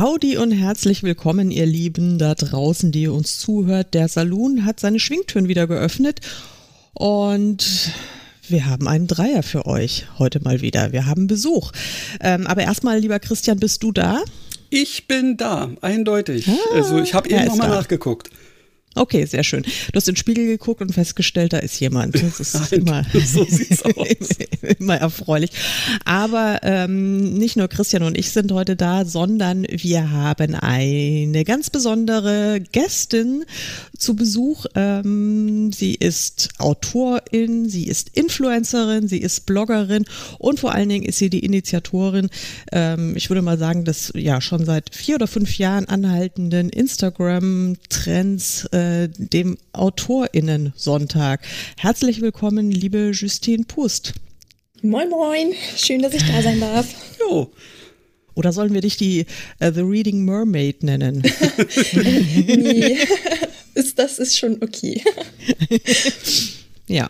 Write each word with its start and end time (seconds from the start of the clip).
Howdy 0.00 0.38
und 0.38 0.50
herzlich 0.50 1.02
willkommen, 1.02 1.50
ihr 1.50 1.66
Lieben 1.66 2.16
da 2.16 2.34
draußen, 2.34 2.90
die 2.90 3.02
ihr 3.02 3.12
uns 3.12 3.38
zuhört. 3.38 3.92
Der 3.92 4.08
Saloon 4.08 4.64
hat 4.64 4.80
seine 4.80 4.98
Schwingtüren 4.98 5.46
wieder 5.46 5.66
geöffnet 5.66 6.20
und 6.94 7.92
wir 8.48 8.64
haben 8.64 8.88
einen 8.88 9.08
Dreier 9.08 9.42
für 9.42 9.66
euch 9.66 10.06
heute 10.18 10.40
mal 10.40 10.62
wieder. 10.62 10.92
Wir 10.92 11.04
haben 11.04 11.26
Besuch. 11.26 11.72
Ähm, 12.22 12.46
aber 12.46 12.62
erstmal, 12.62 12.98
lieber 12.98 13.18
Christian, 13.18 13.60
bist 13.60 13.82
du 13.82 13.92
da? 13.92 14.22
Ich 14.70 15.06
bin 15.06 15.36
da, 15.36 15.68
eindeutig. 15.82 16.48
Ah, 16.48 16.76
also 16.76 16.98
ich 16.98 17.12
habe 17.12 17.28
eben 17.28 17.44
nochmal 17.44 17.68
nachgeguckt. 17.68 18.30
Okay, 18.96 19.24
sehr 19.24 19.44
schön. 19.44 19.62
Du 19.62 19.94
hast 19.94 20.08
in 20.08 20.14
den 20.14 20.18
Spiegel 20.18 20.46
geguckt 20.46 20.80
und 20.80 20.92
festgestellt, 20.92 21.52
da 21.52 21.58
ist 21.58 21.78
jemand. 21.78 22.16
Das 22.16 22.40
ist 22.40 22.54
Nein, 22.72 22.80
immer, 22.80 23.06
so 23.24 23.46
immer 24.78 24.96
erfreulich. 24.96 25.50
Aber 26.04 26.58
ähm, 26.62 27.34
nicht 27.34 27.56
nur 27.56 27.68
Christian 27.68 28.02
und 28.02 28.18
ich 28.18 28.32
sind 28.32 28.50
heute 28.50 28.74
da, 28.74 29.04
sondern 29.04 29.64
wir 29.70 30.10
haben 30.10 30.56
eine 30.56 31.44
ganz 31.44 31.70
besondere 31.70 32.60
Gästin 32.72 33.44
zu 34.00 34.16
Besuch. 34.16 34.66
Ähm, 34.74 35.72
sie 35.72 35.94
ist 35.94 36.48
Autorin, 36.58 37.68
sie 37.68 37.84
ist 37.84 38.10
Influencerin, 38.16 39.08
sie 39.08 39.18
ist 39.18 39.46
Bloggerin 39.46 40.04
und 40.38 40.58
vor 40.60 40.72
allen 40.74 40.88
Dingen 40.88 41.04
ist 41.04 41.18
sie 41.18 41.30
die 41.30 41.44
Initiatorin, 41.44 42.28
ähm, 42.72 43.14
ich 43.16 43.30
würde 43.30 43.42
mal 43.42 43.58
sagen, 43.58 43.84
des 43.84 44.12
ja 44.14 44.40
schon 44.40 44.64
seit 44.64 44.94
vier 44.94 45.16
oder 45.16 45.26
fünf 45.26 45.58
Jahren 45.58 45.86
anhaltenden 45.86 46.70
Instagram-Trends. 46.70 48.66
Äh, 48.72 49.08
dem 49.08 49.58
AutorInnen-Sonntag. 49.72 51.40
Herzlich 51.76 52.20
willkommen, 52.20 52.70
liebe 52.70 53.10
Justine 53.12 53.64
Pust. 53.64 54.14
Moin, 54.82 55.10
moin. 55.10 55.52
Schön, 55.76 56.02
dass 56.02 56.14
ich 56.14 56.22
da 56.24 56.42
sein 56.42 56.60
darf. 56.60 56.86
Jo. 57.20 57.52
Oder 58.34 58.52
sollen 58.52 58.72
wir 58.72 58.80
dich 58.80 58.96
die 58.96 59.26
uh, 59.62 59.70
The 59.70 59.82
Reading 59.82 60.24
Mermaid 60.24 60.82
nennen? 60.82 61.22
nee, 61.92 62.96
ist, 63.80 63.98
das 63.98 64.18
ist 64.18 64.38
schon 64.38 64.62
okay. 64.62 65.02
Ja, 66.90 67.08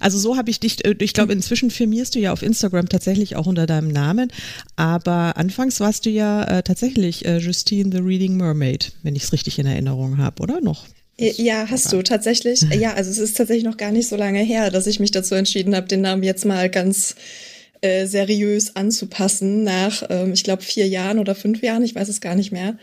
also 0.00 0.18
so 0.18 0.36
habe 0.36 0.50
ich 0.50 0.58
dich, 0.58 0.84
äh, 0.84 0.96
ich 0.98 1.14
glaube, 1.14 1.32
inzwischen 1.32 1.70
firmierst 1.70 2.16
du 2.16 2.18
ja 2.18 2.32
auf 2.32 2.42
Instagram 2.42 2.88
tatsächlich 2.88 3.36
auch 3.36 3.46
unter 3.46 3.64
deinem 3.64 3.86
Namen, 3.86 4.32
aber 4.74 5.36
anfangs 5.36 5.78
warst 5.78 6.04
du 6.04 6.10
ja 6.10 6.42
äh, 6.42 6.62
tatsächlich 6.64 7.24
äh, 7.26 7.36
Justine 7.36 7.90
the 7.92 8.02
Reading 8.02 8.36
Mermaid, 8.36 8.90
wenn 9.04 9.14
ich 9.14 9.22
es 9.22 9.32
richtig 9.32 9.60
in 9.60 9.66
Erinnerung 9.66 10.18
habe, 10.18 10.42
oder 10.42 10.60
noch? 10.60 10.84
Ja, 11.16 11.66
hast 11.70 11.92
du 11.92 12.02
tatsächlich. 12.02 12.62
Ja, 12.76 12.94
also 12.94 13.08
es 13.08 13.18
ist 13.18 13.36
tatsächlich 13.36 13.64
noch 13.64 13.76
gar 13.76 13.92
nicht 13.92 14.08
so 14.08 14.16
lange 14.16 14.40
her, 14.40 14.70
dass 14.72 14.88
ich 14.88 14.98
mich 14.98 15.12
dazu 15.12 15.36
entschieden 15.36 15.76
habe, 15.76 15.86
den 15.86 16.00
Namen 16.00 16.24
jetzt 16.24 16.44
mal 16.44 16.68
ganz 16.68 17.14
äh, 17.82 18.06
seriös 18.06 18.74
anzupassen 18.74 19.62
nach, 19.62 20.02
ähm, 20.10 20.32
ich 20.32 20.42
glaube, 20.42 20.62
vier 20.62 20.88
Jahren 20.88 21.20
oder 21.20 21.36
fünf 21.36 21.62
Jahren, 21.62 21.84
ich 21.84 21.94
weiß 21.94 22.08
es 22.08 22.20
gar 22.20 22.34
nicht 22.34 22.50
mehr. 22.50 22.78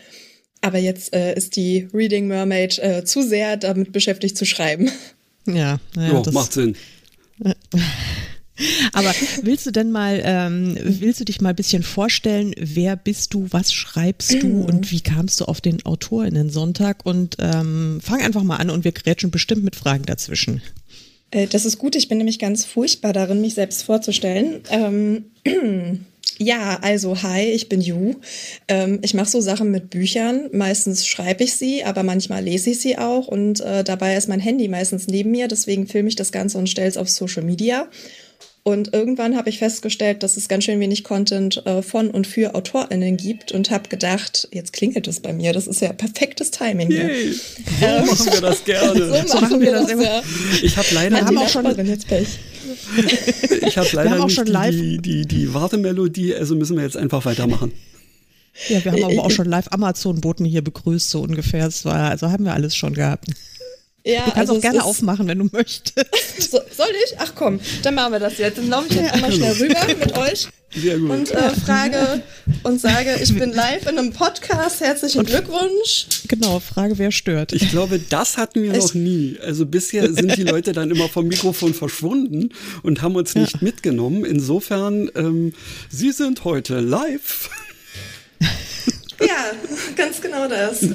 Aber 0.61 0.80
jetzt 0.80 1.13
äh, 1.13 1.36
ist 1.36 1.55
die 1.55 1.88
Reading 1.94 2.27
Mermaid 2.27 2.80
äh, 2.80 3.03
zu 3.05 3.22
sehr 3.22 3.58
damit 3.58 3.91
beschäftigt 3.91 4.38
zu 4.38 4.45
schreiben. 4.45 4.91
Ja, 5.45 5.80
ja, 5.95 6.23
ja 6.23 6.31
macht 6.31 6.53
Sinn. 6.53 6.75
Aber 8.94 9.14
willst 9.44 9.66
du 9.67 9.72
denn 9.72 9.92
mal, 9.92 10.21
ähm, 10.23 10.77
willst 10.82 11.20
du 11.20 11.26
dich 11.26 11.42
mal 11.42 11.49
ein 11.49 11.55
bisschen 11.55 11.83
vorstellen, 11.83 12.55
wer 12.58 12.95
bist 12.95 13.33
du, 13.33 13.48
was 13.52 13.71
schreibst 13.71 14.42
du 14.42 14.61
und 14.61 14.92
wie 14.92 15.02
kamst 15.02 15.39
du 15.39 15.45
auf 15.45 15.61
den 15.61 15.86
Autorinnen-Sonntag? 15.86 17.05
Und 17.05 17.37
ähm, 17.39 17.99
fang 18.02 18.21
einfach 18.21 18.43
mal 18.43 18.58
an 18.58 18.70
und 18.71 18.83
wir 18.83 18.93
grätschen 18.93 19.30
bestimmt 19.30 19.64
mit 19.64 19.76
Fragen 19.76 20.05
dazwischen. 20.05 20.61
Äh, 21.32 21.48
das 21.48 21.65
ist 21.65 21.77
gut, 21.77 21.95
ich 21.95 22.08
bin 22.08 22.17
nämlich 22.17 22.39
ganz 22.39 22.65
furchtbar 22.65 23.14
darin, 23.14 23.42
mich 23.42 23.53
selbst 23.53 23.83
vorzustellen. 23.83 24.61
Ähm, 24.70 25.26
ja, 26.39 26.80
also 26.81 27.21
hi, 27.23 27.43
ich 27.43 27.70
bin 27.70 27.81
Ju. 27.81 28.15
Ähm, 28.67 28.99
ich 29.02 29.14
mache 29.14 29.30
so 29.30 29.42
Sachen 29.42 29.71
mit 29.71 29.89
Büchern. 29.89 30.49
Meistens 30.52 31.08
schreibe 31.08 31.43
ich 31.43 31.55
sie, 31.55 31.83
aber 31.83 32.03
manchmal 32.03 32.43
lese 32.43 32.71
ich 32.71 32.80
sie 32.80 32.98
auch. 32.98 33.27
Und 33.27 33.59
äh, 33.61 33.83
dabei 33.83 34.15
ist 34.15 34.30
mein 34.30 34.39
Handy 34.39 34.67
meistens 34.67 35.08
neben 35.08 35.31
mir. 35.31 35.47
Deswegen 35.47 35.87
filme 35.87 36.09
ich 36.09 36.15
das 36.15 36.31
Ganze 36.31 36.58
und 36.58 36.70
stelle 36.70 36.87
es 36.89 36.97
auf 36.97 37.09
Social 37.09 37.43
Media. 37.43 37.87
Und 38.67 38.94
irgendwann 38.94 39.38
habe 39.38 39.48
ich 39.50 39.60
festgestellt, 39.60 40.23
dass 40.23 40.36
es 40.36 40.50
ganz 40.50 40.66
schön 40.66 40.82
wenig 40.82 41.05
Content 41.05 41.66
äh, 41.66 41.82
von 41.82 42.10
und 42.10 42.28
für 42.28 42.54
AutorInnen 42.54 43.16
gibt 43.16 43.54
und 43.54 43.72
habe 43.72 43.88
gedacht, 43.88 44.50
jetzt 44.52 44.73
klingelt 44.73 45.08
es 45.08 45.22
bei 45.22 45.32
mir, 45.32 45.54
das 45.54 45.67
ist 45.67 45.80
ja 45.80 45.94
perfektes 45.94 46.52
Timing 46.52 46.88
hier. 46.88 47.08
Yay. 47.08 47.33
So 47.80 47.86
ähm, 47.86 48.06
machen 48.06 48.33
wir 48.33 48.42
das 48.42 48.66
gerne. 48.66 49.00
so, 49.06 49.14
machen 49.14 49.27
so 49.30 49.39
machen 49.39 49.61
wir 49.61 49.72
das, 49.72 49.89
immer. 49.89 50.04
Ja. 50.04 50.22
Ich 50.61 50.76
habe 50.76 50.88
leider 50.92 51.16
wir 51.16 51.26
haben 51.27 51.38
auch 51.38 51.48
schon 51.48 51.86
jetzt 51.86 52.10
Pech. 52.10 52.27
ich 53.66 53.77
habe 53.77 53.88
leider 53.94 54.26
nicht 54.26 54.73
die, 54.73 54.98
die, 54.98 55.26
die 55.26 55.54
Wartemelodie, 55.54 56.36
also 56.36 56.54
müssen 56.56 56.76
wir 56.76 56.83
jetzt 56.83 56.98
einfach 56.98 57.23
weitermachen. 57.23 57.72
Ja, 58.67 58.83
wir 58.83 58.92
haben 58.92 59.04
aber 59.06 59.23
auch 59.23 59.32
schon 59.32 59.48
live 59.48 59.70
Amazon-Boten 59.72 60.44
hier 60.44 60.61
begrüßt, 60.61 61.10
so 61.10 61.22
ungefähr. 61.22 61.70
War, 61.83 62.10
also 62.10 62.32
haben 62.32 62.44
wir 62.44 62.54
alles 62.54 62.76
schon 62.76 62.94
gehabt. 62.94 63.27
Ja, 64.08 64.20
du 64.20 64.32
kannst 64.32 64.38
also 64.38 64.56
auch 64.56 64.62
gerne 64.62 64.84
aufmachen, 64.86 65.28
wenn 65.28 65.40
du 65.40 65.50
möchtest. 65.52 66.08
So, 66.40 66.60
soll 66.72 66.88
ich? 67.06 67.16
Ach 67.18 67.34
komm, 67.36 67.60
dann 67.82 67.95
machen 67.95 68.14
wir 68.14 68.20
das 68.20 68.38
jetzt. 68.38 68.58
Dann 68.58 68.70
laufe 68.70 68.88
ich 68.90 68.95
jetzt 68.95 69.12
einmal 69.12 69.32
schnell 69.32 69.54
rüber 69.54 69.80
mit 69.88 70.18
euch 70.18 70.48
Sehr 70.73 70.98
gut. 70.98 71.10
und 71.10 71.32
äh, 71.32 71.50
frage 71.50 72.22
und 72.64 72.80
sage, 72.80 73.20
ich 73.22 73.38
bin 73.38 73.52
live 73.54 73.82
in 73.82 73.98
einem 73.98 74.14
Podcast. 74.14 74.80
Herzlichen 74.80 75.20
und 75.20 75.26
Glückwunsch. 75.28 76.08
Genau, 76.28 76.60
Frage, 76.60 76.98
wer 77.00 77.12
stört. 77.12 77.52
Ich 77.52 77.70
glaube, 77.70 78.00
das 78.00 78.38
hatten 78.38 78.64
wir 78.64 78.73
ich 78.73 78.78
noch 78.78 78.94
nie. 78.94 79.38
Also 79.44 79.66
bisher 79.66 80.04
sind 80.14 80.38
die 80.38 80.44
Leute 80.44 80.72
dann 80.72 80.92
immer 80.92 81.10
vom 81.10 81.28
Mikrofon 81.28 81.74
verschwunden 81.74 82.54
und 82.84 83.02
haben 83.02 83.16
uns 83.16 83.36
nicht 83.36 83.54
ja. 83.54 83.60
mitgenommen. 83.62 84.24
Insofern, 84.24 85.10
ähm, 85.16 85.54
Sie 85.89 86.12
sind 86.12 86.45
heute 86.45 86.80
live. 86.80 87.50
Ja, 89.20 89.52
ganz 89.95 90.22
genau 90.22 90.48
das. 90.48 90.86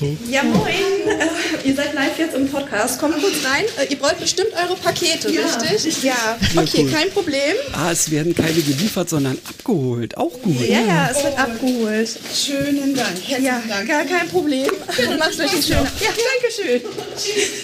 Ja, 0.00 0.44
moin. 0.44 0.68
Äh, 1.08 1.68
ihr 1.68 1.74
seid 1.74 1.92
live 1.92 2.18
jetzt 2.18 2.34
im 2.34 2.48
Podcast. 2.48 3.00
Kommt 3.00 3.20
kurz 3.20 3.34
rein. 3.44 3.64
Äh, 3.78 3.92
ihr 3.92 4.00
wollt 4.00 4.20
bestimmt 4.20 4.50
eure 4.52 4.76
Pakete, 4.76 5.30
ja. 5.30 5.42
richtig? 5.56 6.02
Ja. 6.04 6.38
Okay, 6.56 6.84
cool. 6.84 6.90
kein 6.90 7.10
Problem. 7.10 7.56
Ah, 7.72 7.90
es 7.90 8.10
werden 8.10 8.34
keine 8.34 8.60
geliefert, 8.60 9.08
sondern 9.08 9.36
abgeholt. 9.48 10.16
Auch 10.16 10.40
gut. 10.40 10.60
Ja, 10.60 10.80
ja, 10.80 11.10
es 11.10 11.24
wird 11.24 11.34
oh. 11.34 11.40
abgeholt. 11.40 12.18
Schönen 12.32 12.94
Dank. 12.94 13.16
Herzlichen 13.16 13.44
ja, 13.44 13.62
Dank. 13.68 13.88
gar 13.88 14.04
kein 14.04 14.28
Problem. 14.28 14.70
Macht 15.18 15.40
euch 15.40 15.52
einen 15.52 15.62
schönen. 15.62 15.88
Ja, 16.00 16.10
danke 16.10 16.52
schön. 16.54 16.80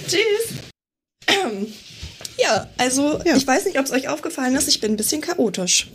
Tschüss. 0.09 0.59
Ähm, 1.29 1.67
ja, 2.39 2.69
also 2.79 3.21
ja. 3.25 3.37
ich 3.37 3.47
weiß 3.47 3.65
nicht, 3.67 3.79
ob 3.79 3.85
es 3.85 3.93
euch 3.93 4.09
aufgefallen 4.09 4.57
ist, 4.57 4.67
ich 4.69 4.81
bin 4.81 4.95
ein 4.95 4.97
bisschen 4.97 5.21
chaotisch. 5.21 5.89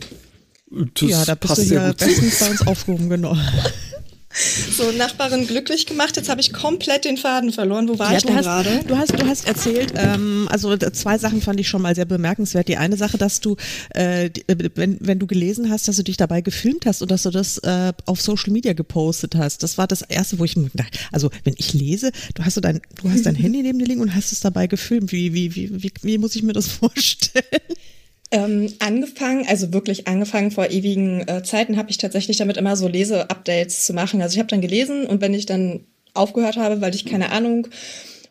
Das 0.70 1.10
ja, 1.10 1.24
da 1.24 1.34
bist 1.34 1.58
du 1.58 1.62
ja 1.74 1.92
bestens 1.92 2.38
bei 2.38 2.50
uns 2.50 2.66
aufgehoben, 2.66 3.10
genau. 3.10 3.36
So, 4.32 4.92
Nachbarin 4.92 5.48
glücklich 5.48 5.86
gemacht. 5.86 6.16
Jetzt 6.16 6.28
habe 6.28 6.40
ich 6.40 6.52
komplett 6.52 7.04
den 7.04 7.16
Faden 7.16 7.52
verloren. 7.52 7.88
Wo 7.88 7.98
war 7.98 8.12
ja, 8.12 8.18
ich 8.18 8.24
denn 8.24 8.36
gerade? 8.36 8.80
Du 8.86 8.96
hast, 8.96 9.12
du 9.12 9.26
hast 9.26 9.46
erzählt, 9.46 9.92
ähm, 9.96 10.48
also 10.50 10.76
zwei 10.76 11.18
Sachen 11.18 11.42
fand 11.42 11.58
ich 11.58 11.68
schon 11.68 11.82
mal 11.82 11.96
sehr 11.96 12.04
bemerkenswert. 12.04 12.68
Die 12.68 12.76
eine 12.76 12.96
Sache, 12.96 13.18
dass 13.18 13.40
du, 13.40 13.56
äh, 13.90 14.30
wenn, 14.46 14.98
wenn 15.00 15.18
du 15.18 15.26
gelesen 15.26 15.68
hast, 15.68 15.88
dass 15.88 15.96
du 15.96 16.04
dich 16.04 16.16
dabei 16.16 16.42
gefilmt 16.42 16.86
hast 16.86 17.02
und 17.02 17.10
dass 17.10 17.24
du 17.24 17.30
das 17.30 17.58
äh, 17.58 17.92
auf 18.06 18.22
Social 18.22 18.52
Media 18.52 18.72
gepostet 18.72 19.34
hast. 19.34 19.64
Das 19.64 19.78
war 19.78 19.88
das 19.88 20.02
erste, 20.02 20.38
wo 20.38 20.44
ich 20.44 20.56
mir 20.56 20.70
dachte, 20.74 20.96
also 21.10 21.30
wenn 21.42 21.54
ich 21.58 21.74
lese, 21.74 22.12
du 22.34 22.44
hast 22.44 22.54
so 22.54 22.60
dein, 22.60 22.80
du 23.02 23.10
hast 23.10 23.26
dein 23.26 23.34
Handy 23.40 23.62
neben 23.62 23.80
dir 23.80 23.86
liegen 23.86 24.00
und 24.00 24.14
hast 24.14 24.30
es 24.30 24.38
dabei 24.38 24.68
gefilmt. 24.68 25.10
Wie, 25.10 25.34
wie, 25.34 25.56
wie, 25.56 25.82
wie, 25.82 25.92
wie 26.02 26.18
muss 26.18 26.36
ich 26.36 26.44
mir 26.44 26.52
das 26.52 26.68
vorstellen? 26.68 27.44
Ähm, 28.32 28.72
angefangen, 28.78 29.44
also 29.48 29.72
wirklich 29.72 30.06
angefangen 30.06 30.52
vor 30.52 30.70
ewigen 30.70 31.26
äh, 31.26 31.42
Zeiten, 31.42 31.76
habe 31.76 31.90
ich 31.90 31.98
tatsächlich 31.98 32.36
damit 32.36 32.56
immer 32.56 32.76
so 32.76 32.86
Lese-Updates 32.86 33.84
zu 33.84 33.92
machen. 33.92 34.22
Also 34.22 34.34
ich 34.34 34.38
habe 34.38 34.48
dann 34.48 34.60
gelesen 34.60 35.06
und 35.06 35.20
wenn 35.20 35.34
ich 35.34 35.46
dann 35.46 35.80
aufgehört 36.14 36.56
habe, 36.56 36.80
weil 36.80 36.94
ich 36.94 37.06
keine 37.06 37.32
Ahnung, 37.32 37.66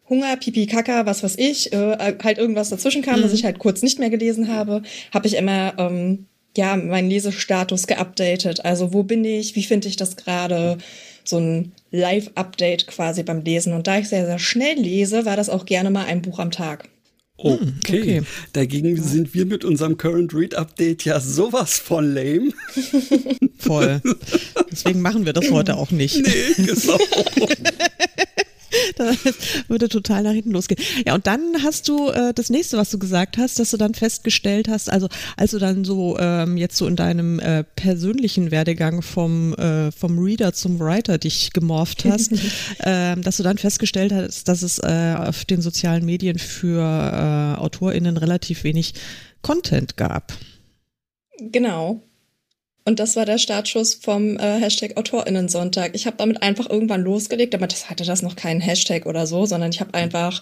Hunger, 0.10 0.36
Pipi, 0.38 0.66
Kaka, 0.68 1.06
was 1.06 1.22
weiß 1.22 1.36
ich, 1.38 1.72
äh, 1.74 2.16
halt 2.24 2.38
irgendwas 2.38 2.69
dazwischen 2.69 3.01
kam, 3.01 3.19
mhm. 3.19 3.25
was 3.25 3.34
ich 3.34 3.44
halt 3.44 3.60
kurz 3.60 3.81
nicht 3.81 4.00
mehr 4.00 4.10
gelesen 4.10 4.48
habe, 4.48 4.81
habe 5.13 5.28
ich 5.28 5.36
immer 5.36 5.74
ähm, 5.78 6.25
ja 6.57 6.75
meinen 6.75 7.10
Lesestatus 7.10 7.86
geupdatet. 7.86 8.66
Also 8.66 8.94
wo 8.94 9.04
bin 9.04 9.24
ich, 9.24 9.56
wie 9.56 9.63
finde 9.63 9.88
ich 9.88 9.98
das 9.98 10.16
gerade? 10.16 10.78
So 11.25 11.38
ein 11.38 11.74
Live-Update 11.92 12.88
quasi 12.88 13.22
beim 13.22 13.42
Lesen. 13.42 13.74
Und 13.74 13.86
da 13.86 14.00
ich 14.00 14.10
sehr, 14.10 14.25
sehr 14.25 14.40
schnell 14.40 14.80
lese, 14.80 15.25
war 15.25 15.36
das 15.36 15.50
auch 15.50 15.66
gerne 15.66 15.92
mal 15.92 16.06
ein 16.06 16.24
Buch 16.24 16.40
am 16.40 16.50
Tag. 16.50 16.90
Okay. 17.44 18.01
okay. 18.01 18.21
Dagegen 18.53 19.01
sind 19.01 19.33
wir 19.33 19.45
mit 19.45 19.63
unserem 19.63 19.97
Current 19.97 20.33
Read 20.33 20.56
Update 20.56 21.06
ja 21.06 21.19
sowas 21.19 21.80
von 21.80 22.13
lame. 22.13 22.51
Voll. 23.57 24.01
Deswegen 24.71 25.01
machen 25.01 25.25
wir 25.25 25.33
das 25.33 25.50
heute 25.51 25.77
auch 25.77 25.91
nicht. 25.91 26.15
Nee, 26.15 26.65
genau. 26.65 26.97
das 28.95 29.18
würde 29.68 29.89
total 29.89 30.24
nach 30.24 30.31
hinten 30.31 30.51
losgehen. 30.51 30.81
Ja, 31.06 31.16
und 31.16 31.27
dann 31.27 31.63
hast 31.63 31.88
du 31.88 32.10
äh, 32.10 32.33
das 32.33 32.50
nächste, 32.50 32.77
was 32.77 32.89
du 32.89 33.00
gesagt 33.00 33.38
hast, 33.38 33.60
dass 33.60 33.71
du 33.71 33.77
dann 33.77 33.94
festgestellt 33.94 34.68
hast, 34.68 34.89
also 34.89 35.07
als 35.38 35.51
du 35.51 35.60
dann 35.60 35.83
so 35.83 36.18
ähm, 36.19 36.57
jetzt 36.57 36.77
so 36.77 36.88
in 36.88 36.95
deinem 36.95 37.39
äh, 37.39 37.63
persönlichen 37.63 38.51
Werdegang 38.51 39.01
vom, 39.01 39.54
äh, 39.56 39.92
vom 39.92 40.19
Reader 40.19 40.54
zum 40.54 40.80
Writer 40.80 41.18
dich 41.18 41.54
gemorpht 41.54 42.06
hast, 42.06 42.31
äh, 42.80 43.16
dass 43.16 43.38
du 43.38 43.44
dann 43.44 43.57
festgestellt 43.57 44.13
hast, 44.13 44.48
dass 44.48 44.62
es 44.62 44.80
äh, 44.80 45.15
auf 45.18 45.45
den 45.45 45.62
sozialen 45.62 46.06
Medien 46.06 46.39
für 46.39 46.81
äh, 46.81 47.60
AutorInnen 47.60 48.18
relativ 48.18 48.63
wenig 48.63 48.94
Content 49.42 49.98
gab. 49.98 50.33
Genau. 51.39 52.09
Und 52.89 53.00
das 53.00 53.15
war 53.15 53.27
der 53.27 53.38
Startschuss 53.38 53.94
vom 53.94 54.39
äh, 54.39 54.59
Hashtag 54.59 54.97
AutorInnensonntag. 54.97 55.91
Ich 55.94 56.07
habe 56.07 56.18
damit 56.18 56.41
einfach 56.41 56.68
irgendwann 56.68 57.03
losgelegt, 57.03 57.53
aber 57.53 57.68
das 57.68 57.88
hatte 57.88 58.03
das 58.03 58.24
noch 58.24 58.36
keinen 58.36 58.62
Hashtag 58.62 59.06
oder 59.06 59.27
so, 59.27 59.45
sondern 59.45 59.69
ich 59.69 59.80
habe 59.80 59.94
einfach 59.94 60.41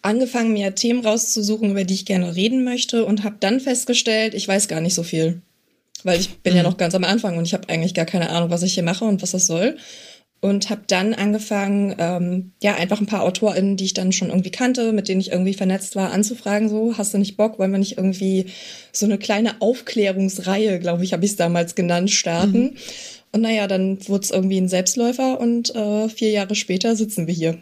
angefangen, 0.00 0.54
mir 0.54 0.74
Themen 0.74 1.04
rauszusuchen, 1.04 1.72
über 1.72 1.84
die 1.84 1.92
ich 1.92 2.06
gerne 2.06 2.34
reden 2.36 2.64
möchte 2.64 3.04
und 3.04 3.22
habe 3.22 3.36
dann 3.38 3.60
festgestellt, 3.60 4.32
ich 4.32 4.48
weiß 4.48 4.66
gar 4.66 4.80
nicht 4.80 4.94
so 4.94 5.02
viel. 5.02 5.42
Weil 6.04 6.18
ich 6.18 6.38
bin 6.38 6.54
mhm. 6.54 6.56
ja 6.56 6.62
noch 6.62 6.78
ganz 6.78 6.94
am 6.94 7.04
Anfang 7.04 7.36
und 7.36 7.44
ich 7.44 7.52
habe 7.52 7.68
eigentlich 7.68 7.92
gar 7.92 8.06
keine 8.06 8.30
Ahnung, 8.30 8.48
was 8.48 8.62
ich 8.62 8.72
hier 8.72 8.82
mache 8.82 9.04
und 9.04 9.20
was 9.20 9.32
das 9.32 9.46
soll 9.46 9.76
und 10.40 10.70
habe 10.70 10.82
dann 10.86 11.12
angefangen, 11.12 11.94
ähm, 11.98 12.52
ja, 12.62 12.74
einfach 12.74 13.00
ein 13.00 13.06
paar 13.06 13.24
AutorInnen, 13.24 13.76
die 13.76 13.84
ich 13.84 13.94
dann 13.94 14.12
schon 14.12 14.28
irgendwie 14.28 14.50
kannte, 14.50 14.92
mit 14.92 15.08
denen 15.08 15.20
ich 15.20 15.32
irgendwie 15.32 15.54
vernetzt 15.54 15.96
war, 15.96 16.12
anzufragen, 16.12 16.68
so, 16.68 16.96
hast 16.96 17.12
du 17.12 17.18
nicht 17.18 17.36
Bock, 17.36 17.58
wollen 17.58 17.72
wir 17.72 17.78
nicht 17.78 17.98
irgendwie 17.98 18.46
so 18.92 19.04
eine 19.04 19.18
kleine 19.18 19.60
Aufklärungsreihe, 19.60 20.78
glaube 20.80 21.04
ich, 21.04 21.12
habe 21.12 21.24
ich 21.24 21.32
es 21.32 21.36
damals 21.36 21.74
genannt, 21.74 22.10
starten. 22.10 22.62
Mhm. 22.62 22.76
Und 23.32 23.42
naja, 23.42 23.68
dann 23.68 23.98
wurde 24.08 24.24
es 24.24 24.30
irgendwie 24.30 24.58
ein 24.58 24.68
Selbstläufer 24.68 25.38
und 25.38 25.74
äh, 25.74 26.08
vier 26.08 26.30
Jahre 26.30 26.54
später 26.54 26.96
sitzen 26.96 27.26
wir 27.26 27.34
hier. 27.34 27.58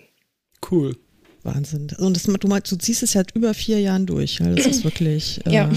Cool. 0.71 0.97
Wahnsinn. 1.43 1.89
Und 1.99 2.17
das, 2.17 2.25
du, 2.25 2.49
meinst, 2.49 2.71
du 2.73 2.77
ziehst 2.77 3.03
es 3.03 3.15
halt 3.15 3.33
über 3.35 3.55
vier 3.55 3.81
Jahren 3.81 4.07
durch. 4.07 4.39
Das 4.39 4.67
ist 4.67 4.85
wirklich. 4.85 5.41
Äh, 5.47 5.53
ja. 5.53 5.71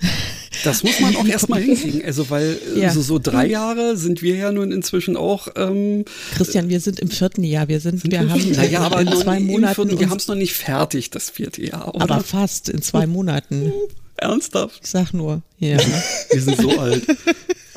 Das 0.64 0.82
muss 0.82 1.00
man 1.00 1.16
auch 1.16 1.26
erstmal 1.26 1.60
hinkriegen. 1.62 2.04
Also, 2.04 2.30
weil 2.30 2.58
äh, 2.74 2.80
ja. 2.80 2.90
so, 2.90 3.02
so 3.02 3.18
drei 3.18 3.46
Jahre 3.46 3.96
sind 3.96 4.22
wir 4.22 4.36
ja 4.36 4.52
nun 4.52 4.72
inzwischen 4.72 5.16
auch. 5.16 5.48
Ähm, 5.56 6.04
Christian, 6.34 6.68
wir 6.68 6.80
sind 6.80 7.00
im 7.00 7.10
vierten 7.10 7.44
Jahr. 7.44 7.68
Wir 7.68 7.80
sind, 7.80 8.00
sind 8.00 8.12
wir, 8.12 8.20
wir 8.22 8.30
haben 8.30 8.52
naja, 8.52 8.80
aber 8.80 9.00
in 9.00 9.12
zwei 9.12 9.40
Monaten. 9.40 9.98
Wir 9.98 10.10
haben 10.10 10.18
es 10.18 10.28
noch 10.28 10.34
nicht 10.34 10.54
fertig, 10.54 11.10
das 11.10 11.30
vierte 11.30 11.64
Jahr. 11.64 11.94
Oder? 11.94 12.02
Aber 12.04 12.20
fast 12.20 12.68
in 12.68 12.82
zwei 12.82 13.06
Monaten. 13.06 13.72
Ernsthaft? 14.16 14.80
Ich 14.82 14.90
sag 14.90 15.12
nur, 15.12 15.42
ja. 15.58 15.78
wir 16.30 16.42
sind 16.42 16.60
so 16.60 16.78
alt. 16.78 17.06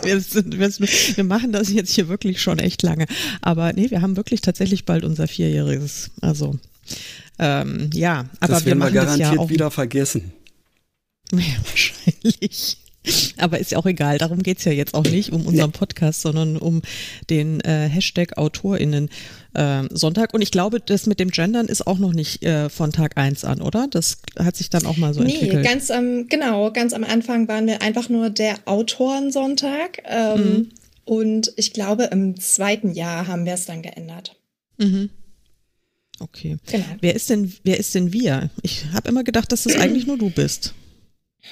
Wir, 0.03 0.19
sind, 0.19 0.59
wir, 0.59 0.69
wir, 0.69 1.23
machen 1.23 1.51
das 1.51 1.71
jetzt 1.71 1.91
hier 1.91 2.07
wirklich 2.07 2.41
schon 2.41 2.59
echt 2.59 2.83
lange. 2.83 3.05
Aber 3.41 3.73
nee, 3.73 3.89
wir 3.89 4.01
haben 4.01 4.17
wirklich 4.17 4.41
tatsächlich 4.41 4.85
bald 4.85 5.03
unser 5.03 5.27
Vierjähriges. 5.27 6.11
Also, 6.21 6.59
ähm, 7.39 7.89
ja, 7.93 8.25
aber 8.39 8.53
das 8.53 8.65
wir 8.65 8.75
machen 8.75 8.93
wir 8.93 9.01
garantiert 9.01 9.33
ja 9.33 9.49
wieder 9.49 9.71
vergessen. 9.71 10.31
Ja, 11.31 11.39
wahrscheinlich. 11.63 12.77
Aber 13.37 13.59
ist 13.59 13.71
ja 13.71 13.77
auch 13.77 13.85
egal, 13.85 14.17
darum 14.17 14.41
geht's 14.41 14.65
ja 14.65 14.71
jetzt 14.71 14.93
auch 14.93 15.03
nicht 15.03 15.31
um 15.31 15.45
unseren 15.45 15.71
Podcast, 15.71 16.21
sondern 16.21 16.57
um 16.57 16.81
den 17.29 17.61
äh, 17.61 17.87
Hashtag 17.87 18.37
AutorInnen 18.37 19.09
äh, 19.53 19.83
Sonntag. 19.91 20.33
Und 20.33 20.41
ich 20.41 20.51
glaube, 20.51 20.79
das 20.79 21.05
mit 21.05 21.19
dem 21.19 21.29
Gendern 21.29 21.67
ist 21.67 21.85
auch 21.85 21.99
noch 21.99 22.13
nicht 22.13 22.43
äh, 22.43 22.69
von 22.69 22.91
Tag 22.91 23.17
eins 23.17 23.43
an, 23.43 23.61
oder? 23.61 23.87
Das 23.89 24.17
hat 24.39 24.55
sich 24.55 24.69
dann 24.69 24.85
auch 24.85 24.97
mal 24.97 25.13
so 25.13 25.21
nee, 25.21 25.33
entwickelt. 25.33 25.63
Nee, 25.63 25.67
ganz 25.69 25.91
am, 25.91 26.27
genau, 26.27 26.71
ganz 26.71 26.93
am 26.93 27.03
Anfang 27.03 27.47
waren 27.47 27.67
wir 27.67 27.81
einfach 27.81 28.09
nur 28.09 28.29
der 28.29 28.55
Autorensonntag. 28.65 30.01
Ähm, 30.05 30.39
mhm. 30.39 30.69
Und 31.05 31.53
ich 31.55 31.73
glaube, 31.73 32.05
im 32.05 32.39
zweiten 32.39 32.91
Jahr 32.91 33.27
haben 33.27 33.45
wir 33.45 33.53
es 33.53 33.65
dann 33.65 33.83
geändert. 33.83 34.35
Mhm. 34.77 35.09
Okay. 36.19 36.57
Genau. 36.71 36.85
Wer 37.01 37.15
ist 37.15 37.29
denn, 37.29 37.53
wer 37.63 37.77
ist 37.77 37.93
denn 37.93 38.13
wir? 38.13 38.49
Ich 38.63 38.85
habe 38.93 39.09
immer 39.09 39.23
gedacht, 39.23 39.51
dass 39.51 39.63
das 39.63 39.75
eigentlich 39.79 40.07
nur 40.07 40.17
du 40.17 40.29
bist. 40.31 40.73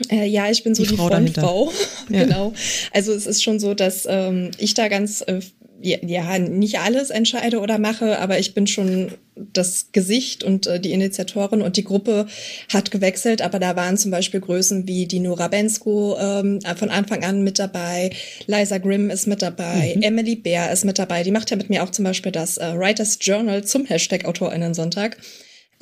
Äh, 0.09 0.25
ja, 0.25 0.49
ich 0.49 0.63
bin 0.63 0.75
so 0.75 0.83
die, 0.83 0.89
die 0.89 0.95
Frau 0.95 1.07
Frontfrau. 1.07 1.71
Ja. 2.09 2.25
genau. 2.25 2.53
Also 2.91 3.13
es 3.13 3.25
ist 3.25 3.43
schon 3.43 3.59
so, 3.59 3.73
dass 3.73 4.05
ähm, 4.09 4.51
ich 4.57 4.73
da 4.73 4.87
ganz 4.87 5.21
äh, 5.21 5.39
ja, 5.83 6.39
nicht 6.39 6.79
alles 6.79 7.09
entscheide 7.09 7.59
oder 7.59 7.77
mache, 7.77 8.19
aber 8.19 8.39
ich 8.39 8.53
bin 8.53 8.67
schon 8.67 9.11
das 9.35 9.87
Gesicht 9.91 10.43
und 10.43 10.65
äh, 10.65 10.79
die 10.79 10.93
Initiatorin 10.93 11.61
und 11.61 11.75
die 11.75 11.83
Gruppe 11.83 12.27
hat 12.71 12.91
gewechselt, 12.91 13.41
aber 13.41 13.59
da 13.59 13.75
waren 13.75 13.97
zum 13.97 14.09
Beispiel 14.09 14.39
Größen 14.39 14.87
wie 14.87 15.07
die 15.07 15.19
Nora 15.19 15.49
Bensko 15.49 16.17
ähm, 16.17 16.59
von 16.77 16.89
Anfang 16.89 17.23
an 17.23 17.43
mit 17.43 17.59
dabei, 17.59 18.11
Liza 18.47 18.77
Grimm 18.77 19.09
ist 19.09 19.27
mit 19.27 19.41
dabei, 19.41 19.93
mhm. 19.95 20.03
Emily 20.03 20.35
Bär 20.35 20.71
ist 20.71 20.85
mit 20.85 20.99
dabei, 20.99 21.23
die 21.23 21.31
macht 21.31 21.51
ja 21.51 21.57
mit 21.57 21.69
mir 21.69 21.83
auch 21.83 21.89
zum 21.89 22.05
Beispiel 22.05 22.31
das 22.31 22.57
äh, 22.57 22.73
Writers 22.77 23.17
Journal 23.19 23.65
zum 23.65 23.85
Hashtag 23.85 24.25
AutorInnen-Sonntag. 24.25 25.17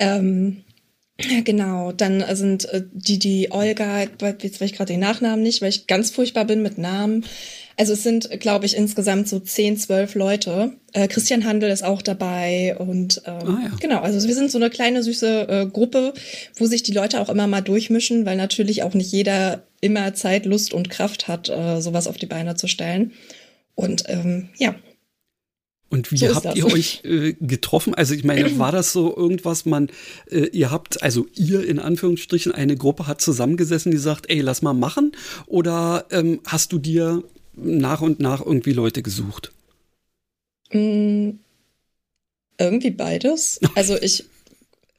Ähm, 0.00 0.64
Genau, 1.44 1.92
dann 1.92 2.24
sind 2.34 2.64
äh, 2.70 2.82
die, 2.90 3.18
die 3.18 3.52
Olga, 3.52 4.00
jetzt 4.00 4.60
weiß 4.60 4.62
ich 4.62 4.72
gerade 4.72 4.92
den 4.92 5.00
Nachnamen 5.00 5.42
nicht, 5.42 5.62
weil 5.62 5.68
ich 5.68 5.86
ganz 5.86 6.10
furchtbar 6.10 6.46
bin 6.46 6.62
mit 6.62 6.78
Namen. 6.78 7.24
Also 7.76 7.92
es 7.92 8.02
sind, 8.02 8.28
glaube 8.40 8.66
ich, 8.66 8.76
insgesamt 8.76 9.28
so 9.28 9.38
zehn, 9.38 9.76
zwölf 9.76 10.14
Leute. 10.14 10.72
Äh, 10.92 11.08
Christian 11.08 11.44
Handel 11.44 11.70
ist 11.70 11.84
auch 11.84 12.02
dabei 12.02 12.76
und 12.78 13.22
ähm, 13.26 13.46
ah, 13.46 13.60
ja. 13.64 13.70
genau, 13.80 14.00
also 14.00 14.26
wir 14.26 14.34
sind 14.34 14.50
so 14.50 14.58
eine 14.58 14.70
kleine 14.70 15.02
süße 15.02 15.48
äh, 15.48 15.66
Gruppe, 15.66 16.12
wo 16.56 16.66
sich 16.66 16.82
die 16.82 16.92
Leute 16.92 17.20
auch 17.20 17.28
immer 17.28 17.46
mal 17.46 17.62
durchmischen, 17.62 18.26
weil 18.26 18.36
natürlich 18.36 18.82
auch 18.82 18.94
nicht 18.94 19.12
jeder 19.12 19.62
immer 19.80 20.14
Zeit, 20.14 20.46
Lust 20.46 20.74
und 20.74 20.90
Kraft 20.90 21.28
hat, 21.28 21.48
äh, 21.48 21.80
sowas 21.80 22.06
auf 22.06 22.16
die 22.16 22.26
Beine 22.26 22.56
zu 22.56 22.68
stellen. 22.68 23.12
Und 23.74 24.04
ähm, 24.08 24.48
ja, 24.58 24.74
und 25.92 26.10
wie 26.10 26.16
so 26.16 26.34
habt 26.34 26.56
ihr 26.56 26.64
euch 26.64 27.02
äh, 27.04 27.34
getroffen? 27.38 27.94
Also 27.94 28.14
ich 28.14 28.24
meine, 28.24 28.58
war 28.58 28.72
das 28.72 28.92
so 28.94 29.14
irgendwas, 29.14 29.66
man, 29.66 29.90
äh, 30.30 30.46
ihr 30.46 30.70
habt, 30.70 31.02
also 31.02 31.26
ihr 31.34 31.68
in 31.68 31.78
Anführungsstrichen, 31.78 32.50
eine 32.50 32.76
Gruppe 32.76 33.06
hat 33.06 33.20
zusammengesessen, 33.20 33.92
die 33.92 33.98
sagt, 33.98 34.30
ey, 34.30 34.40
lass 34.40 34.62
mal 34.62 34.72
machen? 34.72 35.12
Oder 35.44 36.06
ähm, 36.10 36.40
hast 36.46 36.72
du 36.72 36.78
dir 36.78 37.22
nach 37.54 38.00
und 38.00 38.20
nach 38.20 38.40
irgendwie 38.40 38.72
Leute 38.72 39.02
gesucht? 39.02 39.52
Mm, 40.72 41.32
irgendwie 42.56 42.90
beides. 42.90 43.60
Also 43.74 44.00
ich, 44.00 44.24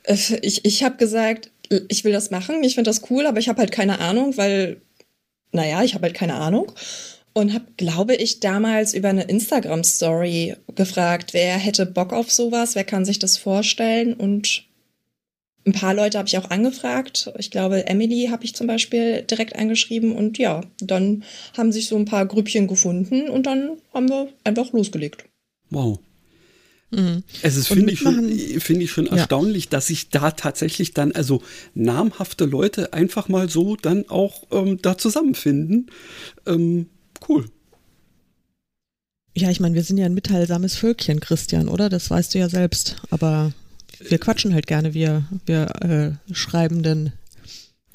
äh, 0.03 0.15
ich, 0.43 0.63
ich 0.63 0.83
habe 0.83 0.97
gesagt, 0.97 1.49
ich 1.87 2.03
will 2.03 2.11
das 2.11 2.29
machen, 2.29 2.63
ich 2.63 2.75
finde 2.75 2.91
das 2.91 3.09
cool, 3.09 3.25
aber 3.25 3.39
ich 3.39 3.49
habe 3.49 3.57
halt 3.57 3.71
keine 3.71 3.97
Ahnung, 3.97 4.37
weil, 4.37 4.79
naja, 5.53 5.81
ich 5.81 5.95
habe 5.95 6.03
halt 6.03 6.13
keine 6.13 6.35
Ahnung 6.35 6.71
und 7.33 7.53
habe, 7.53 7.65
glaube 7.77 8.15
ich, 8.15 8.39
damals 8.39 8.93
über 8.93 9.09
eine 9.09 9.23
Instagram-Story 9.23 10.55
gefragt, 10.75 11.33
wer 11.33 11.57
hätte 11.57 11.85
Bock 11.85 12.13
auf 12.13 12.31
sowas, 12.31 12.75
wer 12.75 12.83
kann 12.83 13.05
sich 13.05 13.19
das 13.19 13.37
vorstellen 13.37 14.13
und 14.13 14.65
ein 15.65 15.73
paar 15.73 15.93
Leute 15.93 16.17
habe 16.17 16.27
ich 16.27 16.37
auch 16.37 16.49
angefragt. 16.49 17.31
Ich 17.37 17.49
glaube, 17.49 17.87
Emily 17.87 18.27
habe 18.29 18.43
ich 18.43 18.53
zum 18.53 18.67
Beispiel 18.67 19.21
direkt 19.21 19.55
angeschrieben 19.55 20.13
und 20.13 20.37
ja, 20.37 20.61
dann 20.79 21.23
haben 21.57 21.71
sich 21.71 21.87
so 21.87 21.95
ein 21.95 22.05
paar 22.05 22.25
Grüppchen 22.25 22.67
gefunden 22.67 23.29
und 23.29 23.45
dann 23.45 23.77
haben 23.93 24.09
wir 24.09 24.27
einfach 24.43 24.73
losgelegt. 24.73 25.23
Wow. 25.69 25.99
Mhm. 26.91 27.23
Es 27.41 27.55
ist, 27.55 27.69
finde 27.69 27.93
ich 27.93 27.99
schon, 27.99 28.29
finde 28.59 28.83
ich 28.83 28.91
schon 28.91 29.05
ja. 29.05 29.15
erstaunlich, 29.15 29.69
dass 29.69 29.87
sich 29.87 30.09
da 30.09 30.31
tatsächlich 30.31 30.93
dann, 30.93 31.13
also 31.13 31.41
namhafte 31.73 32.45
Leute 32.45 32.93
einfach 32.93 33.29
mal 33.29 33.49
so 33.49 33.75
dann 33.75 34.09
auch 34.09 34.43
ähm, 34.51 34.79
da 34.81 34.97
zusammenfinden. 34.97 35.89
Ähm, 36.45 36.87
Cool. 37.27 37.49
Ja, 39.35 39.49
ich 39.49 39.59
meine, 39.59 39.73
wir 39.73 39.83
sind 39.83 39.97
ja 39.97 40.05
ein 40.05 40.13
mitteilsames 40.13 40.75
Völkchen, 40.75 41.19
Christian, 41.19 41.67
oder? 41.67 41.89
Das 41.89 42.09
weißt 42.09 42.33
du 42.33 42.39
ja 42.39 42.49
selbst. 42.49 42.97
Aber 43.09 43.51
wir 43.99 44.19
quatschen 44.19 44.53
halt 44.53 44.67
gerne, 44.67 44.93
wir, 44.93 45.25
wir 45.45 46.19
äh, 46.29 46.33
Schreibenden 46.33 47.13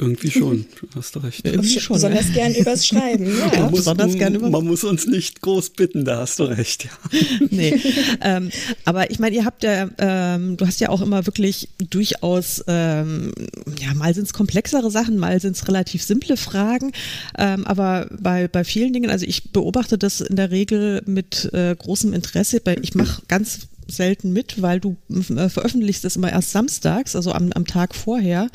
irgendwie 0.01 0.31
schon, 0.31 0.65
hast 0.95 1.17
du 1.17 1.19
recht. 1.19 1.45
Irgendwie 1.45 1.81
schon, 1.81 1.95
besonders 1.95 2.29
ne? 2.29 2.33
gern 2.35 2.55
übers 2.55 2.87
Schreiben, 2.87 3.27
ja. 3.53 3.61
Man 3.61 3.71
muss, 3.71 3.81
besonders 3.81 4.15
gern 4.15 4.35
über 4.37 4.49
man 4.49 4.65
muss 4.65 4.85
uns 4.85 5.07
nicht 5.07 5.41
groß 5.41 5.71
bitten, 5.71 6.05
da 6.05 6.19
hast 6.19 6.39
du 6.39 6.45
recht, 6.45 6.85
ja. 6.85 6.91
nee, 7.51 7.81
ähm, 8.23 8.51
aber 8.85 9.11
ich 9.11 9.19
meine, 9.19 9.35
ihr 9.35 9.45
habt 9.45 9.65
ja, 9.65 9.91
ähm, 9.99 10.57
du 10.57 10.67
hast 10.67 10.81
ja 10.81 10.91
auch 10.91 11.01
immer 11.01 11.27
wirklich 11.27 11.69
durchaus, 11.91 12.63
ähm, 12.69 13.33
ja, 13.81 13.93
mal 13.95 14.15
sind 14.15 14.25
es 14.25 14.33
komplexere 14.33 14.91
Sachen, 14.93 15.19
mal 15.19 15.41
sind 15.41 15.57
es 15.57 15.67
relativ 15.67 16.05
simple 16.05 16.37
Fragen, 16.37 16.93
ähm, 17.37 17.67
aber 17.67 18.09
bei, 18.21 18.47
bei 18.47 18.63
vielen 18.63 18.93
Dingen, 18.93 19.11
also 19.11 19.27
ich 19.27 19.51
beobachte 19.51 19.99
das 19.99 20.21
in 20.21 20.37
der 20.37 20.53
Regel 20.53 21.03
mit 21.07 21.53
äh, 21.53 21.75
großem 21.77 22.13
Interesse, 22.13 22.61
weil 22.65 22.79
ich 22.85 22.95
mache 22.95 23.23
ganz 23.27 23.67
selten 23.89 24.33
mit, 24.33 24.63
weil 24.63 24.79
du 24.79 24.97
äh, 25.11 25.49
veröffentlichst 25.49 26.05
das 26.05 26.15
immer 26.15 26.31
erst 26.31 26.53
samstags, 26.53 27.17
also 27.17 27.33
am, 27.33 27.51
am 27.53 27.67
Tag 27.67 27.97
vorher. 27.97 28.49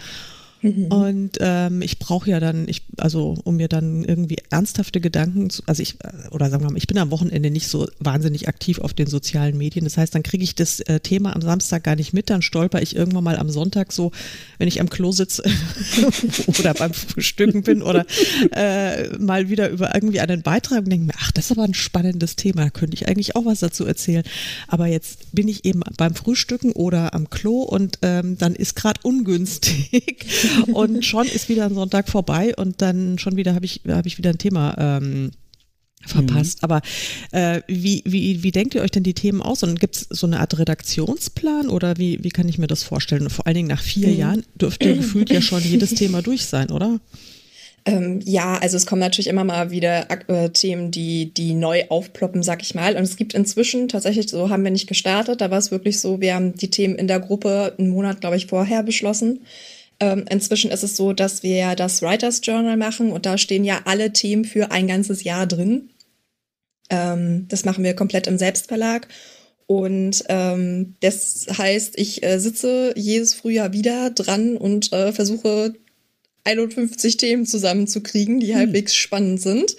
Mhm. 0.64 0.86
Und 0.86 1.32
ähm, 1.42 1.82
ich 1.82 2.00
brauche 2.00 2.30
ja 2.30 2.40
dann, 2.40 2.68
ich, 2.68 2.84
also 2.98 3.36
um 3.44 3.58
mir 3.58 3.68
dann 3.68 4.04
irgendwie 4.04 4.38
ernsthafte 4.50 5.02
Gedanken, 5.02 5.50
zu, 5.50 5.62
also 5.66 5.84
ich, 5.84 5.98
oder 6.32 6.50
sagen 6.50 6.64
wir 6.64 6.72
mal, 6.72 6.78
ich 6.78 6.88
bin 6.88 6.98
am 6.98 7.12
Wochenende 7.12 7.52
nicht 7.52 7.68
so 7.68 7.88
wahnsinnig 8.00 8.48
aktiv 8.48 8.80
auf 8.80 8.94
den 8.94 9.08
sozialen 9.08 9.58
Medien. 9.58 9.84
Das 9.84 9.98
heißt, 9.98 10.16
dann 10.16 10.24
kriege 10.24 10.44
ich 10.44 10.56
das 10.56 10.80
äh, 10.80 11.02
Thema 11.02 11.36
am 11.36 11.42
Samstag 11.42 11.84
gar 11.84 11.98
nicht 11.98 12.14
mit, 12.14 12.30
dann 12.30 12.42
stolper 12.42 12.82
ich 12.82 12.96
irgendwann 12.96 13.26
mal 13.26 13.38
am 13.38 13.50
Sonntag 13.50 13.92
so, 13.92 14.12
wenn 14.58 14.70
ich 14.70 14.80
am 14.80 14.90
Klo 14.90 15.12
sitze 15.12 15.44
oder 16.48 16.74
beim 16.74 16.94
Frühstücken 16.94 17.64
bin 17.64 17.82
oder 17.82 18.06
äh, 18.52 19.10
mal 19.18 19.50
wieder 19.50 19.70
über 19.70 19.94
irgendwie 19.94 20.22
einen 20.22 20.44
Beitrag 20.44 20.80
und 20.80 20.90
denke 20.90 21.08
mir, 21.08 21.14
ach, 21.20 21.32
das 21.32 21.46
ist 21.46 21.52
aber 21.52 21.64
ein 21.64 21.74
spannendes 21.74 22.38
Thema, 22.38 22.64
da 22.64 22.70
könnte 22.70 22.96
ich 22.96 23.10
eigentlich 23.10 23.36
auch 23.36 23.46
was 23.46 23.60
dazu 23.60 23.86
erzählen. 23.86 24.24
Aber 24.70 24.88
jetzt 24.88 25.34
bin 25.34 25.50
ich 25.50 25.66
eben 25.66 25.82
beim 25.98 26.16
Frühstücken 26.16 26.72
oder 26.72 27.14
am 27.14 27.30
Klo 27.30 27.64
und 27.64 28.00
ähm, 28.02 28.38
dann 28.38 28.56
ist 28.56 28.76
gerade 28.76 29.02
ungünstig 29.04 30.26
und 30.74 31.06
schon 31.06 31.28
ist 31.28 31.50
wieder 31.50 31.66
ein 31.66 31.76
Sonntag 31.76 32.10
vorbei 32.10 32.54
und 32.56 32.82
dann 32.82 33.18
schon 33.20 33.36
wieder 33.36 33.56
habe 33.56 33.66
ich, 33.66 33.82
hab 33.88 34.06
ich 34.06 34.18
wieder 34.18 34.32
ein 34.32 34.38
Thema 34.38 34.76
ähm, 34.78 35.32
verpasst. 36.06 36.62
Mhm. 36.62 36.64
Aber 36.64 36.82
äh, 37.32 37.62
wie, 37.68 38.04
wie, 38.06 38.44
wie 38.44 38.52
denkt 38.52 38.76
ihr 38.76 38.82
euch 38.82 38.92
denn 38.92 39.04
die 39.04 39.14
Themen 39.14 39.42
aus? 39.42 39.64
Und 39.64 39.80
gibt 39.80 39.96
es 39.96 40.08
so 40.10 40.28
eine 40.28 40.40
Art 40.40 40.58
Redaktionsplan 40.58 41.70
oder 41.70 41.98
wie, 41.98 42.24
wie 42.24 42.30
kann 42.30 42.50
ich 42.50 42.58
mir 42.58 42.68
das 42.68 42.84
vorstellen? 42.84 43.24
Und 43.24 43.32
vor 43.32 43.48
allen 43.48 43.56
Dingen 43.56 43.70
nach 43.70 43.82
vier 43.82 44.10
mhm. 44.10 44.18
Jahren 44.18 44.44
dürfte 44.56 44.96
gefühlt 44.98 45.30
ja 45.30 45.42
schon 45.42 45.64
jedes 45.64 45.96
Thema 45.96 46.22
durch 46.22 46.46
sein, 46.46 46.72
oder? 46.72 47.00
Ähm, 47.86 48.22
ja, 48.24 48.58
also 48.60 48.78
es 48.78 48.86
kommen 48.86 49.02
natürlich 49.02 49.28
immer 49.28 49.44
mal 49.44 49.70
wieder 49.70 50.08
äh, 50.30 50.50
Themen, 50.50 50.90
die, 50.92 51.34
die 51.34 51.54
neu 51.54 51.84
aufploppen, 51.90 52.42
sag 52.42 52.62
ich 52.62 52.76
mal. 52.76 52.96
Und 52.96 53.04
es 53.04 53.18
gibt 53.18 53.34
inzwischen 53.34 53.90
tatsächlich, 53.90 54.30
so 54.30 54.50
haben 54.50 54.64
wir 54.64 54.72
nicht 54.72 54.88
gestartet, 54.88 55.42
da 55.42 55.52
war 55.52 55.58
es 55.58 55.72
wirklich 55.72 56.00
so, 56.00 56.22
wir 56.22 56.36
haben 56.36 56.56
die 56.56 56.70
Themen 56.70 56.96
in 56.96 57.08
der 57.08 57.20
Gruppe 57.20 57.76
einen 57.78 57.90
Monat, 57.90 58.22
glaube 58.22 58.38
ich, 58.38 58.48
vorher 58.48 58.84
beschlossen. 58.84 59.42
Ähm, 60.04 60.26
inzwischen 60.30 60.70
ist 60.70 60.84
es 60.84 60.98
so, 60.98 61.14
dass 61.14 61.44
wir 61.44 61.56
ja 61.56 61.76
das 61.76 62.02
Writers 62.02 62.42
Journal 62.44 62.76
machen 62.76 63.14
und 63.14 63.26
da 63.26 63.38
stehen 63.38 63.64
ja 63.64 63.84
alle 63.86 64.12
Themen 64.12 64.44
für 64.44 64.70
ein 64.70 64.88
ganzes 64.88 65.24
Jahr 65.24 65.48
drin. 65.48 65.92
Ähm, 66.90 67.46
das 67.48 67.64
machen 67.64 67.86
wir 67.86 67.96
komplett 67.96 68.28
im 68.28 68.38
Selbstverlag. 68.38 69.08
Und 69.66 70.26
ähm, 70.28 70.96
das 71.00 71.46
heißt, 71.58 71.98
ich 71.98 72.22
äh, 72.22 72.38
sitze 72.38 72.94
jedes 72.98 73.34
Frühjahr 73.34 73.72
wieder 73.72 74.10
dran 74.10 74.58
und 74.58 74.92
äh, 74.92 75.14
versuche 75.14 75.74
51 76.44 77.16
Themen 77.16 77.46
zusammenzukriegen, 77.46 78.42
die 78.42 78.50
hm. 78.50 78.58
halbwegs 78.58 78.94
spannend 78.94 79.42
sind. 79.42 79.78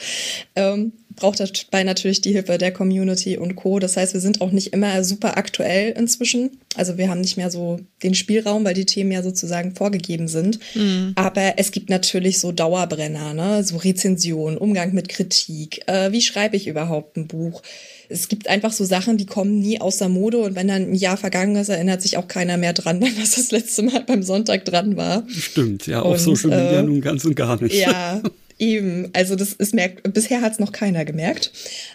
Ähm, 0.56 0.92
braucht 1.16 1.40
dabei 1.40 1.84
natürlich 1.84 2.20
die 2.20 2.32
Hilfe 2.32 2.58
der 2.58 2.72
Community 2.72 3.36
und 3.36 3.56
Co. 3.56 3.78
Das 3.78 3.96
heißt, 3.96 4.14
wir 4.14 4.20
sind 4.20 4.40
auch 4.40 4.50
nicht 4.50 4.72
immer 4.72 5.04
super 5.04 5.36
aktuell 5.36 5.92
inzwischen. 5.92 6.58
Also 6.76 6.98
wir 6.98 7.08
haben 7.08 7.20
nicht 7.20 7.36
mehr 7.36 7.50
so 7.50 7.80
den 8.02 8.14
Spielraum, 8.14 8.64
weil 8.64 8.74
die 8.74 8.86
Themen 8.86 9.12
ja 9.12 9.22
sozusagen 9.22 9.74
vorgegeben 9.74 10.28
sind. 10.28 10.58
Mhm. 10.74 11.12
Aber 11.14 11.54
es 11.56 11.70
gibt 11.70 11.88
natürlich 11.88 12.40
so 12.40 12.52
Dauerbrenner, 12.52 13.34
ne? 13.34 13.62
so 13.62 13.76
Rezension, 13.76 14.58
Umgang 14.58 14.92
mit 14.92 15.08
Kritik. 15.08 15.82
Äh, 15.86 16.10
wie 16.12 16.22
schreibe 16.22 16.56
ich 16.56 16.66
überhaupt 16.66 17.16
ein 17.16 17.28
Buch? 17.28 17.62
Es 18.08 18.28
gibt 18.28 18.48
einfach 18.48 18.72
so 18.72 18.84
Sachen, 18.84 19.16
die 19.16 19.26
kommen 19.26 19.60
nie 19.60 19.80
aus 19.80 19.98
der 19.98 20.08
Mode 20.08 20.38
und 20.38 20.56
wenn 20.56 20.68
dann 20.68 20.90
ein 20.90 20.94
Jahr 20.94 21.16
vergangen 21.16 21.56
ist, 21.56 21.68
erinnert 21.68 22.02
sich 22.02 22.16
auch 22.16 22.28
keiner 22.28 22.56
mehr 22.56 22.72
dran, 22.72 23.00
was 23.18 23.36
das 23.36 23.50
letzte 23.50 23.82
Mal 23.82 24.00
beim 24.00 24.22
Sonntag 24.22 24.64
dran 24.64 24.96
war. 24.96 25.24
Stimmt, 25.28 25.86
ja, 25.86 26.02
auf 26.02 26.18
Social 26.18 26.50
Media 26.50 26.80
äh, 26.80 26.82
nun 26.82 27.00
ganz 27.00 27.24
und 27.24 27.36
gar 27.36 27.60
nicht. 27.62 27.74
Ja, 27.74 28.20
Eben, 28.58 29.10
also 29.14 29.34
das 29.34 29.52
ist 29.52 29.74
merkt, 29.74 30.12
bisher 30.12 30.40
hat 30.40 30.52
es 30.52 30.58
noch 30.60 30.70
keiner 30.70 31.04
gemerkt. 31.04 31.52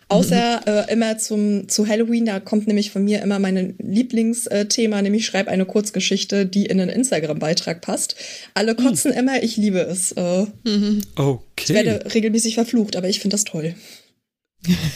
Außer 0.10 0.62
mhm. 0.66 0.72
äh, 0.72 0.94
immer 0.94 1.18
zum, 1.18 1.70
zu 1.70 1.88
Halloween, 1.88 2.26
da 2.26 2.40
kommt 2.40 2.68
nämlich 2.68 2.92
von 2.92 3.04
mir 3.04 3.22
immer 3.22 3.40
mein 3.40 3.76
Lieblingsthema, 3.78 5.02
nämlich 5.02 5.26
schreib 5.26 5.48
eine 5.48 5.66
Kurzgeschichte, 5.66 6.46
die 6.46 6.66
in 6.66 6.82
einen 6.82 6.90
Instagram-Beitrag 6.90 7.82
passt. 7.82 8.16
Alle 8.56 8.74
mhm. 8.74 8.78
kotzen 8.78 9.12
mhm. 9.12 9.18
immer, 9.20 9.44
ich 9.44 9.56
liebe 9.56 9.80
es. 9.80 10.12
Äh, 10.12 10.48
mhm. 10.66 11.02
Okay. 11.16 11.42
Ich 11.64 11.70
werde 11.70 12.14
regelmäßig 12.14 12.56
verflucht, 12.56 12.98
aber 12.98 13.08
ich 13.08 13.20
finde 13.20 13.36
das 13.36 13.46
toll. 13.46 13.76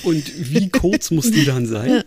Und 0.04 0.54
wie 0.54 0.68
kurz 0.68 1.12
muss 1.12 1.32
die 1.32 1.46
dann 1.46 1.66
sein? 1.66 2.04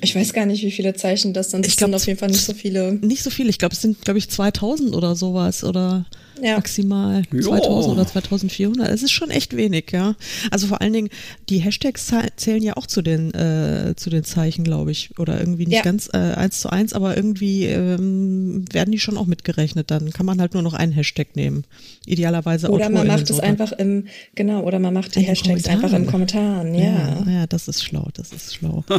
Ich 0.00 0.14
weiß 0.14 0.32
gar 0.32 0.46
nicht, 0.46 0.62
wie 0.62 0.70
viele 0.70 0.94
Zeichen 0.94 1.34
das 1.34 1.50
sind. 1.50 1.66
Ich 1.66 1.76
glaub, 1.76 1.88
sind 1.88 1.96
auf 1.96 2.06
jeden 2.06 2.18
Fall 2.18 2.30
nicht 2.30 2.44
so 2.44 2.54
viele. 2.54 2.92
Nicht 2.92 3.22
so 3.22 3.30
viele. 3.30 3.50
Ich 3.50 3.58
glaube, 3.58 3.74
es 3.74 3.82
sind, 3.82 4.00
glaube 4.02 4.18
ich, 4.18 4.30
2000 4.30 4.94
oder 4.94 5.16
sowas 5.16 5.64
oder 5.64 6.06
ja. 6.42 6.56
maximal 6.56 7.22
jo. 7.32 7.42
2000 7.42 7.94
oder 7.94 8.06
2400. 8.06 8.88
Es 8.88 9.02
ist 9.02 9.12
schon 9.12 9.30
echt 9.30 9.56
wenig, 9.56 9.90
ja. 9.92 10.14
Also 10.50 10.66
vor 10.66 10.80
allen 10.80 10.92
Dingen, 10.92 11.08
die 11.48 11.58
Hashtags 11.58 12.12
zählen 12.36 12.62
ja 12.62 12.76
auch 12.76 12.86
zu 12.86 13.02
den, 13.02 13.32
äh, 13.34 13.94
zu 13.96 14.10
den 14.10 14.24
Zeichen, 14.24 14.64
glaube 14.64 14.90
ich. 14.90 15.18
Oder 15.18 15.38
irgendwie 15.38 15.66
nicht 15.66 15.76
ja. 15.76 15.82
ganz 15.82 16.08
äh, 16.12 16.18
eins 16.18 16.60
zu 16.60 16.70
eins, 16.70 16.92
aber 16.92 17.16
irgendwie 17.16 17.66
ähm, 17.66 18.64
werden 18.72 18.92
die 18.92 18.98
schon 18.98 19.16
auch 19.16 19.26
mitgerechnet. 19.26 19.90
Dann 19.90 20.10
kann 20.10 20.26
man 20.26 20.40
halt 20.40 20.54
nur 20.54 20.62
noch 20.62 20.74
einen 20.74 20.92
Hashtag 20.92 21.36
nehmen. 21.36 21.64
Idealerweise 22.06 22.70
Oder 22.70 22.90
man 22.90 23.06
macht 23.06 23.30
es 23.30 23.40
einfach 23.40 23.72
im, 23.72 24.06
genau, 24.34 24.62
oder 24.62 24.78
man 24.78 24.94
macht 24.94 25.16
die 25.16 25.20
Hashtags 25.20 25.66
einfach 25.66 25.92
in 25.92 26.06
Kommentaren, 26.06 26.74
ja. 26.74 27.24
ja. 27.26 27.30
Ja, 27.30 27.46
das 27.46 27.68
ist 27.68 27.84
schlau, 27.84 28.08
das 28.14 28.32
ist 28.32 28.54
schlau. 28.54 28.84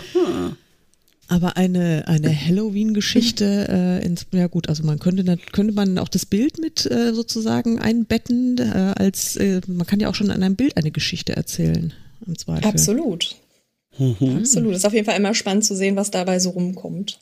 Aber 1.32 1.56
eine, 1.56 2.04
eine 2.08 2.30
Halloween-Geschichte, 2.48 3.68
äh, 3.70 4.06
ins, 4.06 4.26
ja 4.34 4.48
gut, 4.48 4.68
also 4.68 4.84
man 4.84 5.00
könnte, 5.00 5.24
könnte 5.54 5.74
man 5.74 5.98
auch 5.98 6.10
das 6.10 6.26
Bild 6.26 6.60
mit 6.60 6.86
äh, 6.92 7.14
sozusagen 7.14 7.80
einbetten, 7.80 8.58
äh, 8.58 8.94
als 8.98 9.38
äh, 9.38 9.62
man 9.66 9.88
kann 9.88 10.02
ja 10.02 10.10
auch 10.10 10.16
schon 10.16 10.30
an 10.30 10.44
einem 10.44 10.58
Bild 10.58 10.76
eine 10.76 10.92
Geschichte 10.92 11.34
erzählen, 11.34 11.94
im 12.28 12.38
Zweifel. 12.38 12.68
Absolut. 12.68 13.38
Mhm. 13.98 14.40
Absolut. 14.40 14.76
Ist 14.76 14.86
auf 14.86 14.94
jeden 14.94 15.06
Fall 15.06 15.18
immer 15.18 15.34
spannend 15.34 15.64
zu 15.64 15.74
sehen, 15.74 15.96
was 15.96 16.12
dabei 16.12 16.38
so 16.40 16.50
rumkommt. 16.50 17.22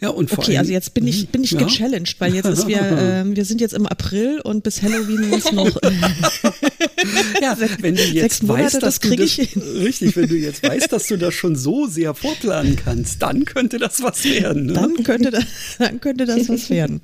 Ja, 0.00 0.10
und 0.10 0.30
vor 0.30 0.38
okay, 0.38 0.56
also 0.56 0.72
jetzt 0.72 0.94
bin 0.94 1.06
ich, 1.06 1.28
bin 1.28 1.44
ich 1.44 1.50
ja. 1.52 1.58
gechallenged, 1.58 2.16
weil 2.18 2.34
jetzt 2.34 2.46
ist 2.46 2.66
wir, 2.66 2.80
äh, 2.80 3.24
wir 3.24 3.44
sind 3.44 3.60
jetzt 3.60 3.74
im 3.74 3.86
April 3.86 4.40
und 4.42 4.62
bis 4.62 4.82
Halloween 4.82 5.32
ist 5.32 5.52
noch. 5.52 5.66
ja, 7.42 7.56
wenn 7.80 7.96
du 7.96 8.02
jetzt 8.02 8.42
Monate, 8.42 8.64
weißt, 8.64 8.74
dass 8.82 8.98
das 8.98 9.00
du 9.00 9.16
das, 9.16 9.38
richtig, 9.84 10.16
wenn 10.16 10.28
du 10.28 10.36
jetzt 10.36 10.62
weißt, 10.62 10.92
dass 10.92 11.06
du 11.06 11.18
das 11.18 11.34
schon 11.34 11.56
so 11.56 11.86
sehr 11.86 12.14
vorplanen 12.14 12.76
kannst, 12.76 13.20
dann 13.22 13.44
könnte 13.44 13.78
das 13.78 14.02
was 14.02 14.24
werden. 14.24 14.66
Ne? 14.66 14.72
Dann 14.72 15.02
könnte 15.02 15.30
das, 15.30 15.44
dann 15.78 16.00
könnte 16.00 16.24
das 16.24 16.48
was 16.48 16.70
werden. 16.70 17.00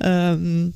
ähm, 0.00 0.74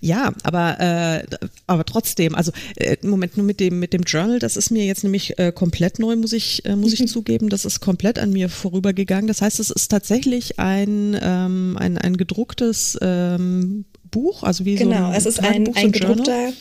ja, 0.00 0.32
aber, 0.42 0.80
äh, 0.80 1.36
aber 1.66 1.84
trotzdem, 1.84 2.34
also 2.34 2.52
äh, 2.76 2.96
Moment 3.02 3.36
nur 3.36 3.46
mit 3.46 3.60
dem, 3.60 3.78
mit 3.78 3.92
dem 3.92 4.02
Journal, 4.02 4.38
das 4.38 4.56
ist 4.56 4.70
mir 4.70 4.84
jetzt 4.84 5.04
nämlich 5.04 5.38
äh, 5.38 5.52
komplett 5.52 5.98
neu, 5.98 6.16
muss 6.16 6.32
ich, 6.32 6.64
äh, 6.64 6.76
muss 6.76 6.92
ich 6.92 7.06
zugeben. 7.08 7.48
Das 7.48 7.64
ist 7.64 7.80
komplett 7.80 8.18
an 8.18 8.32
mir 8.32 8.48
vorübergegangen. 8.48 9.28
Das 9.28 9.42
heißt, 9.42 9.60
es 9.60 9.70
ist 9.70 9.88
tatsächlich 9.88 10.58
ein, 10.58 11.18
ähm, 11.20 11.76
ein, 11.78 11.98
ein 11.98 12.16
gedrucktes 12.16 12.98
ähm, 13.00 13.84
Buch, 14.10 14.42
also 14.42 14.64
wie 14.64 14.76
genau, 14.76 14.98
so 14.98 15.04
ein 15.04 15.14
es 15.14 15.26
ist 15.26 15.40
ein, 15.40 15.74
ein 15.74 15.92
gedruckter, 15.92 16.52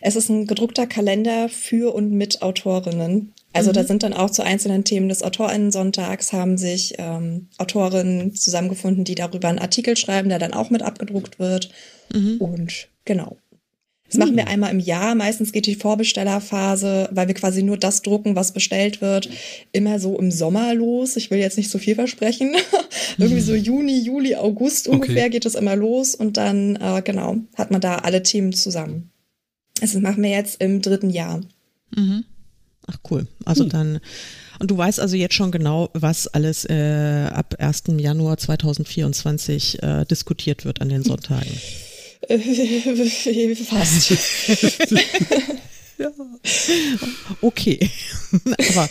es 0.00 0.16
ist 0.16 0.28
ein 0.28 0.46
gedruckter 0.46 0.86
Kalender 0.86 1.48
für 1.48 1.94
und 1.94 2.10
mit 2.10 2.42
Autorinnen. 2.42 3.32
Also 3.52 3.70
mhm. 3.70 3.74
da 3.74 3.84
sind 3.84 4.02
dann 4.02 4.12
auch 4.12 4.30
zu 4.30 4.42
einzelnen 4.42 4.84
Themen 4.84 5.08
des 5.08 5.22
Autorinnen-Sonntags 5.22 6.32
haben 6.32 6.58
sich 6.58 6.94
ähm, 6.98 7.48
Autorinnen 7.56 8.34
zusammengefunden, 8.34 9.04
die 9.04 9.14
darüber 9.14 9.48
einen 9.48 9.58
Artikel 9.58 9.96
schreiben, 9.96 10.28
der 10.28 10.38
dann 10.38 10.52
auch 10.52 10.70
mit 10.70 10.82
abgedruckt 10.82 11.38
wird. 11.38 11.70
Mhm. 12.12 12.36
Und 12.38 12.88
genau. 13.04 13.36
Das 14.08 14.14
mhm. 14.14 14.20
machen 14.20 14.36
wir 14.36 14.44
hm. 14.44 14.52
einmal 14.52 14.70
im 14.70 14.80
Jahr. 14.80 15.14
Meistens 15.14 15.52
geht 15.52 15.66
die 15.66 15.74
Vorbestellerphase, 15.74 17.10
weil 17.12 17.28
wir 17.28 17.34
quasi 17.34 17.62
nur 17.62 17.76
das 17.76 18.02
drucken, 18.02 18.36
was 18.36 18.52
bestellt 18.52 19.00
wird, 19.00 19.28
immer 19.72 19.98
so 19.98 20.18
im 20.18 20.30
Sommer 20.30 20.74
los. 20.74 21.16
Ich 21.16 21.30
will 21.30 21.38
jetzt 21.38 21.58
nicht 21.58 21.70
so 21.70 21.78
viel 21.78 21.94
versprechen. 21.94 22.56
Irgendwie 23.18 23.40
so 23.40 23.54
Juni, 23.54 23.98
Juli, 23.98 24.34
August 24.34 24.88
ungefähr 24.88 25.24
okay. 25.24 25.30
geht 25.30 25.46
es 25.46 25.54
immer 25.54 25.76
los 25.76 26.14
und 26.14 26.36
dann, 26.38 26.76
äh, 26.76 27.02
genau, 27.02 27.36
hat 27.56 27.70
man 27.70 27.80
da 27.80 27.96
alle 27.96 28.22
Themen 28.22 28.52
zusammen. 28.52 29.10
Das 29.80 29.94
machen 29.94 30.22
wir 30.22 30.30
jetzt 30.30 30.60
im 30.60 30.80
dritten 30.80 31.10
Jahr. 31.10 31.42
Mhm. 31.94 32.24
Ach 32.90 32.98
cool. 33.10 33.26
Also 33.44 33.64
hm. 33.64 33.70
dann, 33.70 34.00
und 34.58 34.70
du 34.70 34.76
weißt 34.76 34.98
also 35.00 35.16
jetzt 35.16 35.34
schon 35.34 35.52
genau, 35.52 35.90
was 35.92 36.26
alles 36.26 36.64
äh, 36.64 37.28
ab 37.32 37.54
1. 37.58 37.84
Januar 37.98 38.38
2024 38.38 39.82
äh, 39.82 40.04
diskutiert 40.06 40.64
wird 40.64 40.80
an 40.80 40.88
den 40.88 41.02
Sonntagen. 41.04 41.52
Fast. 43.68 44.12
Ja. 45.98 46.10
Okay, 47.40 47.90
aber 48.32 48.88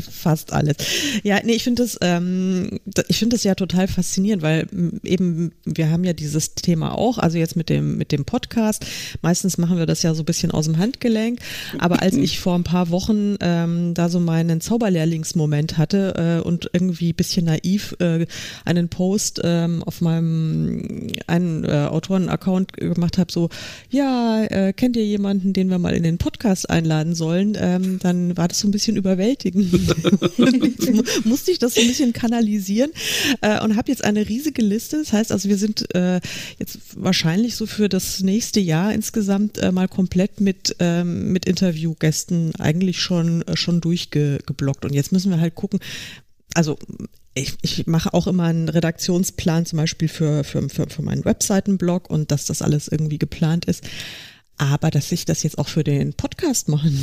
fast 0.00 0.52
alles. 0.52 0.76
Ja, 1.24 1.40
nee, 1.42 1.54
ich 1.54 1.64
finde 1.64 1.82
das, 1.82 1.98
ähm, 2.00 2.78
ich 3.08 3.18
finde 3.18 3.34
das 3.34 3.42
ja 3.42 3.56
total 3.56 3.88
faszinierend, 3.88 4.42
weil 4.42 4.68
eben 5.02 5.50
wir 5.64 5.90
haben 5.90 6.04
ja 6.04 6.12
dieses 6.12 6.54
Thema 6.54 6.96
auch, 6.96 7.18
also 7.18 7.38
jetzt 7.38 7.56
mit 7.56 7.68
dem 7.68 7.96
mit 7.96 8.12
dem 8.12 8.24
Podcast. 8.24 8.86
Meistens 9.20 9.58
machen 9.58 9.78
wir 9.78 9.86
das 9.86 10.04
ja 10.04 10.14
so 10.14 10.22
ein 10.22 10.26
bisschen 10.26 10.52
aus 10.52 10.66
dem 10.66 10.78
Handgelenk, 10.78 11.40
aber 11.78 12.02
als 12.02 12.14
ich 12.14 12.38
vor 12.38 12.54
ein 12.54 12.64
paar 12.64 12.90
Wochen 12.90 13.36
ähm, 13.40 13.94
da 13.94 14.08
so 14.08 14.20
meinen 14.20 14.60
Zauberlehrlingsmoment 14.60 15.76
hatte 15.76 16.40
äh, 16.44 16.46
und 16.46 16.70
irgendwie 16.72 17.12
bisschen 17.12 17.46
naiv 17.46 17.96
äh, 17.98 18.26
einen 18.64 18.88
Post 18.88 19.40
ähm, 19.42 19.82
auf 19.82 20.00
meinem 20.00 21.08
einen 21.26 21.64
äh, 21.64 21.88
Autoren-Account 21.90 22.74
gemacht 22.74 23.18
habe, 23.18 23.32
so 23.32 23.48
ja, 23.90 24.44
äh, 24.44 24.72
kennt 24.72 24.96
ihr 24.96 25.04
jemanden, 25.04 25.52
den 25.52 25.68
wir 25.68 25.78
mal 25.80 25.94
in 25.94 26.04
den 26.04 26.18
Podcast 26.18 26.43
Podcast 26.44 26.68
einladen 26.68 27.14
sollen, 27.14 27.56
ähm, 27.58 27.98
dann 28.00 28.36
war 28.36 28.48
das 28.48 28.60
so 28.60 28.68
ein 28.68 28.70
bisschen 28.70 28.96
überwältigend. 28.96 29.72
musste 31.24 31.50
ich 31.50 31.58
das 31.58 31.74
so 31.74 31.80
ein 31.80 31.88
bisschen 31.88 32.12
kanalisieren 32.12 32.90
äh, 33.40 33.62
und 33.62 33.76
habe 33.76 33.90
jetzt 33.90 34.04
eine 34.04 34.28
riesige 34.28 34.60
Liste. 34.60 34.98
Das 34.98 35.14
heißt 35.14 35.32
also, 35.32 35.48
wir 35.48 35.56
sind 35.56 35.94
äh, 35.94 36.20
jetzt 36.58 36.80
wahrscheinlich 36.96 37.56
so 37.56 37.64
für 37.64 37.88
das 37.88 38.20
nächste 38.20 38.60
Jahr 38.60 38.92
insgesamt 38.92 39.56
äh, 39.56 39.72
mal 39.72 39.88
komplett 39.88 40.42
mit, 40.42 40.76
ähm, 40.80 41.32
mit 41.32 41.46
Interviewgästen 41.46 42.54
eigentlich 42.56 43.00
schon, 43.00 43.40
äh, 43.42 43.56
schon 43.56 43.80
durchgeblockt. 43.80 44.84
Und 44.84 44.92
jetzt 44.92 45.12
müssen 45.12 45.30
wir 45.30 45.40
halt 45.40 45.54
gucken, 45.54 45.80
also 46.52 46.78
ich, 47.32 47.56
ich 47.62 47.86
mache 47.86 48.12
auch 48.12 48.26
immer 48.26 48.44
einen 48.44 48.68
Redaktionsplan 48.68 49.64
zum 49.64 49.78
Beispiel 49.78 50.08
für, 50.08 50.44
für, 50.44 50.68
für, 50.68 50.90
für 50.90 51.02
meinen 51.02 51.24
Webseitenblog 51.24 52.10
und 52.10 52.30
dass 52.30 52.44
das 52.44 52.60
alles 52.60 52.88
irgendwie 52.88 53.18
geplant 53.18 53.64
ist. 53.64 53.82
Aber 54.56 54.92
dass 54.92 55.10
ich 55.10 55.24
das 55.24 55.42
jetzt 55.42 55.58
auch 55.58 55.66
für 55.66 55.82
den 55.82 56.12
Podcast 56.12 56.68
machen 56.68 56.96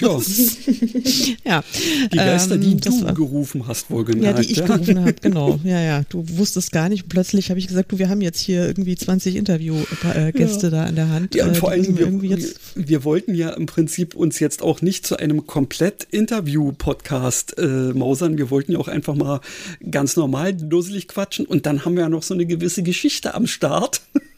muss. 0.00 0.58
ja. 1.44 1.64
Die 2.12 2.16
Geister, 2.16 2.56
ähm, 2.56 2.60
die 2.60 2.76
du 2.76 3.02
war, 3.02 3.14
gerufen 3.14 3.66
hast, 3.66 3.90
wohl 3.90 4.04
gemerkt. 4.04 4.38
Ja, 4.38 4.42
die 4.44 4.52
ich 4.52 4.58
ja. 4.58 4.66
gerufen 4.66 5.00
habe, 5.00 5.14
genau. 5.14 5.58
Ja, 5.64 5.80
ja. 5.80 6.02
Du 6.10 6.22
wusstest 6.36 6.72
gar 6.72 6.90
nicht. 6.90 7.08
Plötzlich 7.08 7.48
habe 7.48 7.58
ich 7.58 7.68
gesagt, 7.68 7.90
du, 7.90 7.98
wir 7.98 8.10
haben 8.10 8.20
jetzt 8.20 8.40
hier 8.40 8.66
irgendwie 8.66 8.96
20 8.96 9.36
Interviewgäste 9.36 10.66
ja. 10.66 10.70
da 10.70 10.84
an 10.84 10.94
der 10.94 11.08
Hand. 11.08 11.34
Ja, 11.34 11.46
und 11.46 11.52
äh, 11.52 11.54
vor 11.54 11.70
allem, 11.70 11.96
wir, 11.96 12.20
wir, 12.20 12.38
wir, 12.74 13.04
wollten 13.04 13.34
ja 13.34 13.50
im 13.50 13.64
Prinzip 13.64 14.14
uns 14.14 14.38
jetzt 14.38 14.62
auch 14.62 14.82
nicht 14.82 15.06
zu 15.06 15.16
einem 15.16 15.46
komplett 15.46 16.04
Interview-Podcast 16.10 17.56
äh, 17.56 17.94
mausern. 17.94 18.36
Wir 18.36 18.50
wollten 18.50 18.72
ja 18.72 18.78
auch 18.78 18.88
einfach 18.88 19.14
mal 19.14 19.40
ganz 19.90 20.16
normal 20.16 20.52
dusselig 20.52 21.08
quatschen. 21.08 21.46
Und 21.46 21.64
dann 21.64 21.86
haben 21.86 21.94
wir 21.94 22.02
ja 22.02 22.08
noch 22.10 22.22
so 22.22 22.34
eine 22.34 22.44
gewisse 22.44 22.82
Geschichte 22.82 23.32
am 23.34 23.46
Start. 23.46 24.02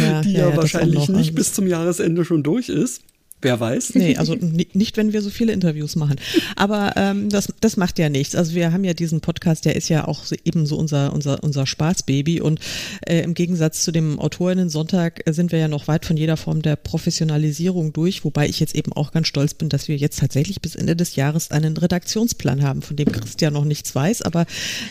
Ja, 0.00 0.20
die 0.22 0.32
ja, 0.32 0.50
ja 0.50 0.56
wahrscheinlich 0.56 1.08
nicht 1.08 1.34
bis 1.34 1.52
zum 1.52 1.66
Jahresende 1.66 2.24
schon 2.24 2.42
durch 2.42 2.68
ist. 2.68 3.02
Wer 3.40 3.60
weiß? 3.60 3.94
Nee, 3.94 4.16
also 4.16 4.34
nicht, 4.34 4.96
wenn 4.96 5.12
wir 5.12 5.22
so 5.22 5.30
viele 5.30 5.52
Interviews 5.52 5.94
machen. 5.94 6.16
Aber 6.56 6.94
ähm, 6.96 7.28
das, 7.28 7.52
das 7.60 7.76
macht 7.76 8.00
ja 8.00 8.08
nichts. 8.08 8.34
Also 8.34 8.54
wir 8.54 8.72
haben 8.72 8.82
ja 8.82 8.94
diesen 8.94 9.20
Podcast, 9.20 9.64
der 9.64 9.76
ist 9.76 9.88
ja 9.88 10.08
auch 10.08 10.24
so, 10.24 10.34
eben 10.44 10.66
so 10.66 10.76
unser, 10.76 11.12
unser, 11.12 11.44
unser 11.44 11.64
Spaßbaby. 11.64 12.40
Und 12.40 12.58
äh, 13.06 13.20
im 13.20 13.34
Gegensatz 13.34 13.84
zu 13.84 13.92
dem 13.92 14.18
Autorinnen-Sonntag 14.18 15.22
äh, 15.24 15.32
sind 15.32 15.52
wir 15.52 15.60
ja 15.60 15.68
noch 15.68 15.86
weit 15.86 16.04
von 16.04 16.16
jeder 16.16 16.36
Form 16.36 16.62
der 16.62 16.74
Professionalisierung 16.74 17.92
durch, 17.92 18.24
wobei 18.24 18.48
ich 18.48 18.58
jetzt 18.58 18.74
eben 18.74 18.92
auch 18.92 19.12
ganz 19.12 19.28
stolz 19.28 19.54
bin, 19.54 19.68
dass 19.68 19.86
wir 19.86 19.96
jetzt 19.96 20.18
tatsächlich 20.18 20.60
bis 20.60 20.74
Ende 20.74 20.96
des 20.96 21.14
Jahres 21.14 21.52
einen 21.52 21.76
Redaktionsplan 21.76 22.64
haben, 22.64 22.82
von 22.82 22.96
dem 22.96 23.12
Christian 23.12 23.52
noch 23.52 23.64
nichts 23.64 23.94
weiß, 23.94 24.22
aber 24.22 24.46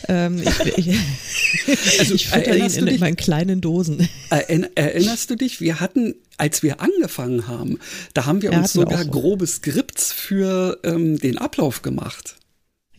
ähm, 0.07 0.41
ich, 0.41 0.77
ich, 0.77 0.97
also, 1.99 2.13
ich 2.15 2.27
fütter 2.29 2.55
ihn 2.55 2.65
in, 2.65 2.87
in 2.87 2.99
meinen 3.01 3.17
kleinen 3.17 3.59
Dosen. 3.59 4.07
Erinnerst 4.29 5.29
du 5.29 5.35
dich, 5.35 5.61
wir 5.61 5.79
hatten 5.79 6.15
als 6.37 6.61
wir 6.63 6.81
angefangen 6.81 7.47
haben, 7.47 7.79
da 8.13 8.25
haben 8.25 8.41
wir 8.41 8.51
ja, 8.51 8.59
uns 8.59 8.73
sogar 8.73 9.03
wir 9.03 9.11
grobe 9.11 9.47
Skripts 9.47 10.13
für 10.13 10.79
ähm, 10.83 11.19
den 11.19 11.37
Ablauf 11.37 11.81
gemacht. 11.81 12.35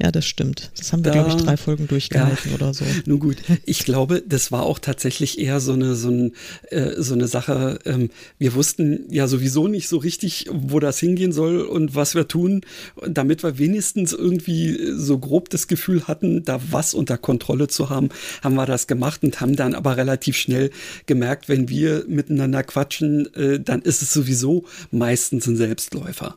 Ja, 0.01 0.13
das 0.13 0.27
stimmt. 0.27 0.71
Das 0.77 0.93
haben 0.93 1.05
wir, 1.05 1.11
da, 1.11 1.23
glaube 1.23 1.37
ich, 1.37 1.45
drei 1.45 1.57
Folgen 1.57 1.89
durchgehalten 1.89 2.51
ja, 2.51 2.55
oder 2.55 2.73
so. 2.73 2.85
Nun 3.07 3.19
gut, 3.19 3.39
ich 3.65 3.85
glaube, 3.85 4.23
das 4.25 4.53
war 4.53 4.63
auch 4.63 4.79
tatsächlich 4.79 5.41
eher 5.41 5.59
so 5.59 5.73
eine, 5.73 5.97
so, 5.97 6.09
ein, 6.09 6.33
äh, 6.71 6.93
so 6.99 7.15
eine 7.15 7.27
Sache. 7.27 7.81
Ähm, 7.85 8.11
wir 8.39 8.55
wussten 8.55 9.07
ja 9.11 9.27
sowieso 9.27 9.67
nicht 9.67 9.89
so 9.89 9.97
richtig, 9.97 10.47
wo 10.53 10.79
das 10.79 11.01
hingehen 11.01 11.33
soll 11.33 11.63
und 11.63 11.97
was 11.97 12.15
wir 12.15 12.29
tun, 12.29 12.61
damit 13.09 13.43
wir 13.43 13.59
wenigstens 13.59 14.13
irgendwie 14.13 14.93
so 14.95 15.19
grob 15.19 15.51
das 15.51 15.67
Gefühl 15.67 16.07
hatten, 16.07 16.45
da 16.45 16.61
was 16.71 16.95
unter 16.95 17.19
Kontrolle 17.19 17.67
zu 17.67 17.91
haben, 17.91 18.11
haben 18.43 18.55
wir 18.55 18.67
das 18.67 18.87
gemacht 18.87 19.25
und 19.25 19.41
haben 19.41 19.57
dann 19.57 19.75
aber 19.75 19.97
relativ 19.97 20.37
schnell 20.37 20.71
gemerkt, 21.07 21.49
wenn 21.49 21.69
wir 21.69 22.05
miteinander 22.07 22.63
quatschen, 22.63 23.35
äh, 23.35 23.59
dann 23.59 23.83
ist 23.83 24.03
es 24.03 24.13
sowieso 24.13 24.65
meistens 24.93 25.49
ein 25.49 25.57
Selbstläufer. 25.57 26.37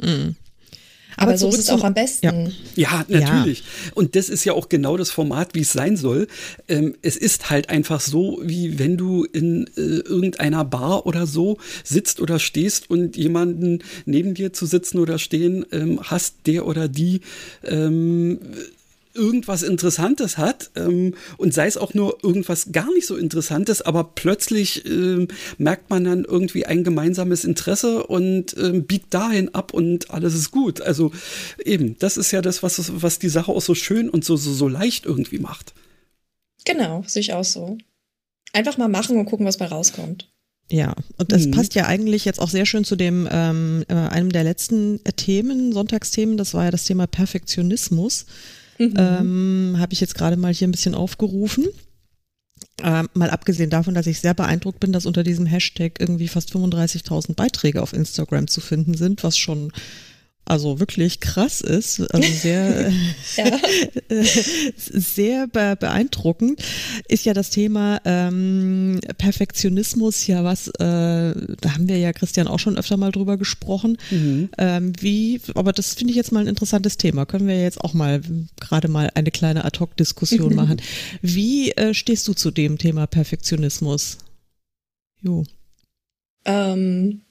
Mhm. 0.00 0.36
Aber, 1.16 1.30
Aber 1.30 1.38
so 1.38 1.48
ist 1.48 1.58
es 1.58 1.70
auch 1.70 1.84
am 1.84 1.94
besten. 1.94 2.52
Ja, 2.74 3.04
ja 3.08 3.20
natürlich. 3.20 3.60
Ja. 3.60 3.92
Und 3.94 4.16
das 4.16 4.28
ist 4.28 4.44
ja 4.44 4.52
auch 4.52 4.68
genau 4.68 4.96
das 4.96 5.10
Format, 5.10 5.54
wie 5.54 5.60
es 5.60 5.72
sein 5.72 5.96
soll. 5.96 6.26
Ähm, 6.68 6.94
es 7.02 7.16
ist 7.16 7.50
halt 7.50 7.70
einfach 7.70 8.00
so, 8.00 8.40
wie 8.42 8.78
wenn 8.78 8.96
du 8.96 9.24
in 9.24 9.66
äh, 9.76 9.80
irgendeiner 9.80 10.64
Bar 10.64 11.06
oder 11.06 11.26
so 11.26 11.58
sitzt 11.84 12.20
oder 12.20 12.38
stehst 12.38 12.90
und 12.90 13.16
jemanden 13.16 13.82
neben 14.06 14.34
dir 14.34 14.52
zu 14.52 14.66
sitzen 14.66 14.98
oder 14.98 15.18
stehen 15.18 15.66
ähm, 15.72 16.00
hast, 16.02 16.46
der 16.46 16.66
oder 16.66 16.88
die 16.88 17.20
ähm, 17.64 18.38
irgendwas 19.14 19.62
Interessantes 19.62 20.38
hat 20.38 20.70
ähm, 20.76 21.14
und 21.36 21.54
sei 21.54 21.66
es 21.66 21.76
auch 21.76 21.94
nur 21.94 22.18
irgendwas 22.22 22.72
gar 22.72 22.92
nicht 22.92 23.06
so 23.06 23.16
Interessantes, 23.16 23.82
aber 23.82 24.04
plötzlich 24.14 24.86
ähm, 24.86 25.28
merkt 25.58 25.90
man 25.90 26.04
dann 26.04 26.24
irgendwie 26.24 26.66
ein 26.66 26.84
gemeinsames 26.84 27.44
Interesse 27.44 28.06
und 28.06 28.56
ähm, 28.58 28.84
biegt 28.84 29.12
dahin 29.14 29.54
ab 29.54 29.74
und 29.74 30.10
alles 30.10 30.34
ist 30.34 30.50
gut. 30.50 30.80
Also 30.80 31.12
eben, 31.64 31.98
das 31.98 32.16
ist 32.16 32.30
ja 32.32 32.42
das, 32.42 32.62
was, 32.62 33.02
was 33.02 33.18
die 33.18 33.28
Sache 33.28 33.52
auch 33.52 33.62
so 33.62 33.74
schön 33.74 34.08
und 34.08 34.24
so, 34.24 34.36
so, 34.36 34.52
so 34.52 34.68
leicht 34.68 35.06
irgendwie 35.06 35.38
macht. 35.38 35.74
Genau, 36.64 37.04
sehe 37.06 37.20
ich 37.20 37.32
auch 37.32 37.44
so. 37.44 37.78
Einfach 38.52 38.78
mal 38.78 38.88
machen 38.88 39.16
und 39.16 39.26
gucken, 39.26 39.46
was 39.46 39.56
bei 39.56 39.66
rauskommt. 39.66 40.28
Ja, 40.70 40.94
und 41.18 41.32
das 41.32 41.46
mhm. 41.46 41.50
passt 41.50 41.74
ja 41.74 41.86
eigentlich 41.86 42.24
jetzt 42.24 42.40
auch 42.40 42.48
sehr 42.48 42.64
schön 42.64 42.84
zu 42.84 42.96
dem 42.96 43.28
ähm, 43.30 43.84
äh, 43.88 43.94
einem 43.94 44.30
der 44.30 44.44
letzten 44.44 45.00
Themen, 45.16 45.72
Sonntagsthemen, 45.72 46.36
das 46.36 46.54
war 46.54 46.64
ja 46.64 46.70
das 46.70 46.84
Thema 46.84 47.06
Perfektionismus. 47.06 48.26
Mhm. 48.88 48.96
Ähm, 48.96 49.76
Habe 49.78 49.92
ich 49.92 50.00
jetzt 50.00 50.14
gerade 50.14 50.36
mal 50.36 50.52
hier 50.52 50.68
ein 50.68 50.72
bisschen 50.72 50.94
aufgerufen. 50.94 51.66
Ähm, 52.82 53.08
mal 53.14 53.30
abgesehen 53.30 53.70
davon, 53.70 53.94
dass 53.94 54.06
ich 54.06 54.20
sehr 54.20 54.34
beeindruckt 54.34 54.80
bin, 54.80 54.92
dass 54.92 55.06
unter 55.06 55.22
diesem 55.22 55.46
Hashtag 55.46 56.00
irgendwie 56.00 56.28
fast 56.28 56.52
35.000 56.54 57.34
Beiträge 57.34 57.82
auf 57.82 57.92
Instagram 57.92 58.48
zu 58.48 58.60
finden 58.60 58.94
sind, 58.94 59.22
was 59.22 59.38
schon 59.38 59.72
also 60.44 60.80
wirklich 60.80 61.20
krass 61.20 61.60
ist, 61.60 62.00
also 62.12 62.28
sehr, 62.32 62.92
sehr 64.76 65.46
beeindruckend, 65.46 66.60
ist 67.08 67.24
ja 67.24 67.32
das 67.32 67.50
Thema 67.50 68.00
ähm, 68.04 69.00
Perfektionismus, 69.18 70.26
ja 70.26 70.42
was, 70.42 70.68
äh, 70.68 70.72
da 70.80 71.74
haben 71.74 71.88
wir 71.88 71.98
ja 71.98 72.12
Christian 72.12 72.48
auch 72.48 72.58
schon 72.58 72.76
öfter 72.76 72.96
mal 72.96 73.12
drüber 73.12 73.36
gesprochen. 73.36 73.98
Mhm. 74.10 74.48
Ähm, 74.58 74.92
wie, 75.00 75.40
aber 75.54 75.72
das 75.72 75.94
finde 75.94 76.10
ich 76.10 76.16
jetzt 76.16 76.32
mal 76.32 76.40
ein 76.40 76.48
interessantes 76.48 76.96
Thema. 76.96 77.24
Können 77.24 77.46
wir 77.46 77.60
jetzt 77.60 77.80
auch 77.80 77.94
mal 77.94 78.20
gerade 78.60 78.88
mal 78.88 79.10
eine 79.14 79.30
kleine 79.30 79.64
Ad-Hoc-Diskussion 79.64 80.54
machen. 80.56 80.82
Wie 81.22 81.70
äh, 81.72 81.94
stehst 81.94 82.26
du 82.26 82.34
zu 82.34 82.50
dem 82.50 82.78
Thema 82.78 83.06
Perfektionismus? 83.06 84.18
Jo. 85.22 85.44
Ähm, 86.44 87.22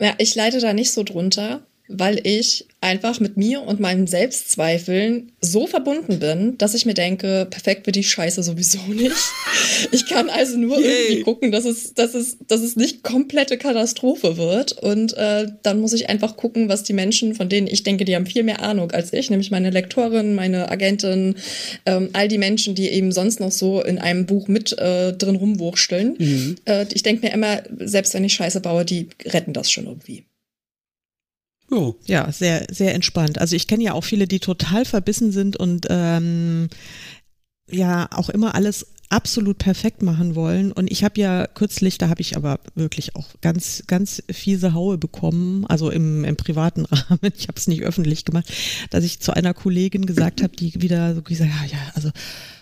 ja, 0.00 0.14
ich 0.18 0.34
leide 0.36 0.60
da 0.60 0.72
nicht 0.72 0.92
so 0.92 1.02
drunter 1.02 1.66
weil 1.88 2.20
ich 2.26 2.66
einfach 2.80 3.20
mit 3.20 3.36
mir 3.36 3.62
und 3.62 3.80
meinen 3.80 4.06
Selbstzweifeln 4.06 5.32
so 5.40 5.66
verbunden 5.66 6.18
bin, 6.18 6.58
dass 6.58 6.74
ich 6.74 6.86
mir 6.86 6.94
denke, 6.94 7.46
perfekt 7.50 7.86
wird 7.86 7.96
die 7.96 8.04
Scheiße 8.04 8.42
sowieso 8.42 8.78
nicht. 8.88 9.16
Ich 9.92 10.06
kann 10.06 10.28
also 10.28 10.56
nur 10.56 10.78
Yay. 10.78 10.86
irgendwie 10.86 11.22
gucken, 11.22 11.52
dass 11.52 11.64
es, 11.64 11.94
dass, 11.94 12.14
es, 12.14 12.38
dass 12.46 12.60
es 12.60 12.76
nicht 12.76 13.02
komplette 13.02 13.58
Katastrophe 13.58 14.36
wird. 14.36 14.72
Und 14.72 15.16
äh, 15.16 15.48
dann 15.62 15.80
muss 15.80 15.92
ich 15.92 16.08
einfach 16.08 16.36
gucken, 16.36 16.68
was 16.68 16.82
die 16.82 16.92
Menschen, 16.92 17.34
von 17.34 17.48
denen 17.48 17.66
ich 17.66 17.82
denke, 17.82 18.04
die 18.04 18.14
haben 18.14 18.26
viel 18.26 18.42
mehr 18.42 18.62
Ahnung 18.62 18.92
als 18.92 19.12
ich, 19.12 19.30
nämlich 19.30 19.50
meine 19.50 19.70
Lektorin, 19.70 20.34
meine 20.34 20.70
Agentin, 20.70 21.36
ähm, 21.86 22.10
all 22.12 22.28
die 22.28 22.38
Menschen, 22.38 22.74
die 22.74 22.88
eben 22.88 23.12
sonst 23.12 23.40
noch 23.40 23.52
so 23.52 23.82
in 23.82 23.98
einem 23.98 24.26
Buch 24.26 24.48
mit 24.48 24.78
äh, 24.78 25.12
drin 25.12 25.36
rumwurschteln. 25.36 26.16
Mhm. 26.18 26.56
Äh, 26.66 26.86
ich 26.92 27.02
denke 27.02 27.26
mir 27.26 27.32
immer, 27.32 27.62
selbst 27.78 28.14
wenn 28.14 28.24
ich 28.24 28.34
Scheiße 28.34 28.60
baue, 28.60 28.84
die 28.84 29.08
retten 29.24 29.52
das 29.52 29.70
schon 29.70 29.86
irgendwie. 29.86 30.24
Oh. 31.70 31.94
Ja, 32.06 32.30
sehr, 32.30 32.66
sehr 32.70 32.94
entspannt. 32.94 33.38
Also 33.38 33.56
ich 33.56 33.66
kenne 33.66 33.84
ja 33.84 33.92
auch 33.92 34.04
viele, 34.04 34.26
die 34.26 34.40
total 34.40 34.84
verbissen 34.84 35.32
sind 35.32 35.56
und 35.56 35.86
ähm, 35.90 36.68
ja 37.68 38.08
auch 38.12 38.28
immer 38.28 38.54
alles 38.54 38.86
absolut 39.08 39.58
perfekt 39.58 40.02
machen 40.02 40.34
wollen. 40.34 40.72
Und 40.72 40.90
ich 40.90 41.04
habe 41.04 41.20
ja 41.20 41.46
kürzlich, 41.46 41.98
da 41.98 42.08
habe 42.08 42.20
ich 42.20 42.36
aber 42.36 42.60
wirklich 42.74 43.14
auch 43.16 43.28
ganz, 43.40 43.84
ganz 43.86 44.22
fiese 44.30 44.74
Haue 44.74 44.98
bekommen, 44.98 45.64
also 45.66 45.90
im, 45.90 46.24
im 46.24 46.36
privaten 46.36 46.84
Rahmen, 46.90 47.32
ich 47.36 47.48
habe 47.48 47.58
es 47.58 47.68
nicht 47.68 47.82
öffentlich 47.82 48.24
gemacht, 48.24 48.52
dass 48.90 49.04
ich 49.04 49.20
zu 49.20 49.32
einer 49.32 49.54
Kollegin 49.54 50.06
gesagt 50.06 50.42
habe, 50.42 50.56
die 50.56 50.80
wieder 50.82 51.14
so 51.14 51.22
gesagt, 51.22 51.50
ja, 51.50 51.78
ja, 51.78 51.92
also 51.94 52.10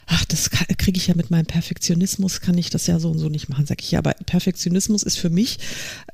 ach, 0.06 0.24
das 0.24 0.50
kriege 0.78 0.98
ich 0.98 1.06
ja 1.06 1.14
mit 1.14 1.30
meinem 1.30 1.46
Perfektionismus, 1.46 2.40
kann 2.40 2.58
ich 2.58 2.70
das 2.70 2.86
ja 2.86 2.98
so 2.98 3.10
und 3.10 3.18
so 3.18 3.28
nicht 3.28 3.48
machen, 3.48 3.66
sag 3.66 3.82
ich 3.82 3.90
ja. 3.90 3.98
Aber 4.00 4.14
Perfektionismus 4.26 5.02
ist 5.02 5.18
für 5.18 5.30
mich 5.30 5.58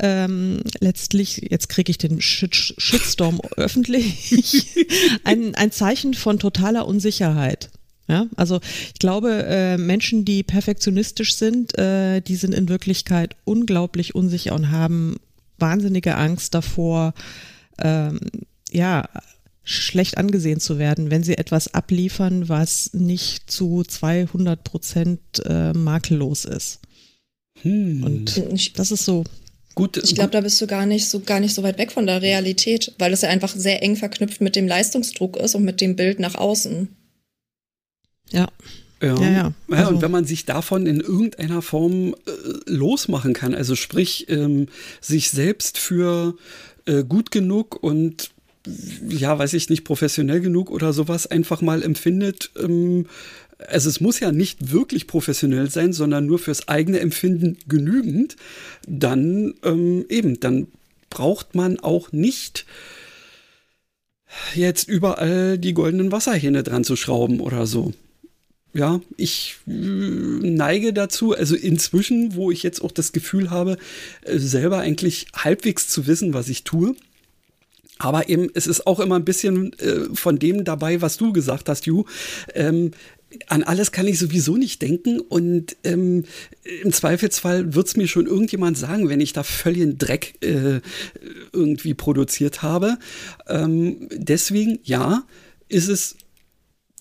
ähm, 0.01 0.61
letztlich, 0.81 1.49
jetzt 1.51 1.69
kriege 1.69 1.91
ich 1.91 1.99
den 1.99 2.21
Shit 2.21 2.55
Shitstorm 2.55 3.41
öffentlich, 3.57 4.67
ein, 5.25 5.55
ein 5.55 5.73
Zeichen 5.73 6.15
von 6.15 6.39
totaler 6.39 6.87
Unsicherheit. 6.87 7.71
Ja, 8.09 8.27
also 8.35 8.59
ich 8.93 8.99
glaube, 8.99 9.45
äh, 9.47 9.79
Menschen, 9.79 10.25
die 10.25 10.43
perfektionistisch 10.43 11.37
sind, 11.37 11.79
äh, 11.79 12.21
die 12.21 12.35
sind 12.35 12.55
in 12.55 12.69
Wirklichkeit 12.69 13.37
unglaublich 13.45 14.17
unsicher 14.17 14.53
und 14.53 14.73
haben 14.73 15.21
wahnsinnige 15.59 16.17
Angst 16.17 16.55
davor, 16.55 17.15
ähm, 17.79 18.19
ja, 18.73 19.09
schlecht 19.71 20.19
angesehen 20.19 20.61
zu 20.61 20.79
werden, 20.79 21.11
wenn 21.11 21.23
sie 21.23 21.39
etwas 21.39 21.73
abliefern, 21.75 22.49
was 22.49 22.91
nicht 22.93 23.51
zu 23.51 23.85
200 23.87 24.65
Prozent 24.65 25.21
äh, 25.45 25.73
makellos 25.73 26.45
ist. 26.45 26.81
Hm. 27.63 28.03
Und 28.03 28.79
das 28.79 28.91
ist 28.91 29.05
so 29.05 29.25
Gut, 29.77 29.97
ich 29.97 30.17
glaube, 30.17 30.31
da 30.31 30.41
bist 30.41 30.61
du 30.61 30.67
gar 30.67 30.85
nicht 30.85 31.09
so 31.09 31.21
gar 31.21 31.39
nicht 31.39 31.55
so 31.55 31.63
weit 31.63 31.79
weg 31.79 31.93
von 31.93 32.07
der 32.07 32.21
Realität, 32.21 32.93
weil 32.99 33.13
es 33.13 33.23
ja 33.23 33.29
einfach 33.29 33.55
sehr 33.55 33.83
eng 33.83 33.97
verknüpft 33.97 34.41
mit 34.41 34.57
dem 34.57 34.67
Leistungsdruck 34.67 35.37
ist 35.37 35.55
und 35.55 35.65
mit 35.65 35.81
dem 35.81 35.95
Bild 35.95 36.19
nach 36.19 36.35
außen. 36.35 36.89
Ja. 38.31 38.49
Ja, 39.01 39.19
ja, 39.19 39.31
ja. 39.31 39.53
Also. 39.71 39.83
ja, 39.83 39.89
und 39.89 40.03
wenn 40.03 40.11
man 40.11 40.27
sich 40.27 40.45
davon 40.45 40.85
in 40.85 41.01
irgendeiner 41.01 41.63
Form 41.63 42.15
äh, 42.27 42.41
losmachen 42.67 43.33
kann, 43.33 43.55
also 43.55 43.75
sprich, 43.75 44.29
ähm, 44.29 44.67
sich 45.01 45.31
selbst 45.31 45.79
für 45.79 46.37
äh, 46.85 47.03
gut 47.05 47.31
genug 47.31 47.83
und 47.83 48.31
ja, 49.09 49.39
weiß 49.39 49.55
ich 49.55 49.71
nicht, 49.71 49.85
professionell 49.85 50.41
genug 50.41 50.71
oder 50.71 50.93
sowas 50.93 51.27
einfach 51.27 51.63
mal 51.63 51.83
empfindet, 51.83 52.51
ähm, 52.59 53.07
also 53.69 53.89
es 53.89 54.01
muss 54.01 54.21
ja 54.21 54.33
nicht 54.33 54.73
wirklich 54.73 55.07
professionell 55.07 55.71
sein, 55.71 55.93
sondern 55.93 56.27
nur 56.27 56.39
fürs 56.39 56.69
eigene 56.69 57.01
Empfinden 57.01 57.59
genügend, 57.69 58.37
dann 58.87 59.55
ähm, 59.65 60.07
eben, 60.09 60.41
dann 60.41 60.69
braucht 61.11 61.55
man 61.55 61.79
auch 61.81 62.13
nicht 62.13 62.67
jetzt 64.55 64.89
überall 64.89 65.59
die 65.59 65.75
goldenen 65.75 66.13
Wasserhähne 66.13 66.63
dran 66.63 66.85
zu 66.85 66.97
schrauben 66.97 67.41
oder 67.41 67.67
so. 67.67 67.93
Ja, 68.73 69.01
ich 69.17 69.57
äh, 69.67 69.71
neige 69.73 70.93
dazu, 70.93 71.35
also 71.35 71.57
inzwischen, 71.57 72.37
wo 72.37 72.53
ich 72.53 72.63
jetzt 72.63 72.83
auch 72.83 72.93
das 72.93 73.11
Gefühl 73.11 73.51
habe, 73.51 73.79
äh, 74.23 74.39
selber 74.39 74.79
eigentlich 74.79 75.27
halbwegs 75.35 75.89
zu 75.89 76.07
wissen, 76.07 76.35
was 76.35 76.49
ich 76.49 76.63
tue. 76.63 76.95
Aber 78.01 78.31
eben, 78.31 78.49
es 78.55 78.67
ist 78.67 78.87
auch 78.87 78.99
immer 78.99 79.17
ein 79.17 79.27
bisschen 79.27 79.75
äh, 79.75 80.07
von 80.15 80.39
dem 80.39 80.65
dabei, 80.65 81.03
was 81.03 81.19
du 81.19 81.33
gesagt 81.33 81.69
hast, 81.69 81.85
Ju. 81.85 82.05
Ähm, 82.55 82.93
an 83.47 83.63
alles 83.63 83.93
kann 83.93 84.09
ich 84.09 84.19
sowieso 84.19 84.57
nicht 84.57 84.83
denken 84.83 85.21
und 85.21 85.77
ähm, 85.85 86.25
im 86.83 86.93
Zweifelsfall 86.93 87.75
wird 87.75 87.87
es 87.87 87.97
mir 87.97 88.09
schon 88.09 88.27
irgendjemand 88.27 88.77
sagen, 88.77 89.09
wenn 89.09 89.21
ich 89.21 89.33
da 89.33 89.45
völligen 89.45 89.99
Dreck 89.99 90.35
äh, 90.43 90.81
irgendwie 91.53 91.95
produziert 91.95 92.63
habe. 92.63 92.99
Ähm, 93.47 94.09
deswegen, 94.11 94.81
ja, 94.83 95.25
ist 95.69 95.89
es 95.89 96.17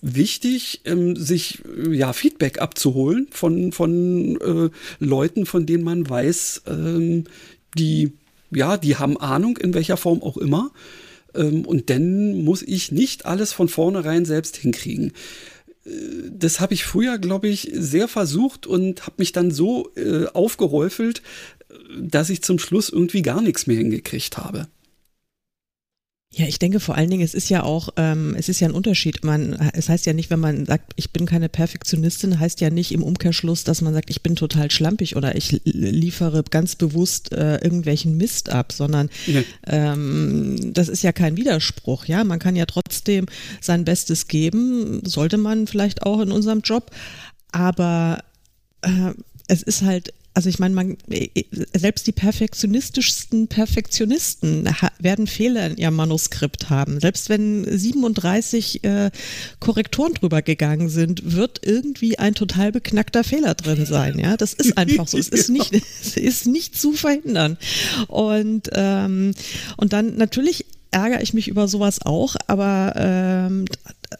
wichtig, 0.02 0.82
ähm, 0.84 1.16
sich 1.16 1.62
ja 1.90 2.12
Feedback 2.12 2.60
abzuholen 2.60 3.26
von, 3.30 3.72
von 3.72 4.38
äh, 4.40 4.70
Leuten, 4.98 5.46
von 5.46 5.64
denen 5.64 5.82
man 5.82 6.08
weiß, 6.08 6.62
ähm, 6.68 7.24
die 7.76 8.12
ja, 8.50 8.76
die 8.76 8.96
haben 8.96 9.16
Ahnung, 9.18 9.56
in 9.56 9.74
welcher 9.74 9.96
Form 9.96 10.22
auch 10.22 10.36
immer. 10.36 10.70
Ähm, 11.34 11.64
und 11.64 11.90
dann 11.90 12.44
muss 12.44 12.62
ich 12.62 12.92
nicht 12.92 13.26
alles 13.26 13.52
von 13.52 13.68
vornherein 13.68 14.24
selbst 14.24 14.56
hinkriegen 14.56 15.12
das 16.30 16.60
habe 16.60 16.74
ich 16.74 16.84
früher, 16.84 17.18
glaube 17.18 17.48
ich, 17.48 17.70
sehr 17.72 18.06
versucht 18.08 18.66
und 18.66 19.06
habe 19.06 19.16
mich 19.18 19.32
dann 19.32 19.50
so 19.50 19.90
äh, 19.96 20.26
aufgehäufelt, 20.26 21.22
dass 21.98 22.30
ich 22.30 22.42
zum 22.42 22.58
Schluss 22.58 22.90
irgendwie 22.90 23.22
gar 23.22 23.40
nichts 23.40 23.66
mehr 23.66 23.78
hingekriegt 23.78 24.36
habe. 24.36 24.68
Ja, 26.32 26.46
ich 26.46 26.60
denke 26.60 26.78
vor 26.78 26.94
allen 26.94 27.10
Dingen, 27.10 27.24
es 27.24 27.34
ist 27.34 27.48
ja 27.48 27.64
auch, 27.64 27.88
ähm, 27.96 28.36
es 28.38 28.48
ist 28.48 28.60
ja 28.60 28.68
ein 28.68 28.74
Unterschied. 28.74 29.24
Man, 29.24 29.54
es 29.72 29.88
heißt 29.88 30.06
ja 30.06 30.12
nicht, 30.12 30.30
wenn 30.30 30.38
man 30.38 30.64
sagt, 30.64 30.92
ich 30.94 31.10
bin 31.10 31.26
keine 31.26 31.48
Perfektionistin, 31.48 32.38
heißt 32.38 32.60
ja 32.60 32.70
nicht 32.70 32.92
im 32.92 33.02
Umkehrschluss, 33.02 33.64
dass 33.64 33.82
man 33.82 33.94
sagt, 33.94 34.10
ich 34.10 34.22
bin 34.22 34.36
total 34.36 34.70
schlampig 34.70 35.16
oder 35.16 35.34
ich 35.34 35.60
liefere 35.64 36.44
ganz 36.44 36.76
bewusst 36.76 37.32
äh, 37.32 37.56
irgendwelchen 37.56 38.16
Mist 38.16 38.48
ab, 38.48 38.70
sondern 38.70 39.10
ja. 39.26 39.42
ähm, 39.66 40.72
das 40.72 40.88
ist 40.88 41.02
ja 41.02 41.10
kein 41.10 41.36
Widerspruch. 41.36 42.04
Ja, 42.04 42.22
man 42.22 42.38
kann 42.38 42.54
ja 42.54 42.66
trotzdem 42.66 43.26
sein 43.60 43.84
Bestes 43.84 44.28
geben, 44.28 45.02
sollte 45.04 45.36
man 45.36 45.66
vielleicht 45.66 46.04
auch 46.04 46.20
in 46.20 46.30
unserem 46.30 46.60
Job, 46.60 46.92
aber 47.50 48.22
äh, 48.82 49.14
es 49.48 49.64
ist 49.64 49.82
halt 49.82 50.14
also 50.32 50.48
ich 50.48 50.58
meine, 50.58 50.74
man, 50.74 50.96
selbst 51.74 52.06
die 52.06 52.12
perfektionistischsten 52.12 53.48
Perfektionisten 53.48 54.68
werden 55.00 55.26
Fehler 55.26 55.66
in 55.66 55.76
ihrem 55.76 55.96
Manuskript 55.96 56.70
haben. 56.70 57.00
Selbst 57.00 57.28
wenn 57.28 57.64
37 57.64 58.84
äh, 58.84 59.10
Korrektoren 59.58 60.14
drüber 60.14 60.40
gegangen 60.42 60.88
sind, 60.88 61.34
wird 61.34 61.60
irgendwie 61.64 62.18
ein 62.18 62.34
total 62.34 62.70
beknackter 62.70 63.24
Fehler 63.24 63.54
drin 63.54 63.84
sein. 63.86 64.18
Ja, 64.18 64.36
das 64.36 64.54
ist 64.54 64.78
einfach 64.78 65.08
so. 65.08 65.18
Es 65.18 65.28
ist 65.28 65.48
nicht, 65.50 65.74
es 66.00 66.16
ist 66.16 66.46
nicht 66.46 66.78
zu 66.78 66.92
verhindern. 66.92 67.58
Und 68.06 68.70
ähm, 68.72 69.34
und 69.76 69.92
dann 69.92 70.16
natürlich 70.16 70.64
ärgere 70.90 71.22
ich 71.22 71.34
mich 71.34 71.48
über 71.48 71.68
sowas 71.68 72.00
auch, 72.04 72.36
aber 72.46 72.94
ähm, 72.96 73.64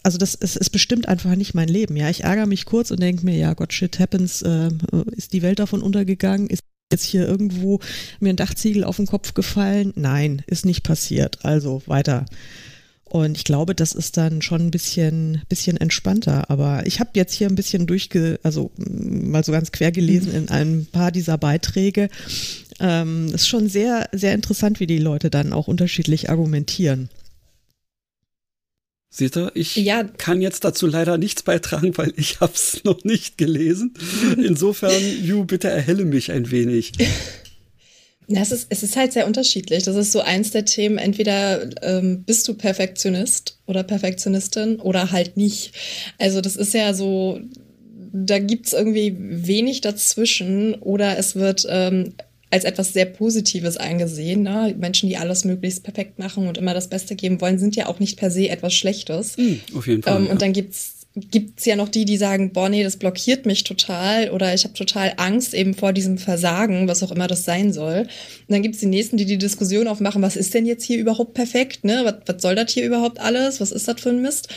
also 0.03 0.19
das 0.19 0.35
ist, 0.35 0.57
ist 0.57 0.71
bestimmt 0.71 1.09
einfach 1.09 1.35
nicht 1.35 1.55
mein 1.55 1.69
Leben. 1.69 1.97
Ja, 1.97 2.09
ich 2.09 2.25
ärgere 2.25 2.47
mich 2.47 2.65
kurz 2.65 2.91
und 2.91 3.01
denke 3.01 3.25
mir, 3.25 3.37
ja 3.37 3.55
Gott, 3.55 3.73
shit 3.73 3.99
happens, 3.99 4.43
äh, 4.43 4.71
ist 5.13 5.33
die 5.33 5.43
Welt 5.43 5.59
davon 5.59 5.83
untergegangen? 5.83 6.49
Ist 6.49 6.63
jetzt 6.93 7.05
hier 7.05 7.27
irgendwo 7.27 7.81
mir 8.19 8.31
ein 8.31 8.37
Dachziegel 8.37 8.85
auf 8.85 8.97
den 8.97 9.07
Kopf 9.07 9.35
gefallen? 9.35 9.93
Nein, 9.97 10.43
ist 10.47 10.67
nicht 10.67 10.83
passiert. 10.83 11.45
Also 11.45 11.83
weiter. 11.87 12.27
Und 13.11 13.37
ich 13.37 13.43
glaube, 13.43 13.75
das 13.75 13.93
ist 13.93 14.17
dann 14.17 14.41
schon 14.41 14.61
ein 14.61 14.71
bisschen, 14.71 15.43
bisschen 15.49 15.77
entspannter. 15.77 16.49
Aber 16.49 16.87
ich 16.87 17.01
habe 17.01 17.11
jetzt 17.15 17.35
hier 17.35 17.49
ein 17.49 17.57
bisschen 17.57 17.89
durchge, 17.89 18.39
also 18.45 18.71
mal 18.77 19.43
so 19.45 19.51
ganz 19.51 19.73
quer 19.73 19.91
gelesen 19.91 20.33
in 20.33 20.49
ein 20.49 20.87
paar 20.91 21.11
dieser 21.11 21.37
Beiträge. 21.37 22.09
Ähm, 22.79 23.35
ist 23.35 23.49
schon 23.49 23.69
sehr, 23.69 24.09
sehr 24.13 24.33
interessant, 24.33 24.79
wie 24.79 24.87
die 24.87 24.99
Leute 25.01 25.29
dann 25.29 25.53
auch 25.53 25.67
unterschiedlich 25.67 26.31
argumentieren. 26.31 27.09
Seht 29.13 29.37
ihr, 29.37 29.51
ich 29.55 29.75
ja. 29.75 30.05
kann 30.05 30.41
jetzt 30.41 30.63
dazu 30.65 30.87
leider 30.87 31.19
nichts 31.19 31.43
beitragen, 31.43 31.99
weil 31.99 32.13
ich 32.17 32.39
habe 32.39 32.53
es 32.55 32.85
noch 32.85 33.03
nicht 33.03 33.39
gelesen. 33.39 33.93
Insofern, 34.37 35.03
Ju, 35.25 35.45
bitte 35.45 35.69
erhelle 35.69 36.05
mich 36.05 36.31
ein 36.31 36.53
wenig. 36.53 36.93
Ja, 38.33 38.43
es, 38.43 38.53
ist, 38.53 38.67
es 38.71 38.85
ist 38.85 38.97
halt 38.97 39.13
sehr 39.13 39.27
unterschiedlich. 39.27 39.83
Das 39.83 39.97
ist 39.97 40.13
so 40.13 40.21
eins 40.21 40.53
der 40.53 40.65
Themen. 40.65 40.99
Entweder 40.99 41.69
ähm, 41.83 42.23
bist 42.23 42.47
du 42.47 42.55
Perfektionist 42.55 43.59
oder 43.67 43.83
Perfektionistin 43.83 44.77
oder 44.77 45.11
halt 45.11 45.37
nicht. 45.37 45.73
Also 46.17 46.41
das 46.41 46.55
ist 46.55 46.73
ja 46.73 46.95
so, 46.95 47.41
da 48.13 48.39
gibt's 48.39 48.73
irgendwie 48.73 49.17
wenig 49.19 49.81
dazwischen 49.81 50.77
oder 50.77 51.19
es 51.19 51.35
wird 51.35 51.67
ähm, 51.69 52.15
als 52.51 52.63
etwas 52.63 52.93
sehr 52.93 53.07
Positives 53.07 53.77
eingesehen. 53.77 54.43
Ne? 54.43 54.77
Menschen, 54.79 55.09
die 55.09 55.17
alles 55.17 55.45
möglichst 55.45 55.83
perfekt 55.83 56.21
machen 56.21 56.47
und 56.47 56.57
immer 56.57 56.73
das 56.73 56.89
Beste 56.89 57.17
geben 57.17 57.41
wollen, 57.41 57.59
sind 57.59 57.75
ja 57.75 57.87
auch 57.87 57.99
nicht 57.99 58.17
per 58.17 58.31
se 58.31 58.49
etwas 58.49 58.75
Schlechtes. 58.75 59.37
Mhm, 59.39 59.61
auf 59.75 59.89
jeden 59.89 60.03
Fall. 60.05 60.19
Ähm, 60.19 60.27
ja. 60.27 60.31
Und 60.31 60.41
dann 60.41 60.53
gibt's 60.53 61.00
gibt's 61.17 61.65
ja 61.65 61.75
noch 61.75 61.89
die, 61.89 62.05
die 62.05 62.17
sagen, 62.17 62.53
boah, 62.53 62.69
nee, 62.69 62.85
das 62.85 62.97
blockiert 62.97 63.45
mich 63.45 63.65
total 63.65 64.31
oder 64.31 64.55
ich 64.55 64.65
habe 64.65 64.75
total 64.75 65.15
Angst 65.17 65.55
eben 65.55 65.75
vor 65.75 65.93
diesem 65.93 66.19
Versagen, 66.19 66.87
was 66.87 67.03
auch 67.03 67.11
immer 67.11 67.27
das 67.27 67.45
sein 67.45 67.73
soll. 67.73 68.01
Und 68.01 68.09
dann 68.49 68.63
gibt's 68.63 68.79
die 68.79 68.87
Nächsten, 68.87 69.17
die 69.17 69.25
die 69.25 69.39
Diskussion 69.39 69.89
aufmachen, 69.89 70.23
was 70.23 70.37
ist 70.37 70.55
denn 70.55 70.67
jetzt 70.67 70.85
hier 70.85 70.99
überhaupt 70.99 71.35
perfekt, 71.35 71.85
ne? 71.85 72.03
Was, 72.05 72.15
was 72.27 72.43
soll 72.43 72.55
das 72.55 72.73
hier 72.73 72.87
überhaupt 72.87 73.19
alles? 73.19 73.61
Was 73.61 73.73
ist 73.73 73.89
das 73.89 74.01
für 74.01 74.11
ein 74.11 74.23
Mist? 74.23 74.49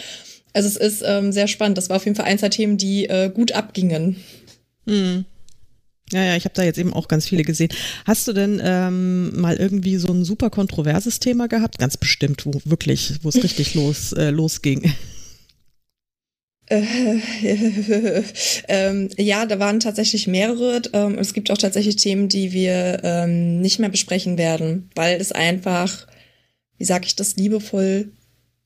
Also 0.54 0.68
es 0.68 0.78
ist 0.78 1.04
ähm, 1.06 1.32
sehr 1.32 1.48
spannend. 1.48 1.78
Das 1.78 1.90
war 1.90 1.98
auf 1.98 2.06
jeden 2.06 2.16
Fall 2.16 2.26
eins 2.26 2.42
der 2.42 2.52
Themen, 2.52 2.78
die 2.78 3.06
äh, 3.06 3.32
gut 3.34 3.54
abgingen. 3.54 4.18
Hm. 4.88 5.26
Ja, 6.12 6.24
ja, 6.24 6.36
ich 6.36 6.46
habe 6.46 6.54
da 6.54 6.64
jetzt 6.64 6.78
eben 6.78 6.94
auch 6.94 7.08
ganz 7.08 7.28
viele 7.28 7.44
gesehen. 7.44 7.70
Hast 8.06 8.28
du 8.28 8.34
denn 8.34 8.62
ähm, 8.64 9.40
mal 9.40 9.56
irgendwie 9.56 9.98
so 9.98 10.14
ein 10.14 10.24
super 10.24 10.52
kontroverses 10.52 11.20
Thema 11.20 11.48
gehabt? 11.48 11.80
Ganz 11.80 11.98
bestimmt, 11.98 12.46
wo 12.46 12.62
wirklich, 12.66 13.16
wo 13.24 13.30
es 13.30 13.44
richtig 13.44 13.74
los, 13.74 14.14
äh, 14.14 14.30
losging. 14.30 14.94
ähm, 18.68 19.10
ja, 19.18 19.46
da 19.46 19.60
waren 19.60 19.80
tatsächlich 19.80 20.28
mehrere. 20.28 20.82
Ähm, 20.94 21.18
es 21.20 21.34
gibt 21.34 21.52
auch 21.52 21.58
tatsächlich 21.58 21.98
Themen, 21.98 22.30
die 22.30 22.54
wir 22.54 23.02
ähm, 23.04 23.60
nicht 23.60 23.80
mehr 23.80 23.90
besprechen 23.90 24.38
werden, 24.38 24.90
weil 24.96 25.20
es 25.20 25.32
einfach, 25.32 26.08
wie 26.78 26.86
sage 26.86 27.06
ich 27.06 27.16
das 27.16 27.36
liebevoll, 27.36 28.12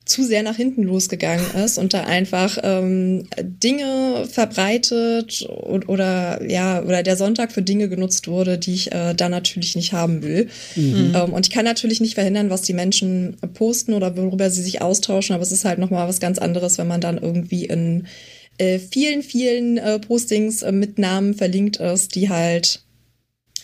zu 0.08 0.24
sehr 0.24 0.42
nach 0.42 0.56
hinten 0.56 0.82
losgegangen 0.82 1.44
ist 1.64 1.78
und 1.78 1.92
da 1.94 2.04
einfach 2.04 2.58
ähm, 2.62 3.24
Dinge 3.40 4.26
verbreitet 4.30 5.42
und, 5.42 5.88
oder 5.88 6.42
ja 6.48 6.82
oder 6.82 7.02
der 7.02 7.16
Sonntag 7.16 7.52
für 7.52 7.62
Dinge 7.62 7.88
genutzt 7.88 8.26
wurde, 8.26 8.58
die 8.58 8.74
ich 8.74 8.92
äh, 8.92 9.14
da 9.14 9.28
natürlich 9.28 9.76
nicht 9.76 9.92
haben 9.92 10.22
will. 10.22 10.48
Mhm. 10.76 11.12
Ähm, 11.14 11.32
und 11.32 11.46
ich 11.46 11.52
kann 11.52 11.64
natürlich 11.64 12.00
nicht 12.00 12.14
verhindern, 12.14 12.50
was 12.50 12.62
die 12.62 12.72
Menschen 12.72 13.36
posten 13.54 13.92
oder 13.92 14.16
worüber 14.16 14.50
sie 14.50 14.62
sich 14.62 14.80
austauschen, 14.80 15.34
aber 15.34 15.42
es 15.42 15.52
ist 15.52 15.64
halt 15.64 15.78
noch 15.78 15.90
mal 15.90 16.08
was 16.08 16.20
ganz 16.20 16.38
anderes, 16.38 16.78
wenn 16.78 16.88
man 16.88 17.00
dann 17.00 17.18
irgendwie 17.18 17.66
in 17.66 18.06
äh, 18.56 18.78
vielen 18.78 19.22
vielen 19.22 19.78
äh, 19.78 19.98
Postings 19.98 20.62
äh, 20.62 20.72
mit 20.72 20.98
Namen 20.98 21.34
verlinkt 21.34 21.76
ist, 21.76 22.14
die 22.14 22.28
halt 22.28 22.82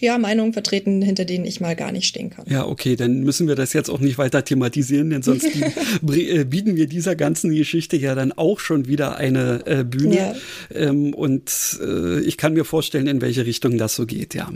ja, 0.05 0.19
Meinungen 0.19 0.53
vertreten, 0.53 1.03
hinter 1.03 1.25
denen 1.25 1.45
ich 1.45 1.61
mal 1.61 1.75
gar 1.75 1.91
nicht 1.91 2.07
stehen 2.07 2.31
kann. 2.31 2.45
Ja, 2.49 2.67
okay, 2.67 2.95
dann 2.95 3.23
müssen 3.23 3.49
wir 3.49 3.55
das 3.55 3.73
jetzt 3.73 3.89
auch 3.89 4.01
nicht 4.01 4.19
weiter 4.19 4.45
thematisieren, 4.45 5.11
denn 5.11 5.23
sonst 5.23 5.45
äh, 5.55 6.45
bieten 6.45 6.77
wir 6.77 6.87
dieser 6.87 7.17
ganzen 7.17 7.55
Geschichte 7.55 7.97
ja 7.97 8.15
dann 8.15 8.33
auch 8.33 8.61
schon 8.61 8.87
wieder 8.87 9.17
eine 9.17 9.67
äh, 9.67 9.85
Bühne. 9.85 10.17
Ja. 10.17 10.35
Ähm, 10.75 11.15
und 11.15 11.51
äh, 11.83 12.21
ich 12.21 12.37
kann 12.37 12.53
mir 12.53 12.65
vorstellen, 12.65 13.07
in 13.07 13.21
welche 13.21 13.47
Richtung 13.47 13.79
das 13.79 13.95
so 13.95 14.07
geht, 14.07 14.35
ja. 14.35 14.51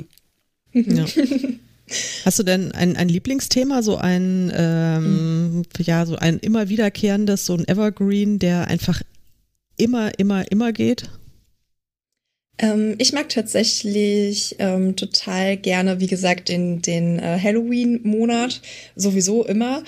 ja. 0.72 1.06
Hast 2.24 2.38
du 2.38 2.42
denn 2.42 2.72
ein, 2.72 2.96
ein 2.96 3.08
Lieblingsthema, 3.08 3.82
so 3.82 3.96
ein, 3.96 4.52
ähm, 4.54 5.56
mhm. 5.56 5.62
ja, 5.78 6.04
so 6.04 6.16
ein 6.16 6.38
immer 6.38 6.68
wiederkehrendes, 6.68 7.46
so 7.46 7.54
ein 7.54 7.66
Evergreen, 7.66 8.38
der 8.38 8.68
einfach 8.68 9.00
immer, 9.76 10.18
immer, 10.18 10.50
immer 10.50 10.72
geht? 10.72 11.08
Ähm, 12.58 12.94
ich 12.98 13.12
mag 13.12 13.28
tatsächlich 13.28 14.56
ähm, 14.58 14.96
total 14.96 15.56
gerne, 15.56 16.00
wie 16.00 16.06
gesagt, 16.06 16.48
den, 16.48 16.82
den 16.82 17.18
äh, 17.18 17.38
Halloween-Monat 17.40 18.60
sowieso 18.96 19.44
immer. 19.44 19.82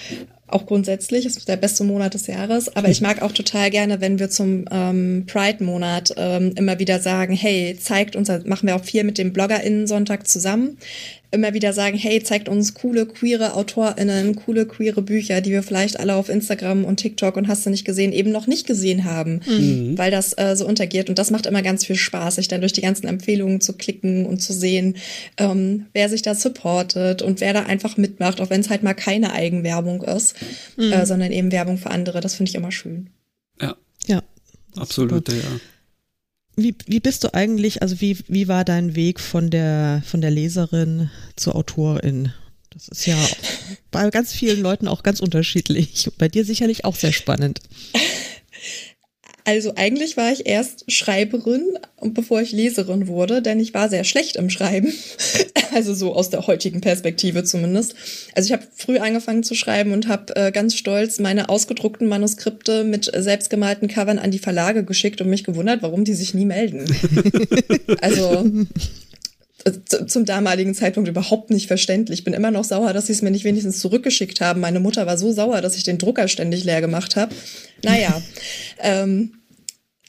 Auch 0.46 0.66
grundsätzlich 0.66 1.26
ist 1.26 1.46
der 1.48 1.56
beste 1.56 1.84
Monat 1.84 2.14
des 2.14 2.26
Jahres. 2.26 2.74
Aber 2.74 2.88
ich 2.88 3.00
mag 3.00 3.22
auch 3.22 3.30
total 3.30 3.70
gerne, 3.70 4.00
wenn 4.00 4.18
wir 4.18 4.30
zum 4.30 4.64
ähm, 4.70 5.24
Pride-Monat 5.26 6.14
ähm, 6.16 6.52
immer 6.56 6.78
wieder 6.80 6.98
sagen, 6.98 7.34
hey, 7.34 7.76
zeigt 7.78 8.16
uns, 8.16 8.28
machen 8.44 8.66
wir 8.66 8.74
auch 8.74 8.84
viel 8.84 9.04
mit 9.04 9.18
dem 9.18 9.32
BloggerInnen-Sonntag 9.32 10.26
zusammen 10.26 10.76
immer 11.32 11.54
wieder 11.54 11.72
sagen, 11.72 11.96
hey, 11.96 12.22
zeigt 12.22 12.48
uns 12.48 12.74
coole 12.74 13.06
queere 13.06 13.54
AutorInnen, 13.54 14.34
coole 14.36 14.66
queere 14.66 15.00
Bücher, 15.02 15.40
die 15.40 15.50
wir 15.50 15.62
vielleicht 15.62 16.00
alle 16.00 16.14
auf 16.14 16.28
Instagram 16.28 16.84
und 16.84 16.96
TikTok 16.96 17.36
und 17.36 17.46
hast 17.46 17.64
du 17.64 17.70
nicht 17.70 17.84
gesehen, 17.84 18.12
eben 18.12 18.32
noch 18.32 18.46
nicht 18.46 18.66
gesehen 18.66 19.04
haben, 19.04 19.40
mhm. 19.46 19.96
weil 19.96 20.10
das 20.10 20.36
äh, 20.36 20.56
so 20.56 20.66
untergeht. 20.66 21.08
Und 21.08 21.18
das 21.18 21.30
macht 21.30 21.46
immer 21.46 21.62
ganz 21.62 21.86
viel 21.86 21.96
Spaß, 21.96 22.36
sich 22.36 22.48
dann 22.48 22.60
durch 22.60 22.72
die 22.72 22.80
ganzen 22.80 23.06
Empfehlungen 23.06 23.60
zu 23.60 23.74
klicken 23.74 24.26
und 24.26 24.40
zu 24.40 24.52
sehen, 24.52 24.96
ähm, 25.36 25.86
wer 25.92 26.08
sich 26.08 26.22
da 26.22 26.34
supportet 26.34 27.22
und 27.22 27.40
wer 27.40 27.52
da 27.52 27.62
einfach 27.62 27.96
mitmacht, 27.96 28.40
auch 28.40 28.50
wenn 28.50 28.60
es 28.60 28.70
halt 28.70 28.82
mal 28.82 28.94
keine 28.94 29.32
Eigenwerbung 29.32 30.02
ist, 30.02 30.34
mhm. 30.76 30.92
äh, 30.92 31.06
sondern 31.06 31.30
eben 31.30 31.52
Werbung 31.52 31.78
für 31.78 31.90
andere. 31.90 32.20
Das 32.20 32.34
finde 32.34 32.50
ich 32.50 32.56
immer 32.56 32.72
schön. 32.72 33.10
Ja. 33.60 33.76
Ja. 34.06 34.22
Absolut, 34.76 35.28
ja. 35.28 35.34
Wie, 36.62 36.74
wie 36.86 37.00
bist 37.00 37.24
du 37.24 37.34
eigentlich, 37.34 37.82
also 37.82 38.00
wie, 38.00 38.18
wie 38.28 38.48
war 38.48 38.64
dein 38.64 38.94
Weg 38.94 39.20
von 39.20 39.50
der, 39.50 40.02
von 40.06 40.20
der 40.20 40.30
Leserin 40.30 41.10
zur 41.36 41.56
Autorin? 41.56 42.32
Das 42.70 42.88
ist 42.88 43.06
ja 43.06 43.16
bei 43.90 44.08
ganz 44.10 44.32
vielen 44.32 44.60
Leuten 44.60 44.88
auch 44.88 45.02
ganz 45.02 45.20
unterschiedlich. 45.20 46.10
Bei 46.18 46.28
dir 46.28 46.44
sicherlich 46.44 46.84
auch 46.84 46.96
sehr 46.96 47.12
spannend. 47.12 47.60
Also 49.50 49.72
eigentlich 49.74 50.16
war 50.16 50.30
ich 50.30 50.46
erst 50.46 50.84
Schreiberin, 50.92 51.64
bevor 52.00 52.40
ich 52.40 52.52
Leserin 52.52 53.08
wurde, 53.08 53.42
denn 53.42 53.58
ich 53.58 53.74
war 53.74 53.88
sehr 53.88 54.04
schlecht 54.04 54.36
im 54.36 54.48
Schreiben. 54.48 54.92
Also 55.72 55.94
so 55.94 56.16
aus 56.16 56.30
der 56.30 56.48
heutigen 56.48 56.80
Perspektive 56.80 57.44
zumindest. 57.44 57.94
Also 58.34 58.48
ich 58.48 58.52
habe 58.52 58.66
früh 58.74 58.98
angefangen 58.98 59.44
zu 59.44 59.54
schreiben 59.54 59.92
und 59.92 60.08
habe 60.08 60.34
äh, 60.34 60.50
ganz 60.50 60.74
stolz 60.74 61.20
meine 61.20 61.48
ausgedruckten 61.48 62.08
Manuskripte 62.08 62.82
mit 62.82 63.08
selbstgemalten 63.16 63.86
Covern 63.86 64.18
an 64.18 64.32
die 64.32 64.40
Verlage 64.40 64.82
geschickt 64.82 65.20
und 65.20 65.30
mich 65.30 65.44
gewundert, 65.44 65.80
warum 65.82 66.02
die 66.02 66.14
sich 66.14 66.34
nie 66.34 66.44
melden. 66.44 66.92
also 68.00 68.44
äh, 69.64 70.06
zum 70.06 70.24
damaligen 70.24 70.74
Zeitpunkt 70.74 71.08
überhaupt 71.08 71.50
nicht 71.50 71.68
verständlich. 71.68 72.20
Ich 72.20 72.24
bin 72.24 72.34
immer 72.34 72.50
noch 72.50 72.64
sauer, 72.64 72.92
dass 72.92 73.06
sie 73.06 73.12
es 73.12 73.22
mir 73.22 73.30
nicht 73.30 73.44
wenigstens 73.44 73.78
zurückgeschickt 73.78 74.40
haben. 74.40 74.60
Meine 74.60 74.80
Mutter 74.80 75.06
war 75.06 75.18
so 75.18 75.30
sauer, 75.30 75.60
dass 75.60 75.76
ich 75.76 75.84
den 75.84 75.98
Drucker 75.98 76.26
ständig 76.26 76.64
leer 76.64 76.80
gemacht 76.80 77.14
habe. 77.14 77.32
Naja, 77.84 78.20
ähm, 78.80 79.39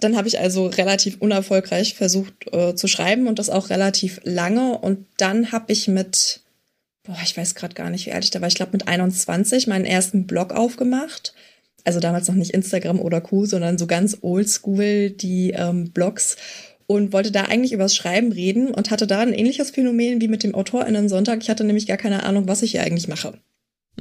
dann 0.03 0.17
habe 0.17 0.27
ich 0.27 0.39
also 0.39 0.67
relativ 0.67 1.17
unerfolgreich 1.19 1.95
versucht 1.95 2.33
äh, 2.51 2.75
zu 2.75 2.87
schreiben 2.87 3.27
und 3.27 3.39
das 3.39 3.49
auch 3.49 3.69
relativ 3.69 4.19
lange. 4.23 4.77
Und 4.77 5.05
dann 5.17 5.51
habe 5.51 5.71
ich 5.71 5.87
mit, 5.87 6.41
boah, 7.03 7.17
ich 7.23 7.37
weiß 7.37 7.55
gerade 7.55 7.75
gar 7.75 7.89
nicht, 7.89 8.05
wie 8.05 8.11
alt 8.11 8.23
ich 8.23 8.31
da 8.31 8.41
war, 8.41 8.47
ich 8.47 8.55
glaube 8.55 8.73
mit 8.73 8.87
21 8.87 9.67
meinen 9.67 9.85
ersten 9.85 10.27
Blog 10.27 10.53
aufgemacht. 10.53 11.33
Also 11.83 11.99
damals 11.99 12.27
noch 12.27 12.35
nicht 12.35 12.51
Instagram 12.51 12.99
oder 12.99 13.21
Q, 13.21 13.45
sondern 13.45 13.77
so 13.77 13.87
ganz 13.87 14.17
oldschool 14.21 15.09
die 15.09 15.51
ähm, 15.51 15.91
Blogs 15.91 16.37
und 16.85 17.13
wollte 17.13 17.31
da 17.31 17.43
eigentlich 17.43 17.71
übers 17.71 17.95
Schreiben 17.95 18.31
reden 18.31 18.73
und 18.73 18.91
hatte 18.91 19.07
da 19.07 19.21
ein 19.21 19.33
ähnliches 19.33 19.71
Phänomen 19.71 20.19
wie 20.21 20.27
mit 20.27 20.43
dem 20.43 20.53
AutorInnen 20.53 21.09
Sonntag. 21.09 21.41
Ich 21.41 21.49
hatte 21.49 21.63
nämlich 21.63 21.87
gar 21.87 21.97
keine 21.97 22.23
Ahnung, 22.23 22.47
was 22.47 22.61
ich 22.61 22.71
hier 22.71 22.83
eigentlich 22.83 23.07
mache. 23.07 23.33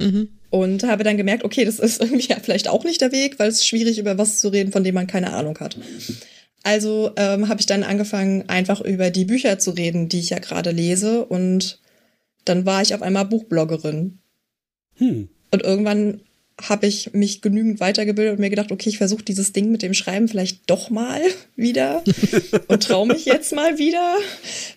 Mhm. 0.01 0.29
Und 0.49 0.83
habe 0.83 1.03
dann 1.03 1.17
gemerkt, 1.17 1.45
okay, 1.45 1.63
das 1.63 1.79
ist 1.79 2.01
irgendwie 2.01 2.27
ja 2.27 2.37
vielleicht 2.41 2.67
auch 2.67 2.83
nicht 2.83 3.01
der 3.01 3.11
Weg, 3.11 3.39
weil 3.39 3.49
es 3.49 3.55
ist 3.55 3.67
schwierig, 3.67 3.97
über 3.97 4.17
was 4.17 4.39
zu 4.39 4.49
reden, 4.49 4.71
von 4.71 4.83
dem 4.83 4.95
man 4.95 5.07
keine 5.07 5.33
Ahnung 5.33 5.57
hat. 5.59 5.77
Also 6.63 7.11
ähm, 7.15 7.47
habe 7.47 7.59
ich 7.59 7.65
dann 7.65 7.83
angefangen, 7.83 8.49
einfach 8.49 8.81
über 8.81 9.09
die 9.09 9.25
Bücher 9.25 9.59
zu 9.59 9.71
reden, 9.71 10.09
die 10.09 10.19
ich 10.19 10.31
ja 10.31 10.39
gerade 10.39 10.71
lese. 10.71 11.25
Und 11.25 11.79
dann 12.45 12.65
war 12.65 12.81
ich 12.81 12.93
auf 12.93 13.01
einmal 13.01 13.25
Buchbloggerin. 13.25 14.19
Hm. 14.97 15.29
Und 15.51 15.63
irgendwann 15.63 16.21
habe 16.67 16.87
ich 16.87 17.13
mich 17.13 17.41
genügend 17.41 17.79
weitergebildet 17.79 18.33
und 18.33 18.39
mir 18.39 18.49
gedacht, 18.49 18.71
okay, 18.71 18.89
ich 18.89 18.97
versuche 18.97 19.23
dieses 19.23 19.53
Ding 19.53 19.71
mit 19.71 19.81
dem 19.81 19.93
Schreiben 19.93 20.27
vielleicht 20.27 20.69
doch 20.69 20.89
mal 20.89 21.21
wieder 21.55 22.03
und 22.67 22.83
traue 22.83 23.07
mich 23.07 23.25
jetzt 23.25 23.53
mal 23.53 23.77
wieder, 23.77 24.15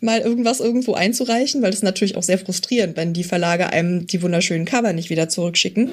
mal 0.00 0.20
irgendwas 0.20 0.60
irgendwo 0.60 0.94
einzureichen, 0.94 1.62
weil 1.62 1.72
ist 1.72 1.82
natürlich 1.82 2.16
auch 2.16 2.22
sehr 2.22 2.38
frustrierend, 2.38 2.96
wenn 2.96 3.12
die 3.12 3.24
Verlage 3.24 3.70
einem 3.70 4.06
die 4.06 4.22
wunderschönen 4.22 4.64
Cover 4.64 4.92
nicht 4.92 5.10
wieder 5.10 5.28
zurückschicken. 5.28 5.90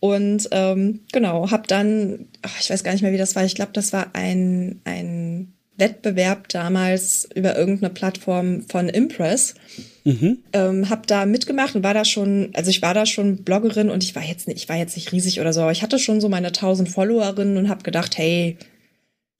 Und 0.00 0.48
ähm, 0.50 1.00
genau, 1.12 1.50
habe 1.50 1.66
dann, 1.66 2.26
ach, 2.42 2.60
ich 2.60 2.68
weiß 2.68 2.84
gar 2.84 2.92
nicht 2.92 3.02
mehr, 3.02 3.12
wie 3.12 3.18
das 3.18 3.34
war, 3.36 3.44
ich 3.44 3.54
glaube, 3.54 3.72
das 3.72 3.92
war 3.94 4.10
ein, 4.12 4.80
ein 4.84 5.54
Wettbewerb 5.76 6.48
damals 6.48 7.28
über 7.34 7.56
irgendeine 7.56 7.92
Plattform 7.92 8.62
von 8.68 8.88
Impress. 8.88 9.54
Mhm. 10.04 10.38
Ähm, 10.52 10.90
hab 10.90 11.06
da 11.06 11.24
mitgemacht 11.24 11.74
und 11.74 11.82
war 11.82 11.94
da 11.94 12.04
schon, 12.04 12.50
also 12.52 12.70
ich 12.70 12.82
war 12.82 12.92
da 12.92 13.06
schon 13.06 13.42
Bloggerin 13.42 13.88
und 13.88 14.04
ich 14.04 14.14
war 14.14 14.22
jetzt 14.22 14.46
nicht, 14.46 14.58
ich 14.58 14.68
war 14.68 14.76
jetzt 14.76 14.96
nicht 14.96 15.12
riesig 15.12 15.40
oder 15.40 15.52
so, 15.54 15.62
aber 15.62 15.72
ich 15.72 15.82
hatte 15.82 15.98
schon 15.98 16.20
so 16.20 16.28
meine 16.28 16.48
1000 16.48 16.90
Followerinnen 16.90 17.56
und 17.56 17.70
hab 17.70 17.84
gedacht, 17.84 18.18
hey, 18.18 18.58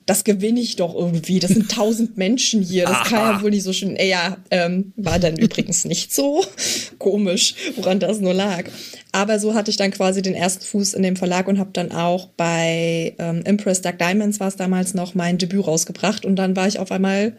das 0.07 0.25
gewinne 0.25 0.61
ich 0.61 0.77
doch 0.77 0.95
irgendwie. 0.95 1.39
Das 1.39 1.51
sind 1.51 1.71
tausend 1.71 2.17
Menschen 2.17 2.63
hier. 2.63 2.85
Das 2.85 3.09
kann 3.09 3.37
ja 3.37 3.43
wohl 3.43 3.51
nicht 3.51 3.63
so 3.63 3.73
schön. 3.73 3.97
Äh, 3.97 4.09
ja, 4.09 4.39
ähm, 4.51 4.93
war 4.97 5.19
dann 5.19 5.37
übrigens 5.37 5.85
nicht 5.85 6.15
so 6.15 6.45
komisch, 6.99 7.55
woran 7.77 8.01
das 8.01 8.21
nur 8.21 8.35
lag. 8.35 8.65
Aber 9.13 9.39
so 9.39 9.55
hatte 9.55 9.71
ich 9.71 9.77
dann 9.77 9.91
quasi 9.91 10.23
den 10.23 10.35
ersten 10.35 10.65
Fuß 10.65 10.95
in 10.95 11.03
dem 11.03 11.17
Verlag 11.17 11.47
und 11.49 11.59
habe 11.59 11.71
dann 11.73 11.93
auch 11.93 12.29
bei 12.37 13.15
ähm, 13.19 13.43
Impress 13.45 13.81
Dark 13.81 13.99
Diamonds 13.99 14.41
war 14.41 14.49
es 14.49 14.57
damals 14.57 14.95
noch 14.95 15.15
mein 15.15 15.39
Debüt 15.39 15.67
rausgebracht 15.67 16.25
und 16.25 16.37
dann 16.37 16.57
war 16.57 16.69
ich 16.69 16.79
auf 16.79 16.91
einmal 16.91 17.37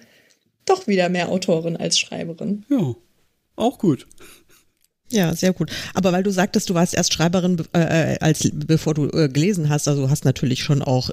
doch 0.65 0.87
wieder 0.87 1.09
mehr 1.09 1.29
Autorin 1.29 1.77
als 1.77 1.99
Schreiberin. 1.99 2.65
Ja, 2.69 2.95
auch 3.55 3.77
gut. 3.77 4.07
Ja, 5.11 5.35
sehr 5.35 5.53
gut. 5.53 5.71
Aber 5.93 6.11
weil 6.11 6.23
du 6.23 6.31
sagtest, 6.31 6.69
du 6.69 6.73
warst 6.73 6.93
erst 6.93 7.13
Schreiberin, 7.13 7.61
äh, 7.73 8.13
äh 8.13 8.17
als 8.19 8.49
bevor 8.53 8.93
du 8.93 9.09
äh, 9.09 9.29
gelesen 9.29 9.69
hast, 9.69 9.87
also 9.87 10.09
hast 10.09 10.25
natürlich 10.25 10.63
schon 10.63 10.81
auch 10.81 11.11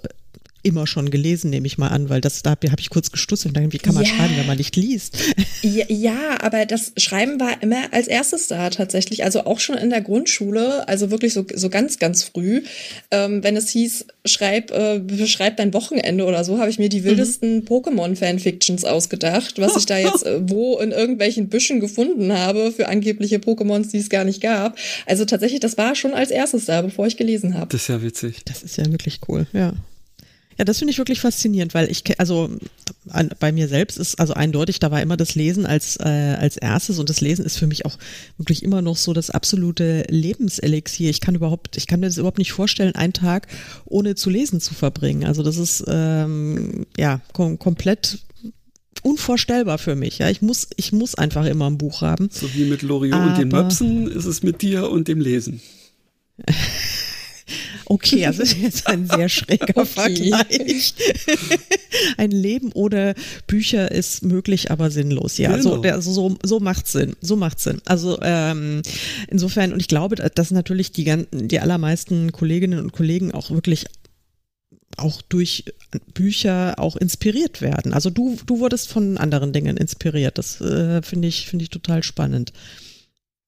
immer 0.63 0.87
schon 0.87 1.11
gelesen, 1.11 1.51
nehme 1.51 1.67
ich 1.67 1.79
mal 1.79 1.89
an, 1.89 2.09
weil 2.09 2.21
das 2.21 2.43
da 2.43 2.51
habe 2.51 2.81
ich 2.81 2.91
kurz 2.91 3.11
gestutzt 3.11 3.47
und 3.47 3.57
dann, 3.57 3.73
wie 3.73 3.79
kann 3.79 3.95
man 3.95 4.05
ja. 4.05 4.11
schreiben, 4.11 4.37
wenn 4.37 4.47
man 4.47 4.59
nicht 4.59 4.77
liest? 4.77 5.17
Ja, 5.65 5.85
ja, 5.89 6.43
aber 6.43 6.67
das 6.67 6.93
Schreiben 6.97 7.39
war 7.39 7.63
immer 7.63 7.93
als 7.93 8.09
erstes 8.09 8.49
da 8.49 8.69
tatsächlich, 8.71 9.23
also 9.23 9.45
auch 9.45 9.61
schon 9.61 9.77
in 9.77 9.91
der 9.91 10.01
Grundschule, 10.01 10.89
also 10.89 11.13
wirklich 11.13 11.35
so, 11.35 11.47
so 11.55 11.71
ganz, 11.71 12.01
ganz 12.01 12.25
früh. 12.25 12.63
Ähm, 13.13 13.45
wenn 13.45 13.57
es 13.57 13.71
hieß, 13.71 14.07
schreib, 14.25 14.73
äh, 14.73 14.99
beschreib 14.99 15.59
dein 15.59 15.73
Wochenende 15.73 16.25
oder 16.25 16.43
so, 16.43 16.59
habe 16.59 16.69
ich 16.69 16.81
mir 16.81 16.89
die 16.89 17.03
mhm. 17.03 17.05
wildesten 17.05 17.57
mhm. 17.57 17.65
Pokémon-Fanfictions 17.67 18.85
ausgedacht, 18.85 19.61
was 19.61 19.77
ich 19.77 19.87
da 19.87 19.99
jetzt 19.99 20.27
äh, 20.27 20.41
wo 20.43 20.79
in 20.79 20.91
irgendwelchen 20.91 21.49
Büschen 21.49 21.79
gefunden 21.79 22.33
habe 22.33 22.73
für 22.73 22.89
angebliche 22.89 23.37
Pokémons, 23.37 23.93
die 23.93 23.99
es 23.99 24.11
gar 24.11 24.25
nicht 24.25 24.41
gab. 24.41 24.77
Also 25.07 25.25
tatsächlich, 25.25 25.61
das 25.61 25.79
war 25.79 25.95
schon 25.95 26.13
als 26.13 26.33
erstes 26.33 26.65
da, 26.65 26.83
bevor 26.83 27.07
ich 27.07 27.17
gelesen 27.17 27.55
habe. 27.55 27.69
Das 27.69 27.83
ist 27.83 27.89
ja 27.89 28.03
witzig. 28.03 28.41
Das 28.47 28.65
ist 28.65 28.79
ja 28.79 28.91
wirklich 28.91 29.21
cool, 29.29 29.47
ja. 29.53 29.75
Ja, 30.59 30.65
das 30.65 30.79
finde 30.79 30.93
ich 30.93 30.99
wirklich 30.99 31.21
faszinierend, 31.21 31.75
weil 31.75 31.91
ich, 31.91 32.19
also 32.21 32.51
an, 33.09 33.31
bei 33.41 33.53
mir 33.53 33.69
selbst 33.69 33.99
ist 33.99 34.21
also 34.21 34.35
eindeutig, 34.35 34.79
da 34.79 34.91
war 34.91 35.03
immer 35.03 35.17
das 35.17 35.35
Lesen 35.35 35.67
als, 35.67 35.97
äh, 35.97 36.37
als 36.39 36.57
erstes 36.57 36.99
und 36.99 37.11
das 37.11 37.21
Lesen 37.21 37.45
ist 37.45 37.57
für 37.57 37.67
mich 37.67 37.85
auch 37.85 37.99
wirklich 38.37 38.63
immer 38.63 38.83
noch 38.83 38.97
so 38.97 39.13
das 39.13 39.31
absolute 39.31 40.05
Lebenselixier. 40.09 41.11
Ich 41.11 41.21
kann 41.21 41.35
überhaupt, 41.35 41.77
ich 41.77 41.87
kann 41.87 42.01
mir 42.01 42.07
das 42.07 42.19
überhaupt 42.19 42.39
nicht 42.39 42.53
vorstellen, 42.53 42.95
einen 42.95 43.13
Tag 43.13 43.49
ohne 43.85 44.15
zu 44.15 44.31
lesen 44.31 44.61
zu 44.61 44.75
verbringen. 44.75 45.25
Also 45.25 45.43
das 45.43 45.57
ist 45.57 45.85
ähm, 45.89 46.87
ja 46.97 47.21
kom 47.33 47.59
komplett 47.59 48.19
unvorstellbar 49.03 49.79
für 49.79 49.97
mich. 49.97 50.19
Ja, 50.19 50.31
ich 50.31 50.43
muss, 50.43 50.69
ich 50.77 50.93
muss 50.93 51.15
einfach 51.15 51.45
immer 51.47 51.69
ein 51.69 51.79
Buch 51.79 52.03
haben. 52.03 52.29
So 52.31 52.53
wie 52.55 52.65
mit 52.65 52.83
Loriot 52.83 53.19
und 53.19 53.39
den 53.39 53.49
Möpsen 53.49 54.11
ist 54.11 54.27
es 54.27 54.43
mit 54.43 54.63
dir 54.63 54.91
und 54.91 55.09
dem 55.09 55.21
Lesen. 55.21 55.61
Okay, 57.87 58.27
also 58.27 58.41
das 58.41 58.53
ist 58.53 58.63
jetzt 58.63 58.87
ein 58.87 59.07
sehr 59.07 59.29
schräger 59.29 59.77
okay. 59.77 59.87
Vergleich. 59.87 60.95
ein 62.17 62.31
Leben 62.31 62.71
ohne 62.75 63.15
Bücher 63.47 63.91
ist 63.91 64.25
möglich, 64.25 64.71
aber 64.71 64.91
sinnlos. 64.91 65.39
Ja, 65.39 65.57
genau. 65.57 65.63
so, 65.63 65.77
der, 65.79 66.03
so, 66.03 66.37
so 66.43 66.61
macht 66.61 66.87
Sinn. 66.87 67.17
So 67.21 67.37
macht 67.37 67.61
Sinn. 67.61 67.81
Also 67.85 68.19
ähm, 68.23 68.83
insofern, 69.29 69.73
und 69.73 69.81
ich 69.81 69.89
glaube, 69.89 70.17
dass 70.17 70.51
natürlich 70.51 70.93
die, 70.93 71.27
die 71.33 71.61
allermeisten 71.61 72.33
Kolleginnen 72.33 72.79
und 72.79 72.93
Kollegen 72.93 73.33
auch 73.33 73.51
wirklich 73.51 73.87
auch 74.97 75.23
durch 75.23 75.65
Bücher 76.15 76.75
auch 76.79 76.97
inspiriert 76.97 77.61
werden. 77.61 77.93
Also 77.95 78.11
du, 78.11 78.39
du 78.47 78.59
wurdest 78.61 78.89
von 78.89 79.19
anderen 79.19 79.53
Dingen 79.53 79.77
inspiriert. 79.77 80.39
Das 80.39 80.61
äh, 80.61 81.03
finde 81.03 81.29
ich, 81.29 81.47
finde 81.47 81.65
ich 81.65 81.71
total 81.71 82.03
spannend. 82.03 82.53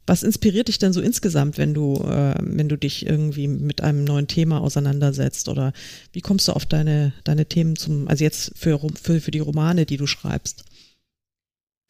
Was 0.07 0.23
inspiriert 0.23 0.69
dich 0.69 0.79
denn 0.79 0.93
so 0.93 1.01
insgesamt, 1.01 1.57
wenn 1.57 1.73
du, 1.73 1.95
äh, 1.95 2.35
wenn 2.41 2.69
du 2.69 2.77
dich 2.77 3.07
irgendwie 3.07 3.49
mit 3.49 3.81
einem 3.81 4.05
neuen 4.05 4.27
Thema 4.27 4.61
auseinandersetzt? 4.61 5.49
Oder 5.49 5.73
wie 6.13 6.21
kommst 6.21 6.49
du 6.49 6.53
auf 6.53 6.67
deine, 6.67 7.13
deine 7.25 7.47
Themen 7.47 7.77
zum, 7.77 8.09
also 8.09 8.23
jetzt 8.23 8.53
für, 8.55 8.79
für, 9.03 9.21
für 9.21 9.31
die 9.31 9.39
Romane, 9.39 9.87
die 9.87 9.97
du 9.97 10.07
schreibst? 10.07 10.65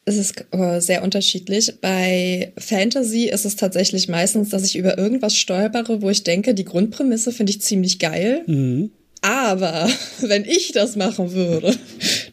Es 0.07 0.16
ist 0.16 0.44
äh, 0.53 0.81
sehr 0.81 1.03
unterschiedlich. 1.03 1.81
Bei 1.81 2.53
Fantasy 2.59 3.24
ist 3.24 3.46
es 3.46 3.57
tatsächlich 3.57 4.09
meistens, 4.09 4.50
dass 4.50 4.64
ich 4.64 4.77
über 4.77 4.98
irgendwas 4.98 5.35
stolpere, 5.37 6.03
wo 6.03 6.11
ich 6.11 6.22
denke, 6.24 6.55
die 6.55 6.64
Grundprämisse 6.64 7.33
finde 7.33 7.50
ich 7.50 7.62
ziemlich 7.62 7.98
geil. 7.98 8.42
Mhm. 8.46 8.90
Aber 9.24 9.88
wenn 10.20 10.44
ich 10.44 10.72
das 10.72 10.96
machen 10.96 11.32
würde, 11.32 11.74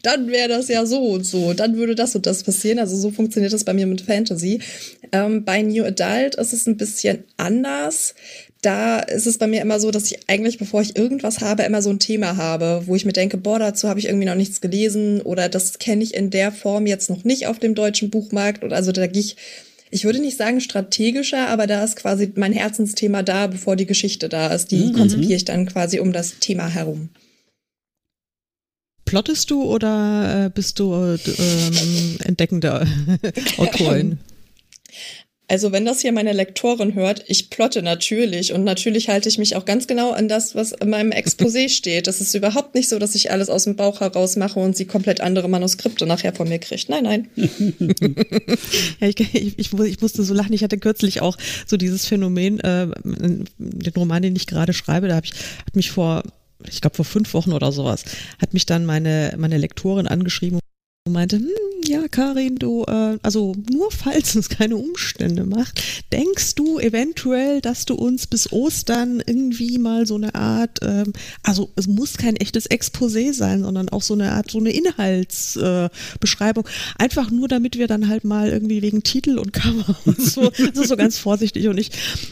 dann 0.02 0.28
wäre 0.30 0.50
das 0.50 0.68
ja 0.68 0.84
so 0.84 1.02
und 1.06 1.24
so, 1.24 1.54
dann 1.54 1.76
würde 1.76 1.94
das 1.94 2.14
und 2.14 2.26
das 2.26 2.42
passieren. 2.42 2.78
Also 2.78 2.96
so 2.96 3.10
funktioniert 3.10 3.54
das 3.54 3.64
bei 3.64 3.72
mir 3.72 3.86
mit 3.86 4.02
Fantasy. 4.02 4.60
Ähm, 5.10 5.42
bei 5.42 5.62
New 5.62 5.84
Adult 5.84 6.34
ist 6.34 6.52
es 6.52 6.66
ein 6.66 6.76
bisschen 6.76 7.24
anders. 7.38 8.14
Da 8.60 8.98
ist 8.98 9.26
es 9.26 9.38
bei 9.38 9.46
mir 9.46 9.62
immer 9.62 9.80
so, 9.80 9.90
dass 9.90 10.12
ich 10.12 10.28
eigentlich, 10.28 10.58
bevor 10.58 10.82
ich 10.82 10.94
irgendwas 10.94 11.40
habe, 11.40 11.62
immer 11.62 11.80
so 11.80 11.88
ein 11.88 11.98
Thema 11.98 12.36
habe, 12.36 12.82
wo 12.84 12.94
ich 12.94 13.06
mir 13.06 13.14
denke, 13.14 13.38
boah, 13.38 13.58
dazu 13.58 13.88
habe 13.88 13.98
ich 13.98 14.06
irgendwie 14.06 14.26
noch 14.26 14.34
nichts 14.34 14.60
gelesen 14.60 15.22
oder 15.22 15.48
das 15.48 15.78
kenne 15.78 16.04
ich 16.04 16.12
in 16.12 16.28
der 16.28 16.52
Form 16.52 16.86
jetzt 16.86 17.08
noch 17.08 17.24
nicht 17.24 17.46
auf 17.46 17.58
dem 17.58 17.74
deutschen 17.74 18.10
Buchmarkt. 18.10 18.62
Und 18.62 18.74
also 18.74 18.92
da 18.92 19.06
gehe 19.06 19.22
ich 19.22 19.36
ich 19.92 20.04
würde 20.04 20.20
nicht 20.20 20.38
sagen 20.38 20.62
strategischer, 20.62 21.48
aber 21.48 21.66
da 21.66 21.84
ist 21.84 21.96
quasi 21.96 22.32
mein 22.34 22.54
Herzensthema 22.54 23.22
da, 23.22 23.46
bevor 23.46 23.76
die 23.76 23.84
Geschichte 23.84 24.30
da 24.30 24.46
ist. 24.48 24.70
Die 24.70 24.86
mhm. 24.86 24.94
konzipiere 24.94 25.34
ich 25.34 25.44
dann 25.44 25.66
quasi 25.66 26.00
um 26.00 26.14
das 26.14 26.38
Thema 26.38 26.66
herum. 26.66 27.10
Plottest 29.04 29.50
du 29.50 29.62
oder 29.64 30.46
äh, 30.46 30.50
bist 30.50 30.78
du 30.78 30.94
äh, 30.94 31.18
ähm, 31.26 32.16
entdeckende 32.24 32.86
Autorin? 33.58 34.18
Also 35.52 35.70
wenn 35.70 35.84
das 35.84 36.00
hier 36.00 36.12
meine 36.12 36.32
Lektorin 36.32 36.94
hört, 36.94 37.24
ich 37.26 37.50
plotte 37.50 37.82
natürlich 37.82 38.54
und 38.54 38.64
natürlich 38.64 39.10
halte 39.10 39.28
ich 39.28 39.36
mich 39.36 39.54
auch 39.54 39.66
ganz 39.66 39.86
genau 39.86 40.12
an 40.12 40.26
das, 40.26 40.54
was 40.54 40.72
in 40.72 40.88
meinem 40.88 41.10
Exposé 41.10 41.68
steht. 41.76 42.06
Das 42.06 42.22
ist 42.22 42.34
überhaupt 42.34 42.74
nicht 42.74 42.88
so, 42.88 42.98
dass 42.98 43.14
ich 43.14 43.30
alles 43.30 43.50
aus 43.50 43.64
dem 43.64 43.76
Bauch 43.76 44.00
heraus 44.00 44.36
mache 44.36 44.58
und 44.58 44.74
sie 44.74 44.86
komplett 44.86 45.20
andere 45.20 45.50
Manuskripte 45.50 46.06
nachher 46.06 46.34
von 46.34 46.48
mir 46.48 46.58
kriegt. 46.58 46.88
Nein, 46.88 47.04
nein. 47.04 47.28
ja, 48.98 49.08
ich, 49.08 49.20
ich, 49.20 49.58
ich, 49.58 49.72
ich, 49.74 50.00
musste 50.00 50.22
so 50.22 50.32
lachen. 50.32 50.54
Ich 50.54 50.62
hatte 50.62 50.78
kürzlich 50.78 51.20
auch 51.20 51.36
so 51.66 51.76
dieses 51.76 52.06
Phänomen, 52.06 52.58
äh, 52.60 52.86
den 53.04 53.92
Roman, 53.94 54.22
den 54.22 54.34
ich 54.34 54.46
gerade 54.46 54.72
schreibe, 54.72 55.08
da 55.08 55.16
habe 55.16 55.26
ich 55.26 55.34
hat 55.66 55.76
mich 55.76 55.90
vor 55.90 56.22
ich 56.66 56.80
glaube 56.80 56.96
vor 56.96 57.04
fünf 57.04 57.34
Wochen 57.34 57.52
oder 57.52 57.72
sowas, 57.72 58.04
hat 58.40 58.54
mich 58.54 58.64
dann 58.64 58.86
meine, 58.86 59.34
meine 59.36 59.58
Lektorin 59.58 60.06
angeschrieben 60.06 60.61
und 61.04 61.14
meinte, 61.14 61.36
hm, 61.36 61.48
ja, 61.84 62.06
Karin, 62.06 62.56
du, 62.56 62.84
äh, 62.84 63.18
also 63.22 63.56
nur 63.72 63.90
falls 63.90 64.36
es 64.36 64.48
keine 64.48 64.76
Umstände 64.76 65.44
macht, 65.44 65.82
denkst 66.12 66.54
du 66.54 66.78
eventuell, 66.78 67.60
dass 67.60 67.86
du 67.86 67.94
uns 67.94 68.28
bis 68.28 68.52
Ostern 68.52 69.20
irgendwie 69.26 69.78
mal 69.78 70.06
so 70.06 70.14
eine 70.14 70.36
Art, 70.36 70.78
ähm, 70.82 71.12
also 71.42 71.70
es 71.74 71.88
muss 71.88 72.18
kein 72.18 72.36
echtes 72.36 72.70
Exposé 72.70 73.32
sein, 73.32 73.64
sondern 73.64 73.88
auch 73.88 74.02
so 74.02 74.14
eine 74.14 74.30
Art, 74.30 74.52
so 74.52 74.58
eine 74.58 74.70
Inhaltsbeschreibung, 74.70 76.66
äh, 76.66 77.02
einfach 77.02 77.32
nur 77.32 77.48
damit 77.48 77.76
wir 77.76 77.88
dann 77.88 78.06
halt 78.06 78.22
mal 78.22 78.50
irgendwie 78.50 78.80
wegen 78.80 79.02
Titel 79.02 79.38
und 79.38 79.52
Cover 79.52 79.96
und 80.04 80.22
so, 80.22 80.52
also 80.56 80.84
so 80.84 80.96
ganz 80.96 81.18
vorsichtig 81.18 81.66
und 81.66 81.78
ich, 81.78 81.90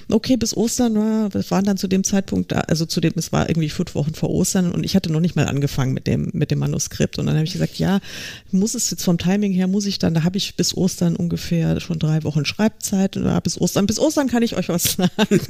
okay, 0.08 0.36
bis 0.36 0.56
Ostern, 0.56 0.92
na, 0.92 1.34
wir 1.34 1.50
waren 1.50 1.64
dann 1.64 1.76
zu 1.76 1.88
dem 1.88 2.04
Zeitpunkt 2.04 2.52
da, 2.52 2.60
also 2.60 2.86
zu 2.86 3.00
dem, 3.00 3.14
es 3.16 3.32
war 3.32 3.48
irgendwie 3.48 3.70
fünf 3.70 3.96
Wochen 3.96 4.14
vor 4.14 4.30
Ostern 4.30 4.70
und 4.70 4.84
ich 4.84 4.94
hatte 4.94 5.10
noch 5.10 5.20
nicht 5.20 5.34
mal 5.34 5.48
angefangen 5.48 5.92
mit 5.92 6.06
dem, 6.06 6.30
mit 6.34 6.52
dem 6.52 6.60
Manuskript 6.60 7.18
und 7.18 7.26
dann 7.26 7.34
habe 7.34 7.44
ich 7.44 7.52
gesagt, 7.52 7.76
ja, 7.80 7.98
muss 8.60 8.74
es 8.74 8.90
jetzt 8.90 9.02
vom 9.02 9.18
Timing 9.18 9.52
her, 9.52 9.66
muss 9.66 9.86
ich 9.86 9.98
dann, 9.98 10.14
da 10.14 10.22
habe 10.22 10.36
ich 10.36 10.54
bis 10.54 10.76
Ostern 10.76 11.16
ungefähr 11.16 11.80
schon 11.80 11.98
drei 11.98 12.22
Wochen 12.22 12.44
Schreibzeit 12.44 13.16
und 13.16 13.42
bis 13.42 13.60
Ostern, 13.60 13.86
bis 13.86 13.98
Ostern 13.98 14.28
kann 14.28 14.42
ich 14.42 14.56
euch 14.56 14.68
was 14.68 14.92
sagen. 14.92 15.10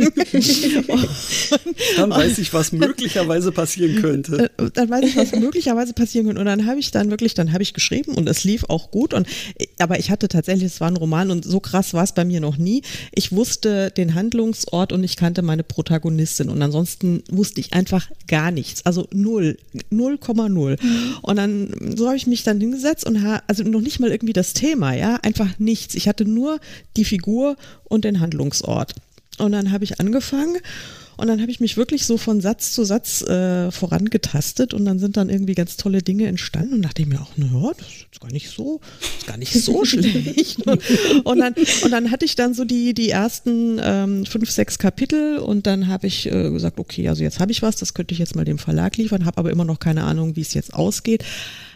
dann 1.96 2.11
weiß 2.11 2.38
ich, 2.38 2.55
was 2.55 2.73
möglicherweise 2.73 3.53
passieren 3.53 4.01
könnte. 4.01 4.51
Äh, 4.57 4.70
dann 4.73 4.88
weiß 4.88 5.05
ich, 5.05 5.16
was 5.16 5.33
möglicherweise 5.33 5.92
passieren 5.92 6.27
könnte 6.27 6.40
und 6.40 6.46
dann 6.46 6.66
habe 6.66 6.81
ich 6.81 6.90
dann 6.90 7.11
wirklich, 7.11 7.35
dann 7.35 7.53
habe 7.53 7.62
ich 7.62 7.75
geschrieben 7.75 8.14
und 8.14 8.29
es 8.29 8.44
lief 8.44 8.64
auch 8.68 8.90
gut 8.90 9.12
und, 9.12 9.27
aber 9.79 9.99
ich 9.99 10.11
hatte 10.11 10.29
tatsächlich, 10.29 10.66
es 10.66 10.81
war 10.81 10.88
ein 10.88 10.96
Roman 10.96 11.31
und 11.31 11.44
so 11.44 11.61
krass 11.61 11.92
war 11.92 12.05
es 12.05 12.12
bei 12.12 12.25
mir 12.25 12.40
noch 12.40 12.57
nie. 12.57 12.83
Ich 13.12 13.33
wusste 13.33 13.90
den 13.90 14.14
Handlungsort 14.14 14.92
und 14.92 15.03
ich 15.05 15.16
kannte 15.16 15.42
meine 15.42 15.64
Protagonistin 15.64 16.49
und 16.49 16.62
ansonsten 16.62 17.23
wusste 17.31 17.61
ich 17.61 17.73
einfach 17.73 18.09
gar 18.29 18.51
nichts, 18.51 18.87
also 18.87 19.09
null, 19.12 19.59
0,0 19.92 20.83
mhm. 20.83 21.16
und 21.23 21.37
dann, 21.37 21.75
so 21.96 22.07
habe 22.07 22.16
ich 22.16 22.27
mich 22.27 22.44
dann 22.44 22.61
hingesetzt 22.61 23.00
Ansatz 23.05 23.05
und 23.05 23.41
also 23.47 23.63
noch 23.65 23.81
nicht 23.81 24.01
mal 24.01 24.11
irgendwie 24.11 24.33
das 24.33 24.53
Thema, 24.53 24.95
ja, 24.95 25.17
einfach 25.17 25.59
nichts. 25.59 25.95
Ich 25.95 26.09
hatte 26.09 26.25
nur 26.25 26.61
die 26.97 27.05
Figur 27.05 27.57
und 27.85 28.05
den 28.05 28.21
Handlungsort. 28.21 28.95
Und 29.39 29.53
dann 29.53 29.73
habe 29.73 29.85
ich 29.85 30.01
angefangen 30.01 30.59
und 31.17 31.27
dann 31.27 31.41
habe 31.41 31.51
ich 31.51 31.61
mich 31.61 31.77
wirklich 31.77 32.07
so 32.07 32.17
von 32.17 32.41
Satz 32.41 32.73
zu 32.73 32.85
Satz 32.85 33.23
äh, 33.23 33.71
vorangetastet 33.71 34.75
und 34.75 34.85
dann 34.85 34.99
sind 34.99 35.17
dann 35.17 35.29
irgendwie 35.29 35.55
ganz 35.55 35.77
tolle 35.77 36.03
Dinge 36.03 36.27
entstanden 36.27 36.75
und 36.75 36.83
dachte 36.83 37.03
ich 37.03 37.09
mir 37.09 37.21
auch, 37.21 37.37
naja, 37.37 37.73
das 37.77 37.87
ist 38.11 38.21
gar 38.21 38.33
nicht 38.33 38.51
so, 38.51 38.81
ist 39.19 39.27
gar 39.27 39.37
nicht 39.37 39.53
so 39.53 39.85
schlecht. 39.87 40.67
Und, 40.67 40.83
und, 41.25 41.39
dann, 41.39 41.55
und 41.85 41.91
dann 41.91 42.11
hatte 42.11 42.25
ich 42.25 42.37
dann 42.37 42.55
so 42.55 42.65
die, 42.65 42.93
die 42.95 43.11
ersten 43.11 43.79
ähm, 43.83 44.27
fünf, 44.27 44.51
sechs 44.51 44.79
Kapitel 44.79 45.39
und 45.39 45.67
dann 45.67 45.89
habe 45.89 46.07
ich 46.07 46.27
äh, 46.27 46.51
gesagt, 46.51 46.79
okay, 46.79 47.09
also 47.09 47.23
jetzt 47.23 47.39
habe 47.39 47.53
ich 47.53 47.63
was, 47.63 47.77
das 47.77 47.95
könnte 47.95 48.13
ich 48.13 48.19
jetzt 48.19 48.35
mal 48.35 48.45
dem 48.45 48.59
Verlag 48.59 48.97
liefern, 48.97 49.25
habe 49.27 49.39
aber 49.39 49.51
immer 49.51 49.65
noch 49.65 49.79
keine 49.79 50.05
Ahnung, 50.05 50.37
wie 50.37 50.43
es 50.43 50.55
jetzt 50.55 50.75
ausgeht 50.75 51.25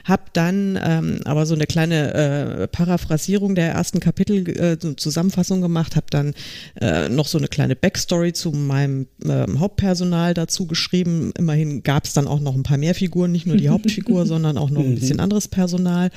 habe 0.04 0.24
dann 0.32 0.78
ähm, 0.82 1.20
aber 1.24 1.46
so 1.46 1.54
eine 1.54 1.66
kleine 1.66 2.14
äh, 2.14 2.68
Paraphrasierung 2.68 3.54
der 3.54 3.72
ersten 3.72 4.00
Kapitel, 4.00 4.48
äh, 4.48 4.76
so 4.80 4.92
Zusammenfassung 4.94 5.60
gemacht, 5.60 5.96
habe 5.96 6.06
dann 6.10 6.34
äh, 6.80 7.08
noch 7.08 7.26
so 7.26 7.38
eine 7.38 7.48
kleine 7.48 7.74
Backstory 7.74 8.32
zu 8.32 8.52
meinem 8.52 9.06
äh, 9.24 9.46
Hauptpersonal 9.58 10.34
dazu 10.34 10.66
geschrieben. 10.66 11.32
Immerhin 11.36 11.82
gab 11.82 12.04
es 12.04 12.12
dann 12.12 12.28
auch 12.28 12.40
noch 12.40 12.54
ein 12.54 12.62
paar 12.62 12.78
mehr 12.78 12.94
Figuren, 12.94 13.32
nicht 13.32 13.46
nur 13.46 13.56
die 13.56 13.68
Hauptfigur, 13.70 14.26
sondern 14.26 14.58
auch 14.58 14.70
noch 14.70 14.82
ein 14.82 14.94
bisschen 14.94 15.20
anderes 15.20 15.48
Personal 15.48 16.10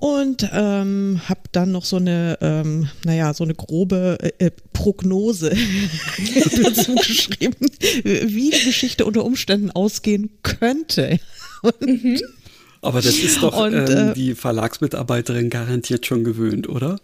und 0.00 0.48
ähm, 0.54 1.20
habe 1.28 1.42
dann 1.52 1.72
noch 1.72 1.84
so 1.84 1.96
eine, 1.96 2.38
ähm, 2.40 2.88
naja, 3.04 3.34
so 3.34 3.44
eine 3.44 3.54
grobe 3.54 4.16
äh, 4.38 4.46
äh 4.46 4.50
Prognose 4.72 5.50
dazu 6.62 6.94
geschrieben, 6.94 7.66
wie 8.02 8.50
die 8.50 8.64
Geschichte 8.64 9.04
unter 9.04 9.24
Umständen 9.26 9.70
ausgehen 9.70 10.30
könnte. 10.42 11.20
Und, 11.62 11.80
mhm. 11.82 12.18
Aber 12.82 13.02
das 13.02 13.18
ist 13.18 13.42
doch 13.42 13.56
und, 13.56 13.74
ähm, 13.74 14.10
äh, 14.10 14.14
die 14.14 14.34
Verlagsmitarbeiterin 14.34 15.50
garantiert 15.50 16.06
schon 16.06 16.24
gewöhnt, 16.24 16.68
oder? 16.68 16.98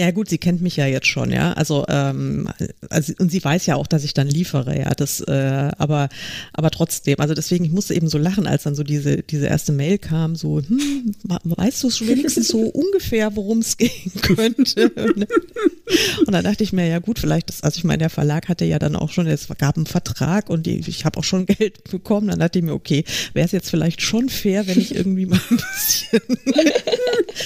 Ja 0.00 0.12
gut, 0.12 0.30
sie 0.30 0.38
kennt 0.38 0.62
mich 0.62 0.76
ja 0.76 0.86
jetzt 0.86 1.08
schon, 1.08 1.30
ja. 1.30 1.52
Also, 1.52 1.84
ähm, 1.88 2.48
also 2.88 3.12
und 3.18 3.30
sie 3.30 3.44
weiß 3.44 3.66
ja 3.66 3.76
auch, 3.76 3.86
dass 3.86 4.02
ich 4.02 4.14
dann 4.14 4.28
liefere, 4.28 4.78
ja. 4.78 4.90
Das, 4.94 5.20
äh, 5.20 5.70
aber, 5.76 6.08
aber 6.54 6.70
trotzdem, 6.70 7.16
also 7.18 7.34
deswegen, 7.34 7.66
ich 7.66 7.70
musste 7.70 7.92
eben 7.92 8.08
so 8.08 8.16
lachen, 8.16 8.46
als 8.46 8.62
dann 8.62 8.74
so 8.74 8.82
diese, 8.82 9.18
diese 9.18 9.46
erste 9.46 9.72
Mail 9.72 9.98
kam, 9.98 10.36
so, 10.36 10.62
hm, 10.62 11.14
weißt 11.24 11.82
du 11.84 11.90
schon 11.90 12.08
wenigstens 12.08 12.48
so 12.48 12.60
ungefähr, 12.68 13.36
worum 13.36 13.58
es 13.58 13.76
gehen 13.76 14.12
könnte? 14.22 14.90
und 16.26 16.32
dann 16.32 16.44
dachte 16.44 16.64
ich 16.64 16.72
mir, 16.72 16.86
ja 16.86 16.98
gut, 16.98 17.18
vielleicht 17.18 17.50
ist, 17.50 17.64
also 17.64 17.78
ich 17.78 17.84
meine, 17.84 17.98
der 17.98 18.10
Verlag 18.10 18.48
hatte 18.48 18.64
ja 18.64 18.78
dann 18.78 18.96
auch 18.96 19.10
schon, 19.10 19.26
es 19.26 19.48
gab 19.58 19.76
einen 19.76 19.86
Vertrag 19.86 20.50
und 20.50 20.66
die, 20.66 20.78
ich 20.86 21.04
habe 21.04 21.18
auch 21.18 21.24
schon 21.24 21.46
Geld 21.60 21.84
bekommen. 21.90 22.28
Dann 22.28 22.38
dachte 22.38 22.58
ich 22.58 22.64
mir, 22.64 22.74
okay, 22.74 23.04
wäre 23.32 23.46
es 23.46 23.52
jetzt 23.52 23.70
vielleicht 23.70 24.02
schon 24.02 24.28
fair, 24.28 24.66
wenn 24.66 24.78
ich 24.78 24.94
irgendwie 24.94 25.26
mal 25.26 25.40
ein 25.50 25.56
bisschen 25.56 26.20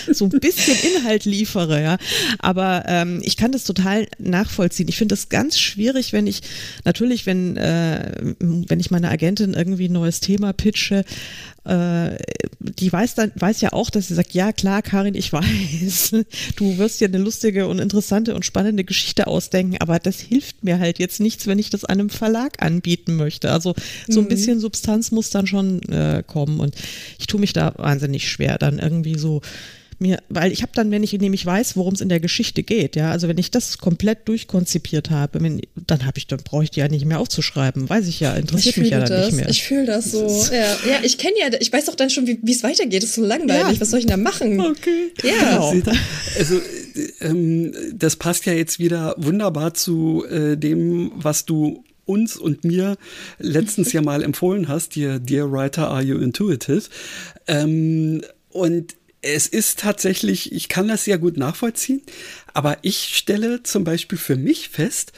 so 0.14 0.24
ein 0.26 0.40
bisschen 0.40 0.76
Inhalt 0.96 1.24
liefere, 1.24 1.82
ja. 1.82 1.98
Aber 2.38 2.84
ähm, 2.86 3.20
ich 3.22 3.36
kann 3.36 3.52
das 3.52 3.64
total 3.64 4.06
nachvollziehen. 4.18 4.88
Ich 4.88 4.96
finde 4.96 5.14
das 5.14 5.28
ganz 5.28 5.58
schwierig, 5.58 6.12
wenn 6.12 6.26
ich, 6.26 6.42
natürlich, 6.84 7.26
wenn, 7.26 7.56
äh, 7.56 8.34
wenn 8.40 8.80
ich 8.80 8.90
meiner 8.90 9.10
Agentin 9.10 9.54
irgendwie 9.54 9.88
ein 9.88 9.92
neues 9.92 10.20
Thema 10.20 10.52
pitche, 10.52 11.04
äh, 11.64 12.16
die 12.58 12.92
weiß 12.92 13.14
dann, 13.14 13.32
weiß 13.36 13.60
ja 13.60 13.72
auch, 13.72 13.90
dass 13.90 14.08
sie 14.08 14.14
sagt, 14.14 14.34
ja 14.34 14.52
klar, 14.52 14.82
Karin, 14.82 15.14
ich 15.14 15.32
weiß, 15.32 16.14
du 16.56 16.78
wirst 16.78 17.00
dir 17.00 17.08
eine 17.08 17.18
lustige 17.18 17.66
und 17.68 17.78
interessante 17.78 18.34
und 18.34 18.44
spannende 18.44 18.84
Geschichte 18.84 19.26
ausdenken, 19.26 19.76
aber 19.80 19.98
das 19.98 20.20
hilft 20.20 20.64
mir 20.64 20.78
halt 20.78 20.98
jetzt 20.98 21.20
nichts, 21.20 21.46
wenn 21.46 21.58
ich 21.58 21.70
das 21.70 21.84
einem 21.84 22.10
Verlag 22.10 22.62
anbieten 22.62 23.16
möchte. 23.16 23.50
Also 23.50 23.74
so 24.08 24.20
ein 24.20 24.24
mhm. 24.24 24.28
bisschen 24.28 24.60
Substanz 24.60 25.10
muss 25.10 25.30
dann 25.30 25.46
schon 25.46 25.82
äh, 25.88 26.22
kommen 26.26 26.60
und 26.60 26.74
ich 27.18 27.26
tue 27.26 27.40
mich 27.40 27.52
da 27.52 27.74
wahnsinnig 27.76 28.28
schwer, 28.28 28.58
dann 28.58 28.78
irgendwie 28.78 29.18
so 29.18 29.40
mir, 30.00 30.22
weil 30.28 30.52
ich 30.52 30.62
habe 30.62 30.72
dann, 30.74 30.90
wenn 30.90 31.02
ich 31.02 31.12
nämlich 31.12 31.44
weiß, 31.44 31.76
worum 31.76 31.94
es 31.94 32.00
in 32.00 32.08
der 32.08 32.20
Geschichte 32.20 32.62
geht, 32.62 32.96
ja, 32.96 33.10
also 33.10 33.28
wenn 33.28 33.38
ich 33.38 33.50
das 33.50 33.78
komplett 33.78 34.28
durchkonzipiert 34.28 35.10
habe, 35.10 35.40
wenn, 35.42 35.60
dann 35.86 36.06
habe 36.06 36.18
ich, 36.18 36.26
dann 36.26 36.40
brauche 36.42 36.64
ich 36.64 36.70
die 36.70 36.80
ja 36.80 36.88
nicht 36.88 37.04
mehr 37.04 37.20
aufzuschreiben, 37.20 37.88
weiß 37.88 38.06
ich 38.08 38.20
ja, 38.20 38.34
interessiert 38.34 38.76
ich 38.76 38.82
mich 38.82 38.90
ja 38.90 39.00
dann 39.00 39.08
das. 39.08 39.26
nicht 39.26 39.36
mehr. 39.36 39.48
Ich 39.48 39.62
fühle 39.62 39.86
das 39.86 40.10
so. 40.10 40.26
Ja, 40.52 40.76
ja 40.88 40.98
ich 41.02 41.18
kenne 41.18 41.34
ja, 41.38 41.58
ich 41.58 41.72
weiß 41.72 41.86
doch 41.86 41.94
dann 41.94 42.10
schon, 42.10 42.26
wie 42.26 42.52
es 42.52 42.62
weitergeht. 42.62 43.02
Das 43.02 43.10
ist 43.10 43.16
so 43.16 43.24
langweilig. 43.24 43.74
Ja. 43.74 43.80
Was 43.80 43.90
soll 43.90 44.00
ich 44.00 44.06
denn 44.06 44.22
da 44.22 44.30
machen? 44.30 44.60
Okay. 44.60 45.12
Ja. 45.22 45.70
Genau. 45.70 45.92
Also 46.38 46.60
ähm, 47.20 47.72
das 47.94 48.16
passt 48.16 48.46
ja 48.46 48.52
jetzt 48.52 48.78
wieder 48.78 49.14
wunderbar 49.18 49.74
zu 49.74 50.24
äh, 50.28 50.56
dem, 50.56 51.12
was 51.14 51.44
du 51.44 51.84
uns 52.06 52.36
und 52.36 52.64
mir 52.64 52.96
letztens 53.38 53.92
ja 53.92 54.02
mal 54.02 54.22
empfohlen 54.22 54.68
hast, 54.68 54.94
dir 54.94 55.18
Dear 55.18 55.50
Writer, 55.50 55.88
Are 55.90 56.02
You 56.02 56.18
Intuitive? 56.18 56.82
Ähm, 57.46 58.22
und 58.50 58.94
es 59.24 59.46
ist 59.46 59.78
tatsächlich, 59.80 60.52
ich 60.52 60.68
kann 60.68 60.88
das 60.88 61.04
sehr 61.04 61.18
gut 61.18 61.36
nachvollziehen, 61.36 62.02
aber 62.52 62.78
ich 62.82 63.16
stelle 63.16 63.62
zum 63.62 63.84
Beispiel 63.84 64.18
für 64.18 64.36
mich 64.36 64.68
fest, 64.68 65.12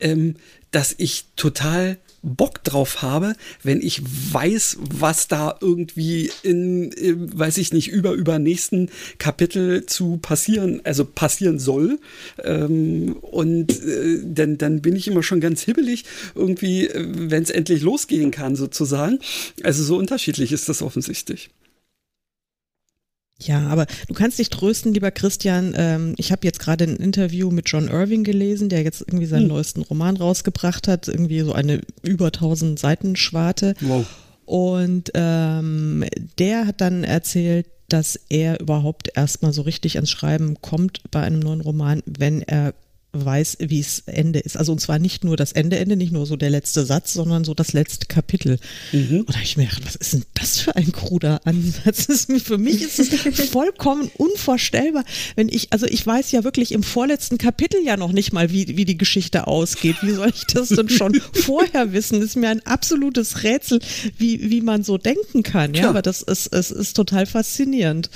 ähm, 0.00 0.34
dass 0.72 0.94
ich 0.98 1.26
total 1.36 1.98
Bock 2.22 2.62
drauf 2.62 3.02
habe, 3.02 3.34
wenn 3.62 3.80
ich 3.80 4.00
weiß, 4.04 4.78
was 4.80 5.26
da 5.26 5.58
irgendwie 5.60 6.30
in, 6.42 6.92
äh, 6.92 7.14
weiß 7.16 7.58
ich 7.58 7.72
nicht, 7.72 7.88
über 7.88 8.12
über 8.12 8.38
nächsten 8.38 8.88
Kapitel 9.18 9.86
zu 9.86 10.18
passieren, 10.18 10.80
also 10.84 11.04
passieren 11.04 11.58
soll. 11.58 11.98
Ähm, 12.42 13.16
und 13.20 13.72
äh, 13.84 14.20
dann, 14.24 14.56
dann 14.56 14.82
bin 14.82 14.94
ich 14.94 15.08
immer 15.08 15.24
schon 15.24 15.40
ganz 15.40 15.62
hibbelig, 15.62 16.04
irgendwie, 16.34 16.86
äh, 16.86 17.06
wenn 17.12 17.42
es 17.42 17.50
endlich 17.50 17.82
losgehen 17.82 18.30
kann, 18.30 18.54
sozusagen. 18.54 19.18
Also 19.64 19.82
so 19.82 19.96
unterschiedlich 19.96 20.52
ist 20.52 20.68
das 20.68 20.80
offensichtlich. 20.80 21.50
Ja, 23.46 23.68
aber 23.68 23.86
du 24.08 24.14
kannst 24.14 24.38
dich 24.38 24.50
trösten, 24.50 24.94
lieber 24.94 25.10
Christian. 25.10 25.74
Ähm, 25.76 26.14
ich 26.18 26.32
habe 26.32 26.46
jetzt 26.46 26.58
gerade 26.58 26.84
ein 26.84 26.96
Interview 26.96 27.50
mit 27.50 27.68
John 27.68 27.88
Irving 27.88 28.24
gelesen, 28.24 28.68
der 28.68 28.82
jetzt 28.82 29.02
irgendwie 29.02 29.26
seinen 29.26 29.42
hm. 29.42 29.48
neuesten 29.48 29.82
Roman 29.82 30.16
rausgebracht 30.16 30.88
hat, 30.88 31.08
irgendwie 31.08 31.40
so 31.40 31.52
eine 31.52 31.80
über 32.02 32.26
1000 32.26 32.78
Seiten 32.78 33.16
Schwarte. 33.16 33.74
Wow. 33.80 34.06
Und 34.44 35.10
ähm, 35.14 36.04
der 36.38 36.66
hat 36.66 36.80
dann 36.80 37.04
erzählt, 37.04 37.66
dass 37.88 38.18
er 38.28 38.60
überhaupt 38.60 39.10
erstmal 39.14 39.52
so 39.52 39.62
richtig 39.62 39.96
ans 39.96 40.10
Schreiben 40.10 40.56
kommt 40.60 41.02
bei 41.10 41.20
einem 41.20 41.40
neuen 41.40 41.60
Roman, 41.60 42.02
wenn 42.06 42.42
er 42.42 42.74
weiß, 43.12 43.58
wie 43.60 43.80
es 43.80 44.00
Ende 44.06 44.38
ist. 44.38 44.56
Also 44.56 44.72
und 44.72 44.80
zwar 44.80 44.98
nicht 44.98 45.24
nur 45.24 45.36
das 45.36 45.52
Ende, 45.52 45.78
Ende, 45.78 45.96
nicht 45.96 46.12
nur 46.12 46.26
so 46.26 46.36
der 46.36 46.50
letzte 46.50 46.84
Satz, 46.84 47.12
sondern 47.12 47.44
so 47.44 47.54
das 47.54 47.72
letzte 47.72 48.06
Kapitel. 48.06 48.58
Mhm. 48.92 49.20
Und 49.20 49.30
da 49.30 49.34
habe 49.34 49.44
ich 49.44 49.56
mir 49.56 49.66
gedacht, 49.66 49.84
was 49.84 49.96
ist 49.96 50.14
denn 50.14 50.24
das 50.34 50.58
für 50.58 50.76
ein 50.76 50.92
kruder 50.92 51.40
Ansatz? 51.44 52.26
für 52.42 52.58
mich 52.58 52.82
ist 52.82 52.98
es 52.98 53.48
vollkommen 53.50 54.10
unvorstellbar, 54.16 55.04
wenn 55.36 55.48
ich, 55.48 55.72
also 55.72 55.86
ich 55.86 56.06
weiß 56.06 56.32
ja 56.32 56.44
wirklich 56.44 56.72
im 56.72 56.82
vorletzten 56.82 57.38
Kapitel 57.38 57.84
ja 57.84 57.96
noch 57.96 58.12
nicht 58.12 58.32
mal, 58.32 58.50
wie, 58.50 58.76
wie 58.76 58.84
die 58.84 58.98
Geschichte 58.98 59.46
ausgeht. 59.46 59.96
Wie 60.02 60.12
soll 60.12 60.30
ich 60.34 60.44
das 60.46 60.68
denn 60.68 60.88
schon 60.88 61.14
vorher 61.32 61.92
wissen? 61.92 62.20
Das 62.20 62.30
ist 62.30 62.36
mir 62.36 62.48
ein 62.48 62.64
absolutes 62.66 63.42
Rätsel, 63.42 63.80
wie, 64.16 64.50
wie 64.50 64.60
man 64.62 64.84
so 64.84 64.98
denken 64.98 65.42
kann. 65.42 65.74
Ja, 65.74 65.82
Tja. 65.82 65.90
aber 65.90 66.02
das 66.02 66.22
ist, 66.22 66.52
es 66.52 66.70
ist 66.70 66.94
total 66.94 67.26
faszinierend. 67.26 68.10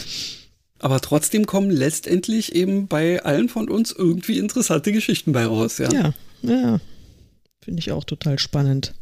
Aber 0.79 1.01
trotzdem 1.01 1.47
kommen 1.47 1.71
letztendlich 1.71 2.55
eben 2.55 2.87
bei 2.87 3.23
allen 3.23 3.49
von 3.49 3.69
uns 3.69 3.93
irgendwie 3.93 4.39
interessante 4.39 4.93
Geschichten 4.93 5.33
bei 5.33 5.47
raus, 5.47 5.79
ja. 5.79 5.93
Ja, 5.93 6.15
ja. 6.43 6.81
Finde 7.61 7.81
ich 7.81 7.93
auch 7.93 8.05
total 8.05 8.39
spannend. 8.39 8.95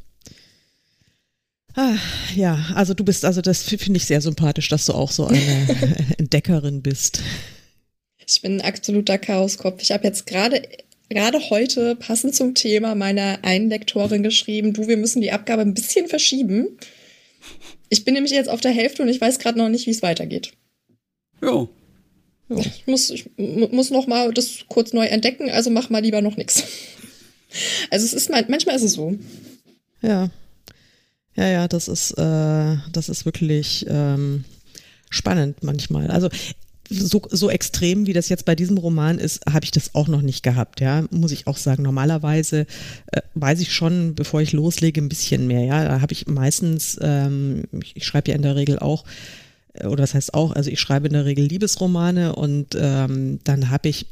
Ah, 1.75 1.97
ja, 2.37 2.67
also 2.75 2.95
du 2.95 3.05
bist, 3.05 3.25
also 3.25 3.41
das 3.41 3.65
finde 3.65 3.97
ich 3.97 4.07
sehr 4.07 4.21
sympathisch, 4.21 4.69
dass 4.69 4.87
du 4.87 4.93
auch 4.93 5.11
so 5.11 5.27
eine 5.27 5.41
Entdeckerin 6.19 6.83
bist. 6.83 7.21
Ich 8.27 8.41
bin 8.41 8.61
ein 8.61 8.67
absoluter 8.67 9.19
Chaoskopf. 9.19 9.83
Ich 9.83 9.91
habe 9.91 10.05
jetzt 10.05 10.27
gerade 10.27 10.63
gerade 11.11 11.51
heute 11.51 11.97
passend 11.97 12.35
zum 12.35 12.55
Thema 12.55 12.95
meiner 12.95 13.39
einen 13.43 13.69
Lektorin 13.69 14.23
geschrieben, 14.23 14.73
du, 14.73 14.89
wir 14.89 14.97
müssen 14.97 15.21
die 15.21 15.33
Abgabe 15.33 15.63
ein 15.63 15.75
bisschen 15.75 16.09
verschieben. 16.09 16.79
Ich 17.89 18.05
bin 18.05 18.15
nämlich 18.15 18.33
jetzt 18.33 18.49
auf 18.49 18.61
der 18.61 18.73
Hälfte 18.73 19.03
und 19.03 19.09
ich 19.09 19.21
weiß 19.21 19.39
gerade 19.39 19.59
noch 19.59 19.69
nicht, 19.69 19.87
wie 19.87 19.91
es 19.91 20.03
weitergeht. 20.03 20.53
Ja. 21.45 21.69
ja. 22.49 22.59
Ich 22.59 22.87
muss, 22.87 23.11
ich 23.11 23.31
muss 23.37 23.91
noch 23.91 24.07
mal 24.07 24.33
das 24.33 24.65
kurz 24.69 24.93
neu 24.93 25.07
entdecken, 25.07 25.51
also 25.51 25.71
mach 25.71 25.91
mal 25.91 26.03
lieber 26.03 26.23
noch 26.23 26.37
nichts. 26.37 26.65
Also 27.89 28.05
es 28.05 28.13
ist 28.13 28.31
manchmal 28.31 28.75
ist 28.75 28.83
es 28.83 28.95
so. 28.95 29.17
Ja. 30.03 30.29
Ja, 31.37 31.47
ja, 31.47 31.69
das 31.69 31.87
ist, 31.87 32.11
äh, 32.13 32.77
das 32.93 33.09
ist 33.09 33.25
wirklich 33.25 33.87
ähm, 33.89 34.45
spannend 35.09 35.63
manchmal. 35.63 36.11
Also 36.11 36.31
so, 36.91 37.23
so 37.31 37.51
extrem, 37.51 38.07
wie 38.07 38.13
das 38.13 38.29
jetzt 38.29 38.45
bei 38.45 38.55
diesem 38.55 38.79
Roman 38.79 39.19
ist, 39.19 39.45
habe 39.51 39.65
ich 39.65 39.71
das 39.71 39.95
auch 39.95 40.07
noch 40.09 40.21
nicht 40.21 40.43
gehabt, 40.43 40.81
ja, 40.81 41.05
muss 41.11 41.33
ich 41.33 41.47
auch 41.47 41.57
sagen. 41.57 41.83
Normalerweise 41.83 42.67
äh, 43.13 43.23
weiß 43.35 43.61
ich 43.61 43.73
schon, 43.73 44.15
bevor 44.15 44.43
ich 44.43 44.53
loslege, 44.53 45.01
ein 45.01 45.09
bisschen 45.09 45.47
mehr, 45.47 45.65
ja. 45.65 45.85
Da 45.85 46.01
habe 46.01 46.13
ich 46.13 46.27
meistens, 46.27 46.99
ähm, 47.01 47.65
ich, 47.83 47.97
ich 47.97 48.07
schreibe 48.07 48.31
ja 48.31 48.37
in 48.37 48.43
der 48.43 48.57
Regel 48.57 48.79
auch 48.79 49.05
oder 49.83 49.97
das 49.97 50.15
heißt 50.15 50.35
auch, 50.35 50.53
also 50.53 50.71
ich 50.71 50.81
schreibe 50.81 51.09
in 51.09 51.15
der 51.15 51.25
Regel 51.25 51.45
Liebesromane 51.45 52.35
und 52.35 52.77
ähm, 52.79 53.41
dann 53.45 53.71
habe 53.71 53.89
ich 53.89 54.07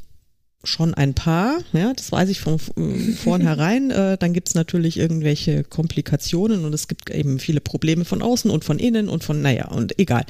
schon 0.65 0.93
ein 0.93 1.13
paar, 1.13 1.59
ja, 1.73 1.91
das 1.93 2.11
weiß 2.11 2.29
ich 2.29 2.39
von 2.39 2.57
vornherein. 2.59 3.73
Äh, 3.93 4.17
dann 4.17 4.33
gibt 4.33 4.47
es 4.47 4.55
natürlich 4.55 4.97
irgendwelche 4.97 5.63
Komplikationen 5.63 6.65
und 6.65 6.73
es 6.73 6.87
gibt 6.87 7.09
eben 7.09 7.37
viele 7.37 7.59
Probleme 7.59 8.05
von 8.05 8.21
außen 8.21 8.49
und 8.49 8.63
von 8.63 8.79
innen 8.79 9.07
und 9.09 9.23
von, 9.23 9.41
naja, 9.41 9.67
und 9.67 9.99
egal. 9.99 10.23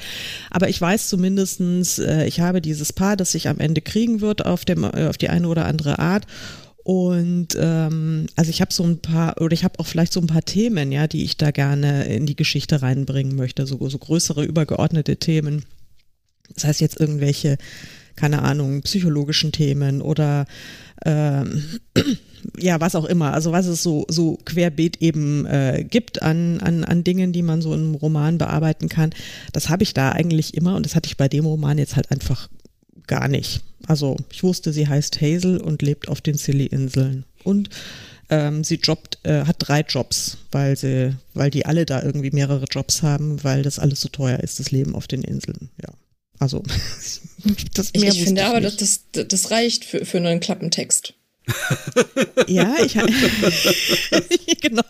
Aber 0.50 0.68
ich 0.68 0.78
weiß 0.80 1.08
zumindestens, 1.08 1.98
äh, 1.98 2.26
ich 2.26 2.40
habe 2.40 2.60
dieses 2.60 2.92
Paar, 2.92 3.16
das 3.16 3.32
sich 3.32 3.48
am 3.48 3.58
Ende 3.58 3.80
kriegen 3.80 4.20
wird 4.20 4.44
auf, 4.44 4.64
dem, 4.64 4.84
äh, 4.84 5.06
auf 5.06 5.16
die 5.16 5.28
eine 5.28 5.48
oder 5.48 5.66
andere 5.66 5.98
Art 5.98 6.26
und 6.84 7.48
ähm, 7.58 8.26
also 8.36 8.50
ich 8.50 8.60
habe 8.60 8.72
so 8.72 8.84
ein 8.84 8.98
paar, 8.98 9.40
oder 9.40 9.54
ich 9.54 9.64
habe 9.64 9.80
auch 9.80 9.86
vielleicht 9.86 10.12
so 10.12 10.20
ein 10.20 10.26
paar 10.26 10.44
Themen, 10.44 10.92
ja, 10.92 11.06
die 11.06 11.24
ich 11.24 11.38
da 11.38 11.50
gerne 11.50 12.04
in 12.04 12.26
die 12.26 12.36
Geschichte 12.36 12.82
reinbringen 12.82 13.34
möchte, 13.36 13.66
so, 13.66 13.88
so 13.88 13.98
größere, 13.98 14.44
übergeordnete 14.44 15.16
Themen. 15.16 15.64
Das 16.54 16.64
heißt 16.64 16.82
jetzt 16.82 17.00
irgendwelche, 17.00 17.56
keine 18.16 18.42
Ahnung, 18.42 18.82
psychologischen 18.82 19.50
Themen 19.50 20.02
oder 20.02 20.44
ähm, 21.06 21.64
ja, 22.58 22.78
was 22.82 22.96
auch 22.96 23.06
immer. 23.06 23.32
Also 23.32 23.50
was 23.50 23.64
es 23.64 23.82
so, 23.82 24.04
so 24.08 24.38
querbeet 24.44 25.00
eben 25.00 25.46
äh, 25.46 25.86
gibt 25.88 26.20
an, 26.20 26.60
an, 26.60 26.84
an 26.84 27.02
Dingen, 27.02 27.32
die 27.32 27.42
man 27.42 27.62
so 27.62 27.72
im 27.72 27.94
Roman 27.94 28.36
bearbeiten 28.36 28.90
kann, 28.90 29.14
das 29.54 29.70
habe 29.70 29.84
ich 29.84 29.94
da 29.94 30.12
eigentlich 30.12 30.52
immer 30.52 30.76
und 30.76 30.84
das 30.84 30.94
hatte 30.94 31.06
ich 31.06 31.16
bei 31.16 31.28
dem 31.28 31.46
Roman 31.46 31.78
jetzt 31.78 31.96
halt 31.96 32.10
einfach 32.10 32.50
gar 33.06 33.28
nicht. 33.28 33.62
Also 33.86 34.16
ich 34.30 34.42
wusste, 34.42 34.72
sie 34.72 34.88
heißt 34.88 35.20
Hazel 35.20 35.60
und 35.60 35.82
lebt 35.82 36.08
auf 36.08 36.20
den 36.20 36.36
Scilly-Inseln. 36.38 37.24
Und 37.42 37.70
ähm, 38.30 38.64
sie 38.64 38.76
jobbt, 38.76 39.18
äh, 39.24 39.44
hat 39.44 39.56
drei 39.58 39.80
Jobs, 39.80 40.38
weil 40.50 40.76
sie, 40.76 41.14
weil 41.34 41.50
die 41.50 41.66
alle 41.66 41.84
da 41.84 42.02
irgendwie 42.02 42.30
mehrere 42.30 42.64
Jobs 42.70 43.02
haben, 43.02 43.42
weil 43.44 43.62
das 43.62 43.78
alles 43.78 44.00
so 44.00 44.08
teuer 44.08 44.40
ist, 44.40 44.60
das 44.60 44.70
Leben 44.70 44.94
auf 44.94 45.06
den 45.06 45.22
Inseln. 45.22 45.70
Ja. 45.82 45.92
Also 46.38 46.62
das 47.74 47.92
mehr 47.92 48.04
Ich, 48.04 48.18
ich 48.18 48.24
finde 48.24 48.42
ich 48.42 48.46
aber, 48.46 48.60
das, 48.60 48.76
das, 48.76 49.28
das 49.28 49.50
reicht 49.50 49.84
für, 49.84 50.04
für 50.04 50.18
einen 50.18 50.40
Klappentext. 50.40 51.14
ja, 52.46 52.74
ich 52.84 52.94
genau. 54.60 54.82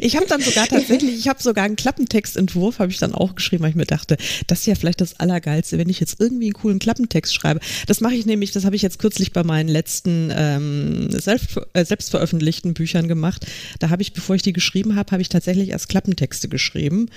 Ich 0.00 0.16
habe 0.16 0.26
dann 0.26 0.40
sogar 0.40 0.66
tatsächlich, 0.66 1.16
ich 1.16 1.28
habe 1.28 1.40
sogar 1.40 1.64
einen 1.64 1.76
Klappentextentwurf, 1.76 2.80
habe 2.80 2.90
ich 2.90 2.98
dann 2.98 3.14
auch 3.14 3.36
geschrieben, 3.36 3.62
weil 3.62 3.70
ich 3.70 3.76
mir 3.76 3.86
dachte, 3.86 4.16
das 4.48 4.60
ist 4.60 4.66
ja 4.66 4.74
vielleicht 4.74 5.00
das 5.00 5.20
Allergeilste, 5.20 5.78
wenn 5.78 5.88
ich 5.88 6.00
jetzt 6.00 6.20
irgendwie 6.20 6.46
einen 6.46 6.54
coolen 6.54 6.78
Klappentext 6.80 7.32
schreibe. 7.32 7.60
Das 7.86 8.00
mache 8.00 8.14
ich 8.14 8.26
nämlich, 8.26 8.50
das 8.50 8.64
habe 8.64 8.74
ich 8.74 8.82
jetzt 8.82 8.98
kürzlich 8.98 9.32
bei 9.32 9.44
meinen 9.44 9.68
letzten 9.68 10.32
ähm, 10.34 11.10
selbst, 11.12 11.60
äh, 11.74 11.84
selbstveröffentlichten 11.84 12.74
Büchern 12.74 13.06
gemacht. 13.06 13.46
Da 13.78 13.90
habe 13.90 14.02
ich, 14.02 14.12
bevor 14.12 14.34
ich 14.34 14.42
die 14.42 14.52
geschrieben 14.52 14.96
habe, 14.96 15.12
habe 15.12 15.22
ich 15.22 15.28
tatsächlich 15.28 15.68
erst 15.68 15.88
Klappentexte 15.88 16.48
geschrieben 16.48 17.08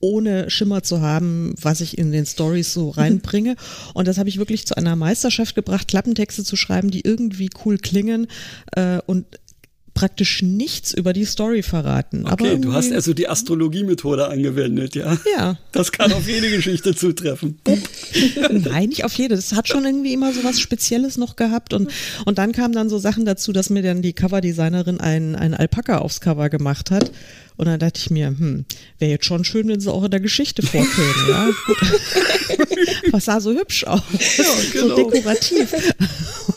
ohne 0.00 0.50
Schimmer 0.50 0.82
zu 0.82 1.00
haben, 1.00 1.54
was 1.60 1.80
ich 1.80 1.98
in 1.98 2.12
den 2.12 2.26
Stories 2.26 2.72
so 2.72 2.90
reinbringe. 2.90 3.56
Und 3.94 4.08
das 4.08 4.18
habe 4.18 4.28
ich 4.28 4.38
wirklich 4.38 4.66
zu 4.66 4.76
einer 4.76 4.96
Meisterschaft 4.96 5.54
gebracht, 5.54 5.88
Klappentexte 5.88 6.44
zu 6.44 6.56
schreiben, 6.56 6.90
die 6.90 7.00
irgendwie 7.00 7.50
cool 7.64 7.78
klingen 7.78 8.26
äh, 8.72 8.98
und 9.06 9.26
praktisch 9.96 10.42
nichts 10.42 10.92
über 10.92 11.14
die 11.14 11.24
Story 11.24 11.62
verraten. 11.62 12.26
Okay, 12.30 12.58
du 12.58 12.74
hast 12.74 12.92
also 12.92 13.14
die 13.14 13.28
Astrologie-Methode 13.28 14.28
angewendet, 14.28 14.94
ja? 14.94 15.16
Ja. 15.34 15.58
Das 15.72 15.90
kann 15.90 16.12
auf 16.12 16.28
jede 16.28 16.50
Geschichte 16.50 16.94
zutreffen. 16.94 17.58
Nein, 18.50 18.90
nicht 18.90 19.04
auf 19.04 19.14
jede. 19.14 19.34
Das 19.34 19.52
hat 19.54 19.68
schon 19.68 19.86
irgendwie 19.86 20.12
immer 20.12 20.34
so 20.34 20.44
was 20.44 20.60
Spezielles 20.60 21.16
noch 21.16 21.34
gehabt. 21.34 21.72
Und, 21.72 21.90
und 22.26 22.36
dann 22.36 22.52
kamen 22.52 22.74
dann 22.74 22.90
so 22.90 22.98
Sachen 22.98 23.24
dazu, 23.24 23.52
dass 23.52 23.70
mir 23.70 23.82
dann 23.82 24.02
die 24.02 24.12
Coverdesignerin 24.12 25.00
ein, 25.00 25.34
ein 25.34 25.54
Alpaka 25.54 25.98
aufs 25.98 26.20
Cover 26.20 26.50
gemacht 26.50 26.90
hat. 26.90 27.10
Und 27.56 27.66
dann 27.66 27.80
dachte 27.80 27.98
ich 27.98 28.10
mir, 28.10 28.26
hm, 28.26 28.66
wäre 28.98 29.12
jetzt 29.12 29.24
schon 29.24 29.44
schön, 29.44 29.66
wenn 29.68 29.80
sie 29.80 29.90
auch 29.90 30.04
in 30.04 30.10
der 30.10 30.20
Geschichte 30.20 30.60
vorkäme, 30.60 31.14
ja. 31.30 31.48
Was 33.12 33.24
sah 33.24 33.40
so 33.40 33.52
hübsch 33.52 33.84
aus. 33.84 34.02
Ja, 34.36 34.44
genau. 34.72 34.96
So 34.96 35.10
dekorativ. 35.10 35.74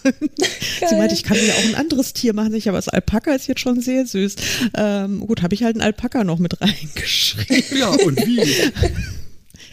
sie 0.89 0.95
meinte, 0.95 1.15
ich 1.15 1.23
kann 1.23 1.37
mir 1.37 1.53
auch 1.53 1.63
ein 1.63 1.75
anderes 1.75 2.13
Tier 2.13 2.33
machen. 2.33 2.53
Ich, 2.53 2.67
aber 2.67 2.77
das 2.77 2.89
Alpaka 2.89 3.28
ist 3.36 3.47
jetzt 3.47 3.61
schon 3.61 3.82
sehr 3.82 4.05
süß. 4.05 4.36
Ähm, 4.75 5.19
gut, 5.21 5.41
habe 5.41 5.55
ich 5.55 5.63
halt 5.63 5.75
ein 5.75 5.82
Alpaka 5.82 6.23
noch 6.23 6.39
mit 6.39 6.61
reingeschrieben. 6.61 7.77
Ja, 7.77 7.89
und 7.89 8.25
wie? 8.25 8.41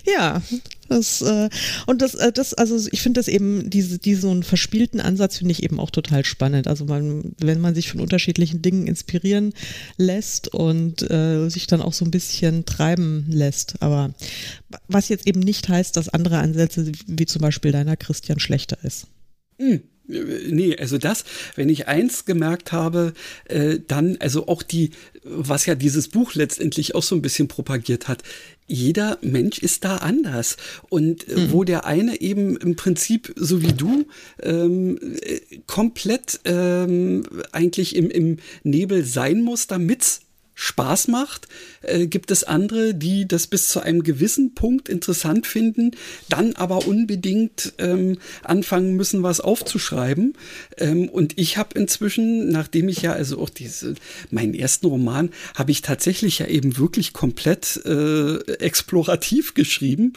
Ja, 0.06 0.40
das, 0.88 1.20
äh, 1.22 1.48
und 1.86 2.00
das, 2.00 2.14
äh, 2.14 2.30
das, 2.30 2.54
also 2.54 2.88
ich 2.92 3.02
finde 3.02 3.18
das 3.18 3.26
eben, 3.26 3.68
diese, 3.70 3.98
diese 3.98 4.20
so 4.22 4.30
einen 4.30 4.44
verspielten 4.44 5.00
Ansatz 5.00 5.38
finde 5.38 5.50
ich 5.50 5.64
eben 5.64 5.80
auch 5.80 5.90
total 5.90 6.24
spannend. 6.24 6.68
Also 6.68 6.84
man, 6.84 7.34
wenn 7.38 7.60
man 7.60 7.74
sich 7.74 7.90
von 7.90 8.00
unterschiedlichen 8.00 8.62
Dingen 8.62 8.86
inspirieren 8.86 9.52
lässt 9.96 10.48
und 10.54 11.10
äh, 11.10 11.48
sich 11.48 11.66
dann 11.66 11.82
auch 11.82 11.92
so 11.92 12.04
ein 12.04 12.12
bisschen 12.12 12.66
treiben 12.66 13.26
lässt. 13.28 13.82
Aber 13.82 14.14
was 14.86 15.08
jetzt 15.08 15.26
eben 15.26 15.40
nicht 15.40 15.68
heißt, 15.68 15.96
dass 15.96 16.08
andere 16.08 16.38
Ansätze, 16.38 16.92
wie 17.06 17.26
zum 17.26 17.42
Beispiel 17.42 17.72
deiner 17.72 17.96
Christian, 17.96 18.38
schlechter 18.38 18.78
ist. 18.84 19.08
Mhm. 19.58 19.82
Nee, 20.08 20.76
also 20.76 20.98
das, 20.98 21.24
wenn 21.56 21.68
ich 21.68 21.88
eins 21.88 22.24
gemerkt 22.24 22.72
habe, 22.72 23.12
äh, 23.46 23.78
dann, 23.86 24.16
also 24.20 24.46
auch 24.46 24.62
die, 24.62 24.90
was 25.24 25.66
ja 25.66 25.74
dieses 25.74 26.08
Buch 26.08 26.34
letztendlich 26.34 26.94
auch 26.94 27.02
so 27.02 27.14
ein 27.16 27.22
bisschen 27.22 27.48
propagiert 27.48 28.06
hat, 28.06 28.22
jeder 28.68 29.18
Mensch 29.22 29.58
ist 29.58 29.84
da 29.84 29.98
anders. 29.98 30.56
Und 30.88 31.28
äh, 31.28 31.36
mhm. 31.36 31.52
wo 31.52 31.64
der 31.64 31.84
eine 31.84 32.20
eben 32.20 32.56
im 32.56 32.76
Prinzip, 32.76 33.32
so 33.36 33.62
wie 33.62 33.72
du, 33.72 34.06
ähm, 34.42 34.98
äh, 35.22 35.40
komplett 35.66 36.40
ähm, 36.44 37.22
eigentlich 37.52 37.96
im, 37.96 38.10
im 38.10 38.38
Nebel 38.62 39.04
sein 39.04 39.42
muss, 39.42 39.66
damit's 39.66 40.20
Spaß 40.58 41.08
macht, 41.08 41.48
äh, 41.82 42.06
gibt 42.06 42.30
es 42.30 42.42
andere, 42.42 42.94
die 42.94 43.28
das 43.28 43.46
bis 43.46 43.68
zu 43.68 43.80
einem 43.80 44.02
gewissen 44.02 44.54
Punkt 44.54 44.88
interessant 44.88 45.46
finden, 45.46 45.90
dann 46.30 46.54
aber 46.56 46.86
unbedingt 46.86 47.74
ähm, 47.78 48.18
anfangen 48.42 48.94
müssen, 48.96 49.22
was 49.22 49.40
aufzuschreiben. 49.40 50.32
Ähm, 50.78 51.10
und 51.10 51.38
ich 51.38 51.58
habe 51.58 51.78
inzwischen, 51.78 52.48
nachdem 52.48 52.88
ich 52.88 53.02
ja 53.02 53.12
also 53.12 53.38
auch 53.38 53.50
diese 53.50 53.94
meinen 54.30 54.54
ersten 54.54 54.86
Roman 54.86 55.30
habe 55.54 55.72
ich 55.72 55.82
tatsächlich 55.82 56.38
ja 56.38 56.46
eben 56.46 56.78
wirklich 56.78 57.12
komplett 57.12 57.82
äh, 57.84 58.38
explorativ 58.54 59.52
geschrieben 59.52 60.14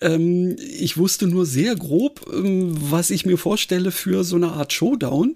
Ähm, 0.00 0.56
ich 0.58 0.96
wusste 0.96 1.26
nur 1.26 1.46
sehr 1.46 1.74
grob, 1.76 2.30
ähm, 2.32 2.76
was 2.90 3.10
ich 3.10 3.26
mir 3.26 3.38
vorstelle 3.38 3.90
für 3.90 4.24
so 4.24 4.36
eine 4.36 4.52
Art 4.52 4.72
Showdown. 4.72 5.34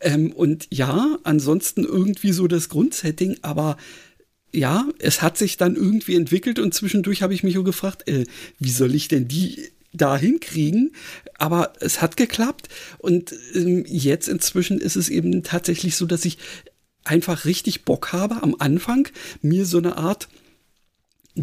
Ähm, 0.00 0.32
und 0.32 0.66
ja, 0.70 1.18
ansonsten 1.22 1.84
irgendwie 1.84 2.32
so 2.32 2.46
das 2.46 2.68
Grundsetting, 2.68 3.38
aber 3.42 3.76
ja, 4.52 4.88
es 4.98 5.22
hat 5.22 5.38
sich 5.38 5.56
dann 5.56 5.76
irgendwie 5.76 6.16
entwickelt 6.16 6.58
und 6.58 6.74
zwischendurch 6.74 7.22
habe 7.22 7.34
ich 7.34 7.42
mich 7.42 7.54
gefragt, 7.54 8.08
äh, 8.08 8.24
wie 8.58 8.70
soll 8.70 8.94
ich 8.94 9.08
denn 9.08 9.28
die 9.28 9.70
da 9.92 10.16
hinkriegen, 10.16 10.92
aber 11.38 11.72
es 11.80 12.00
hat 12.00 12.16
geklappt 12.16 12.68
und 12.98 13.34
ähm, 13.54 13.84
jetzt 13.86 14.28
inzwischen 14.28 14.78
ist 14.78 14.96
es 14.96 15.08
eben 15.08 15.42
tatsächlich 15.42 15.96
so, 15.96 16.06
dass 16.06 16.24
ich 16.24 16.38
einfach 17.04 17.44
richtig 17.44 17.84
Bock 17.84 18.12
habe, 18.12 18.42
am 18.42 18.56
Anfang 18.58 19.08
mir 19.42 19.66
so 19.66 19.78
eine 19.78 19.96
Art 19.96 20.28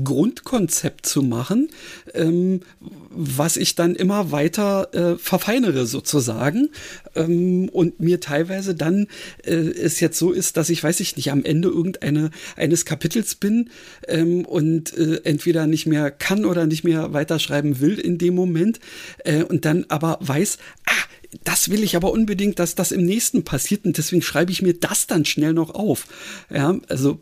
Grundkonzept 0.04 1.06
zu 1.06 1.22
machen, 1.24 1.70
ähm, 2.14 2.62
was 3.10 3.58
ich 3.58 3.76
dann 3.76 3.96
immer 3.96 4.32
weiter 4.32 4.94
äh, 4.94 5.18
verfeinere 5.18 5.86
sozusagen. 5.86 6.70
Ähm, 7.16 7.70
und 7.70 8.00
mir 8.00 8.20
teilweise 8.20 8.76
dann 8.76 9.08
äh, 9.44 9.54
es 9.54 10.00
jetzt 10.00 10.20
so 10.20 10.32
ist, 10.32 10.58
dass 10.58 10.70
ich 10.70 10.84
weiß 10.84 11.00
ich 11.00 11.16
nicht 11.16 11.32
am 11.32 11.44
Ende 11.44 11.70
irgendeine 11.70 12.32
eines 12.56 12.86
Kapitels 12.86 13.36
bin 13.36 13.70
ähm, 14.08 14.46
und 14.46 14.96
äh, 14.98 15.22
entweder 15.24 15.68
nicht 15.68 15.86
mehr 15.86 16.12
kann 16.12 16.46
oder 16.46 16.68
nicht 16.68 16.84
mehr 16.84 17.14
weiterschreiben 17.14 17.80
will 17.80 17.98
in 17.98 18.18
dem 18.18 18.36
Moment 18.36 18.80
äh, 19.24 19.44
und 19.44 19.66
dann 19.66 19.86
aber 19.88 20.18
weiß, 20.22 20.58
ah, 20.86 20.92
das 21.43 21.69
will 21.69 21.84
ich 21.84 21.95
aber 21.95 22.11
unbedingt, 22.11 22.59
dass 22.59 22.75
das 22.75 22.91
im 22.91 23.05
nächsten 23.05 23.43
passiert 23.43 23.86
und 23.86 23.97
deswegen 23.97 24.21
schreibe 24.21 24.51
ich 24.51 24.61
mir 24.61 24.73
das 24.73 25.07
dann 25.07 25.25
schnell 25.25 25.53
noch 25.53 25.71
auf. 25.71 26.07
Ja, 26.49 26.80
also 26.88 27.19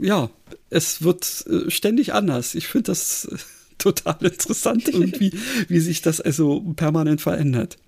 ja, 0.00 0.30
es 0.70 1.02
wird 1.02 1.44
äh, 1.48 1.70
ständig 1.70 2.12
anders. 2.12 2.54
Ich 2.54 2.66
finde 2.66 2.92
das 2.92 3.26
äh, 3.26 3.36
total 3.78 4.16
interessant 4.20 4.88
irgendwie, 4.92 5.32
wie 5.68 5.80
sich 5.80 6.02
das 6.02 6.20
also 6.20 6.60
permanent 6.74 7.20
verändert. 7.20 7.78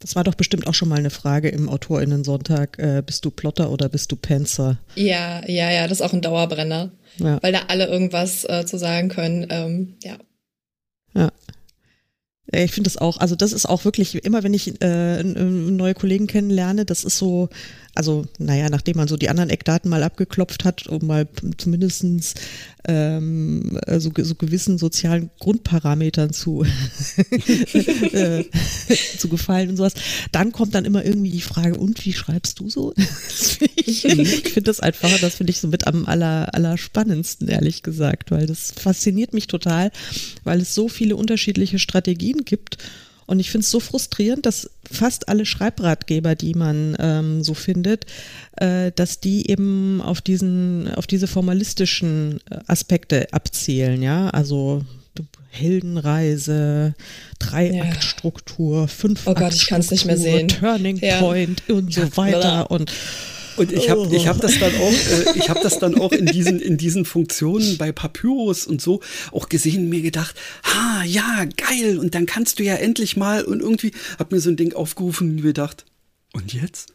Das 0.00 0.14
war 0.14 0.22
doch 0.22 0.36
bestimmt 0.36 0.68
auch 0.68 0.74
schon 0.74 0.88
mal 0.88 0.98
eine 0.98 1.10
Frage 1.10 1.48
im 1.48 1.68
AutorInnen-Sonntag. 1.68 2.78
Äh, 2.78 3.02
bist 3.04 3.24
du 3.24 3.30
Plotter 3.32 3.70
oder 3.70 3.88
bist 3.88 4.12
du 4.12 4.16
Panzer? 4.16 4.78
Ja, 4.94 5.44
ja, 5.46 5.70
ja, 5.72 5.88
das 5.88 5.98
ist 5.98 6.06
auch 6.06 6.12
ein 6.12 6.22
Dauerbrenner. 6.22 6.92
Ja. 7.18 7.42
Weil 7.42 7.52
da 7.52 7.62
alle 7.66 7.88
irgendwas 7.88 8.44
äh, 8.44 8.64
zu 8.64 8.78
sagen 8.78 9.08
können. 9.08 9.46
Ähm, 9.50 9.96
ja. 10.04 10.18
Ja. 11.14 11.32
Ich 12.50 12.72
finde 12.72 12.88
das 12.88 12.96
auch, 12.96 13.18
also 13.18 13.36
das 13.36 13.52
ist 13.52 13.66
auch 13.66 13.84
wirklich, 13.84 14.24
immer 14.24 14.42
wenn 14.42 14.54
ich 14.54 14.80
äh, 14.80 15.22
neue 15.22 15.94
Kollegen 15.94 16.26
kennenlerne, 16.26 16.86
das 16.86 17.04
ist 17.04 17.18
so, 17.18 17.50
also 17.98 18.26
naja, 18.38 18.70
nachdem 18.70 18.96
man 18.96 19.08
so 19.08 19.16
die 19.16 19.28
anderen 19.28 19.50
Eckdaten 19.50 19.90
mal 19.90 20.04
abgeklopft 20.04 20.64
hat, 20.64 20.86
um 20.86 21.04
mal 21.04 21.26
zumindestens 21.56 22.34
ähm, 22.86 23.76
so, 23.96 24.12
so 24.16 24.36
gewissen 24.36 24.78
sozialen 24.78 25.30
Grundparametern 25.40 26.32
zu, 26.32 26.64
äh, 28.12 28.44
zu 29.18 29.28
gefallen 29.28 29.70
und 29.70 29.78
sowas, 29.78 29.94
dann 30.30 30.52
kommt 30.52 30.76
dann 30.76 30.84
immer 30.84 31.04
irgendwie 31.04 31.32
die 31.32 31.40
Frage, 31.40 31.76
und 31.76 32.04
wie 32.06 32.12
schreibst 32.12 32.60
du 32.60 32.70
so? 32.70 32.94
ich, 33.74 34.04
ich 34.04 34.42
finde 34.42 34.70
das 34.70 34.78
einfach, 34.78 35.10
das 35.18 35.34
finde 35.34 35.50
ich 35.50 35.58
so 35.58 35.66
mit 35.66 35.88
am 35.88 36.06
aller, 36.06 36.54
aller 36.54 36.78
spannendsten, 36.78 37.48
ehrlich 37.48 37.82
gesagt, 37.82 38.30
weil 38.30 38.46
das 38.46 38.70
fasziniert 38.70 39.34
mich 39.34 39.48
total, 39.48 39.90
weil 40.44 40.60
es 40.60 40.72
so 40.72 40.88
viele 40.88 41.16
unterschiedliche 41.16 41.80
Strategien 41.80 42.44
gibt 42.44 42.78
und 43.28 43.40
ich 43.40 43.50
finde 43.50 43.62
es 43.64 43.70
so 43.70 43.78
frustrierend, 43.78 44.46
dass 44.46 44.70
fast 44.90 45.28
alle 45.28 45.44
Schreibratgeber, 45.44 46.34
die 46.34 46.54
man 46.54 46.96
ähm, 46.98 47.44
so 47.44 47.52
findet, 47.52 48.06
äh, 48.56 48.90
dass 48.96 49.20
die 49.20 49.50
eben 49.50 50.00
auf 50.00 50.22
diesen, 50.22 50.92
auf 50.94 51.06
diese 51.06 51.26
formalistischen 51.26 52.40
äh, 52.50 52.56
Aspekte 52.66 53.30
abzielen, 53.32 54.02
ja. 54.02 54.30
Also 54.30 54.82
Heldenreise, 55.50 56.94
Dreiaktstruktur, 57.38 58.80
ja. 58.80 58.86
Fünfaktstruktur, 58.86 59.44
oh 59.44 59.50
Gott, 59.50 59.54
ich 59.54 59.66
kann's 59.66 59.90
nicht 59.90 60.06
mehr 60.06 60.16
sehen. 60.16 60.48
Turning 60.48 60.96
ja. 60.96 61.18
Point 61.18 61.68
und 61.68 61.92
so 61.92 62.16
weiter 62.16 62.70
und 62.70 62.90
und 63.58 63.72
ich 63.72 63.90
habe 63.90 64.14
ich 64.14 64.26
hab 64.28 64.40
das 64.40 64.58
dann 64.58 64.74
auch, 64.76 64.92
äh, 64.92 65.38
ich 65.38 65.50
habe 65.50 65.60
das 65.62 65.78
dann 65.78 66.00
auch 66.00 66.12
in 66.12 66.26
diesen, 66.26 66.60
in 66.60 66.76
diesen 66.76 67.04
Funktionen 67.04 67.78
bei 67.78 67.92
Papyrus 67.92 68.66
und 68.66 68.80
so 68.80 69.00
auch 69.32 69.48
gesehen 69.48 69.84
und 69.84 69.88
mir 69.88 70.02
gedacht, 70.02 70.36
ha, 70.64 71.04
ja, 71.04 71.44
geil, 71.56 71.98
und 71.98 72.14
dann 72.14 72.26
kannst 72.26 72.58
du 72.58 72.64
ja 72.64 72.74
endlich 72.74 73.16
mal 73.16 73.44
und 73.44 73.60
irgendwie 73.60 73.92
hab 74.18 74.32
mir 74.32 74.40
so 74.40 74.50
ein 74.50 74.56
Ding 74.56 74.72
aufgerufen 74.74 75.30
und 75.30 75.34
mir 75.36 75.42
gedacht, 75.42 75.84
und 76.32 76.52
jetzt? 76.52 76.92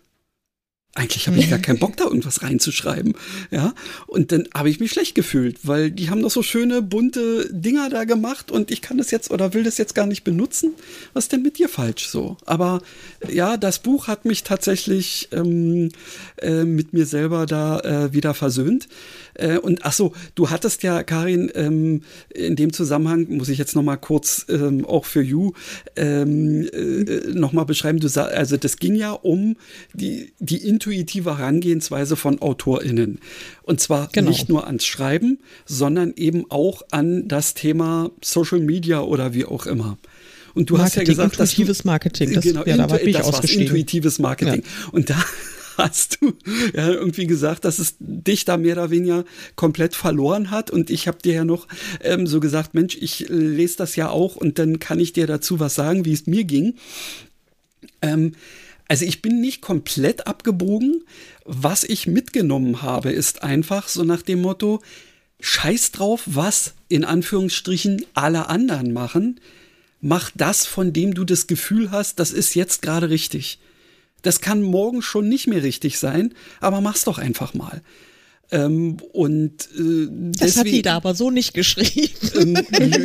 Eigentlich 0.96 1.28
habe 1.28 1.40
ich 1.40 1.50
gar 1.50 1.58
keinen 1.58 1.80
Bock, 1.80 1.98
da 1.98 2.04
irgendwas 2.04 2.44
reinzuschreiben. 2.44 3.16
Ja. 3.50 3.74
Und 4.06 4.32
dann 4.32 4.48
habe 4.54 4.70
ich 4.70 4.80
mich 4.80 4.92
schlecht 4.92 5.16
gefühlt, 5.16 5.58
weil 5.64 5.90
die 5.90 6.12
haben 6.12 6.22
doch 6.22 6.30
so 6.30 6.44
schöne, 6.44 6.84
bunte 6.84 7.50
Dinger 7.52 7.90
da 7.90 8.04
gemacht 8.04 8.52
und 8.52 8.70
ich 8.70 8.84
kann 8.84 9.00
das 9.00 9.10
jetzt 9.10 9.32
oder 9.32 9.56
will 9.56 9.64
das 9.64 9.80
jetzt 9.80 9.96
gar 9.96 10.06
nicht 10.06 10.24
benutzen. 10.24 10.74
Was 11.14 11.26
ist 11.26 11.32
denn 11.32 11.42
mit 11.42 11.58
dir 11.58 11.68
falsch 11.68 12.08
so? 12.08 12.38
Aber 12.46 12.82
ja, 13.28 13.58
das 13.58 13.80
Buch 13.80 14.08
hat 14.08 14.26
mich 14.26 14.44
tatsächlich 14.44 15.30
ähm, 15.32 15.90
äh, 16.38 16.64
mit 16.64 16.94
mir 16.94 17.08
selber 17.08 17.48
da 17.48 17.80
äh, 17.80 18.14
wieder 18.14 18.36
versöhnt. 18.36 18.88
Äh, 19.36 19.58
und 19.58 19.86
ach 19.86 19.94
so, 19.94 20.14
du 20.36 20.50
hattest 20.50 20.84
ja, 20.84 21.04
Karin, 21.04 21.52
ähm, 21.56 22.02
in 22.34 22.56
dem 22.56 22.74
Zusammenhang, 22.74 23.28
muss 23.30 23.50
ich 23.50 23.58
jetzt 23.58 23.76
noch 23.76 23.84
mal 23.84 23.98
kurz 23.98 24.46
ähm, 24.50 24.86
auch 24.86 25.06
für 25.06 25.22
You 25.22 25.54
ähm, 25.96 26.68
äh, 26.72 27.32
noch 27.34 27.54
mal 27.54 27.64
beschreiben, 27.64 28.00
du 28.00 28.08
also 28.14 28.58
das 28.58 28.78
ging 28.78 28.96
ja 28.96 29.12
um 29.12 29.56
die, 29.94 30.34
die 30.40 30.58
intuitive 30.58 31.38
Herangehensweise 31.38 32.16
von 32.16 32.42
AutorInnen. 32.42 33.20
Und 33.64 33.80
zwar 33.80 34.10
genau. 34.12 34.30
nicht 34.30 34.50
nur 34.50 34.68
ans 34.68 34.86
Schreiben, 34.86 35.40
sondern 35.66 36.14
eben 36.16 36.46
auch 36.50 36.84
an 36.92 37.28
das 37.28 37.54
Thema 37.54 38.12
Social 38.22 38.60
Media 38.60 39.02
oder 39.02 39.34
wie 39.34 39.46
auch 39.46 39.66
immer. 39.66 39.98
Und 40.54 40.70
du 40.70 40.76
Marketing, 40.76 40.86
hast 40.86 40.96
ja 40.96 41.04
gesagt, 41.04 41.40
intuitives 41.40 41.84
Marketing, 41.84 42.34
das, 42.34 42.44
genau, 42.44 42.64
ja, 42.66 42.78
da 42.78 42.90
war 42.90 43.02
ich 43.02 43.16
das 43.16 43.52
intuitives 43.52 44.20
Marketing. 44.20 44.62
Ja. 44.62 44.90
Und 44.92 45.10
da 45.10 45.16
hast 45.78 46.22
du 46.22 46.34
ja 46.74 46.90
irgendwie 46.90 47.28
gesagt, 47.28 47.66
dass 47.66 47.80
es 47.80 47.96
dich 48.00 48.46
da 48.46 48.58
mehr 48.58 48.74
oder 48.74 48.90
weniger 48.90 49.26
komplett 49.56 49.96
verloren 49.96 50.52
hat. 50.52 50.72
Und 50.72 50.90
ich 50.90 51.08
habe 51.08 51.20
dir 51.20 51.34
ja 51.34 51.46
noch 51.46 51.68
ähm, 52.02 52.28
so 52.28 52.40
gesagt, 52.40 52.74
Mensch, 52.74 52.98
ich 53.00 53.28
lese 53.30 53.78
das 53.78 53.96
ja 53.96 54.10
auch 54.10 54.36
und 54.36 54.60
dann 54.60 54.80
kann 54.80 55.00
ich 55.00 55.14
dir 55.14 55.28
dazu 55.28 55.60
was 55.60 55.76
sagen, 55.76 56.06
wie 56.06 56.14
es 56.14 56.28
mir 56.28 56.44
ging. 56.44 56.76
Ähm, 58.02 58.34
also 58.88 59.06
ich 59.06 59.22
bin 59.22 59.42
nicht 59.42 59.62
komplett 59.62 60.28
abgebogen. 60.28 61.04
Was 61.46 61.84
ich 61.84 62.08
mitgenommen 62.08 62.82
habe, 62.82 63.12
ist 63.12 63.44
einfach 63.44 63.88
so 63.88 64.04
nach 64.04 64.22
dem 64.22 64.42
Motto, 64.42 64.82
scheiß 65.40 65.92
drauf, 65.92 66.24
was 66.26 66.74
in 66.88 67.04
Anführungsstrichen 67.04 68.06
alle 68.14 68.50
anderen 68.50 68.94
machen. 68.94 69.40
Mach 70.00 70.32
das, 70.36 70.66
von 70.66 70.94
dem 70.94 71.14
du 71.14 71.24
das 71.24 71.48
Gefühl 71.48 71.92
hast, 71.92 72.20
das 72.20 72.32
ist 72.32 72.56
jetzt 72.56 72.82
gerade 72.82 73.10
richtig. 73.10 73.60
Das 74.24 74.42
kann 74.42 74.64
morgen 74.64 75.04
schon 75.04 75.30
nicht 75.30 75.48
mehr 75.48 75.62
richtig 75.62 76.00
sein, 76.00 76.34
aber 76.60 76.82
mach's 76.82 77.04
doch 77.04 77.20
einfach 77.20 77.54
mal. 77.54 77.84
Ähm, 78.52 78.98
und 79.14 79.70
äh, 79.78 80.08
das 80.10 80.54
deswegen, 80.54 80.60
hat 80.60 80.66
die 80.68 80.82
da 80.84 80.96
aber 80.96 81.16
so 81.16 81.32
nicht 81.32 81.54
geschrieben. 81.54 82.14
Ähm, 82.36 82.58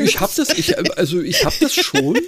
ich 0.05 0.21
habe 0.21 0.33
das, 0.37 0.51
ich, 0.51 0.77
also 0.99 1.21
ich 1.21 1.45
habe 1.45 1.55
das 1.61 1.75
schon 1.75 2.19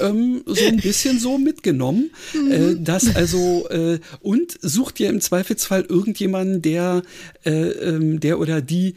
ähm, 0.00 0.42
so 0.46 0.64
ein 0.64 0.78
bisschen 0.78 1.20
so 1.20 1.38
mitgenommen, 1.38 2.10
mhm. 2.32 2.52
äh, 2.52 2.74
dass 2.76 3.14
also 3.14 3.68
äh, 3.70 4.00
und 4.20 4.58
sucht 4.60 4.98
dir 4.98 5.08
im 5.08 5.20
Zweifelsfall 5.20 5.82
irgendjemanden, 5.82 6.62
der, 6.62 7.02
äh, 7.44 7.50
ähm, 7.50 8.18
der 8.18 8.40
oder 8.40 8.60
die 8.60 8.94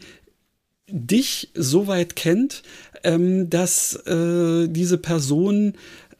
dich 0.90 1.50
so 1.54 1.86
weit 1.86 2.16
kennt, 2.16 2.62
ähm, 3.04 3.48
dass 3.48 3.94
äh, 4.06 4.66
diese 4.68 4.98
Person 4.98 5.74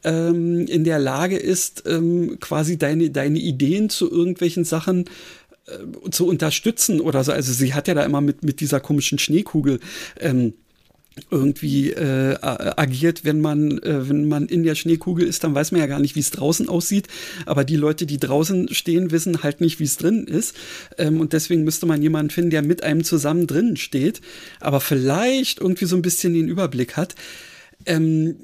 ähm, 0.05 0.67
in 0.67 0.85
der 0.85 0.99
Lage 0.99 1.37
ist, 1.37 1.85
ähm, 1.87 2.39
quasi 2.41 2.79
deine, 2.79 3.11
deine 3.11 3.39
Ideen 3.39 3.91
zu 3.91 4.11
irgendwelchen 4.11 4.65
Sachen 4.65 5.07
äh, 5.67 6.11
zu 6.11 6.27
unterstützen 6.27 7.01
oder 7.01 7.25
so. 7.25 7.33
Also 7.33 7.53
sie 7.53 7.75
hat 7.75 7.89
ja 7.89 7.95
da 7.95 8.05
immer 8.05 8.21
mit, 8.21 8.43
mit 8.43 8.61
dieser 8.61 8.81
komischen 8.81 9.19
Schneekugel 9.19 9.81
ähm, 10.21 10.55
irgendwie 11.31 11.91
äh, 11.91 12.37
agiert, 12.41 13.25
wenn 13.25 13.41
man, 13.41 13.79
äh, 13.79 14.09
wenn 14.09 14.29
man 14.29 14.47
in 14.47 14.63
der 14.63 14.75
Schneekugel 14.75 15.27
ist, 15.27 15.45
dann 15.45 15.55
weiß 15.55 15.73
man 15.73 15.81
ja 15.81 15.87
gar 15.87 15.99
nicht, 15.99 16.15
wie 16.17 16.21
es 16.21 16.31
draußen 16.31 16.69
aussieht. 16.69 17.09
Aber 17.47 17.65
die 17.65 17.77
Leute, 17.77 18.07
die 18.07 18.19
draußen 18.19 18.73
stehen, 18.75 19.11
wissen 19.11 19.43
halt 19.43 19.61
nicht, 19.61 19.81
wie 19.81 19.85
es 19.85 19.97
drin 19.97 20.25
ist. 20.25 20.55
Ähm, 20.97 21.21
und 21.21 21.33
deswegen 21.33 21.65
müsste 21.65 21.87
man 21.87 22.03
jemanden 22.03 22.31
finden, 22.31 22.51
der 22.51 22.63
mit 22.63 22.83
einem 22.83 23.05
zusammen 23.05 23.47
drinnen 23.47 23.77
steht, 23.77 24.21
aber 24.61 24.81
vielleicht 24.81 25.61
irgendwie 25.61 25.87
so 25.87 25.97
ein 25.97 26.03
bisschen 26.03 26.35
den 26.35 26.49
Überblick 26.49 26.97
hat. 26.97 27.15
Ähm, 27.87 28.37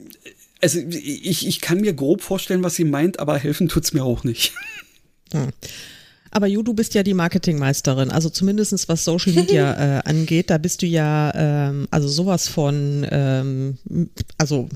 also 0.61 0.79
ich, 0.79 1.47
ich 1.47 1.61
kann 1.61 1.81
mir 1.81 1.93
grob 1.93 2.23
vorstellen, 2.23 2.63
was 2.63 2.75
sie 2.75 2.85
meint, 2.85 3.19
aber 3.21 3.39
helfen 3.39 3.69
tut's 3.69 3.93
mir 3.93 4.05
auch 4.05 4.25
nicht. 4.25 4.53
Hm. 5.33 5.51
Aber 6.31 6.49
Ju, 6.49 6.63
du 6.63 6.75
bist 6.75 6.95
ja 6.95 7.05
die 7.05 7.15
Marketingmeisterin, 7.15 8.11
also 8.11 8.29
zumindestens 8.29 8.89
was 8.89 9.05
Social 9.05 9.33
Media 9.33 9.99
äh, 9.99 10.03
angeht, 10.05 10.51
da 10.51 10.59
bist 10.59 10.83
du 10.83 10.87
ja 10.87 11.33
ähm, 11.35 11.87
also 11.93 12.09
sowas 12.09 12.49
von, 12.49 13.07
ähm, 13.11 13.79
also 14.37 14.69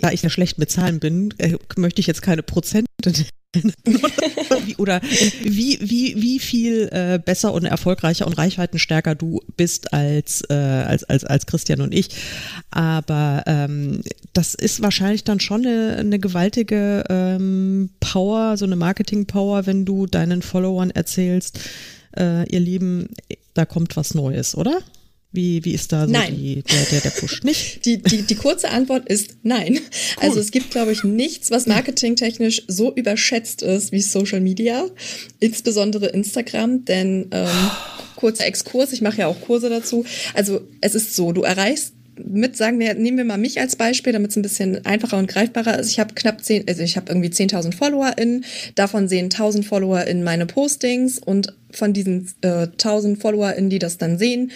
da 0.00 0.10
ich 0.10 0.22
ja 0.22 0.28
schlecht 0.28 0.58
mit 0.58 0.70
Zahlen 0.70 1.00
bin, 1.00 1.32
äh, 1.38 1.56
möchte 1.76 2.00
ich 2.00 2.06
jetzt 2.06 2.20
keine 2.20 2.42
Prozente 2.42 2.90
oder 4.78 5.00
wie, 5.42 5.78
wie, 5.80 6.14
wie 6.22 6.38
viel 6.38 6.88
äh, 6.92 7.18
besser 7.18 7.52
und 7.52 7.64
erfolgreicher 7.64 8.26
und 8.26 8.34
reichweitenstärker 8.34 9.16
du 9.16 9.40
bist 9.56 9.92
als, 9.92 10.42
äh, 10.48 10.54
als, 10.54 11.04
als, 11.04 11.24
als 11.24 11.46
Christian 11.46 11.80
und 11.80 11.92
ich. 11.92 12.10
Aber 12.70 13.42
ähm, 13.46 14.02
das 14.32 14.54
ist 14.54 14.82
wahrscheinlich 14.82 15.24
dann 15.24 15.40
schon 15.40 15.66
eine, 15.66 15.96
eine 15.96 16.18
gewaltige 16.20 17.04
ähm, 17.08 17.90
Power, 17.98 18.56
so 18.56 18.64
eine 18.64 18.76
Marketing-Power, 18.76 19.66
wenn 19.66 19.84
du 19.84 20.06
deinen 20.06 20.42
Followern 20.42 20.90
erzählst, 20.90 21.58
äh, 22.16 22.48
ihr 22.48 22.60
Lieben, 22.60 23.08
da 23.54 23.64
kommt 23.64 23.96
was 23.96 24.14
Neues, 24.14 24.54
oder? 24.56 24.78
Wie, 25.32 25.64
wie 25.64 25.74
ist 25.74 25.92
da 25.92 26.08
so. 26.08 26.12
Die, 26.12 26.62
der, 26.62 26.82
der, 26.90 27.00
der 27.00 27.10
Push? 27.10 27.44
Nicht? 27.44 27.84
Die, 27.84 27.98
die, 27.98 28.22
die 28.22 28.34
kurze 28.34 28.68
Antwort 28.70 29.08
ist 29.08 29.36
nein. 29.42 29.74
Cool. 29.74 30.26
Also 30.26 30.40
es 30.40 30.50
gibt, 30.50 30.72
glaube 30.72 30.92
ich, 30.92 31.04
nichts, 31.04 31.50
was 31.50 31.66
marketingtechnisch 31.66 32.62
so 32.66 32.92
überschätzt 32.92 33.62
ist 33.62 33.92
wie 33.92 34.00
Social 34.00 34.40
Media, 34.40 34.86
insbesondere 35.38 36.06
Instagram, 36.06 36.84
denn 36.84 37.28
ähm, 37.30 37.48
kurzer 38.16 38.46
Exkurs, 38.46 38.92
ich 38.92 39.02
mache 39.02 39.18
ja 39.18 39.26
auch 39.28 39.40
Kurse 39.40 39.68
dazu. 39.68 40.04
Also 40.34 40.62
es 40.80 40.94
ist 40.94 41.14
so, 41.14 41.32
du 41.32 41.42
erreichst 41.42 41.94
mit, 42.26 42.56
sagen 42.56 42.78
wir, 42.78 42.94
nehmen 42.94 43.18
wir 43.18 43.24
mal 43.24 43.38
mich 43.38 43.60
als 43.60 43.76
Beispiel, 43.76 44.12
damit 44.12 44.30
es 44.30 44.36
ein 44.36 44.42
bisschen 44.42 44.84
einfacher 44.84 45.18
und 45.18 45.28
greifbarer 45.28 45.78
ist. 45.78 45.90
Ich 45.90 46.00
habe 46.00 46.14
knapp 46.14 46.42
zehn, 46.44 46.64
also 46.68 46.82
ich 46.82 46.96
habe 46.96 47.06
irgendwie 47.10 47.28
10.000 47.28 47.74
FollowerInnen. 47.74 48.44
Davon 48.74 49.08
sehen 49.08 49.30
1.000 49.30 49.64
FollowerInnen 49.64 50.24
meine 50.24 50.46
Postings 50.46 51.18
und 51.18 51.54
von 51.72 51.92
diesen 51.92 52.28
äh, 52.42 52.66
1.000 52.66 53.20
FollowerInnen, 53.20 53.70
die 53.70 53.78
das 53.78 53.98
dann 53.98 54.18
sehen, 54.18 54.50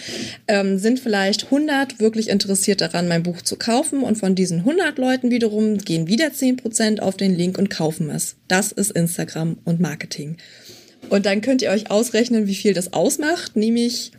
ähm, 0.47 0.77
sind 0.77 0.99
vielleicht 0.99 1.45
100 1.45 1.99
wirklich 1.99 2.29
interessiert 2.29 2.81
daran, 2.81 3.07
mein 3.07 3.23
Buch 3.23 3.41
zu 3.41 3.55
kaufen. 3.55 4.03
Und 4.03 4.17
von 4.17 4.35
diesen 4.35 4.59
100 4.59 4.97
Leuten 4.97 5.31
wiederum 5.31 5.77
gehen 5.77 6.07
wieder 6.07 6.27
10% 6.27 6.99
auf 6.99 7.17
den 7.17 7.35
Link 7.35 7.57
und 7.57 7.69
kaufen 7.69 8.09
es. 8.09 8.35
Das 8.47 8.71
ist 8.71 8.91
Instagram 8.91 9.57
und 9.63 9.79
Marketing. 9.79 10.37
Und 11.09 11.25
dann 11.25 11.41
könnt 11.41 11.61
ihr 11.61 11.69
euch 11.69 11.91
ausrechnen, 11.91 12.47
wie 12.47 12.55
viel 12.55 12.73
das 12.73 12.93
ausmacht, 12.93 13.55
nämlich 13.55 14.11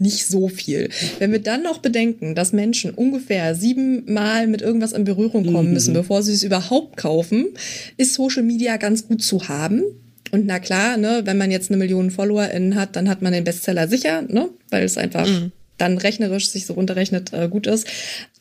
nicht 0.00 0.26
so 0.26 0.48
viel. 0.48 0.88
Wenn 1.18 1.32
wir 1.32 1.40
dann 1.40 1.62
noch 1.62 1.78
bedenken, 1.78 2.34
dass 2.34 2.52
Menschen 2.52 2.90
ungefähr 2.90 3.54
siebenmal 3.54 4.46
mit 4.46 4.62
irgendwas 4.62 4.92
in 4.92 5.04
Berührung 5.04 5.44
kommen 5.52 5.68
mhm. 5.68 5.74
müssen, 5.74 5.94
bevor 5.94 6.22
sie 6.22 6.32
es 6.32 6.42
überhaupt 6.42 6.96
kaufen, 6.96 7.48
ist 7.96 8.14
Social 8.14 8.42
Media 8.42 8.76
ganz 8.78 9.06
gut 9.06 9.22
zu 9.22 9.48
haben. 9.48 9.82
Und 10.30 10.46
na 10.46 10.58
klar, 10.58 10.96
ne, 10.96 11.22
wenn 11.24 11.38
man 11.38 11.50
jetzt 11.50 11.70
eine 11.70 11.76
Million 11.76 12.10
FollowerInnen 12.10 12.76
hat, 12.76 12.96
dann 12.96 13.08
hat 13.08 13.20
man 13.20 13.32
den 13.32 13.44
Bestseller 13.44 13.88
sicher, 13.88 14.22
ne, 14.22 14.48
weil 14.70 14.84
es 14.84 14.96
einfach 14.96 15.26
mhm. 15.26 15.52
dann 15.76 15.98
rechnerisch 15.98 16.48
sich 16.48 16.66
so 16.66 16.74
runterrechnet 16.74 17.32
äh, 17.32 17.48
gut 17.48 17.66
ist. 17.66 17.86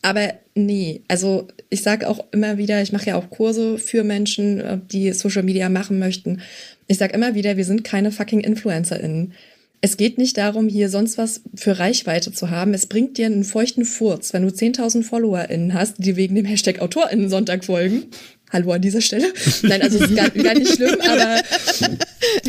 Aber 0.01 0.33
nee, 0.55 1.01
also 1.07 1.47
ich 1.69 1.81
sage 1.81 2.07
auch 2.07 2.23
immer 2.31 2.57
wieder, 2.57 2.81
ich 2.81 2.93
mache 2.93 3.07
ja 3.07 3.15
auch 3.15 3.29
Kurse 3.29 3.77
für 3.77 4.03
Menschen, 4.03 4.59
äh, 4.61 4.77
die 4.91 5.11
Social 5.11 5.43
Media 5.43 5.67
machen 5.67 5.99
möchten. 5.99 6.41
Ich 6.87 6.97
sage 6.97 7.13
immer 7.13 7.35
wieder, 7.35 7.57
wir 7.57 7.65
sind 7.65 7.83
keine 7.83 8.11
fucking 8.11 8.39
InfluencerInnen 8.39 9.33
es 9.81 9.97
geht 9.97 10.17
nicht 10.17 10.37
darum, 10.37 10.67
hier 10.67 10.89
sonst 10.89 11.17
was 11.17 11.41
für 11.55 11.79
Reichweite 11.79 12.31
zu 12.31 12.49
haben. 12.49 12.73
Es 12.73 12.87
bringt 12.87 13.17
dir 13.17 13.27
einen 13.27 13.43
feuchten 13.43 13.85
Furz, 13.85 14.33
wenn 14.33 14.43
du 14.43 14.49
10.000 14.49 15.03
FollowerInnen 15.03 15.73
hast, 15.73 15.95
die 15.99 16.15
wegen 16.15 16.35
dem 16.35 16.45
Hashtag 16.45 16.81
AutorInnen 16.81 17.29
Sonntag 17.29 17.63
folgen. 17.63 18.07
Hallo 18.51 18.71
an 18.73 18.81
dieser 18.81 19.01
Stelle. 19.01 19.31
Nein, 19.61 19.81
also 19.81 20.03
ist 20.03 20.15
gar, 20.15 20.29
gar 20.31 20.55
nicht 20.55 20.73
schlimm, 20.73 20.97
aber, 21.07 21.41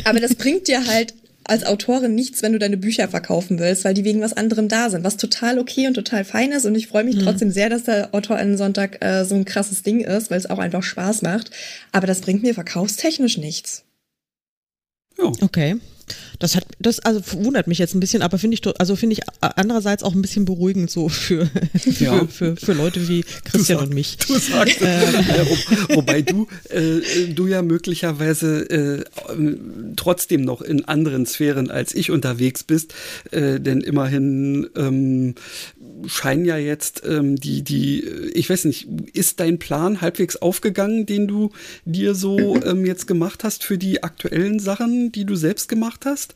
aber 0.04 0.20
das 0.20 0.34
bringt 0.34 0.66
dir 0.66 0.86
halt 0.86 1.14
als 1.44 1.64
Autorin 1.64 2.14
nichts, 2.14 2.42
wenn 2.42 2.52
du 2.52 2.58
deine 2.58 2.76
Bücher 2.76 3.08
verkaufen 3.08 3.58
willst, 3.58 3.84
weil 3.84 3.94
die 3.94 4.04
wegen 4.04 4.20
was 4.20 4.32
anderem 4.32 4.68
da 4.68 4.88
sind, 4.88 5.04
was 5.04 5.16
total 5.16 5.58
okay 5.58 5.86
und 5.86 5.94
total 5.94 6.24
fein 6.24 6.52
ist. 6.52 6.64
Und 6.64 6.74
ich 6.74 6.86
freue 6.86 7.04
mich 7.04 7.16
mhm. 7.16 7.22
trotzdem 7.22 7.50
sehr, 7.50 7.68
dass 7.68 7.84
der 7.84 8.14
AutorInnen-Sonntag 8.14 9.04
äh, 9.04 9.24
so 9.24 9.34
ein 9.34 9.44
krasses 9.44 9.82
Ding 9.82 10.00
ist, 10.00 10.30
weil 10.30 10.38
es 10.38 10.48
auch 10.48 10.58
einfach 10.58 10.82
Spaß 10.82 11.22
macht. 11.22 11.50
Aber 11.92 12.06
das 12.06 12.20
bringt 12.20 12.42
mir 12.42 12.54
verkaufstechnisch 12.54 13.38
nichts. 13.38 13.84
Ja. 15.22 15.32
Okay. 15.40 15.76
Das 16.38 16.56
hat, 16.56 16.64
das 16.78 17.00
also 17.00 17.20
wundert 17.44 17.66
mich 17.66 17.78
jetzt 17.78 17.94
ein 17.94 18.00
bisschen, 18.00 18.22
aber 18.22 18.38
finde 18.38 18.54
ich, 18.54 18.80
also 18.80 18.96
finde 18.96 19.14
ich 19.14 19.20
andererseits 19.40 20.02
auch 20.02 20.14
ein 20.14 20.22
bisschen 20.22 20.44
beruhigend 20.44 20.90
so 20.90 21.08
für, 21.08 21.46
für, 21.78 22.04
ja. 22.04 22.26
für, 22.26 22.56
für, 22.56 22.72
Leute 22.72 23.08
wie 23.08 23.22
Christian 23.44 23.78
sag, 23.78 23.86
und 23.86 23.94
mich. 23.94 24.16
Du 24.26 24.38
sagst, 24.38 24.80
äh, 24.80 25.12
ja, 25.12 25.46
wo, 25.46 25.96
wobei 25.96 26.22
du, 26.22 26.48
äh, 26.70 27.28
du 27.34 27.46
ja 27.46 27.62
möglicherweise 27.62 28.70
äh, 28.70 29.04
trotzdem 29.96 30.42
noch 30.42 30.62
in 30.62 30.84
anderen 30.86 31.26
Sphären 31.26 31.70
als 31.70 31.94
ich 31.94 32.10
unterwegs 32.10 32.64
bist, 32.64 32.94
äh, 33.30 33.60
denn 33.60 33.80
immerhin 33.80 34.68
ähm, 34.76 35.34
scheinen 36.06 36.44
ja 36.44 36.56
jetzt 36.56 37.02
ähm, 37.04 37.36
die, 37.36 37.62
die, 37.62 38.04
ich 38.34 38.50
weiß 38.50 38.64
nicht, 38.64 38.88
ist 39.12 39.40
dein 39.40 39.58
Plan 39.58 40.00
halbwegs 40.00 40.36
aufgegangen, 40.36 41.06
den 41.06 41.26
du 41.28 41.50
dir 41.84 42.14
so 42.14 42.56
ähm, 42.64 42.86
jetzt 42.86 43.06
gemacht 43.06 43.44
hast 43.44 43.64
für 43.64 43.78
die 43.78 44.02
aktuellen 44.02 44.58
Sachen, 44.58 45.12
die 45.12 45.24
du 45.24 45.36
selbst 45.36 45.68
gemacht 45.68 46.06
hast? 46.06 46.34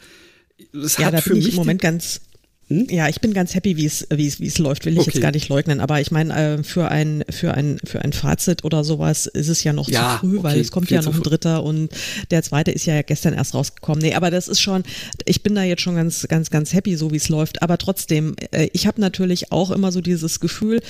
Das 0.73 0.99
ja, 0.99 1.11
da 1.11 1.21
bin 1.21 1.37
ich 1.37 1.51
im 1.51 1.57
Moment 1.57 1.83
ganz? 1.83 2.21
Ja, 2.69 3.09
ich 3.09 3.21
bin 3.21 3.35
ganz 3.35 3.55
happy, 3.55 3.77
wie 3.77 3.85
es 3.85 4.07
wie 4.11 4.27
es 4.27 4.41
wie 4.41 4.47
es 4.47 4.59
läuft, 4.59 4.87
will 4.87 4.95
ich 4.95 5.01
okay. 5.01 5.11
jetzt 5.13 5.21
gar 5.23 5.33
nicht 5.33 5.51
leugnen. 5.51 5.81
Aber 5.81 6.01
ich 6.01 6.11
meine, 6.11 6.35
äh, 6.35 6.63
für 6.63 6.91
ein 6.91 7.23
für 7.29 7.53
ein 7.53 7.79
für 7.85 8.01
ein 8.01 8.15
Fazit 8.15 8.65
oder 8.65 8.85
sowas 8.85 9.27
ist 9.27 9.49
es 9.49 9.63
ja 9.65 9.75
noch 9.75 9.89
ja, 9.91 10.15
zu 10.15 10.27
früh, 10.27 10.39
okay. 10.39 10.45
weil 10.45 10.61
es 10.61 10.71
kommt 10.71 10.91
ja 10.91 11.03
noch 11.03 11.15
ein 11.15 11.23
dritter 11.23 11.63
und 11.63 11.91
der 12.31 12.43
zweite 12.43 12.71
ist 12.71 12.87
ja 12.87 13.03
gestern 13.03 13.35
erst 13.35 13.55
rausgekommen. 13.55 14.01
Nee, 14.01 14.15
aber 14.15 14.31
das 14.31 14.49
ist 14.49 14.61
schon, 14.61 14.83
ich 15.27 15.43
bin 15.43 15.55
da 15.55 15.63
jetzt 15.63 15.83
schon 15.83 15.95
ganz 15.95 16.27
ganz 16.27 16.51
ganz 16.51 16.73
happy, 16.73 16.97
so 16.97 17.11
wie 17.11 17.17
es 17.17 17.29
läuft. 17.29 17.63
Aber 17.63 17.77
trotzdem, 17.77 18.35
äh, 18.51 18.69
ich 18.73 18.87
habe 18.87 18.99
natürlich 18.99 19.53
auch 19.53 19.71
immer 19.71 19.93
so 19.93 20.01
dieses 20.01 20.41
Gefühl. 20.41 20.81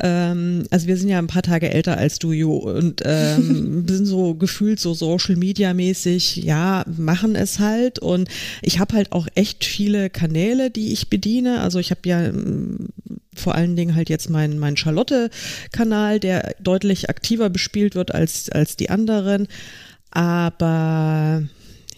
Ähm, 0.00 0.64
also 0.68 0.86
wir 0.86 0.98
sind 0.98 1.08
ja 1.08 1.18
ein 1.18 1.28
paar 1.28 1.42
Tage 1.42 1.70
älter 1.70 1.96
als 1.96 2.18
du, 2.18 2.32
Jo, 2.32 2.56
und 2.56 3.00
ähm, 3.06 3.86
sind 3.88 4.04
so 4.04 4.34
gefühlt 4.34 4.80
so 4.80 4.92
Social 4.92 5.36
Media 5.36 5.72
mäßig, 5.72 6.36
ja, 6.36 6.84
machen 6.94 7.36
es 7.36 7.58
halt. 7.58 8.00
Und 8.00 8.28
ich 8.60 8.80
habe 8.80 8.96
halt 8.96 9.12
auch 9.12 9.28
echt 9.34 9.64
viele 9.64 10.10
Kanäle, 10.10 10.70
die 10.70 10.92
ich 10.92 11.08
bediene 11.08 11.21
bediene. 11.22 11.60
Also 11.60 11.78
ich 11.78 11.90
habe 11.90 12.00
ja 12.04 12.22
ähm, 12.24 12.88
vor 13.34 13.54
allen 13.54 13.76
Dingen 13.76 13.94
halt 13.94 14.10
jetzt 14.10 14.28
meinen 14.28 14.58
mein 14.58 14.76
Charlotte-Kanal, 14.76 16.20
der 16.20 16.54
deutlich 16.60 17.08
aktiver 17.08 17.48
bespielt 17.48 17.94
wird 17.94 18.14
als, 18.14 18.50
als 18.50 18.76
die 18.76 18.90
anderen. 18.90 19.48
Aber 20.10 21.42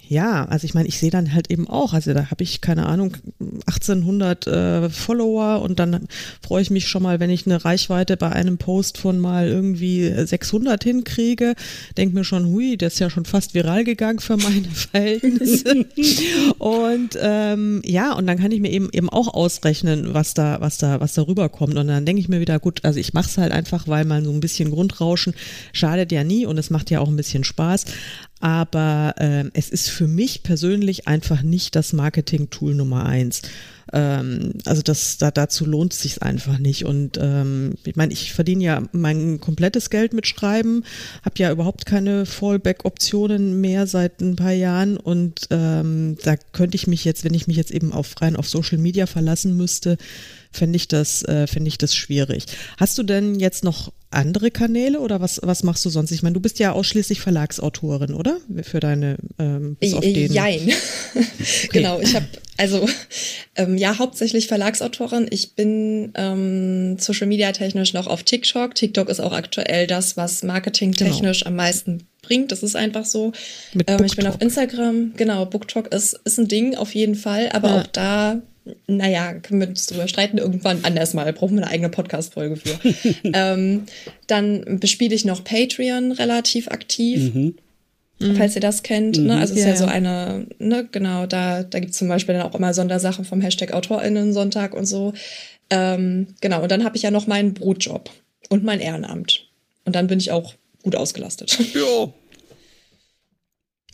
ja, 0.09 0.45
also 0.45 0.65
ich 0.65 0.75
meine, 0.75 0.89
ich 0.89 0.99
sehe 0.99 1.11
dann 1.11 1.33
halt 1.33 1.51
eben 1.51 1.69
auch, 1.69 1.93
also 1.95 2.13
da 2.13 2.31
habe 2.31 2.43
ich 2.43 2.61
keine 2.61 2.87
Ahnung 2.87 3.17
1800 3.67 4.47
äh, 4.47 4.91
Follower 4.91 5.63
und 5.63 5.79
dann 5.79 6.09
freue 6.43 6.63
ich 6.63 6.71
mich 6.71 6.89
schon 6.89 7.03
mal, 7.03 7.21
wenn 7.21 7.31
ich 7.31 7.47
eine 7.47 7.65
Reichweite 7.65 8.17
bei 8.17 8.31
einem 8.31 8.59
Post 8.59 8.99
von 8.99 9.19
mal 9.19 9.49
irgendwie 9.49 10.11
600 10.11 10.83
hinkriege, 10.85 11.55
denke 11.97 12.15
mir 12.15 12.25
schon, 12.25 12.47
hui, 12.47 12.77
das 12.77 12.95
ist 12.95 12.99
ja 12.99 13.11
schon 13.11 13.25
fast 13.25 13.55
viral 13.55 13.85
gegangen 13.85 14.19
für 14.19 14.37
meine 14.37 14.69
Verhältnisse. 14.73 15.87
und 16.59 17.19
ähm, 17.21 17.83
ja, 17.85 18.13
und 18.13 18.27
dann 18.27 18.39
kann 18.39 18.53
ich 18.53 18.61
mir 18.61 18.71
eben 18.71 18.89
eben 18.93 19.09
auch 19.09 19.33
ausrechnen, 19.33 20.13
was 20.13 20.35
da 20.35 20.61
was 20.61 20.79
da 20.79 21.01
was 21.01 21.15
da 21.15 21.23
rüberkommt. 21.23 21.77
Und 21.77 21.89
dann 21.89 22.05
denke 22.05 22.21
ich 22.21 22.29
mir 22.29 22.41
wieder, 22.41 22.59
gut, 22.59 22.85
also 22.85 23.01
ich 23.01 23.15
mache 23.15 23.29
es 23.29 23.39
halt 23.39 23.53
einfach, 23.53 23.89
weil 23.89 24.05
mal 24.05 24.23
so 24.25 24.31
ein 24.31 24.41
bisschen 24.41 24.71
Grundrauschen 24.71 25.35
schadet 25.73 26.13
ja 26.13 26.25
nie 26.25 26.47
und 26.47 26.59
es 26.59 26.71
macht 26.71 26.91
ja 26.91 27.01
auch 27.01 27.09
ein 27.09 27.17
bisschen 27.17 27.45
Spaß 27.45 27.87
aber 28.41 29.15
äh, 29.19 29.45
es 29.55 29.71
ist 29.71 29.89
für 29.89 30.07
mich 30.07 30.43
persönlich 30.43 31.09
einfach 31.09 31.43
nicht 31.43 31.75
das 31.77 31.93
Marketing-Tool 31.93 32.75
Nummer 32.75 33.07
eins. 33.07 33.43
Ähm, 33.93 34.55
also 34.65 34.83
das, 34.83 35.19
da, 35.19 35.31
dazu 35.31 35.65
lohnt 35.65 35.93
es 35.93 36.01
sich 36.01 36.23
einfach 36.23 36.59
nicht. 36.59 36.85
Und 36.85 37.19
ähm, 37.21 37.75
ich 37.85 37.97
meine, 37.97 38.13
ich 38.13 38.33
verdiene 38.33 38.65
ja 38.65 38.83
mein 38.93 39.41
komplettes 39.41 39.89
Geld 39.89 40.13
mit 40.13 40.27
Schreiben, 40.27 40.85
habe 41.25 41.37
ja 41.39 41.51
überhaupt 41.51 41.87
keine 41.87 42.27
Fallback-Optionen 42.27 43.61
mehr 43.61 43.87
seit 43.87 44.21
ein 44.21 44.37
paar 44.37 44.53
Jahren. 44.53 44.97
Und 44.97 45.47
ähm, 45.51 46.17
da 46.23 46.37
könnte 46.53 46.77
ich 46.77 46.87
mich 46.87 47.05
jetzt, 47.05 47.25
wenn 47.25 47.35
ich 47.35 47.47
mich 47.47 47.57
jetzt 47.57 47.71
eben 47.71 47.93
auf 47.93 48.21
rein 48.21 48.37
auf 48.37 48.49
Social 48.49 48.79
Media 48.79 49.07
verlassen 49.07 49.57
müsste, 49.57 49.97
fände 50.55 50.77
ich 50.77 50.89
das, 50.89 51.23
äh, 51.25 51.47
fände 51.47 51.69
ich 51.69 51.79
das 51.79 51.95
schwierig. 51.95 52.47
Hast 52.79 52.97
du 52.99 53.03
denn 53.03 53.39
jetzt 53.39 53.65
noch 53.65 53.93
andere 54.15 54.51
Kanäle 54.51 55.01
oder 55.01 55.21
was, 55.21 55.41
was 55.43 55.63
machst 55.63 55.85
du 55.85 55.91
sonst? 55.91 56.13
Ich 56.13 56.23
meine, 56.23 56.35
du 56.35 56.41
bist 56.41 56.59
ja 56.59 56.73
ausschließlich 56.73 57.21
Verlagsautorin, 57.21 58.15
oder? 58.15 58.39
Für 58.63 58.81
deine 58.81 59.17
ähm, 59.39 59.77
bis 59.79 59.95
auf 59.95 60.01
den 60.01 60.33
Jein. 60.33 60.73
Okay. 61.15 61.79
genau, 61.79 62.01
ich 62.01 62.15
habe 62.15 62.27
also 62.57 62.89
ähm, 63.57 63.77
ja 63.77 63.99
hauptsächlich 63.99 64.47
Verlagsautorin. 64.49 65.27
Ich 65.31 65.55
bin 65.55 66.13
ähm, 66.15 66.99
Social 66.99 67.27
Media 67.27 67.53
technisch 67.53 67.93
noch 67.93 68.07
auf 68.07 68.23
TikTok. 68.23 68.75
TikTok 68.75 69.09
ist 69.09 69.21
auch 69.21 69.33
aktuell 69.33 69.87
das, 69.87 70.17
was 70.17 70.43
marketingtechnisch 70.43 71.41
genau. 71.41 71.51
am 71.51 71.57
meisten 71.57 72.07
bringt. 72.23 72.53
Das 72.53 72.63
ist 72.63 72.77
einfach 72.77 73.05
so. 73.05 73.33
Ähm, 73.87 74.05
ich 74.05 74.17
bin 74.17 74.27
auf 74.27 74.41
Instagram. 74.41 75.13
Genau, 75.17 75.47
BookTok 75.47 75.93
ist 75.93 76.19
ist 76.25 76.39
ein 76.39 76.49
Ding 76.49 76.75
auf 76.77 76.95
jeden 76.95 77.15
Fall, 77.15 77.51
aber 77.51 77.69
ja. 77.69 77.81
auch 77.81 77.87
da 77.87 78.43
naja, 78.87 79.35
können 79.35 79.61
wir 79.61 79.69
uns 79.69 79.87
drüber 79.87 80.09
streiten, 80.09 80.39
irgendwann 80.39 80.85
anders 80.85 81.15
mal, 81.15 81.31
brauchen 81.33 81.57
wir 81.57 81.63
eine 81.63 81.71
eigene 81.71 81.91
Podcast-Folge 81.91 82.57
für. 82.57 82.79
ähm, 83.33 83.85
dann 84.27 84.79
bespiele 84.81 85.15
ich 85.15 85.25
noch 85.25 85.45
Patreon 85.45 86.13
relativ 86.13 86.69
aktiv. 86.69 87.35
Mhm. 87.35 87.57
Falls 88.37 88.55
ihr 88.55 88.61
das 88.61 88.83
kennt, 88.83 89.17
ne? 89.17 89.23
mhm. 89.23 89.29
ne? 89.29 89.39
Also 89.39 89.55
es 89.55 89.61
ja, 89.61 89.73
ist 89.73 89.81
ja, 89.81 89.87
so 89.87 89.93
eine, 89.93 90.47
ne, 90.59 90.89
genau, 90.91 91.27
da, 91.27 91.63
da 91.63 91.79
gibt 91.81 91.93
es 91.93 91.99
zum 91.99 92.09
Beispiel 92.09 92.35
dann 92.35 92.45
auch 92.45 92.55
immer 92.55 92.73
Sondersachen 92.73 93.25
vom 93.25 93.41
Hashtag 93.41 93.75
AutorInnen-Sonntag 93.75 94.73
und 94.73 94.87
so. 94.87 95.13
Ähm, 95.69 96.29
genau, 96.41 96.63
und 96.63 96.71
dann 96.71 96.85
habe 96.85 96.97
ich 96.97 97.03
ja 97.03 97.11
noch 97.11 97.27
meinen 97.27 97.55
Brotjob 97.55 98.11
und 98.49 98.65
mein 98.65 98.81
Ehrenamt. 98.81 99.49
Und 99.85 99.97
dann 99.97 100.07
bin 100.07 100.19
ich 100.19 100.31
auch 100.31 100.55
gut 100.83 100.97
ausgelastet. 100.97 101.59
Ja, 101.75 102.13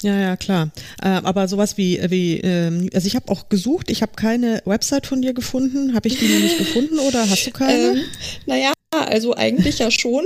Ja, 0.02 0.18
ja, 0.18 0.36
klar. 0.36 0.70
Äh, 1.02 1.08
aber 1.08 1.46
sowas 1.46 1.76
wie, 1.76 2.00
wie 2.08 2.38
ähm, 2.38 2.88
also 2.94 3.06
ich 3.06 3.16
habe 3.16 3.30
auch 3.30 3.48
gesucht, 3.48 3.90
ich 3.90 4.00
habe 4.02 4.12
keine 4.16 4.62
Website 4.64 5.06
von 5.06 5.20
dir 5.20 5.34
gefunden. 5.34 5.94
Habe 5.94 6.08
ich 6.08 6.18
die 6.18 6.26
nicht 6.26 6.58
gefunden 6.58 6.98
oder 6.98 7.28
hast 7.28 7.46
du 7.46 7.50
keine? 7.50 7.92
Ähm, 7.92 8.00
naja, 8.46 8.72
also 8.90 9.34
eigentlich 9.34 9.78
ja 9.78 9.90
schon. 9.90 10.24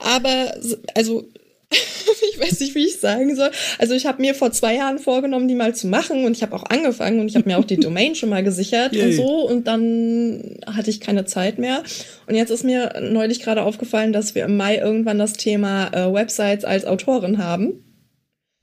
Aber 0.00 0.54
also 0.94 1.24
ich 2.32 2.40
weiß 2.40 2.60
nicht, 2.60 2.74
wie 2.74 2.86
ich 2.86 2.98
sagen 2.98 3.34
soll. 3.36 3.50
Also 3.78 3.94
ich 3.94 4.06
habe 4.06 4.20
mir 4.20 4.34
vor 4.34 4.52
zwei 4.52 4.76
Jahren 4.76 4.98
vorgenommen, 4.98 5.48
die 5.48 5.54
mal 5.54 5.74
zu 5.74 5.88
machen 5.88 6.24
und 6.24 6.36
ich 6.36 6.42
habe 6.42 6.54
auch 6.54 6.64
angefangen 6.64 7.20
und 7.20 7.28
ich 7.28 7.36
habe 7.36 7.48
mir 7.48 7.58
auch 7.58 7.64
die 7.64 7.76
Domain 7.80 8.14
schon 8.14 8.28
mal 8.28 8.44
gesichert 8.44 8.92
Yay. 8.92 9.06
und 9.06 9.12
so 9.14 9.48
und 9.48 9.66
dann 9.66 10.56
hatte 10.66 10.90
ich 10.90 11.00
keine 11.00 11.24
Zeit 11.24 11.58
mehr. 11.58 11.82
Und 12.28 12.36
jetzt 12.36 12.50
ist 12.50 12.64
mir 12.64 13.00
neulich 13.00 13.40
gerade 13.40 13.62
aufgefallen, 13.62 14.12
dass 14.12 14.36
wir 14.36 14.44
im 14.44 14.56
Mai 14.56 14.78
irgendwann 14.78 15.18
das 15.18 15.32
Thema 15.32 15.88
äh, 15.88 16.12
Websites 16.12 16.64
als 16.64 16.84
Autorin 16.84 17.38
haben. 17.38 17.84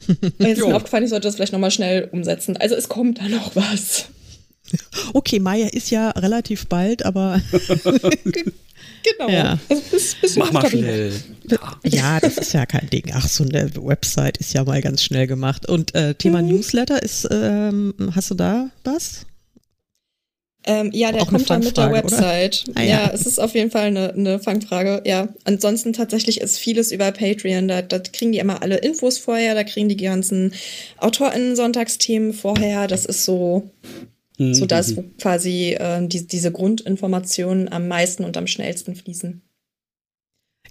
Und 0.08 0.34
jetzt 0.40 0.60
ist 0.60 0.68
mir 0.68 0.76
aufgefallen, 0.76 1.04
ich 1.04 1.10
sollte 1.10 1.28
das 1.28 1.36
vielleicht 1.36 1.54
nochmal 1.54 1.72
schnell 1.72 2.10
umsetzen. 2.12 2.58
Also 2.58 2.76
es 2.76 2.90
kommt 2.90 3.20
da 3.20 3.28
noch 3.28 3.56
was. 3.56 4.06
Okay, 5.14 5.40
Mai 5.40 5.62
ist 5.62 5.92
ja 5.92 6.12
relativ 6.12 6.68
bald, 6.68 7.06
aber 7.06 7.42
Genau. 9.04 9.30
Ja. 9.30 9.60
Also 9.70 9.82
bis, 9.92 10.16
bis 10.16 10.36
Mach 10.36 10.52
mal 10.52 10.70
schnell. 10.70 11.14
Ja. 11.84 12.20
das 12.20 12.38
ist 12.38 12.54
ja 12.54 12.66
kein 12.66 12.90
Ding. 12.90 13.12
Ach, 13.14 13.28
so 13.28 13.44
eine 13.44 13.72
Website 13.76 14.38
ist 14.38 14.54
ja 14.54 14.64
mal 14.64 14.82
ganz 14.82 15.04
schnell 15.04 15.28
gemacht. 15.28 15.68
Und 15.68 15.96
äh, 15.96 16.16
Thema 16.16 16.42
mhm. 16.42 16.50
Newsletter 16.50 17.02
ist, 17.02 17.28
ähm, 17.32 17.94
hast 18.14 18.32
du 18.32 18.36
da 18.36 18.70
was? 18.84 19.26
Ähm, 20.68 20.92
ja, 20.94 21.12
der 21.12 21.24
Auch 21.24 21.30
kommt 21.30 21.50
dann 21.50 21.64
mit 21.64 21.78
der 21.78 21.92
Website. 21.92 22.66
Ah, 22.76 22.82
ja. 22.82 22.90
ja. 22.90 23.12
es 23.14 23.26
ist 23.26 23.40
auf 23.40 23.56
jeden 23.56 23.72
Fall 23.72 23.86
eine, 23.86 24.14
eine 24.14 24.40
Fangfrage. 24.40 25.02
Ja, 25.06 25.30
ansonsten 25.46 25.94
tatsächlich 25.94 26.42
ist 26.42 26.60
vieles 26.60 26.92
über 26.92 27.12
Patreon. 27.12 27.68
Da, 27.68 27.82
da 27.82 28.00
kriegen 28.00 28.34
die 28.34 28.40
immer 28.40 28.62
alle 28.62 28.78
Infos 28.78 29.18
vorher, 29.18 29.56
da 29.56 29.64
kriegen 29.64 29.90
die 29.90 29.98
ganzen 29.98 30.54
AutorInnen-Sonntagsthemen 30.98 32.34
vorher. 32.34 32.88
Das 32.88 33.06
ist 33.06 33.24
so 33.24 33.72
Mhm. 34.38 34.54
So 34.54 34.66
dass 34.66 34.96
wo 34.96 35.04
quasi 35.20 35.72
äh, 35.74 36.08
die, 36.08 36.28
diese 36.28 36.52
Grundinformationen 36.52 37.72
am 37.72 37.88
meisten 37.88 38.24
und 38.24 38.38
am 38.38 38.48
schnellsten 38.48 38.96
fließen. 38.96 39.42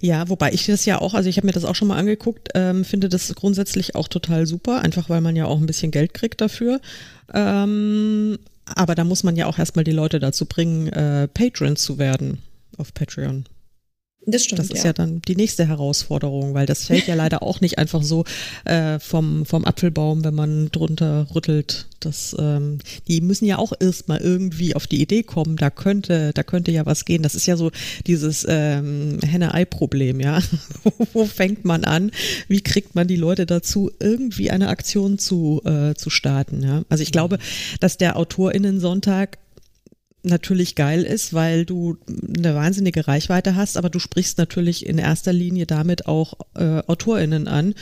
Ja, 0.00 0.28
wobei 0.28 0.52
ich 0.52 0.66
das 0.66 0.84
ja 0.84 1.00
auch, 1.00 1.14
also 1.14 1.28
ich 1.28 1.38
habe 1.38 1.46
mir 1.46 1.54
das 1.54 1.64
auch 1.64 1.74
schon 1.74 1.88
mal 1.88 1.96
angeguckt, 1.96 2.50
ähm, 2.54 2.84
finde 2.84 3.08
das 3.08 3.34
grundsätzlich 3.34 3.94
auch 3.94 4.08
total 4.08 4.46
super, 4.46 4.82
einfach 4.82 5.08
weil 5.08 5.22
man 5.22 5.36
ja 5.36 5.46
auch 5.46 5.58
ein 5.58 5.66
bisschen 5.66 5.90
Geld 5.90 6.12
kriegt 6.12 6.40
dafür. 6.40 6.80
Ähm, 7.32 8.38
aber 8.74 8.94
da 8.94 9.04
muss 9.04 9.22
man 9.22 9.36
ja 9.36 9.46
auch 9.46 9.58
erstmal 9.58 9.84
die 9.84 9.92
Leute 9.92 10.18
dazu 10.18 10.46
bringen, 10.46 10.88
äh, 10.88 11.28
Patron 11.28 11.76
zu 11.76 11.98
werden 11.98 12.42
auf 12.76 12.92
Patreon. 12.92 13.46
Das 14.28 14.42
stimmt. 14.42 14.58
Das 14.58 14.70
ist 14.70 14.78
ja. 14.78 14.86
ja. 14.86 14.92
dann 14.92 15.22
die 15.22 15.36
nächste 15.36 15.68
Herausforderung, 15.68 16.52
weil 16.52 16.66
das 16.66 16.86
fällt 16.86 17.06
ja 17.06 17.14
leider 17.16 17.44
auch 17.44 17.60
nicht 17.60 17.78
einfach 17.78 18.02
so 18.02 18.24
äh, 18.64 18.98
vom, 18.98 19.46
vom 19.46 19.64
Apfelbaum, 19.64 20.24
wenn 20.24 20.34
man 20.34 20.68
drunter 20.72 21.28
rüttelt. 21.32 21.86
Das, 22.00 22.34
ähm, 22.38 22.78
die 23.06 23.20
müssen 23.20 23.46
ja 23.46 23.58
auch 23.58 23.72
erstmal 23.78 24.20
irgendwie 24.20 24.74
auf 24.74 24.86
die 24.86 25.00
Idee 25.00 25.22
kommen, 25.22 25.56
da 25.56 25.70
könnte, 25.70 26.32
da 26.34 26.42
könnte 26.42 26.72
ja 26.72 26.86
was 26.86 27.04
gehen. 27.04 27.22
Das 27.22 27.36
ist 27.36 27.46
ja 27.46 27.56
so 27.56 27.70
dieses 28.06 28.44
ähm, 28.48 29.18
Henne-Ei-Problem, 29.24 30.20
ja. 30.20 30.40
Wo 31.12 31.24
fängt 31.24 31.64
man 31.64 31.84
an? 31.84 32.10
Wie 32.48 32.60
kriegt 32.60 32.96
man 32.96 33.06
die 33.06 33.16
Leute 33.16 33.46
dazu, 33.46 33.92
irgendwie 34.00 34.50
eine 34.50 34.68
Aktion 34.68 35.18
zu, 35.18 35.62
äh, 35.64 35.94
zu 35.94 36.10
starten? 36.10 36.62
Ja? 36.62 36.82
Also 36.88 37.02
ich 37.02 37.12
glaube, 37.12 37.38
dass 37.78 37.96
der 37.96 38.16
AutorInnen-Sonntag 38.16 39.38
natürlich 40.26 40.74
geil 40.74 41.02
ist, 41.02 41.32
weil 41.32 41.64
du 41.64 41.96
eine 42.36 42.54
wahnsinnige 42.54 43.06
Reichweite 43.08 43.56
hast, 43.56 43.76
aber 43.76 43.90
du 43.90 43.98
sprichst 43.98 44.38
natürlich 44.38 44.86
in 44.86 44.98
erster 44.98 45.32
Linie 45.32 45.66
damit 45.66 46.06
auch 46.06 46.34
äh, 46.54 46.82
AutorInnen 46.86 47.48
an, 47.48 47.74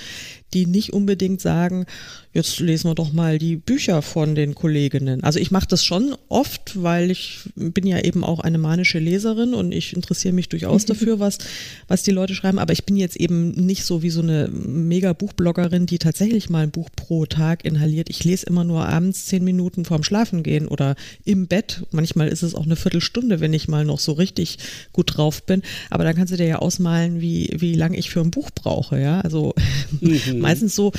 die 0.55 0.66
nicht 0.66 0.92
unbedingt 0.92 1.40
sagen, 1.40 1.86
jetzt 2.34 2.59
lesen 2.59 2.90
wir 2.90 2.94
doch 2.94 3.12
mal 3.12 3.38
die 3.38 3.57
Bücher 3.57 4.02
von 4.02 4.34
den 4.34 4.55
Kolleginnen. 4.55 5.22
Also 5.22 5.38
ich 5.38 5.52
mache 5.52 5.68
das 5.68 5.84
schon 5.84 6.16
oft, 6.28 6.82
weil 6.82 7.11
ich 7.11 7.40
bin 7.55 7.86
ja 7.86 8.00
eben 8.00 8.24
auch 8.24 8.40
eine 8.40 8.59
manische 8.59 8.98
Leserin 8.98 9.55
und 9.55 9.72
ich 9.72 9.94
interessiere 9.94 10.34
mich 10.34 10.48
durchaus 10.48 10.84
dafür, 10.84 11.20
was, 11.20 11.38
was 11.86 12.02
die 12.02 12.11
Leute 12.11 12.34
schreiben. 12.34 12.59
Aber 12.59 12.72
ich 12.72 12.84
bin 12.84 12.96
jetzt 12.96 13.16
eben 13.16 13.52
nicht 13.52 13.84
so 13.84 14.02
wie 14.02 14.11
so 14.11 14.20
eine 14.20 14.48
mega 14.48 15.12
Buchbloggerin, 15.12 15.86
die 15.86 15.98
tatsächlich 15.98 16.50
mal 16.50 16.64
ein 16.64 16.72
Buch 16.72 16.88
pro 16.94 17.24
Tag 17.24 17.64
inhaliert. 17.64 18.11
Ich 18.11 18.24
lese 18.24 18.46
immer 18.46 18.64
nur 18.64 18.86
abends 18.88 19.26
zehn 19.26 19.44
Minuten 19.44 19.84
vorm 19.84 20.02
Schlafengehen 20.02 20.66
oder 20.66 20.96
im 21.24 21.46
Bett. 21.46 21.84
Manchmal 21.92 22.28
ist 22.28 22.42
es 22.42 22.57
auch 22.57 22.64
eine 22.64 22.76
Viertelstunde, 22.76 23.40
wenn 23.40 23.52
ich 23.52 23.68
mal 23.68 23.84
noch 23.84 24.00
so 24.00 24.12
richtig 24.12 24.59
gut 24.92 25.16
drauf 25.16 25.44
bin. 25.44 25.62
Aber 25.88 26.02
dann 26.02 26.16
kannst 26.16 26.32
du 26.32 26.36
dir 26.36 26.46
ja 26.46 26.59
ausmalen, 26.59 27.20
wie, 27.20 27.50
wie 27.57 27.74
lange 27.74 27.96
ich 27.96 28.11
für 28.11 28.20
ein 28.20 28.32
Buch 28.32 28.50
brauche. 28.52 29.00
Ja, 29.00 29.20
also 29.20 29.55
mhm. 30.00 30.40
Meistens 30.45 30.74
so 30.74 30.92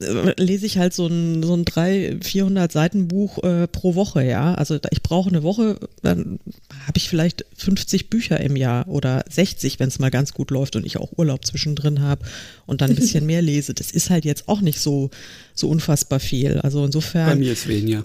äh, 0.00 0.40
lese 0.40 0.66
ich 0.66 0.78
halt 0.78 0.94
so 0.94 1.06
ein, 1.06 1.42
so 1.42 1.54
ein 1.54 1.64
300, 1.64 2.24
400 2.24 2.70
Seiten 2.70 3.08
Buch 3.08 3.42
äh, 3.42 3.66
pro 3.66 3.94
Woche, 3.94 4.24
ja. 4.24 4.54
Also 4.54 4.78
ich 4.90 5.02
brauche 5.02 5.28
eine 5.28 5.42
Woche, 5.42 5.78
dann 6.02 6.38
habe 6.86 6.96
ich 6.96 7.08
vielleicht 7.08 7.44
50 7.56 8.10
Bücher 8.10 8.40
im 8.40 8.56
Jahr 8.56 8.86
oder 8.88 9.24
60, 9.28 9.80
wenn 9.80 9.88
es 9.88 9.98
mal 9.98 10.10
ganz 10.10 10.32
gut 10.32 10.50
läuft 10.50 10.76
und 10.76 10.86
ich 10.86 10.98
auch 10.98 11.12
Urlaub 11.16 11.44
zwischendrin 11.44 12.00
habe 12.00 12.24
und 12.66 12.80
dann 12.80 12.90
ein 12.90 12.96
bisschen 12.96 13.26
mehr 13.26 13.42
lese. 13.42 13.74
Das 13.74 13.90
ist 13.90 14.10
halt 14.10 14.24
jetzt 14.24 14.48
auch 14.48 14.60
nicht 14.60 14.80
so, 14.80 15.10
so 15.54 15.68
unfassbar 15.68 16.20
viel. 16.20 16.58
Also 16.60 16.84
insofern. 16.84 17.30
Bei 17.30 17.36
mir 17.36 17.52
ist 17.52 17.66
weniger. 17.66 18.04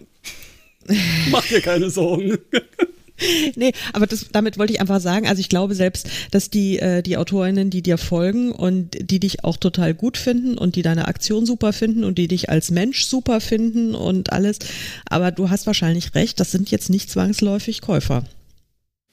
Mach 1.31 1.45
dir 1.45 1.61
keine 1.61 1.89
Sorgen. 1.89 2.37
nee, 3.55 3.73
aber 3.93 4.07
das, 4.07 4.27
damit 4.31 4.57
wollte 4.57 4.73
ich 4.73 4.81
einfach 4.81 4.99
sagen, 4.99 5.27
also 5.27 5.39
ich 5.39 5.49
glaube 5.49 5.75
selbst, 5.75 6.09
dass 6.31 6.49
die, 6.49 6.79
äh, 6.79 7.01
die 7.01 7.17
Autorinnen, 7.17 7.69
die 7.69 7.81
dir 7.81 7.97
folgen 7.97 8.51
und 8.51 8.97
die 9.11 9.19
dich 9.19 9.43
auch 9.43 9.57
total 9.57 9.93
gut 9.93 10.17
finden 10.17 10.57
und 10.57 10.75
die 10.75 10.81
deine 10.81 11.07
Aktion 11.07 11.45
super 11.45 11.73
finden 11.73 12.03
und 12.03 12.17
die 12.17 12.27
dich 12.27 12.49
als 12.49 12.71
Mensch 12.71 13.05
super 13.05 13.39
finden 13.39 13.95
und 13.95 14.33
alles, 14.33 14.59
aber 15.05 15.31
du 15.31 15.49
hast 15.49 15.67
wahrscheinlich 15.67 16.15
recht, 16.15 16.39
das 16.39 16.51
sind 16.51 16.71
jetzt 16.71 16.89
nicht 16.89 17.09
zwangsläufig 17.09 17.81
Käufer. 17.81 18.23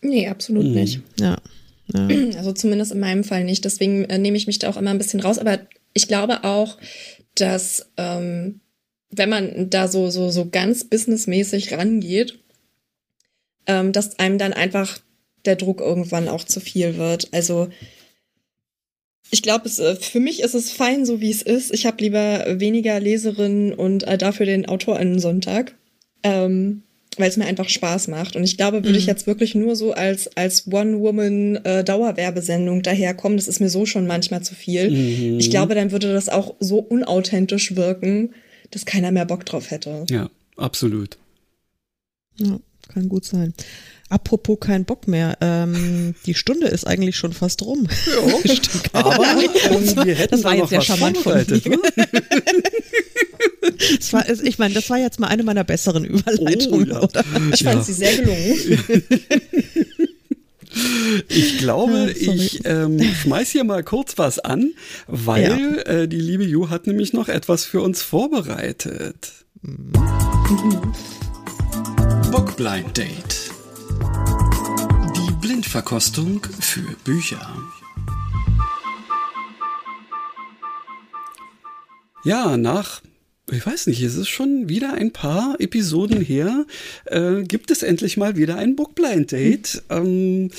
Nee, 0.02 0.28
absolut 0.28 0.64
mhm. 0.64 0.74
nicht. 0.74 1.00
Ja. 1.18 1.38
ja. 1.92 2.08
Also 2.36 2.52
zumindest 2.52 2.92
in 2.92 3.00
meinem 3.00 3.24
Fall 3.24 3.44
nicht. 3.44 3.64
Deswegen 3.64 4.04
äh, 4.04 4.18
nehme 4.18 4.36
ich 4.36 4.46
mich 4.46 4.58
da 4.58 4.70
auch 4.70 4.76
immer 4.76 4.90
ein 4.90 4.98
bisschen 4.98 5.20
raus. 5.20 5.38
Aber 5.38 5.58
ich 5.92 6.08
glaube 6.08 6.44
auch, 6.44 6.78
dass 7.34 7.86
ähm, 7.96 8.60
wenn 9.10 9.28
man 9.28 9.70
da 9.70 9.88
so, 9.88 10.08
so, 10.10 10.30
so 10.30 10.48
ganz 10.48 10.84
businessmäßig 10.84 11.72
rangeht, 11.72 12.38
ähm, 13.66 13.92
dass 13.92 14.18
einem 14.18 14.38
dann 14.38 14.52
einfach 14.52 15.00
der 15.44 15.56
Druck 15.56 15.80
irgendwann 15.80 16.28
auch 16.28 16.44
zu 16.44 16.60
viel 16.60 16.96
wird. 16.96 17.28
Also 17.32 17.68
ich 19.30 19.42
glaube, 19.42 19.68
äh, 19.68 19.96
für 19.96 20.20
mich 20.20 20.40
ist 20.40 20.54
es 20.54 20.70
fein, 20.70 21.04
so 21.06 21.20
wie 21.20 21.30
es 21.30 21.42
ist. 21.42 21.72
Ich 21.72 21.86
habe 21.86 22.02
lieber 22.02 22.60
weniger 22.60 23.00
Leserinnen 23.00 23.72
und 23.72 24.02
äh, 24.04 24.18
dafür 24.18 24.44
den 24.46 24.68
AutorInnen-Sonntag, 24.68 25.74
ähm, 26.22 26.82
weil 27.16 27.28
es 27.28 27.36
mir 27.36 27.46
einfach 27.46 27.68
Spaß 27.68 28.06
macht. 28.08 28.34
Und 28.36 28.44
ich 28.44 28.56
glaube, 28.56 28.78
würde 28.78 28.90
mhm. 28.90 28.96
ich 28.96 29.06
jetzt 29.06 29.26
wirklich 29.26 29.54
nur 29.54 29.76
so 29.76 29.92
als, 29.92 30.36
als 30.36 30.66
One-Woman-Dauerwerbesendung 30.66 32.80
äh, 32.80 32.82
daherkommen, 32.82 33.38
das 33.38 33.48
ist 33.48 33.60
mir 33.60 33.70
so 33.70 33.86
schon 33.86 34.06
manchmal 34.06 34.42
zu 34.42 34.54
viel. 34.54 34.90
Mhm. 34.90 35.38
Ich 35.38 35.50
glaube, 35.50 35.74
dann 35.74 35.92
würde 35.92 36.12
das 36.12 36.28
auch 36.28 36.54
so 36.58 36.78
unauthentisch 36.78 37.76
wirken, 37.76 38.34
dass 38.70 38.84
keiner 38.84 39.12
mehr 39.12 39.26
Bock 39.26 39.46
drauf 39.46 39.70
hätte. 39.70 40.04
Ja, 40.10 40.28
absolut. 40.56 41.16
Ja 42.36 42.58
kann 42.90 43.08
gut 43.08 43.24
sein. 43.24 43.54
Apropos 44.10 44.58
kein 44.58 44.84
Bock 44.84 45.06
mehr. 45.06 45.38
Ähm, 45.40 46.16
die 46.26 46.34
Stunde 46.34 46.66
ist 46.66 46.84
eigentlich 46.84 47.16
schon 47.16 47.32
fast 47.32 47.62
rum. 47.62 47.86
Ja, 48.06 48.22
aber 48.92 49.18
das 49.72 49.96
war, 49.96 50.04
wir 50.04 50.16
hätten 50.16 50.32
das 50.32 50.44
war 50.44 50.56
jetzt 50.56 50.70
sehr 50.70 50.80
charmant 50.80 51.18
von 51.18 51.34
mir. 51.34 51.46
Ne? 51.46 51.78
das 53.98 54.12
war, 54.12 54.28
ich 54.28 54.58
meine, 54.58 54.74
das 54.74 54.90
war 54.90 54.98
jetzt 54.98 55.20
mal 55.20 55.28
eine 55.28 55.44
meiner 55.44 55.62
besseren 55.62 56.04
Überleitungen. 56.04 56.90
Oh, 56.90 57.06
ja. 57.12 57.22
Ich 57.52 57.62
fand 57.62 57.76
ja. 57.76 57.82
sie 57.82 57.92
sehr 57.92 58.16
gelungen. 58.16 58.56
Ich 61.28 61.58
glaube, 61.58 62.12
ja, 62.16 62.32
ich 62.32 62.64
ähm, 62.64 63.00
schmeiß 63.00 63.50
hier 63.50 63.64
mal 63.64 63.84
kurz 63.84 64.18
was 64.18 64.40
an, 64.40 64.72
weil 65.06 65.82
ja. 65.86 65.92
äh, 65.92 66.08
die 66.08 66.20
liebe 66.20 66.44
Ju 66.44 66.68
hat 66.68 66.86
nämlich 66.86 67.12
noch 67.12 67.28
etwas 67.28 67.64
für 67.64 67.80
uns 67.80 68.02
vorbereitet. 68.02 69.32
Mhm. 69.62 69.92
Bookblind 72.30 72.96
Date. 72.96 73.50
Die 75.16 75.32
Blindverkostung 75.40 76.40
für 76.60 76.94
Bücher. 77.02 77.40
Ja, 82.22 82.56
nach 82.56 83.00
ich 83.52 83.66
weiß 83.66 83.88
nicht, 83.88 84.02
es 84.02 84.14
ist 84.14 84.28
schon 84.28 84.68
wieder 84.68 84.94
ein 84.94 85.12
paar 85.12 85.56
Episoden 85.58 86.20
her, 86.20 86.66
äh, 87.06 87.42
gibt 87.42 87.70
es 87.70 87.82
endlich 87.82 88.16
mal 88.16 88.36
wieder 88.36 88.56
ein 88.56 88.76
Bookblind 88.76 89.32
Date. 89.32 89.82
Ähm, 89.90 90.50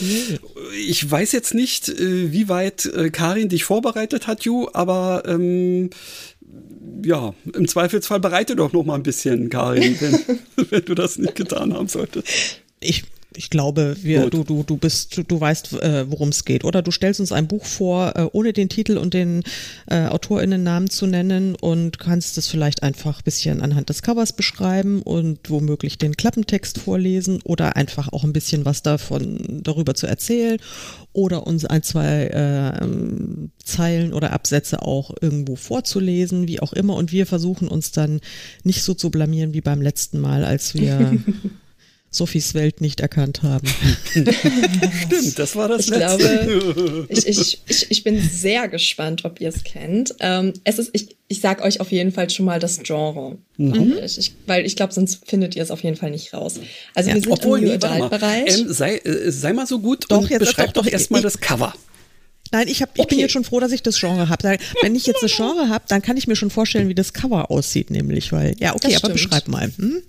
ich 0.77 1.09
weiß 1.09 1.31
jetzt 1.31 1.53
nicht, 1.53 1.89
äh, 1.89 2.31
wie 2.31 2.49
weit 2.49 2.85
äh, 2.85 3.09
Karin 3.09 3.49
dich 3.49 3.63
vorbereitet 3.63 4.27
hat, 4.27 4.43
Ju, 4.43 4.67
aber 4.73 5.23
ähm, 5.25 5.89
ja, 7.03 7.33
im 7.53 7.67
Zweifelsfall 7.67 8.19
bereite 8.19 8.55
doch 8.55 8.73
noch 8.73 8.83
mal 8.83 8.95
ein 8.95 9.03
bisschen, 9.03 9.49
Karin, 9.49 9.95
wenn, 9.99 10.39
wenn 10.69 10.85
du 10.85 10.95
das 10.95 11.17
nicht 11.17 11.35
getan 11.35 11.73
haben 11.73 11.87
solltest. 11.87 12.27
Ich 12.79 13.03
ich 13.35 13.49
glaube, 13.49 13.95
wir, 14.01 14.29
du, 14.29 14.43
du, 14.43 14.63
du 14.63 14.77
bist, 14.77 15.15
du, 15.15 15.23
du 15.23 15.39
weißt, 15.39 15.73
äh, 15.81 16.11
worum 16.11 16.29
es 16.29 16.43
geht. 16.43 16.65
Oder 16.65 16.81
du 16.81 16.91
stellst 16.91 17.19
uns 17.19 17.31
ein 17.31 17.47
Buch 17.47 17.65
vor, 17.65 18.13
äh, 18.15 18.27
ohne 18.33 18.51
den 18.51 18.67
Titel 18.67 18.97
und 18.97 19.13
den 19.13 19.43
äh, 19.87 20.05
AutorInnennamen 20.07 20.89
zu 20.89 21.07
nennen 21.07 21.55
und 21.55 21.97
kannst 21.97 22.37
es 22.37 22.47
vielleicht 22.47 22.83
einfach 22.83 23.19
ein 23.19 23.23
bisschen 23.23 23.61
anhand 23.61 23.89
des 23.89 24.01
Covers 24.01 24.33
beschreiben 24.33 25.01
und 25.01 25.49
womöglich 25.49 25.97
den 25.97 26.17
Klappentext 26.17 26.79
vorlesen 26.79 27.39
oder 27.43 27.77
einfach 27.77 28.11
auch 28.11 28.25
ein 28.25 28.33
bisschen 28.33 28.65
was 28.65 28.83
davon 28.83 29.61
darüber 29.63 29.93
zu 29.95 30.07
erzählen 30.07 30.57
oder 31.13 31.47
uns 31.47 31.63
ein, 31.65 31.83
zwei 31.83 32.27
äh, 32.27 32.87
Zeilen 33.63 34.13
oder 34.13 34.33
Absätze 34.33 34.81
auch 34.81 35.15
irgendwo 35.21 35.55
vorzulesen, 35.55 36.47
wie 36.47 36.59
auch 36.59 36.73
immer. 36.73 36.95
Und 36.95 37.11
wir 37.11 37.25
versuchen 37.25 37.69
uns 37.69 37.91
dann 37.91 38.19
nicht 38.63 38.83
so 38.83 38.93
zu 38.93 39.09
blamieren 39.09 39.53
wie 39.53 39.61
beim 39.61 39.81
letzten 39.81 40.19
Mal, 40.19 40.43
als 40.43 40.73
wir 40.73 41.17
Sophies 42.13 42.53
Welt 42.53 42.81
nicht 42.81 42.99
erkannt 42.99 43.41
haben. 43.41 43.65
Stimmt, 44.05 45.39
das 45.39 45.55
war 45.55 45.69
das 45.69 45.85
ich 45.85 45.89
Letzte. 45.91 46.45
Glaube, 46.45 47.05
ich, 47.09 47.25
ich, 47.25 47.61
ich, 47.65 47.89
ich 47.89 48.03
bin 48.03 48.21
sehr 48.21 48.67
gespannt, 48.67 49.23
ob 49.23 49.39
ihr 49.39 49.47
es 49.47 49.63
kennt. 49.63 50.15
Ähm, 50.19 50.51
es 50.65 50.77
ist, 50.77 50.89
ich, 50.91 51.15
ich 51.29 51.39
sag 51.39 51.63
euch 51.63 51.79
auf 51.79 51.89
jeden 51.89 52.11
Fall 52.11 52.29
schon 52.29 52.45
mal 52.45 52.59
das 52.59 52.79
Genre. 52.83 53.37
Mhm. 53.55 53.97
Ich, 54.03 54.33
weil 54.45 54.65
ich 54.65 54.75
glaube, 54.75 54.91
sonst 54.91 55.25
findet 55.25 55.55
ihr 55.55 55.63
es 55.63 55.71
auf 55.71 55.83
jeden 55.83 55.95
Fall 55.95 56.11
nicht 56.11 56.33
raus. 56.33 56.59
Also 56.95 57.09
ja, 57.09 57.15
wir 57.15 57.21
sind 57.21 57.31
obwohl, 57.31 57.59
im 57.59 57.65
New 57.65 57.73
Adult-Bereich. 57.75 58.59
Ähm, 58.59 58.73
sei, 58.73 58.97
äh, 58.97 59.31
sei 59.31 59.53
mal 59.53 59.65
so 59.65 59.79
gut 59.79 60.05
doch, 60.09 60.19
und 60.19 60.29
jetzt 60.29 60.39
beschreib 60.39 60.73
doch, 60.73 60.83
doch 60.83 60.91
erstmal 60.91 61.21
das 61.21 61.39
Cover. 61.39 61.73
Nein, 62.51 62.67
ich, 62.67 62.81
hab, 62.81 62.89
ich 62.95 62.99
okay. 62.99 63.09
bin 63.11 63.19
jetzt 63.19 63.31
schon 63.31 63.45
froh, 63.45 63.61
dass 63.61 63.71
ich 63.71 63.81
das 63.81 63.97
Genre 63.97 64.27
habe. 64.27 64.57
Wenn 64.81 64.95
ich 64.95 65.05
jetzt 65.05 65.23
das 65.23 65.33
Genre 65.33 65.69
habe, 65.69 65.85
dann 65.87 66.01
kann 66.01 66.17
ich 66.17 66.27
mir 66.27 66.35
schon 66.35 66.49
vorstellen, 66.49 66.89
wie 66.89 66.95
das 66.95 67.13
Cover 67.13 67.49
aussieht, 67.49 67.89
nämlich, 67.89 68.33
weil, 68.33 68.55
ja, 68.59 68.75
okay, 68.75 68.93
aber 68.97 69.09
beschreib 69.13 69.47
mal. 69.47 69.71
Hm? 69.77 70.01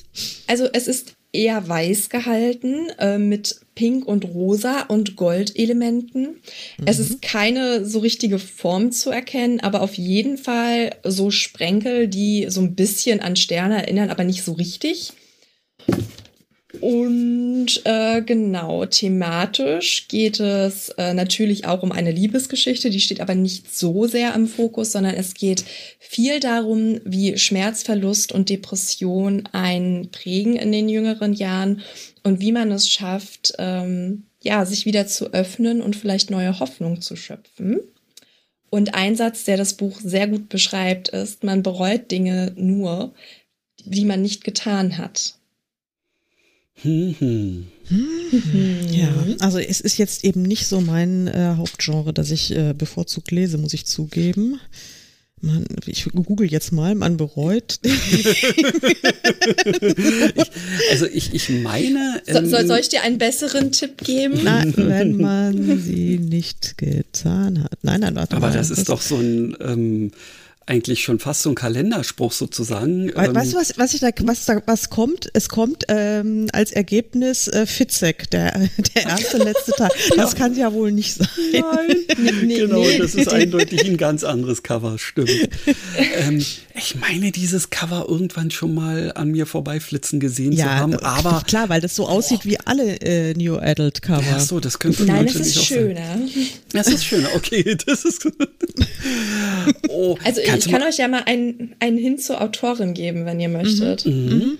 Also 0.48 0.68
es 0.72 0.88
ist 0.88 1.14
eher 1.32 1.66
weiß 1.66 2.10
gehalten 2.10 2.90
äh, 2.98 3.18
mit 3.18 3.60
Pink 3.74 4.06
und 4.06 4.24
Rosa 4.26 4.82
und 4.82 5.16
Goldelementen. 5.16 6.22
Mhm. 6.24 6.84
Es 6.84 6.98
ist 6.98 7.22
keine 7.22 7.84
so 7.84 8.00
richtige 8.00 8.38
Form 8.38 8.92
zu 8.92 9.10
erkennen, 9.10 9.60
aber 9.60 9.80
auf 9.80 9.94
jeden 9.94 10.36
Fall 10.36 10.94
so 11.04 11.30
Sprenkel, 11.30 12.08
die 12.08 12.46
so 12.48 12.60
ein 12.60 12.74
bisschen 12.74 13.20
an 13.20 13.36
Sterne 13.36 13.82
erinnern, 13.82 14.10
aber 14.10 14.24
nicht 14.24 14.42
so 14.44 14.52
richtig. 14.52 15.12
Und 16.80 17.82
äh, 17.84 18.22
genau, 18.22 18.86
thematisch 18.86 20.08
geht 20.08 20.40
es 20.40 20.88
äh, 20.90 21.12
natürlich 21.12 21.66
auch 21.66 21.82
um 21.82 21.92
eine 21.92 22.10
Liebesgeschichte, 22.10 22.88
die 22.88 23.00
steht 23.00 23.20
aber 23.20 23.34
nicht 23.34 23.74
so 23.74 24.06
sehr 24.06 24.34
im 24.34 24.46
Fokus, 24.46 24.92
sondern 24.92 25.14
es 25.14 25.34
geht 25.34 25.64
viel 25.98 26.40
darum, 26.40 27.00
wie 27.04 27.36
Schmerzverlust 27.36 28.32
und 28.32 28.48
Depression 28.48 29.44
einen 29.52 30.10
prägen 30.10 30.56
in 30.56 30.72
den 30.72 30.88
jüngeren 30.88 31.34
Jahren 31.34 31.82
und 32.22 32.40
wie 32.40 32.52
man 32.52 32.72
es 32.72 32.88
schafft, 32.88 33.52
ähm, 33.58 34.24
ja, 34.42 34.64
sich 34.64 34.86
wieder 34.86 35.06
zu 35.06 35.32
öffnen 35.32 35.82
und 35.82 35.94
vielleicht 35.94 36.30
neue 36.30 36.58
Hoffnung 36.58 37.00
zu 37.02 37.16
schöpfen. 37.16 37.80
Und 38.70 38.94
ein 38.94 39.16
Satz, 39.16 39.44
der 39.44 39.58
das 39.58 39.74
Buch 39.74 40.00
sehr 40.02 40.26
gut 40.26 40.48
beschreibt, 40.48 41.08
ist, 41.10 41.44
man 41.44 41.62
bereut 41.62 42.10
Dinge 42.10 42.52
nur, 42.56 43.12
die 43.84 44.06
man 44.06 44.22
nicht 44.22 44.44
getan 44.44 44.96
hat. 44.96 45.34
Hm, 46.80 47.66
Ja, 48.90 49.08
also 49.40 49.58
es 49.58 49.80
ist 49.80 49.98
jetzt 49.98 50.24
eben 50.24 50.42
nicht 50.42 50.66
so 50.66 50.80
mein 50.80 51.28
äh, 51.28 51.54
Hauptgenre, 51.56 52.12
das 52.12 52.30
ich 52.30 52.50
äh, 52.54 52.74
bevorzugt 52.76 53.30
lese, 53.30 53.58
muss 53.58 53.74
ich 53.74 53.86
zugeben. 53.86 54.58
Man, 55.44 55.66
ich 55.86 56.04
google 56.04 56.46
jetzt 56.48 56.70
mal, 56.72 56.94
man 56.94 57.16
bereut. 57.16 57.80
ich, 57.82 58.46
also 60.92 61.06
ich, 61.06 61.34
ich 61.34 61.48
meine. 61.50 62.22
Ähm, 62.28 62.48
so, 62.48 62.64
soll 62.64 62.78
ich 62.78 62.90
dir 62.90 63.02
einen 63.02 63.18
besseren 63.18 63.72
Tipp 63.72 63.98
geben? 64.04 64.38
Na, 64.44 64.62
wenn 64.76 65.16
man 65.20 65.80
sie 65.80 66.18
nicht 66.18 66.78
getan 66.78 67.64
hat. 67.64 67.76
Nein, 67.82 68.00
nein, 68.02 68.14
warte 68.14 68.36
Aber 68.36 68.48
mal. 68.48 68.56
das 68.56 68.70
ist 68.70 68.88
doch 68.88 69.02
so 69.02 69.16
ein 69.16 69.56
ähm, 69.60 70.12
eigentlich 70.66 71.02
schon 71.02 71.18
fast 71.18 71.42
so 71.42 71.50
ein 71.50 71.54
Kalenderspruch 71.54 72.32
sozusagen. 72.32 73.08
We 73.08 73.24
ähm, 73.24 73.34
weißt 73.34 73.52
du, 73.52 73.56
was, 73.56 73.78
was, 73.78 73.94
ich 73.94 74.00
da, 74.00 74.10
was, 74.22 74.44
da, 74.44 74.62
was 74.66 74.90
kommt? 74.90 75.28
Es 75.34 75.48
kommt 75.48 75.84
ähm, 75.88 76.48
als 76.52 76.72
Ergebnis 76.72 77.48
äh, 77.48 77.66
Fitzek, 77.66 78.30
der, 78.30 78.52
der 78.94 79.02
erste 79.04 79.38
letzte 79.38 79.72
Tag. 79.72 79.92
Das 80.16 80.32
ja. 80.32 80.38
kann 80.38 80.56
ja 80.56 80.72
wohl 80.72 80.92
nicht 80.92 81.14
sein. 81.14 81.28
Nein, 81.52 81.96
nee, 82.44 82.58
genau, 82.58 82.80
nee. 82.80 82.98
das 82.98 83.14
ist 83.14 83.32
eindeutig 83.32 83.84
ein 83.84 83.96
ganz 83.96 84.24
anderes 84.24 84.62
Cover, 84.62 84.98
stimmt. 84.98 85.48
ähm, 86.18 86.44
ich 86.74 86.94
meine, 86.94 87.32
dieses 87.32 87.70
Cover 87.70 88.06
irgendwann 88.08 88.50
schon 88.50 88.74
mal 88.74 89.12
an 89.14 89.30
mir 89.30 89.46
vorbeiflitzen 89.46 90.20
gesehen 90.20 90.52
ja, 90.52 90.64
zu 90.64 90.70
haben, 90.70 90.94
aber. 90.96 91.42
Klar, 91.46 91.68
weil 91.68 91.80
das 91.80 91.96
so 91.96 92.06
aussieht 92.06 92.40
oh. 92.42 92.48
wie 92.48 92.60
alle 92.60 93.00
äh, 93.00 93.34
New 93.34 93.56
Adult 93.56 94.02
Cover. 94.02 94.24
Ach 94.34 94.40
so, 94.40 94.60
das 94.60 94.78
könnte 94.78 95.04
Nein, 95.04 95.26
das 95.26 95.36
ist 95.36 95.64
schöner. 95.64 96.16
Sein. 96.16 96.30
Das 96.72 96.88
ist 96.88 97.04
schöner, 97.04 97.28
okay, 97.34 97.76
das 97.86 98.04
ist. 98.04 98.26
oh, 99.88 100.16
also 100.24 100.40
ich 100.40 100.68
kann 100.70 100.82
euch 100.82 100.98
ja 100.98 101.08
mal 101.08 101.22
einen, 101.26 101.74
einen 101.80 101.98
Hin 101.98 102.18
zur 102.18 102.40
Autorin 102.40 102.94
geben, 102.94 103.26
wenn 103.26 103.40
ihr 103.40 103.48
möchtet. 103.48 104.06
Mhm. 104.06 104.12
Mhm. 104.12 104.58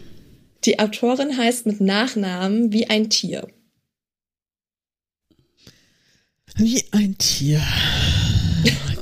Die 0.65 0.79
Autorin 0.79 1.37
heißt 1.37 1.67
mit 1.67 1.81
Nachnamen 1.81 2.73
wie 2.73 2.89
ein 2.89 3.11
Tier. 3.11 3.49
Wie 6.57 6.85
ein 6.93 7.17
Tier. 7.17 7.63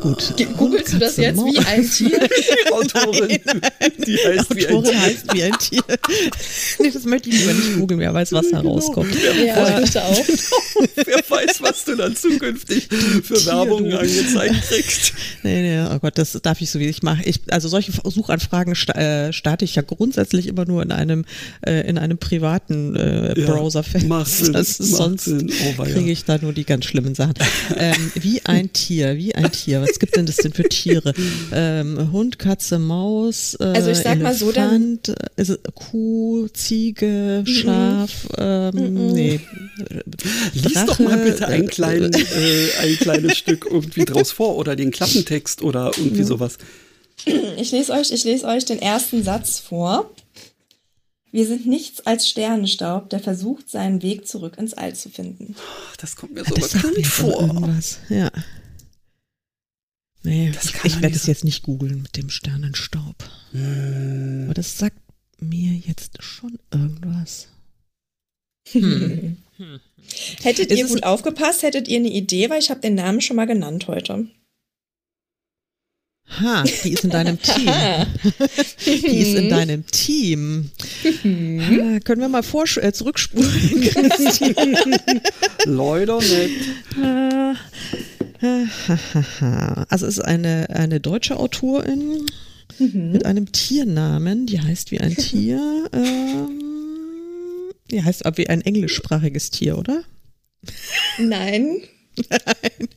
Gut. 0.01 0.35
Googlest 0.57 0.95
du 0.95 0.99
das 0.99 1.17
jetzt 1.19 1.39
wie 1.39 1.59
ein 1.59 1.89
Tier? 1.89 2.19
Autorin, 2.73 3.39
die 4.07 4.17
heißt 4.17 4.57
wie 4.57 4.67
ein 4.67 4.83
Tier. 4.83 5.01
heißt 5.01 5.35
wie 5.35 5.43
ein 5.43 5.59
Tier. 5.59 5.83
nee, 6.79 6.91
das 6.91 7.05
möchte 7.05 7.29
ich 7.29 7.39
lieber 7.39 7.53
nicht 7.53 7.75
googeln, 7.79 8.01
wer 8.01 8.15
weiß, 8.15 8.33
was 8.33 8.51
da 8.51 8.61
genau. 8.61 8.75
rauskommt. 8.75 9.15
Wer, 9.15 9.45
ja, 9.45 9.57
weiß, 9.57 9.97
auch. 9.99 10.25
wer 10.95 11.23
weiß, 11.29 11.61
was 11.61 11.85
du 11.85 11.97
dann 11.97 12.17
zukünftig 12.17 12.89
für 12.89 13.35
Tier, 13.35 13.47
Werbung 13.47 13.93
angezeigt 13.93 14.55
kriegst. 14.69 15.13
Nee, 15.43 15.63
nee, 15.63 15.87
oh 15.95 15.99
Gott, 15.99 16.17
das 16.17 16.33
darf 16.43 16.61
ich 16.63 16.71
so 16.71 16.79
wie 16.79 16.87
ich 16.87 17.03
mache. 17.03 17.23
Ich, 17.25 17.41
also 17.51 17.69
solche 17.69 17.93
Suchanfragen 17.93 18.75
äh, 18.95 19.33
starte 19.35 19.67
ich 19.67 19.75
ja 19.75 19.83
grundsätzlich 19.83 20.47
immer 20.47 20.65
nur 20.65 20.83
in 20.83 20.93
einem, 20.93 21.27
äh, 21.67 21.87
in 21.87 21.99
einem 21.99 22.17
privaten 22.17 22.97
äh, 22.97 23.39
ja, 23.39 23.47
Browser-Fenster. 23.47 24.65
Sonst 24.65 25.29
oh, 25.29 25.83
kriege 25.83 26.11
ich 26.11 26.25
da 26.25 26.39
nur 26.41 26.55
die 26.55 26.65
ganz 26.65 26.87
schlimmen 26.87 27.15
Sachen. 27.15 27.35
Ähm, 27.77 28.13
wie 28.15 28.41
ein 28.47 28.73
Tier, 28.73 29.17
wie 29.17 29.35
ein 29.35 29.53
Tier 29.53 29.90
was 29.91 29.99
gibt 29.99 30.17
denn 30.17 30.27
das 30.27 30.37
denn 30.37 30.53
für 30.53 30.65
Tiere? 30.65 31.13
Ähm, 31.53 32.13
Hund, 32.13 32.39
Katze, 32.39 32.79
Maus, 32.79 33.57
äh, 33.59 33.65
also 33.65 33.91
ich 33.91 33.99
sag 33.99 34.17
Elefant, 34.17 34.23
mal 34.23 34.35
so, 34.35 34.53
dann 34.53 34.99
also 35.37 35.57
Kuh, 35.75 36.49
Ziege, 36.49 37.43
Schaf, 37.47 38.29
ähm, 38.39 38.75
mm 38.75 39.13
nee. 39.13 39.41
Lies 40.55 40.73
Drache, 40.73 40.87
doch 40.87 40.99
mal 41.01 41.19
bitte 41.19 41.47
ein, 41.49 41.67
klein, 41.67 42.13
äh, 42.13 42.69
ein 42.83 42.97
kleines 42.97 43.37
Stück 43.37 43.67
irgendwie 43.71 44.05
draus 44.05 44.33
vor 44.33 44.57
oder 44.57 44.77
den 44.77 44.91
Klappentext 44.91 45.63
oder 45.63 45.91
irgendwie 45.97 46.23
sowas. 46.23 46.59
Ich 47.57 47.73
lese 47.73 47.93
euch, 47.93 48.11
ich 48.13 48.25
lese 48.25 48.47
euch 48.47 48.65
den 48.65 48.81
ersten 48.81 49.23
Satz 49.23 49.59
vor. 49.59 50.11
Wir 51.33 51.47
sind 51.47 51.67
nichts 51.67 52.07
als 52.07 52.29
Sternenstaub, 52.29 53.09
der 53.11 53.21
versucht, 53.21 53.71
seinen 53.71 54.03
Weg 54.03 54.27
zurück 54.27 54.57
ins 54.59 54.75
All 54.75 54.95
zu 54.95 55.11
finden. 55.11 55.55
Das 55.99 56.17
kommt 56.17 56.35
mir 56.35 56.45
so 56.45 56.55
bekannt 56.55 57.07
vor. 57.07 57.69
Ja. 58.09 58.31
Nee, 60.23 60.51
das 60.53 60.67
ich, 60.67 60.85
ich 60.85 61.03
werde 61.03 61.17
es 61.17 61.27
jetzt 61.27 61.45
nicht 61.45 61.63
googeln 61.63 62.03
mit 62.03 62.17
dem 62.17 62.31
Sternenstaub. 62.31 63.17
Hm. 63.53 64.45
Aber 64.45 64.55
das 64.55 64.79
sagt 64.79 64.99
mir 65.41 65.73
jetzt 65.73 66.23
schon 66.23 66.59
irgendwas. 66.71 67.49
Hm. 68.71 69.39
Hm. 69.57 69.81
Hättet 70.43 70.71
ihr 70.71 70.87
gut 70.87 71.03
aufgepasst, 71.03 71.63
hättet 71.63 71.89
ihr 71.89 71.99
eine 71.99 72.11
Idee, 72.11 72.51
weil 72.51 72.61
ich 72.61 72.71
habe 72.71 72.81
den 72.81 72.95
Namen 72.95 73.21
schon 73.21 73.37
mal 73.37 73.47
genannt 73.47 73.89
heute. 73.89 74.29
Ha, 76.39 76.65
die 76.85 76.93
ist 76.93 77.05
in 77.05 77.11
deinem 77.11 77.41
Team. 77.41 77.67
die 78.87 79.19
ist 79.19 79.37
in 79.37 79.49
deinem 79.49 79.87
Team. 79.87 80.71
ha, 81.03 82.01
können 82.01 82.21
wir 82.21 82.29
mal 82.29 82.45
äh, 82.77 82.93
zurückspulen? 82.93 83.51
Leider 85.65 86.19
nicht. 86.19 86.51
Also 89.89 90.07
es 90.07 90.19
ist 90.19 90.25
eine, 90.25 90.71
eine 90.71 91.01
deutsche 91.01 91.37
Autorin 91.37 92.27
mhm. 92.79 93.13
mit 93.13 93.27
einem 93.27 93.51
Tiernamen, 93.53 94.47
die 94.47 94.61
heißt 94.61 94.93
wie 94.93 95.01
ein 95.01 95.17
Tier. 95.17 95.89
Ähm, 95.93 96.61
die 97.91 98.03
heißt 98.03 98.25
aber 98.25 98.39
wie 98.39 98.49
ein 98.49 98.63
englischsprachiges 98.63 99.51
Tier, 99.51 99.77
oder? 99.77 100.05
Nein. 101.19 101.83
Nein. 102.29 102.89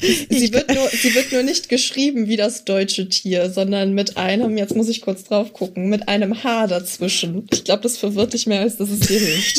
Sie 0.00 0.52
wird, 0.52 0.72
nur, 0.74 0.88
sie 0.88 1.14
wird 1.14 1.32
nur 1.32 1.42
nicht 1.42 1.68
geschrieben 1.68 2.28
wie 2.28 2.36
das 2.36 2.64
deutsche 2.64 3.08
Tier, 3.08 3.50
sondern 3.50 3.92
mit 3.92 4.16
einem, 4.16 4.56
jetzt 4.56 4.74
muss 4.74 4.88
ich 4.88 5.02
kurz 5.02 5.24
drauf 5.24 5.52
gucken, 5.52 5.88
mit 5.88 6.08
einem 6.08 6.42
H 6.42 6.66
dazwischen. 6.68 7.46
Ich 7.52 7.64
glaube, 7.64 7.82
das 7.82 7.98
verwirrt 7.98 8.32
dich 8.32 8.46
mehr, 8.46 8.60
als 8.60 8.76
dass 8.78 8.88
es 8.90 9.00
dir 9.00 9.20
hilft. 9.20 9.58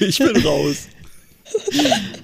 ich 0.00 0.18
bin 0.18 0.36
raus. 0.42 0.76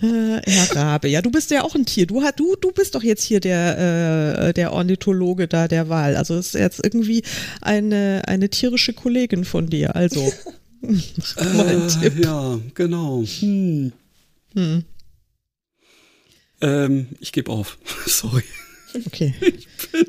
Herr 0.01 0.77
Rabe, 0.77 1.09
ja, 1.09 1.23
du 1.23 1.31
bist 1.31 1.51
ja 1.51 1.63
auch 1.63 1.75
ein 1.75 1.87
Tier. 1.87 2.07
Du, 2.07 2.23
du, 2.37 2.57
du 2.57 2.73
bist 2.73 2.95
doch 2.95 3.03
jetzt 3.03 3.23
hier 3.23 3.41
der, 3.41 4.49
äh, 4.49 4.53
der 4.53 4.73
Ornithologe 4.73 5.49
da 5.49 5.69
der 5.69 5.89
Wahl. 5.89 6.17
Also 6.17 6.37
ist 6.37 6.55
jetzt 6.55 6.81
irgendwie 6.83 7.23
eine, 7.61 8.23
eine 8.27 8.49
tierische 8.49 8.93
Kollegin 8.93 9.45
von 9.45 9.69
dir. 9.69 9.97
Also. 9.97 10.33
Äh, 10.81 12.23
ja, 12.23 12.61
genau. 12.75 13.25
Hm. 13.41 13.91
Hm. 14.55 14.85
Ähm, 16.61 17.09
ich 17.21 17.33
gebe 17.33 17.51
auf. 17.51 17.79
Sorry. 18.07 18.45
Okay. 19.07 19.35
Ich 19.71 19.93
bin 19.93 20.07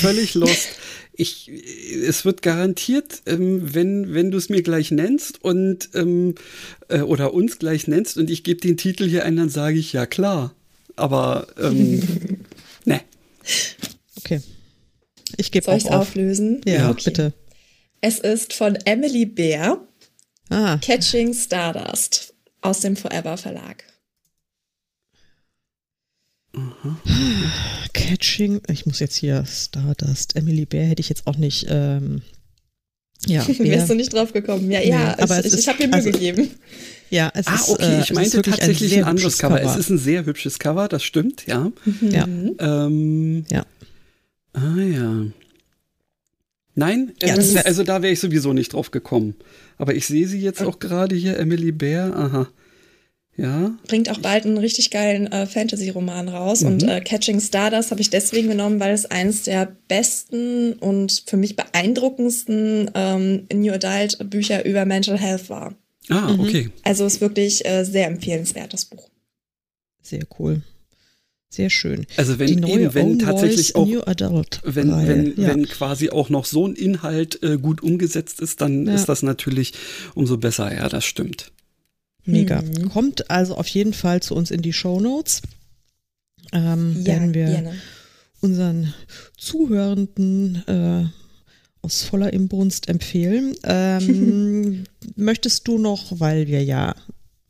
völlig 0.00 0.34
lost. 0.34 0.68
Ich, 1.12 1.48
es 1.48 2.24
wird 2.24 2.42
garantiert, 2.42 3.22
ähm, 3.26 3.72
wenn, 3.72 4.12
wenn 4.12 4.32
du 4.32 4.36
es 4.36 4.48
mir 4.48 4.62
gleich 4.62 4.90
nennst 4.90 5.42
und 5.44 5.90
ähm, 5.94 6.34
äh, 6.88 7.00
oder 7.00 7.32
uns 7.32 7.60
gleich 7.60 7.86
nennst 7.86 8.18
und 8.18 8.30
ich 8.30 8.42
gebe 8.42 8.60
den 8.60 8.76
Titel 8.76 9.08
hier 9.08 9.24
ein, 9.24 9.36
dann 9.36 9.48
sage 9.48 9.78
ich 9.78 9.92
ja 9.92 10.06
klar. 10.06 10.54
Aber 10.96 11.46
ähm, 11.56 12.02
ne. 12.84 13.00
Okay. 14.18 14.40
Ich 15.36 15.52
gebe 15.52 15.64
Soll 15.64 15.76
ich 15.76 15.86
auf. 15.86 16.08
auflösen? 16.08 16.60
Ja, 16.64 16.74
ja. 16.74 16.90
Okay. 16.90 17.02
bitte. 17.04 17.32
Es 18.00 18.18
ist 18.18 18.52
von 18.52 18.74
Emily 18.84 19.24
Bear. 19.24 19.86
Ah. 20.50 20.78
Catching 20.78 21.32
Stardust 21.32 22.34
aus 22.60 22.80
dem 22.80 22.96
Forever 22.96 23.36
Verlag. 23.36 23.84
Aha. 26.56 26.96
Catching, 27.92 28.60
ich 28.68 28.86
muss 28.86 29.00
jetzt 29.00 29.16
hier 29.16 29.44
Stardust, 29.46 30.36
Emily 30.36 30.66
Bear 30.66 30.84
hätte 30.84 31.00
ich 31.00 31.08
jetzt 31.08 31.26
auch 31.26 31.36
nicht. 31.36 31.66
Ähm, 31.68 32.22
ja, 33.26 33.46
wärst 33.58 33.90
du 33.90 33.94
nicht 33.94 34.12
drauf 34.12 34.32
gekommen? 34.32 34.70
Ja, 34.70 34.80
ja, 34.80 35.14
nee, 35.16 35.22
aber 35.22 35.44
ich, 35.44 35.54
ich 35.54 35.68
habe 35.68 35.78
mir 35.78 35.88
Mühe 35.88 35.96
also, 35.96 36.10
gegeben. 36.10 36.50
Ja, 37.10 37.30
es 37.34 37.46
ah, 37.46 37.54
ist. 37.54 37.68
okay, 37.68 38.00
ich 38.02 38.12
meinte 38.12 38.42
tatsächlich 38.42 38.94
ein, 38.94 39.04
ein 39.04 39.10
anderes 39.10 39.38
Cover. 39.38 39.58
Cover. 39.58 39.70
Es 39.70 39.78
ist 39.78 39.90
ein 39.90 39.98
sehr 39.98 40.26
hübsches 40.26 40.58
Cover, 40.58 40.88
das 40.88 41.02
stimmt, 41.02 41.46
ja. 41.46 41.70
Mhm. 41.84 42.10
Ja. 42.10 42.26
Ähm, 42.58 43.44
ja. 43.50 43.64
Ah 44.52 44.80
ja. 44.80 45.26
Nein, 46.76 47.12
ja, 47.22 47.34
also 47.34 47.84
da 47.84 48.02
wäre 48.02 48.12
ich 48.12 48.20
sowieso 48.20 48.52
nicht 48.52 48.72
drauf 48.72 48.90
gekommen. 48.90 49.36
Aber 49.78 49.94
ich 49.94 50.06
sehe 50.06 50.26
sie 50.26 50.40
jetzt 50.40 50.62
auch 50.62 50.80
gerade 50.80 51.14
hier, 51.14 51.38
Emily 51.38 51.70
Bear. 51.72 52.14
Aha. 52.16 52.48
Ja. 53.36 53.76
Bringt 53.88 54.10
auch 54.10 54.18
bald 54.18 54.44
einen 54.44 54.58
richtig 54.58 54.90
geilen 54.90 55.26
äh, 55.32 55.46
Fantasy-Roman 55.46 56.28
raus. 56.28 56.60
Mhm. 56.60 56.66
Und 56.68 56.82
äh, 56.84 57.00
Catching 57.00 57.40
Stardust 57.40 57.90
habe 57.90 58.00
ich 58.00 58.10
deswegen 58.10 58.48
genommen, 58.48 58.78
weil 58.78 58.94
es 58.94 59.06
eines 59.06 59.42
der 59.42 59.76
besten 59.88 60.74
und 60.74 61.24
für 61.26 61.36
mich 61.36 61.56
beeindruckendsten 61.56 62.90
ähm, 62.94 63.46
New 63.52 63.72
Adult-Bücher 63.72 64.64
über 64.64 64.84
Mental 64.84 65.18
Health 65.18 65.50
war. 65.50 65.74
Ah, 66.08 66.32
mhm. 66.32 66.40
okay. 66.40 66.70
Also 66.82 67.06
ist 67.06 67.20
wirklich 67.20 67.66
äh, 67.66 67.84
sehr 67.84 68.06
empfehlenswert, 68.06 68.72
das 68.72 68.84
Buch. 68.84 69.08
Sehr 70.02 70.22
cool. 70.38 70.62
Sehr 71.48 71.70
schön. 71.70 72.06
Also 72.16 72.40
wenn, 72.40 72.66
eben, 72.66 72.94
wenn 72.94 73.18
tatsächlich 73.20 73.76
auch, 73.76 73.86
wenn, 73.86 75.06
wenn, 75.06 75.40
ja. 75.40 75.48
wenn 75.48 75.66
quasi 75.68 76.10
auch 76.10 76.28
noch 76.28 76.46
so 76.46 76.66
ein 76.66 76.74
Inhalt 76.74 77.42
äh, 77.44 77.58
gut 77.58 77.80
umgesetzt 77.80 78.40
ist, 78.40 78.60
dann 78.60 78.86
ja. 78.86 78.94
ist 78.94 79.08
das 79.08 79.22
natürlich 79.22 79.72
umso 80.14 80.36
besser. 80.36 80.74
Ja, 80.74 80.88
das 80.88 81.04
stimmt. 81.04 81.52
Mega. 82.24 82.62
Mhm. 82.62 82.88
Kommt 82.90 83.30
also 83.30 83.56
auf 83.56 83.68
jeden 83.68 83.92
Fall 83.92 84.22
zu 84.22 84.34
uns 84.34 84.50
in 84.50 84.62
die 84.62 84.72
Show 84.72 85.00
Notes. 85.00 85.42
Ähm, 86.52 86.96
ja, 87.00 87.06
werden 87.06 87.34
wir 87.34 87.46
gerne. 87.46 87.74
unseren 88.40 88.94
Zuhörenden 89.36 90.62
äh, 90.66 91.04
aus 91.82 92.02
voller 92.02 92.32
Imbrunst 92.32 92.88
empfehlen. 92.88 93.54
Ähm, 93.64 94.84
möchtest 95.16 95.68
du 95.68 95.78
noch, 95.78 96.20
weil 96.20 96.46
wir 96.46 96.64
ja 96.64 96.94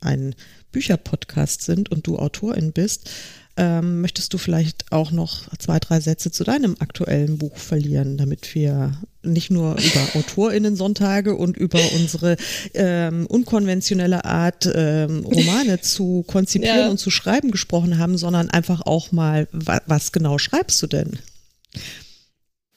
ein 0.01 0.35
Bücherpodcast 0.73 1.63
sind 1.63 1.91
und 1.91 2.07
du 2.07 2.19
Autorin 2.19 2.73
bist, 2.73 3.11
ähm, 3.57 4.01
möchtest 4.01 4.35
du 4.35 4.39
vielleicht 4.39 4.91
auch 4.93 5.13
noch 5.13 5.49
zwei, 5.59 5.79
drei 5.79 6.01
Sätze 6.01 6.31
zu 6.33 6.43
deinem 6.43 6.77
aktuellen 6.81 7.39
Buch 7.39 7.57
verlieren, 7.57 8.17
damit 8.17 8.55
wir 8.55 8.99
nicht 9.25 9.51
nur 9.51 9.73
über 9.73 10.19
AutorInnen-Sonntage 10.19 11.35
und 11.35 11.57
über 11.57 11.81
unsere 11.95 12.37
ähm, 12.75 13.27
unkonventionelle 13.27 14.25
Art, 14.25 14.71
ähm, 14.73 15.25
Romane 15.25 15.81
zu 15.83 16.25
konzipieren 16.27 16.79
ja. 16.79 16.89
und 16.89 16.99
zu 16.99 17.11
schreiben 17.11 17.51
gesprochen 17.51 17.99
haben, 17.99 18.17
sondern 18.19 18.51
einfach 18.51 18.83
auch 18.83 19.13
mal, 19.13 19.49
wa 19.53 19.81
was 19.87 20.13
genau 20.13 20.39
schreibst 20.39 20.83
du 20.83 20.87
denn? 20.87 21.19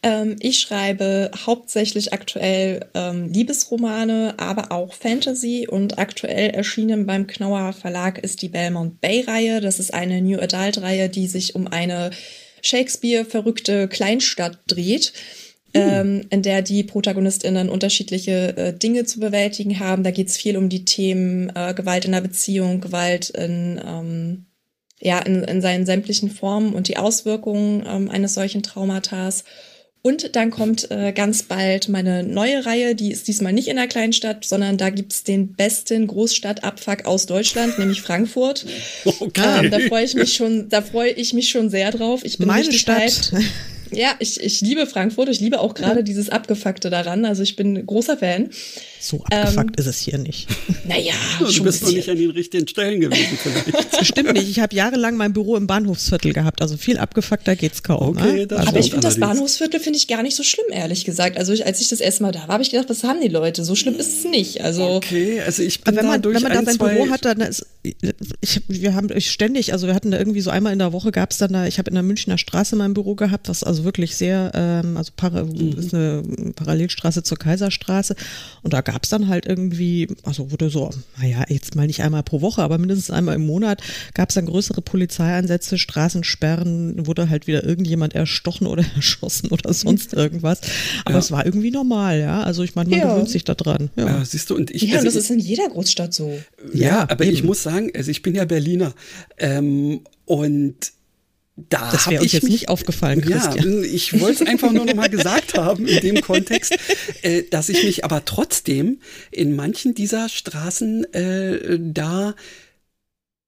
Ähm, 0.04 0.36
ich 0.40 0.60
schreibe 0.60 1.32
hauptsächlich 1.46 2.14
aktuell 2.14 2.86
ähm, 2.94 3.32
Liebesromane, 3.32 4.36
aber 4.38 4.72
auch 4.72 4.94
Fantasy 4.94 5.68
und 5.68 5.98
aktuell 5.98 6.52
erschienen 6.52 7.06
beim 7.06 7.28
Knauer 7.28 7.74
Verlag 7.74 8.20
ist 8.20 8.42
die 8.42 8.50
Belmont 8.50 9.02
Bay 9.02 9.22
Reihe. 9.22 9.60
Das 9.60 9.80
ist 9.80 9.94
eine 9.94 10.22
New 10.22 10.40
Adult 10.40 10.82
Reihe, 10.82 11.10
die 11.10 11.28
sich 11.28 11.56
um 11.56 11.68
eine 11.68 12.12
Shakespeare-verrückte 12.62 13.88
Kleinstadt 13.88 14.60
dreht. 14.68 15.14
Ähm, 15.74 16.26
in 16.30 16.42
der 16.42 16.62
die 16.62 16.84
ProtagonistInnen 16.84 17.70
unterschiedliche 17.70 18.56
äh, 18.58 18.74
Dinge 18.74 19.04
zu 19.04 19.20
bewältigen 19.20 19.80
haben. 19.80 20.04
Da 20.04 20.12
geht 20.12 20.30
es 20.30 20.38
viel 20.38 20.58
um 20.58 20.70
die 20.70 20.86
Themen 20.86 21.52
äh, 21.56 21.74
Gewalt 21.74 22.06
in 22.06 22.14
der 22.14 22.22
Beziehung, 22.22 22.82
Gewalt 22.82 23.30
in, 23.32 23.80
ähm, 23.86 24.46
ja, 25.00 25.20
in, 25.20 25.44
in 25.44 25.62
seinen 25.62 25.86
sämtlichen 25.86 26.32
Formen 26.32 26.74
und 26.74 26.88
die 26.88 26.98
Auswirkungen 26.98 27.84
ähm, 27.88 28.10
eines 28.10 28.34
solchen 28.34 28.64
Traumatas. 28.64 29.44
Und 30.08 30.38
dann 30.38 30.52
kommt 30.52 30.90
äh, 30.90 31.12
ganz 31.12 31.44
bald 31.44 31.90
meine 31.90 32.24
neue 32.24 32.66
Reihe, 32.66 32.96
die 32.96 33.12
ist 33.12 33.28
diesmal 33.28 33.52
nicht 33.52 33.68
in 33.68 33.78
einer 33.78 33.90
kleinen 33.90 34.14
Stadt, 34.14 34.46
sondern 34.46 34.78
da 34.78 34.90
gibt's 34.90 35.26
den 35.26 35.54
besten 35.54 36.08
Großstadtabfuck 36.08 37.06
aus 37.06 37.26
Deutschland, 37.26 37.78
nämlich 37.78 38.02
Frankfurt. 38.02 38.66
Okay. 39.20 39.66
Ähm, 39.66 39.72
da 39.72 39.80
freue 39.80 40.06
ich 40.06 40.16
mich 40.16 40.34
schon, 40.34 40.70
da 40.70 40.82
freue 40.82 41.12
ich 41.12 41.34
mich 41.34 41.50
schon 41.50 41.70
sehr 41.70 41.92
drauf. 41.92 42.22
Ich 42.24 42.38
bin 42.38 42.48
meine 42.48 42.72
Stadt. 42.72 43.32
Hyped. 43.32 43.34
Ja, 43.92 44.16
ich, 44.20 44.42
ich 44.42 44.62
liebe 44.62 44.86
Frankfurt. 44.88 45.30
Ich 45.30 45.40
liebe 45.40 45.60
auch 45.60 45.74
gerade 45.74 46.04
dieses 46.04 46.30
Abgefuckte 46.30 46.90
daran. 46.90 47.26
Also 47.26 47.44
ich 47.44 47.56
bin 47.56 47.86
großer 47.86 48.18
Fan. 48.18 48.50
So 49.00 49.24
abgefuckt 49.24 49.72
ähm, 49.72 49.74
ist 49.78 49.86
es 49.86 50.00
hier 50.00 50.18
nicht. 50.18 50.48
Naja, 50.88 51.12
ja, 51.40 51.46
du 51.46 51.64
bist 51.64 51.84
noch 51.84 51.92
nicht 51.92 52.10
an 52.10 52.16
den 52.16 52.32
richtigen 52.32 52.66
Stellen 52.66 53.02
gewesen 53.02 53.38
vielleicht. 53.38 54.06
Stimmt 54.06 54.34
nicht. 54.34 54.50
Ich 54.50 54.60
habe 54.62 54.74
jahrelang 54.74 55.18
mein 55.18 55.34
Büro 55.34 55.58
im 55.58 55.68
Bahnhofsviertel 55.68 56.32
gehabt. 56.32 56.62
Also 56.62 56.78
viel 56.78 56.98
abgefuckter 56.98 57.58
geht's 57.58 57.84
kaum. 57.84 58.16
Okay, 58.18 58.46
ne? 58.46 58.58
also, 58.58 58.70
aber 58.70 58.80
ich 58.80 58.92
finde 58.92 59.06
das 59.06 59.20
Bahnhofsviertel 59.20 59.82
finde 59.82 59.98
ich 59.98 60.08
gar 60.08 60.24
nicht 60.24 60.38
so 60.38 60.44
schlimm, 60.44 60.68
ehrlich 60.72 61.04
gesagt. 61.04 61.38
Also 61.38 61.52
ich, 61.52 61.66
als 61.66 61.82
ich 61.82 61.90
das 61.90 62.00
erste 62.00 62.24
Mal 62.24 62.32
da 62.32 62.42
war, 62.42 62.54
habe 62.54 62.64
ich 62.64 62.72
gedacht, 62.72 62.90
was 62.90 63.04
haben 63.04 63.20
die 63.20 63.28
Leute? 63.28 63.66
So 63.66 63.76
schlimm 63.76 63.96
ist 63.96 64.20
es 64.20 64.32
nicht. 64.32 64.62
Also 64.62 64.84
okay, 64.84 65.42
also 65.42 65.62
ich 65.62 65.82
bin 65.82 65.98
wenn 65.98 66.06
man, 66.06 66.14
da 66.14 66.18
durch 66.20 66.36
wenn 66.36 66.44
man 66.44 66.66
da 66.66 66.72
sein 66.72 66.78
Büro 66.78 67.10
hat, 67.10 67.26
dann 67.26 67.42
ist, 67.42 67.66
ich, 67.84 68.62
wir 68.70 68.96
haben 68.96 69.10
ständig, 69.20 69.74
also 69.74 69.88
wir 69.88 69.96
hatten 69.96 70.12
da 70.12 70.18
irgendwie 70.18 70.42
so 70.42 70.50
einmal 70.50 70.72
in 70.72 70.80
der 70.80 70.94
Woche 70.94 71.12
gab 71.12 71.32
es 71.32 71.38
dann 71.38 71.52
da, 71.52 71.68
ich 71.68 71.80
habe 71.80 71.90
in 71.90 71.96
der 71.96 72.04
Münchner 72.04 72.38
Straße 72.38 72.78
mein 72.78 72.94
Büro 72.94 73.16
gehabt, 73.16 73.50
was 73.50 73.64
also 73.64 73.84
wirklich 73.84 74.16
sehr 74.16 74.52
ähm, 74.54 74.96
also 74.96 75.12
para, 75.16 75.44
mhm. 75.44 75.76
ist 75.78 75.94
eine 75.94 76.24
Parallelstraße 76.56 77.24
zur 77.24 77.38
Kaiserstraße. 77.38 78.16
Und 78.64 78.74
da 78.74 78.82
gab 78.88 79.04
es 79.04 79.10
dann 79.10 79.28
halt 79.28 79.46
irgendwie, 79.46 80.08
also 80.24 80.50
wurde 80.50 80.70
so, 80.70 80.90
naja, 81.20 81.44
jetzt 81.50 81.76
mal 81.76 81.88
nicht 81.88 82.04
einmal 82.04 82.24
pro 82.24 82.40
Woche, 82.40 82.62
aber 82.62 82.78
mindestens 82.78 83.12
einmal 83.12 83.36
im 83.36 83.46
Monat 83.46 83.82
gab 84.14 84.30
es 84.30 84.36
dann 84.36 84.46
größere 84.46 84.82
Polizeieinsätze, 84.82 85.78
Straßensperren, 85.78 87.06
wurde 87.06 87.30
halt 87.30 87.48
wieder 87.48 87.66
irgendjemand 87.66 88.16
erstochen 88.16 88.66
oder 88.66 88.86
erschossen 88.96 89.50
oder 89.50 89.74
sonst 89.74 90.14
irgendwas. 90.14 90.62
Aber 91.04 91.16
ja. 91.16 91.20
es 91.20 91.32
war 91.32 91.46
irgendwie 91.46 91.70
normal, 91.70 92.22
ja. 92.22 92.44
Also 92.44 92.64
ich 92.64 92.76
meine, 92.76 92.90
man 92.92 93.00
ja. 93.00 93.12
gewöhnt 93.12 93.30
sich 93.30 93.44
da 93.44 93.56
dran. 93.56 93.90
Ja. 93.98 94.06
ja. 94.06 94.26
siehst 94.26 94.50
du, 94.50 94.56
und 94.56 94.72
ich. 94.72 94.84
Ja, 94.84 94.96
also 94.96 95.06
das 95.06 95.16
ist 95.16 95.32
in 95.32 95.40
jeder 95.40 95.68
Großstadt 95.68 96.14
so. 96.14 96.40
Ja, 96.74 97.02
aber 97.10 97.26
eben. 97.26 97.34
ich 97.34 97.44
muss 97.44 97.64
sagen, 97.64 97.92
also 97.94 98.10
ich 98.10 98.22
bin 98.22 98.36
ja 98.36 98.46
Berliner. 98.46 98.94
Ähm, 99.38 100.00
und 100.24 100.94
da 101.58 101.90
das 101.92 102.08
wäre 102.08 102.22
uns 102.22 102.32
jetzt 102.32 102.44
mich, 102.44 102.52
nicht 102.52 102.70
aufgefallen, 102.70 103.22
Christian. 103.22 103.84
Ja, 103.84 103.90
ich 103.90 104.20
wollte 104.20 104.44
es 104.44 104.50
einfach 104.50 104.72
nur 104.72 104.86
noch 104.86 104.94
mal 104.94 105.10
gesagt 105.10 105.58
haben 105.58 105.88
in 105.88 106.02
dem 106.02 106.22
Kontext, 106.22 106.78
äh, 107.24 107.44
dass 107.50 107.70
ich 107.70 107.84
mich 107.84 108.06
aber 108.06 108.26
trotzdem 108.26 109.00
in 109.32 109.56
manchen 109.56 109.96
dieser 109.96 110.30
Straßen 110.30 111.12
äh, 111.14 111.80
da 111.80 112.36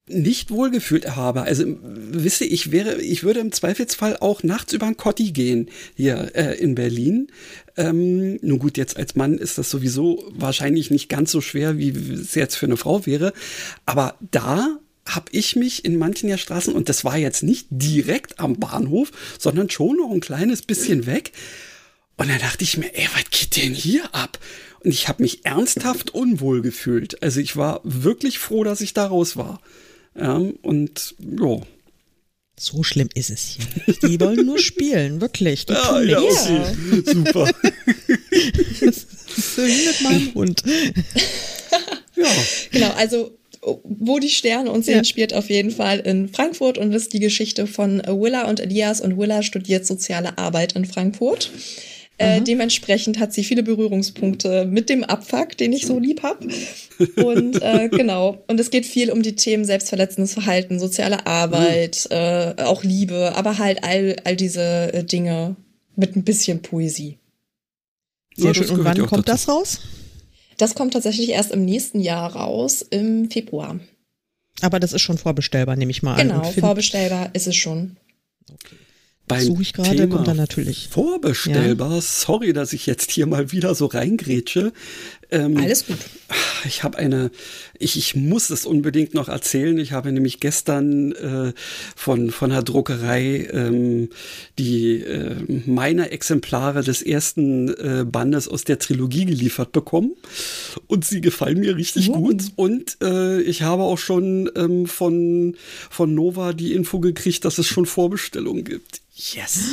nicht 0.08 0.50
wohlgefühlt 0.50 1.16
habe. 1.16 1.44
Also 1.44 1.66
wisse 1.84 2.46
ich 2.46 2.72
wäre, 2.72 3.00
ich 3.00 3.24
würde 3.24 3.42
im 3.42 3.52
Zweifelsfall 3.52 4.18
auch 4.18 4.42
nachts 4.42 4.74
über 4.74 4.88
ein 4.88 4.98
Kotti 4.98 5.32
gehen 5.32 5.70
hier 5.96 6.32
äh, 6.36 6.56
in 6.58 6.74
Berlin. 6.74 7.28
Ähm, 7.78 8.40
nun 8.42 8.58
gut, 8.60 8.78
jetzt 8.78 8.98
als 8.98 9.16
Mann 9.16 9.38
ist 9.38 9.60
das 9.60 9.70
sowieso 9.70 10.24
wahrscheinlich 10.32 10.90
nicht 10.90 11.10
ganz 11.10 11.32
so 11.32 11.42
schwer, 11.42 11.78
wie 11.78 11.90
es 11.90 12.34
jetzt 12.34 12.56
für 12.56 12.66
eine 12.66 12.78
Frau 12.78 13.06
wäre. 13.06 13.34
Aber 13.86 14.18
da 14.32 14.79
habe 15.16 15.32
ich 15.32 15.56
mich 15.56 15.86
in 15.86 15.98
manchen 15.98 16.30
der 16.30 16.38
Straßen, 16.38 16.74
und 16.74 16.90
das 16.90 17.04
war 17.04 17.18
jetzt 17.18 17.44
nicht 17.44 17.68
direkt 17.70 18.40
am 18.40 18.56
Bahnhof, 18.56 19.12
sondern 19.38 19.70
schon 19.70 19.98
noch 19.98 20.12
ein 20.12 20.22
kleines 20.22 20.62
bisschen 20.62 21.06
weg. 21.06 21.32
Und 22.18 22.30
dann 22.30 22.40
dachte 22.40 22.64
ich 22.64 22.78
mir, 22.78 22.94
ey, 22.96 23.08
was 23.14 23.30
geht 23.30 23.56
denn 23.56 23.74
hier 23.74 24.14
ab? 24.14 24.40
Und 24.84 24.92
ich 24.92 25.08
habe 25.08 25.24
mich 25.24 25.46
ernsthaft 25.46 26.14
unwohl 26.14 26.62
gefühlt. 26.62 27.22
Also 27.24 27.40
ich 27.40 27.56
war 27.56 27.82
wirklich 27.84 28.40
froh, 28.40 28.64
dass 28.64 28.82
ich 28.82 28.94
da 28.94 29.08
raus 29.08 29.36
war. 29.36 29.62
Ja, 30.18 30.42
und 30.62 31.16
ja. 31.20 31.62
So 32.58 32.84
schlimm 32.84 33.08
ist 33.14 33.30
es 33.30 33.46
hier 33.46 33.66
nicht. 33.88 34.04
Die 34.04 34.20
wollen 34.20 34.46
nur 34.46 34.60
spielen, 34.60 35.22
wirklich. 35.22 35.66
Die 35.66 35.74
ja, 35.74 36.02
ja, 36.02 36.20
okay. 36.20 37.04
Super. 37.06 37.46
so 38.92 39.62
wie 39.66 39.88
mit 39.88 40.02
meinem 40.02 40.34
Hund. 40.34 40.64
ja. 42.16 42.26
Genau, 42.72 42.92
also 42.92 43.39
wo 43.62 44.20
die 44.20 44.30
Sterne 44.30 44.72
uns 44.72 44.86
sehen, 44.86 44.98
ja. 44.98 45.04
spielt 45.04 45.34
auf 45.34 45.50
jeden 45.50 45.72
Fall 45.72 46.00
in 46.00 46.30
Frankfurt 46.30 46.78
und 46.78 46.94
ist 46.94 47.14
die 47.14 47.20
Geschichte 47.20 47.68
von 47.68 48.02
Willa 48.08 48.48
und 48.50 48.60
Elias 48.60 49.02
und 49.02 49.18
Willa 49.18 49.44
studiert 49.44 49.86
soziale 49.86 50.38
Arbeit 50.38 50.74
in 50.74 50.86
Frankfurt. 50.86 51.52
Äh, 52.22 52.42
dementsprechend 52.42 53.18
hat 53.18 53.32
sie 53.32 53.46
viele 53.46 53.64
Berührungspunkte 53.64 54.66
mit 54.66 54.90
dem 54.90 55.06
Abfuck, 55.06 55.56
den 55.56 55.72
ich 55.72 55.86
so 55.86 56.00
lieb 56.00 56.22
habe. 56.22 56.50
Und 57.16 57.62
äh, 57.62 57.88
genau. 57.92 58.44
Und 58.48 58.60
es 58.60 58.72
geht 58.72 58.86
viel 58.86 59.10
um 59.10 59.24
die 59.24 59.38
Themen 59.38 59.64
selbstverletzendes 59.64 60.34
Verhalten, 60.34 60.82
soziale 60.82 61.26
Arbeit, 61.26 62.08
mhm. 62.10 62.18
äh, 62.18 62.64
auch 62.64 62.84
Liebe, 62.84 63.34
aber 63.36 63.58
halt 63.58 63.86
all, 63.86 64.18
all 64.26 64.36
diese 64.36 64.94
äh, 64.94 65.04
Dinge 65.06 65.56
mit 65.96 66.18
ein 66.18 66.24
bisschen 66.26 66.62
Poesie. 66.62 67.18
Sehr 68.36 68.48
ja, 68.48 68.54
schön. 68.54 68.70
Und 68.70 68.84
wann 68.84 68.98
kommt 69.06 69.30
dazu. 69.30 69.48
das 69.48 69.48
raus? 69.48 69.80
Das 70.60 70.76
kommt 70.76 70.94
tatsächlich 70.94 71.30
erst 71.30 71.52
im 71.52 71.66
nächsten 71.66 72.00
Jahr 72.00 72.36
raus, 72.36 72.84
im 72.84 73.32
Februar. 73.32 73.80
Aber 74.62 74.80
das 74.80 74.94
ist 74.94 75.02
schon 75.02 75.18
vorbestellbar, 75.18 75.76
nehme 75.76 75.92
ich 75.92 76.04
mal 76.04 76.16
genau, 76.18 76.36
an. 76.36 76.42
Genau, 76.42 76.68
vorbestellbar 76.68 77.30
ist 77.34 77.48
es 77.48 77.56
schon. 77.56 77.98
Okay 78.52 78.76
beim 79.30 79.42
Suche 79.42 79.62
ich 79.62 79.74
gerade, 79.74 80.10
kommt 80.10 80.28
dann 80.28 80.36
natürlich. 80.36 80.90
Vorbestellbar, 80.90 81.96
ja. 81.96 82.02
sorry, 82.02 82.52
dass 82.52 82.74
ich 82.74 82.86
jetzt 82.86 83.12
hier 83.12 83.28
mal 83.28 83.54
wieder 83.54 83.76
so 83.76 83.86
reingrätsche. 83.86 84.74
Ähm, 85.32 85.58
Alles 85.58 85.86
gut. 85.86 85.98
Ich 86.66 86.84
habe 86.84 86.98
eine, 86.98 87.32
ich, 87.78 87.98
ich 87.98 88.16
muss 88.16 88.50
es 88.50 88.66
unbedingt 88.66 89.14
noch 89.14 89.30
erzählen. 89.30 89.78
Ich 89.78 89.92
habe 89.92 90.12
nämlich 90.12 90.40
gestern 90.40 91.12
äh, 91.14 91.54
von, 91.96 92.32
von 92.32 92.50
der 92.50 92.64
Druckerei 92.64 93.48
ähm, 93.52 94.10
die 94.58 94.98
äh, 94.98 95.36
meine 95.66 96.12
Exemplare 96.12 96.84
des 96.84 97.02
ersten 97.02 97.70
äh, 97.70 98.06
Bandes 98.06 98.48
aus 98.48 98.64
der 98.64 98.80
Trilogie 98.80 99.26
geliefert 99.26 99.72
bekommen. 99.72 100.16
Und 100.88 101.06
sie 101.06 101.22
gefallen 101.22 101.60
mir 101.60 101.76
richtig 101.76 102.10
oh. 102.10 102.14
gut. 102.14 102.52
Und 102.56 102.98
äh, 103.02 103.42
ich 103.42 103.62
habe 103.62 103.84
auch 103.84 103.98
schon 103.98 104.50
ähm, 104.56 104.86
von, 104.86 105.56
von 105.90 106.14
Nova 106.14 106.54
die 106.54 106.74
Info 106.74 107.00
gekriegt, 107.00 107.46
dass 107.46 107.58
es 107.58 107.68
schon 107.68 107.86
Vorbestellungen 107.86 108.64
gibt. 108.64 109.02
Yes. 109.20 109.66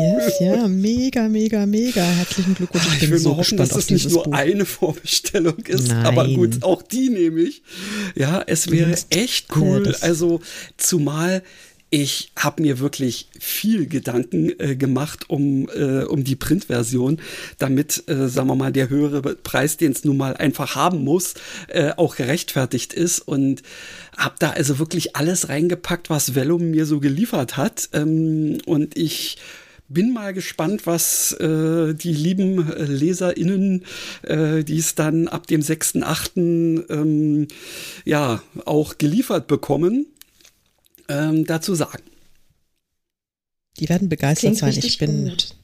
yes, 0.00 0.40
ja, 0.40 0.66
mega, 0.66 1.28
mega, 1.28 1.66
mega. 1.66 2.02
Herzlichen 2.02 2.54
Glückwunsch. 2.54 2.86
Ich, 2.96 3.02
ich 3.02 3.10
will 3.10 3.18
so 3.18 3.36
hoffen, 3.36 3.58
dass 3.58 3.76
es 3.76 3.90
nicht 3.90 4.10
nur 4.10 4.24
Buch. 4.24 4.32
Eine 4.56 4.66
Vorbestellung 4.66 5.58
ist, 5.66 5.88
Nein. 5.88 6.04
aber 6.06 6.26
gut, 6.28 6.62
auch 6.62 6.82
die 6.82 7.10
nehme 7.10 7.40
ich. 7.40 7.62
Ja, 8.14 8.42
es 8.46 8.70
wäre 8.70 8.96
echt 9.10 9.54
cool. 9.56 9.94
Also, 10.00 10.40
zumal 10.76 11.42
ich 11.88 12.32
habe 12.36 12.62
mir 12.62 12.80
wirklich 12.80 13.28
viel 13.38 13.86
Gedanken 13.86 14.52
äh, 14.58 14.74
gemacht 14.74 15.30
um, 15.30 15.68
äh, 15.68 16.02
um 16.02 16.24
die 16.24 16.34
Printversion, 16.34 17.20
damit, 17.58 18.08
äh, 18.08 18.28
sagen 18.28 18.48
wir 18.48 18.56
mal, 18.56 18.72
der 18.72 18.90
höhere 18.90 19.22
Preis, 19.22 19.76
den 19.76 19.92
es 19.92 20.04
nun 20.04 20.16
mal 20.16 20.36
einfach 20.36 20.74
haben 20.74 21.04
muss, 21.04 21.34
äh, 21.68 21.92
auch 21.96 22.16
gerechtfertigt 22.16 22.92
ist. 22.92 23.20
Und 23.20 23.62
habe 24.16 24.34
da 24.40 24.50
also 24.50 24.80
wirklich 24.80 25.14
alles 25.14 25.48
reingepackt, 25.48 26.10
was 26.10 26.34
Vellum 26.34 26.72
mir 26.72 26.86
so 26.86 26.98
geliefert 26.98 27.56
hat. 27.56 27.88
Ähm, 27.92 28.58
und 28.66 28.96
ich 28.96 29.38
bin 29.88 30.12
mal 30.12 30.32
gespannt, 30.32 30.86
was 30.86 31.32
äh, 31.32 31.94
die 31.94 32.12
lieben 32.12 32.72
äh, 32.72 32.84
LeserInnen, 32.84 33.84
äh, 34.22 34.64
die 34.64 34.78
es 34.78 34.94
dann 34.94 35.28
ab 35.28 35.46
dem 35.46 35.60
6.8. 35.60 36.90
Ähm, 36.90 37.48
ja 38.04 38.42
auch 38.64 38.98
geliefert 38.98 39.46
bekommen 39.46 40.06
ähm, 41.08 41.44
dazu 41.44 41.74
sagen. 41.74 42.02
Die 43.78 43.88
werden 43.88 44.08
begeistert 44.08 44.56
Klingt 44.56 44.74
sein. 44.74 44.84
Ich 44.84 44.98
bin, 44.98 45.28
gut. 45.28 45.54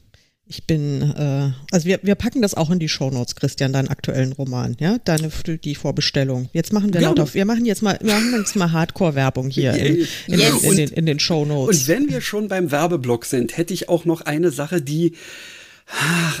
Ich 0.45 0.67
bin, 0.67 1.01
äh, 1.01 1.51
also 1.71 1.85
wir, 1.85 1.99
wir 2.03 2.15
packen 2.15 2.41
das 2.41 2.53
auch 2.53 2.69
in 2.69 2.79
die 2.79 2.89
Shownotes, 2.89 3.35
Christian, 3.35 3.71
deinen 3.71 3.87
aktuellen 3.87 4.33
Roman, 4.33 4.75
ja, 4.79 4.97
deine 5.03 5.29
die 5.63 5.75
Vorbestellung. 5.75 6.49
Jetzt 6.51 6.73
machen 6.73 6.93
wir 6.93 7.01
ja. 7.01 7.09
lauter, 7.09 7.33
wir 7.33 7.45
machen 7.45 7.65
jetzt 7.65 7.81
mal, 7.81 7.97
wir 8.01 8.13
machen 8.13 8.33
jetzt 8.37 8.55
mal 8.55 8.71
Hardcore-Werbung 8.71 9.49
hier 9.49 9.73
in, 9.73 10.05
in, 10.27 10.39
yes. 10.39 10.63
in, 10.63 10.69
in, 10.69 10.77
den, 10.77 10.89
in 10.89 11.05
den 11.05 11.19
Shownotes. 11.19 11.79
Und 11.79 11.87
wenn 11.87 12.09
wir 12.09 12.19
schon 12.21 12.49
beim 12.49 12.71
Werbeblock 12.71 13.25
sind, 13.25 13.57
hätte 13.57 13.73
ich 13.73 13.87
auch 13.87 14.05
noch 14.05 14.21
eine 14.21 14.51
Sache, 14.51 14.81
die 14.81 15.13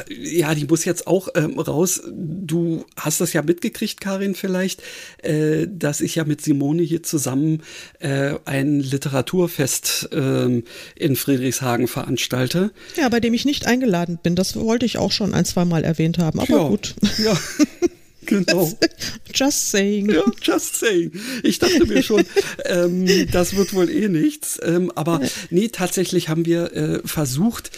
ja, 0.09 0.55
die 0.55 0.65
muss 0.65 0.85
jetzt 0.85 1.05
auch 1.07 1.29
ähm, 1.35 1.59
raus. 1.59 2.01
Du 2.11 2.85
hast 2.97 3.21
das 3.21 3.33
ja 3.33 3.41
mitgekriegt, 3.41 4.01
Karin, 4.01 4.35
vielleicht, 4.35 4.81
äh, 5.21 5.67
dass 5.69 6.01
ich 6.01 6.15
ja 6.15 6.23
mit 6.23 6.41
Simone 6.41 6.81
hier 6.81 7.03
zusammen 7.03 7.61
äh, 7.99 8.35
ein 8.45 8.79
Literaturfest 8.79 10.09
äh, 10.11 10.63
in 10.95 11.15
Friedrichshagen 11.15 11.87
veranstalte. 11.87 12.71
Ja, 12.95 13.09
bei 13.09 13.19
dem 13.19 13.33
ich 13.33 13.45
nicht 13.45 13.65
eingeladen 13.67 14.19
bin. 14.21 14.35
Das 14.35 14.55
wollte 14.55 14.85
ich 14.85 14.97
auch 14.97 15.11
schon 15.11 15.33
ein, 15.33 15.45
zwei 15.45 15.65
Mal 15.65 15.83
erwähnt 15.83 16.17
haben, 16.17 16.39
aber 16.39 16.57
ja, 16.57 16.67
gut. 16.67 16.95
Ja. 17.23 17.37
Genau. 18.25 18.71
Just 19.33 19.71
saying. 19.71 20.09
Ja, 20.09 20.23
just 20.41 20.79
saying. 20.79 21.11
Ich 21.43 21.59
dachte 21.59 21.85
mir 21.85 22.03
schon, 22.03 22.23
ähm, 22.65 23.05
das 23.31 23.55
wird 23.55 23.73
wohl 23.73 23.89
eh 23.89 24.07
nichts. 24.07 24.59
Ähm, 24.63 24.91
aber 24.95 25.21
nee, 25.49 25.67
tatsächlich 25.67 26.29
haben 26.29 26.45
wir 26.45 26.73
äh, 26.73 26.99
versucht, 27.05 27.71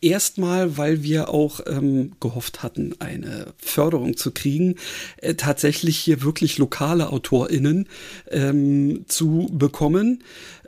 erstmal, 0.00 0.76
weil 0.76 1.02
wir 1.02 1.28
auch 1.28 1.60
ähm, 1.66 2.12
gehofft 2.20 2.62
hatten, 2.62 2.94
eine 2.98 3.54
Förderung 3.58 4.16
zu 4.16 4.30
kriegen, 4.30 4.76
äh, 5.18 5.34
tatsächlich 5.34 5.98
hier 5.98 6.22
wirklich 6.22 6.58
lokale 6.58 7.10
AutorInnen 7.10 7.88
ähm, 8.30 9.04
zu 9.08 9.48
bekommen. 9.52 10.22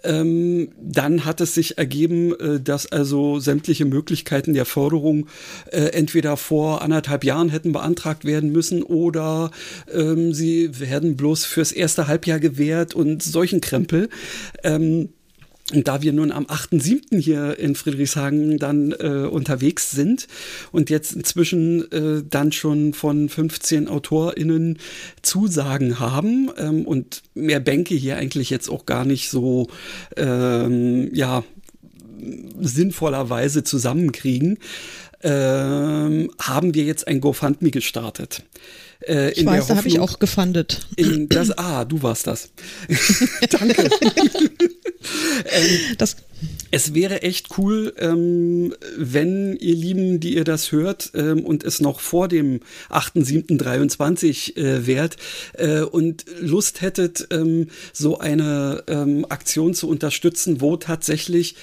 Ähm, 0.05 0.70
dann 0.81 1.24
hat 1.24 1.41
es 1.41 1.55
sich 1.55 1.79
ergeben, 1.79 2.35
äh, 2.39 2.61
dass 2.61 2.91
also 2.91 3.41
sämtliche 3.41 3.85
Möglichkeiten 3.85 4.55
der 4.55 4.64
Förderung 4.64 5.26
äh, 5.70 5.87
entweder 5.93 6.37
vor 6.37 6.83
anderthalb 6.83 7.24
Jahren 7.24 7.49
hätten 7.49 7.72
beantragt 7.72 8.24
werden 8.24 8.51
müssen 8.51 8.83
oder 8.83 9.51
ähm, 9.93 10.33
sie 10.33 10.79
werden 10.79 11.16
bloß 11.16 11.45
fürs 11.45 11.72
erste 11.72 12.07
Halbjahr 12.07 12.39
gewährt 12.39 12.95
und 12.95 13.22
solchen 13.22 13.61
Krempel. 13.61 14.09
Ähm, 14.62 15.11
und 15.73 15.87
da 15.87 16.01
wir 16.01 16.12
nun 16.12 16.33
am 16.33 16.47
8.7. 16.47 17.19
hier 17.19 17.59
in 17.59 17.75
Friedrichshagen 17.75 18.59
dann 18.59 18.93
äh, 18.93 19.29
unterwegs 19.31 19.91
sind 19.91 20.27
und 20.73 20.89
jetzt 20.89 21.12
inzwischen 21.12 21.91
äh, 21.93 22.23
dann 22.29 22.53
schon 22.53 22.95
von 22.95 23.29
15 23.29 23.87
AutorInnen 23.89 24.79
Zusagen 25.21 25.99
haben 26.01 26.51
ähm, 26.57 26.87
und 26.87 27.23
mehr 27.35 27.61
Bänke 27.61 27.95
hier 27.95 28.16
eigentlich 28.16 28.49
jetzt 28.49 28.71
auch 28.71 28.87
gar 28.87 29.05
nicht 29.05 29.29
so, 29.29 29.69
ähm, 30.16 31.11
ja, 31.14 31.45
sinnvollerweise 32.61 33.62
zusammenkriegen, 33.62 34.59
ähm, 35.23 36.31
haben 36.41 36.75
wir 36.75 36.85
jetzt 36.85 37.07
ein 37.09 37.21
GoFundMe 37.21 37.71
gestartet. 37.71 38.45
Äh, 39.07 39.33
ich 39.33 39.45
weiß, 39.45 39.69
da 39.69 39.77
habe 39.77 39.89
ich 39.89 40.01
auch 40.01 40.19
gefundet. 40.19 40.87
Das, 41.29 41.57
ah, 41.57 41.85
du 41.85 42.03
warst 42.03 42.27
das. 42.27 42.51
Danke. 43.51 43.91
das 45.99 46.16
es 46.70 46.94
wäre 46.94 47.22
echt 47.22 47.59
cool, 47.59 47.94
ähm, 47.99 48.74
wenn 48.96 49.57
ihr 49.57 49.74
Lieben, 49.74 50.20
die 50.20 50.34
ihr 50.36 50.44
das 50.44 50.72
hört 50.72 51.11
ähm, 51.14 51.44
und 51.44 51.64
es 51.64 51.80
noch 51.80 52.01
vor 52.01 52.28
dem 52.28 52.61
8.7.23 52.90 54.57
äh, 54.57 54.86
wärt 54.86 55.16
äh, 55.55 55.80
und 55.80 56.24
Lust 56.40 56.82
hättet, 56.82 57.28
ähm, 57.30 57.68
so 57.92 58.18
eine 58.18 58.84
ähm, 58.86 59.24
Aktion 59.28 59.74
zu 59.74 59.88
unterstützen, 59.88 60.61
wo 60.61 60.76
tatsächlich 60.76 61.57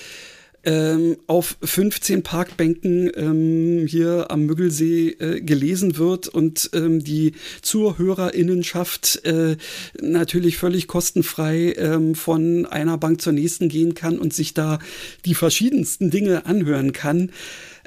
ähm, 0.65 1.17
auf 1.27 1.57
15 1.63 2.23
Parkbänken 2.23 3.11
ähm, 3.15 3.87
hier 3.87 4.27
am 4.29 4.45
Müggelsee 4.45 5.09
äh, 5.09 5.41
gelesen 5.41 5.97
wird 5.97 6.27
und 6.27 6.69
ähm, 6.73 7.03
die 7.03 7.33
Zuhörerinnenschaft 7.61 9.23
äh, 9.25 9.57
natürlich 10.01 10.57
völlig 10.57 10.87
kostenfrei 10.87 11.73
ähm, 11.77 12.15
von 12.15 12.65
einer 12.65 12.97
Bank 12.97 13.21
zur 13.21 13.33
nächsten 13.33 13.69
gehen 13.69 13.93
kann 13.93 14.17
und 14.19 14.33
sich 14.33 14.53
da 14.53 14.79
die 15.25 15.35
verschiedensten 15.35 16.09
Dinge 16.09 16.45
anhören 16.45 16.91
kann. 16.91 17.31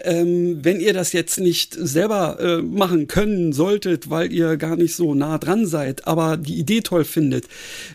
Ähm, 0.04 0.58
wenn 0.62 0.80
ihr 0.80 0.92
das 0.92 1.12
jetzt 1.12 1.40
nicht 1.40 1.74
selber 1.74 2.38
äh, 2.40 2.62
machen 2.62 3.06
können 3.08 3.52
solltet, 3.52 4.10
weil 4.10 4.32
ihr 4.32 4.56
gar 4.56 4.76
nicht 4.76 4.94
so 4.94 5.14
nah 5.14 5.38
dran 5.38 5.66
seid, 5.66 6.06
aber 6.06 6.36
die 6.36 6.58
Idee 6.58 6.80
toll 6.82 7.04
findet, 7.04 7.46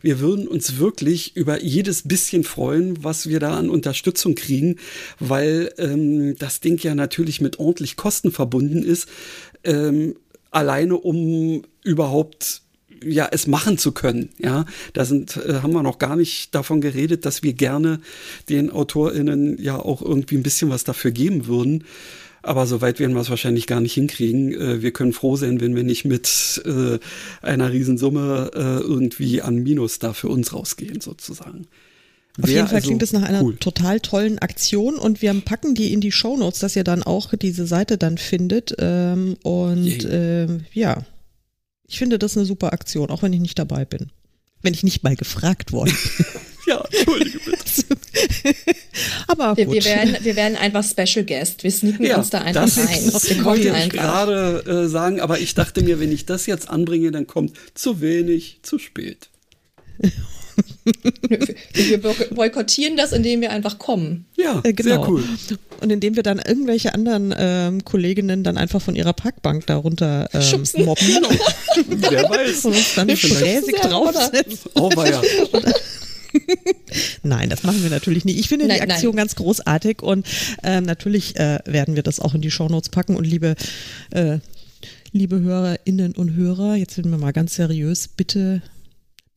wir 0.01 0.19
würden 0.19 0.47
uns 0.47 0.77
wirklich 0.77 1.35
über 1.35 1.61
jedes 1.61 2.07
bisschen 2.07 2.43
freuen, 2.43 3.03
was 3.03 3.29
wir 3.29 3.39
da 3.39 3.57
an 3.57 3.69
Unterstützung 3.69 4.35
kriegen, 4.35 4.77
weil 5.19 5.71
ähm, 5.77 6.35
das 6.37 6.59
Ding 6.59 6.79
ja 6.81 6.95
natürlich 6.95 7.41
mit 7.41 7.59
ordentlich 7.59 7.95
Kosten 7.95 8.31
verbunden 8.31 8.83
ist. 8.83 9.07
Ähm, 9.63 10.15
alleine 10.51 10.97
um 10.97 11.63
überhaupt 11.83 12.62
ja, 13.05 13.27
es 13.31 13.47
machen 13.47 13.77
zu 13.77 13.91
können. 13.91 14.29
Ja, 14.39 14.65
da 14.93 15.05
sind, 15.05 15.37
äh, 15.37 15.61
haben 15.61 15.73
wir 15.73 15.83
noch 15.83 15.99
gar 15.99 16.15
nicht 16.15 16.53
davon 16.55 16.81
geredet, 16.81 17.25
dass 17.25 17.43
wir 17.43 17.53
gerne 17.53 17.99
den 18.49 18.71
AutorInnen 18.71 19.61
ja 19.61 19.77
auch 19.77 20.01
irgendwie 20.01 20.35
ein 20.35 20.43
bisschen 20.43 20.69
was 20.69 20.83
dafür 20.83 21.11
geben 21.11 21.47
würden. 21.47 21.83
Aber 22.43 22.67
so 22.67 22.81
weit 22.81 22.99
werden 22.99 23.13
wir 23.13 23.21
es 23.21 23.29
wahrscheinlich 23.29 23.67
gar 23.67 23.79
nicht 23.79 23.93
hinkriegen. 23.93 24.53
Äh, 24.53 24.81
wir 24.81 24.91
können 24.91 25.13
froh 25.13 25.37
sein, 25.37 25.61
wenn 25.61 25.75
wir 25.75 25.83
nicht 25.83 26.05
mit 26.05 26.61
äh, 26.65 26.99
einer 27.41 27.71
Riesensumme 27.71 28.51
äh, 28.53 28.81
irgendwie 28.81 29.41
an 29.41 29.55
Minus 29.55 29.99
da 29.99 30.13
für 30.13 30.27
uns 30.27 30.53
rausgehen, 30.53 30.99
sozusagen. 30.99 31.67
Auf 32.41 32.49
jeden 32.49 32.67
Fall 32.67 32.77
also 32.77 32.87
klingt 32.87 33.03
es 33.03 33.13
nach 33.13 33.21
einer 33.21 33.43
cool. 33.43 33.55
total 33.57 33.99
tollen 33.99 34.39
Aktion 34.39 34.95
und 34.95 35.21
wir 35.21 35.33
packen 35.41 35.75
die 35.75 35.93
in 35.93 36.01
die 36.01 36.11
Show 36.11 36.35
Notes, 36.35 36.59
dass 36.59 36.75
ihr 36.75 36.83
dann 36.83 37.03
auch 37.03 37.33
diese 37.35 37.67
Seite 37.67 37.97
dann 37.97 38.17
findet. 38.17 38.75
Ähm, 38.79 39.37
und 39.43 40.03
äh, 40.05 40.47
ja, 40.73 41.05
ich 41.93 41.99
finde 41.99 42.17
das 42.17 42.35
eine 42.35 42.47
super 42.47 42.73
Aktion, 42.73 43.11
auch 43.11 43.21
wenn 43.21 43.33
ich 43.33 43.39
nicht 43.39 43.59
dabei 43.59 43.85
bin. 43.85 44.11
Wenn 44.63 44.73
ich 44.73 44.81
nicht 44.81 45.03
mal 45.03 45.15
gefragt 45.15 45.71
worden 45.71 45.95
bin. 46.17 46.25
ja, 46.67 46.83
entschuldige 46.91 47.39
bitte. 47.39 47.85
Aber 49.27 49.55
wir, 49.55 49.69
wir, 49.69 49.85
werden, 49.85 50.17
wir 50.21 50.35
werden 50.35 50.57
einfach 50.57 50.83
Special 50.83 51.23
Guest. 51.23 51.63
Wir 51.63 51.69
sneaken 51.69 52.03
ja, 52.03 52.17
uns 52.17 52.31
da 52.31 52.39
einfach 52.39 52.63
das 52.63 52.79
rein. 52.79 53.11
Das 53.11 53.43
wollte 53.43 53.69
ich 53.77 53.89
gerade 53.91 54.63
äh, 54.65 54.87
sagen, 54.87 55.21
aber 55.21 55.39
ich 55.39 55.53
dachte 55.53 55.83
mir, 55.83 55.99
wenn 55.99 56.11
ich 56.11 56.25
das 56.25 56.47
jetzt 56.47 56.67
anbringe, 56.67 57.11
dann 57.11 57.27
kommt 57.27 57.55
zu 57.75 58.01
wenig, 58.01 58.59
zu 58.63 58.79
spät. 58.79 59.29
Wir 61.73 61.97
boykottieren 62.31 62.97
das, 62.97 63.11
indem 63.11 63.41
wir 63.41 63.51
einfach 63.51 63.79
kommen. 63.79 64.25
Ja, 64.35 64.61
äh, 64.63 64.73
genau. 64.73 64.89
sehr 64.89 65.09
cool. 65.09 65.23
Und 65.81 65.91
indem 65.91 66.15
wir 66.15 66.23
dann 66.23 66.39
irgendwelche 66.39 66.93
anderen 66.93 67.33
ähm, 67.37 67.83
Kolleginnen 67.83 68.43
dann 68.43 68.57
einfach 68.57 68.81
von 68.81 68.95
ihrer 68.95 69.13
Parkbank 69.13 69.65
darunter 69.67 70.29
ähm, 70.33 70.63
mobben. 70.85 71.05
Wer 71.87 72.29
weiß. 72.29 72.65
Und 72.65 72.73
uns 72.73 72.95
dann 72.95 73.09
fräsig 73.09 73.75
draufsetzen. 73.81 74.71
Oh, 74.75 74.89
ja. 74.95 75.21
Nein, 77.23 77.49
das 77.49 77.63
machen 77.63 77.83
wir 77.83 77.89
natürlich 77.89 78.25
nicht. 78.25 78.39
Ich 78.39 78.49
finde 78.49 78.67
nein, 78.67 78.77
die 78.77 78.89
Aktion 78.89 79.15
nein. 79.15 79.23
ganz 79.23 79.35
großartig 79.35 80.01
und 80.01 80.25
äh, 80.63 80.81
natürlich 80.81 81.35
äh, 81.37 81.59
werden 81.65 81.95
wir 81.95 82.03
das 82.03 82.19
auch 82.19 82.33
in 82.33 82.41
die 82.41 82.51
Shownotes 82.51 82.89
packen. 82.89 83.15
Und 83.15 83.25
liebe, 83.25 83.55
äh, 84.11 84.39
liebe 85.11 85.39
Hörerinnen 85.39 86.15
und 86.15 86.33
Hörer, 86.33 86.75
jetzt 86.75 86.95
sind 86.95 87.09
wir 87.09 87.17
mal 87.17 87.33
ganz 87.33 87.55
seriös, 87.55 88.07
bitte, 88.07 88.61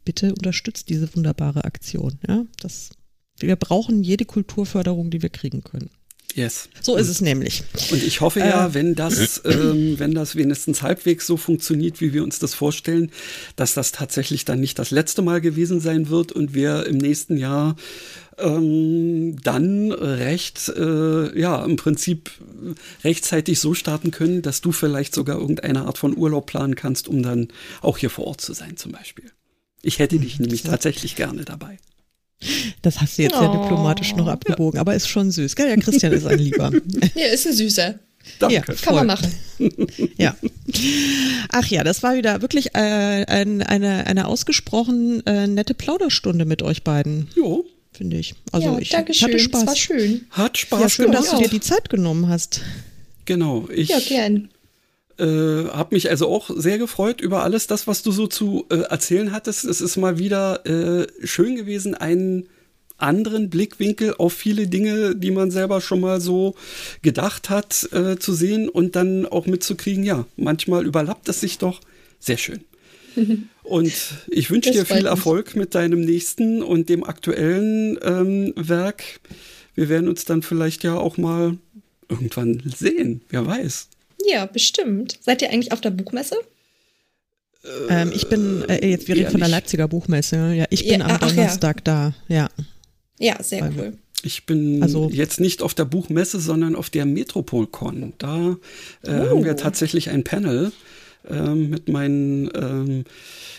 bitte 0.07 0.33
unterstützt 0.33 0.89
diese 0.89 1.15
wunderbare 1.15 1.65
Aktion. 1.65 2.19
Ja, 2.27 2.47
das, 2.63 2.91
wir 3.39 3.57
brauchen 3.57 4.03
jede 4.03 4.25
Kulturförderung, 4.25 5.11
die 5.11 5.21
wir 5.21 5.29
kriegen 5.29 5.63
können. 5.63 5.91
Yes. 6.35 6.69
So 6.83 6.97
ist 6.97 7.09
es 7.09 7.23
nämlich. 7.23 7.65
Und 7.91 8.03
ich 8.03 8.21
hoffe 8.21 8.41
ja, 8.41 8.67
äh, 8.67 8.75
wenn 8.75 8.95
das, 8.95 9.41
ähm, 9.47 9.99
wenn 9.99 10.13
das 10.13 10.37
wenigstens 10.37 10.83
halbwegs 10.83 11.27
so 11.27 11.39
funktioniert, 11.39 12.03
wie 12.03 12.13
wir 12.13 12.23
uns 12.23 12.39
das 12.39 12.53
vorstellen, 12.53 13.11
dass 13.57 13.73
das 13.73 13.91
tatsächlich 13.91 14.45
dann 14.45 14.61
nicht 14.61 14.79
das 14.79 14.91
letzte 14.91 15.23
Mal 15.23 15.41
gewesen 15.41 15.81
sein 15.81 16.11
wird 16.11 16.33
und 16.33 16.53
wir 16.53 16.87
im 16.87 16.99
nächsten 16.99 17.39
Jahr 17.39 17.75
ähm, 18.37 19.41
dann 19.43 19.93
recht, 19.93 20.69
äh, 20.69 21.41
ja, 21.41 21.65
im 21.65 21.77
Prinzip 21.77 22.31
rechtzeitig 23.03 23.59
so 23.59 23.73
starten 23.73 24.11
können, 24.11 24.43
dass 24.43 24.61
du 24.61 24.73
vielleicht 24.73 25.15
sogar 25.15 25.41
irgendeine 25.41 25.87
Art 25.87 25.97
von 25.97 26.15
Urlaub 26.15 26.45
planen 26.45 26.75
kannst, 26.75 27.09
um 27.09 27.23
dann 27.23 27.49
auch 27.81 27.97
hier 27.97 28.11
vor 28.11 28.27
Ort 28.27 28.43
zu 28.43 28.53
sein, 28.53 28.77
zum 28.77 28.93
Beispiel. 28.93 29.31
Ich 29.83 29.99
hätte 29.99 30.19
dich 30.19 30.39
nämlich 30.39 30.63
tatsächlich 30.63 31.17
gerne 31.17 31.45
dabei. 31.45 31.79
Das 32.83 33.01
hast 33.01 33.19
du 33.19 33.23
jetzt 33.23 33.37
oh. 33.37 33.41
sehr 33.41 33.49
diplomatisch 33.49 34.15
noch 34.15 34.27
abgebogen, 34.27 34.79
aber 34.79 34.95
ist 34.95 35.09
schon 35.09 35.31
süß. 35.31 35.57
Gell? 35.57 35.69
Ja, 35.69 35.77
Christian 35.77 36.13
ist 36.13 36.27
ein 36.27 36.39
Lieber. 36.39 36.71
Ja, 37.15 37.27
ist 37.27 37.47
ein 37.47 37.53
Süßer. 37.53 37.99
Danke. 38.39 38.55
Ja, 38.55 38.63
kann 38.63 38.95
man 38.95 39.07
machen. 39.07 39.33
ja. 40.19 40.37
Ach 41.51 41.67
ja, 41.69 41.85
das 41.85 42.03
war 42.03 42.17
wieder 42.17 42.43
wirklich 42.43 42.75
äh, 42.75 43.25
ein, 43.27 43.63
eine, 43.63 44.07
eine 44.07 44.27
ausgesprochen 44.27 45.25
äh, 45.27 45.47
nette 45.47 45.75
Plauderstunde 45.75 46.45
mit 46.45 46.63
euch 46.63 46.83
beiden. 46.83 47.29
Jo. 47.35 47.65
Finde 47.93 48.19
ich. 48.19 48.35
Also 48.53 48.73
ja, 48.73 48.79
ich 48.79 48.91
danke 48.91 49.15
schön. 49.15 49.29
hatte 49.29 49.39
Spaß. 49.39 49.61
Das 49.61 49.69
war 49.69 49.77
schön. 49.77 50.27
Hat 50.31 50.59
Spaß 50.59 50.81
ja, 50.81 50.89
schön, 50.91 51.13
dass 51.13 51.31
du 51.31 51.39
dir 51.39 51.49
die 51.49 51.61
Zeit 51.61 51.89
genommen 51.89 52.29
hast. 52.29 52.61
Genau. 53.25 53.69
Ich, 53.73 53.89
ja, 53.89 53.99
gern. 54.01 54.51
Äh, 55.19 55.69
habe 55.71 55.95
mich 55.95 56.11
also 56.11 56.29
auch 56.29 56.51
sehr 56.55 56.79
gefreut 56.79 57.21
über 57.21 57.43
alles 57.43 57.67
das, 57.67 57.87
was 57.87 58.03
du 58.03 58.13
so 58.13 58.27
zu 58.27 58.67
äh, 58.69 58.77
erzählen 58.77 59.33
hattest. 59.33 59.65
Es 59.65 59.81
ist 59.81 59.97
mal 59.97 60.19
wieder 60.19 60.67
äh, 60.67 61.07
schön 61.25 61.57
gewesen, 61.57 61.95
einen 61.95 62.49
anderen 62.99 63.51
Blickwinkel 63.51 64.15
auf 64.19 64.33
viele 64.33 64.67
Dinge, 64.67 65.15
die 65.17 65.31
man 65.31 65.51
selber 65.51 65.81
schon 65.81 66.01
mal 66.01 66.21
so 66.21 66.55
gedacht 67.03 67.51
hat, 67.51 67.89
äh, 67.93 68.19
zu 68.19 68.33
sehen 68.33 68.69
und 68.69 68.97
dann 68.97 69.27
auch 69.27 69.47
mitzukriegen, 69.47 70.05
ja, 70.05 70.27
manchmal 70.37 70.85
überlappt 70.87 71.29
es 71.29 71.41
sich 71.41 71.59
doch. 71.59 71.81
Sehr 72.19 72.39
schön. 72.39 72.61
Und 73.63 73.93
ich 74.29 74.51
wünsche 74.51 74.71
dir 74.71 74.87
viel 74.87 75.07
Erfolg 75.07 75.57
mit 75.57 75.75
deinem 75.75 76.03
nächsten 76.03 76.63
und 76.63 76.89
dem 76.89 77.03
aktuellen 77.03 77.99
ähm, 78.01 78.53
Werk. 78.55 79.03
Wir 79.75 79.89
werden 79.89 80.09
uns 80.09 80.25
dann 80.25 80.43
vielleicht 80.43 80.85
ja 80.85 80.95
auch 80.95 81.17
mal 81.17 81.59
irgendwann 82.09 82.63
sehen, 82.77 83.23
wer 83.29 83.45
weiß. 83.45 83.89
Ja, 84.27 84.47
bestimmt. 84.47 85.19
Seid 85.21 85.43
ihr 85.43 85.51
eigentlich 85.51 85.73
auf 85.73 85.81
der 85.81 85.91
Buchmesse? 85.91 86.37
Ähm, 87.89 88.13
ich 88.15 88.29
bin, 88.29 88.65
äh, 88.69 88.87
jetzt 88.87 89.09
wir 89.09 89.17
reden 89.17 89.31
von 89.31 89.41
der 89.41 89.49
Leipziger 89.49 89.89
Buchmesse. 89.89 90.55
Ja, 90.55 90.67
ich 90.71 90.87
bin 90.87 91.01
ja, 91.01 91.07
am 91.07 91.19
Donnerstag 91.19 91.79
ja. 91.79 91.83
da. 91.85 92.15
Ja. 92.29 92.49
Ja, 93.19 93.43
sehr 93.43 93.63
Weil, 93.63 93.73
cool. 93.77 93.99
Ich 94.23 94.47
bin 94.47 94.83
also, 94.83 95.09
jetzt 95.11 95.41
nicht 95.41 95.63
auf 95.63 95.75
der 95.75 95.85
Buchmesse, 95.85 96.41
sondern 96.41 96.75
auf 96.75 96.91
der 96.91 97.07
Metropolcon. 97.07 98.15
Da 98.19 98.57
äh, 99.03 99.11
oh. 99.11 99.13
haben 99.13 99.45
wir 99.45 99.57
tatsächlich 99.57 100.11
ein 100.11 100.25
Panel 100.25 100.73
äh, 101.29 101.55
mit 101.55 101.89
meinen 101.89 102.51
ähm, 102.55 103.05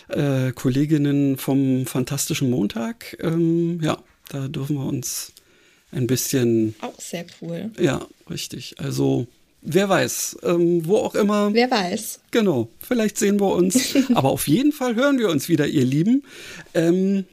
äh, 0.09 0.51
Kolleginnen 0.51 1.37
vom 1.37 1.85
Fantastischen 1.85 2.49
Montag. 2.49 3.17
Ähm, 3.21 3.79
ja, 3.81 3.97
da 4.29 4.47
dürfen 4.47 4.77
wir 4.77 4.85
uns 4.85 5.31
ein 5.91 6.07
bisschen. 6.07 6.75
Auch 6.81 6.99
sehr 6.99 7.25
cool. 7.41 7.71
Ja, 7.79 8.05
richtig. 8.29 8.75
Also 8.79 9.27
Wer 9.61 9.89
weiß, 9.89 10.37
ähm, 10.43 10.87
wo 10.87 10.97
auch 10.97 11.15
immer. 11.15 11.53
Wer 11.53 11.69
weiß. 11.69 12.19
Genau, 12.31 12.69
vielleicht 12.79 13.17
sehen 13.17 13.39
wir 13.39 13.53
uns. 13.53 13.95
Aber 14.13 14.29
auf 14.29 14.47
jeden 14.47 14.71
Fall 14.71 14.95
hören 14.95 15.19
wir 15.19 15.29
uns 15.29 15.49
wieder, 15.49 15.67
ihr 15.67 15.85
Lieben. 15.85 16.23
Ähm, 16.73 17.25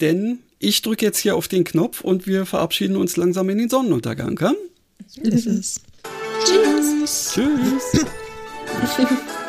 denn 0.00 0.40
ich 0.58 0.82
drücke 0.82 1.06
jetzt 1.06 1.18
hier 1.18 1.36
auf 1.36 1.48
den 1.48 1.64
Knopf 1.64 2.02
und 2.02 2.26
wir 2.26 2.46
verabschieden 2.46 2.96
uns 2.96 3.16
langsam 3.16 3.48
in 3.50 3.58
den 3.58 3.68
Sonnenuntergang. 3.68 4.38
Ja? 4.40 4.54
Ist 5.22 5.46
es. 5.46 5.80
Tschüss. 6.44 7.32
Tschüss. 7.34 8.06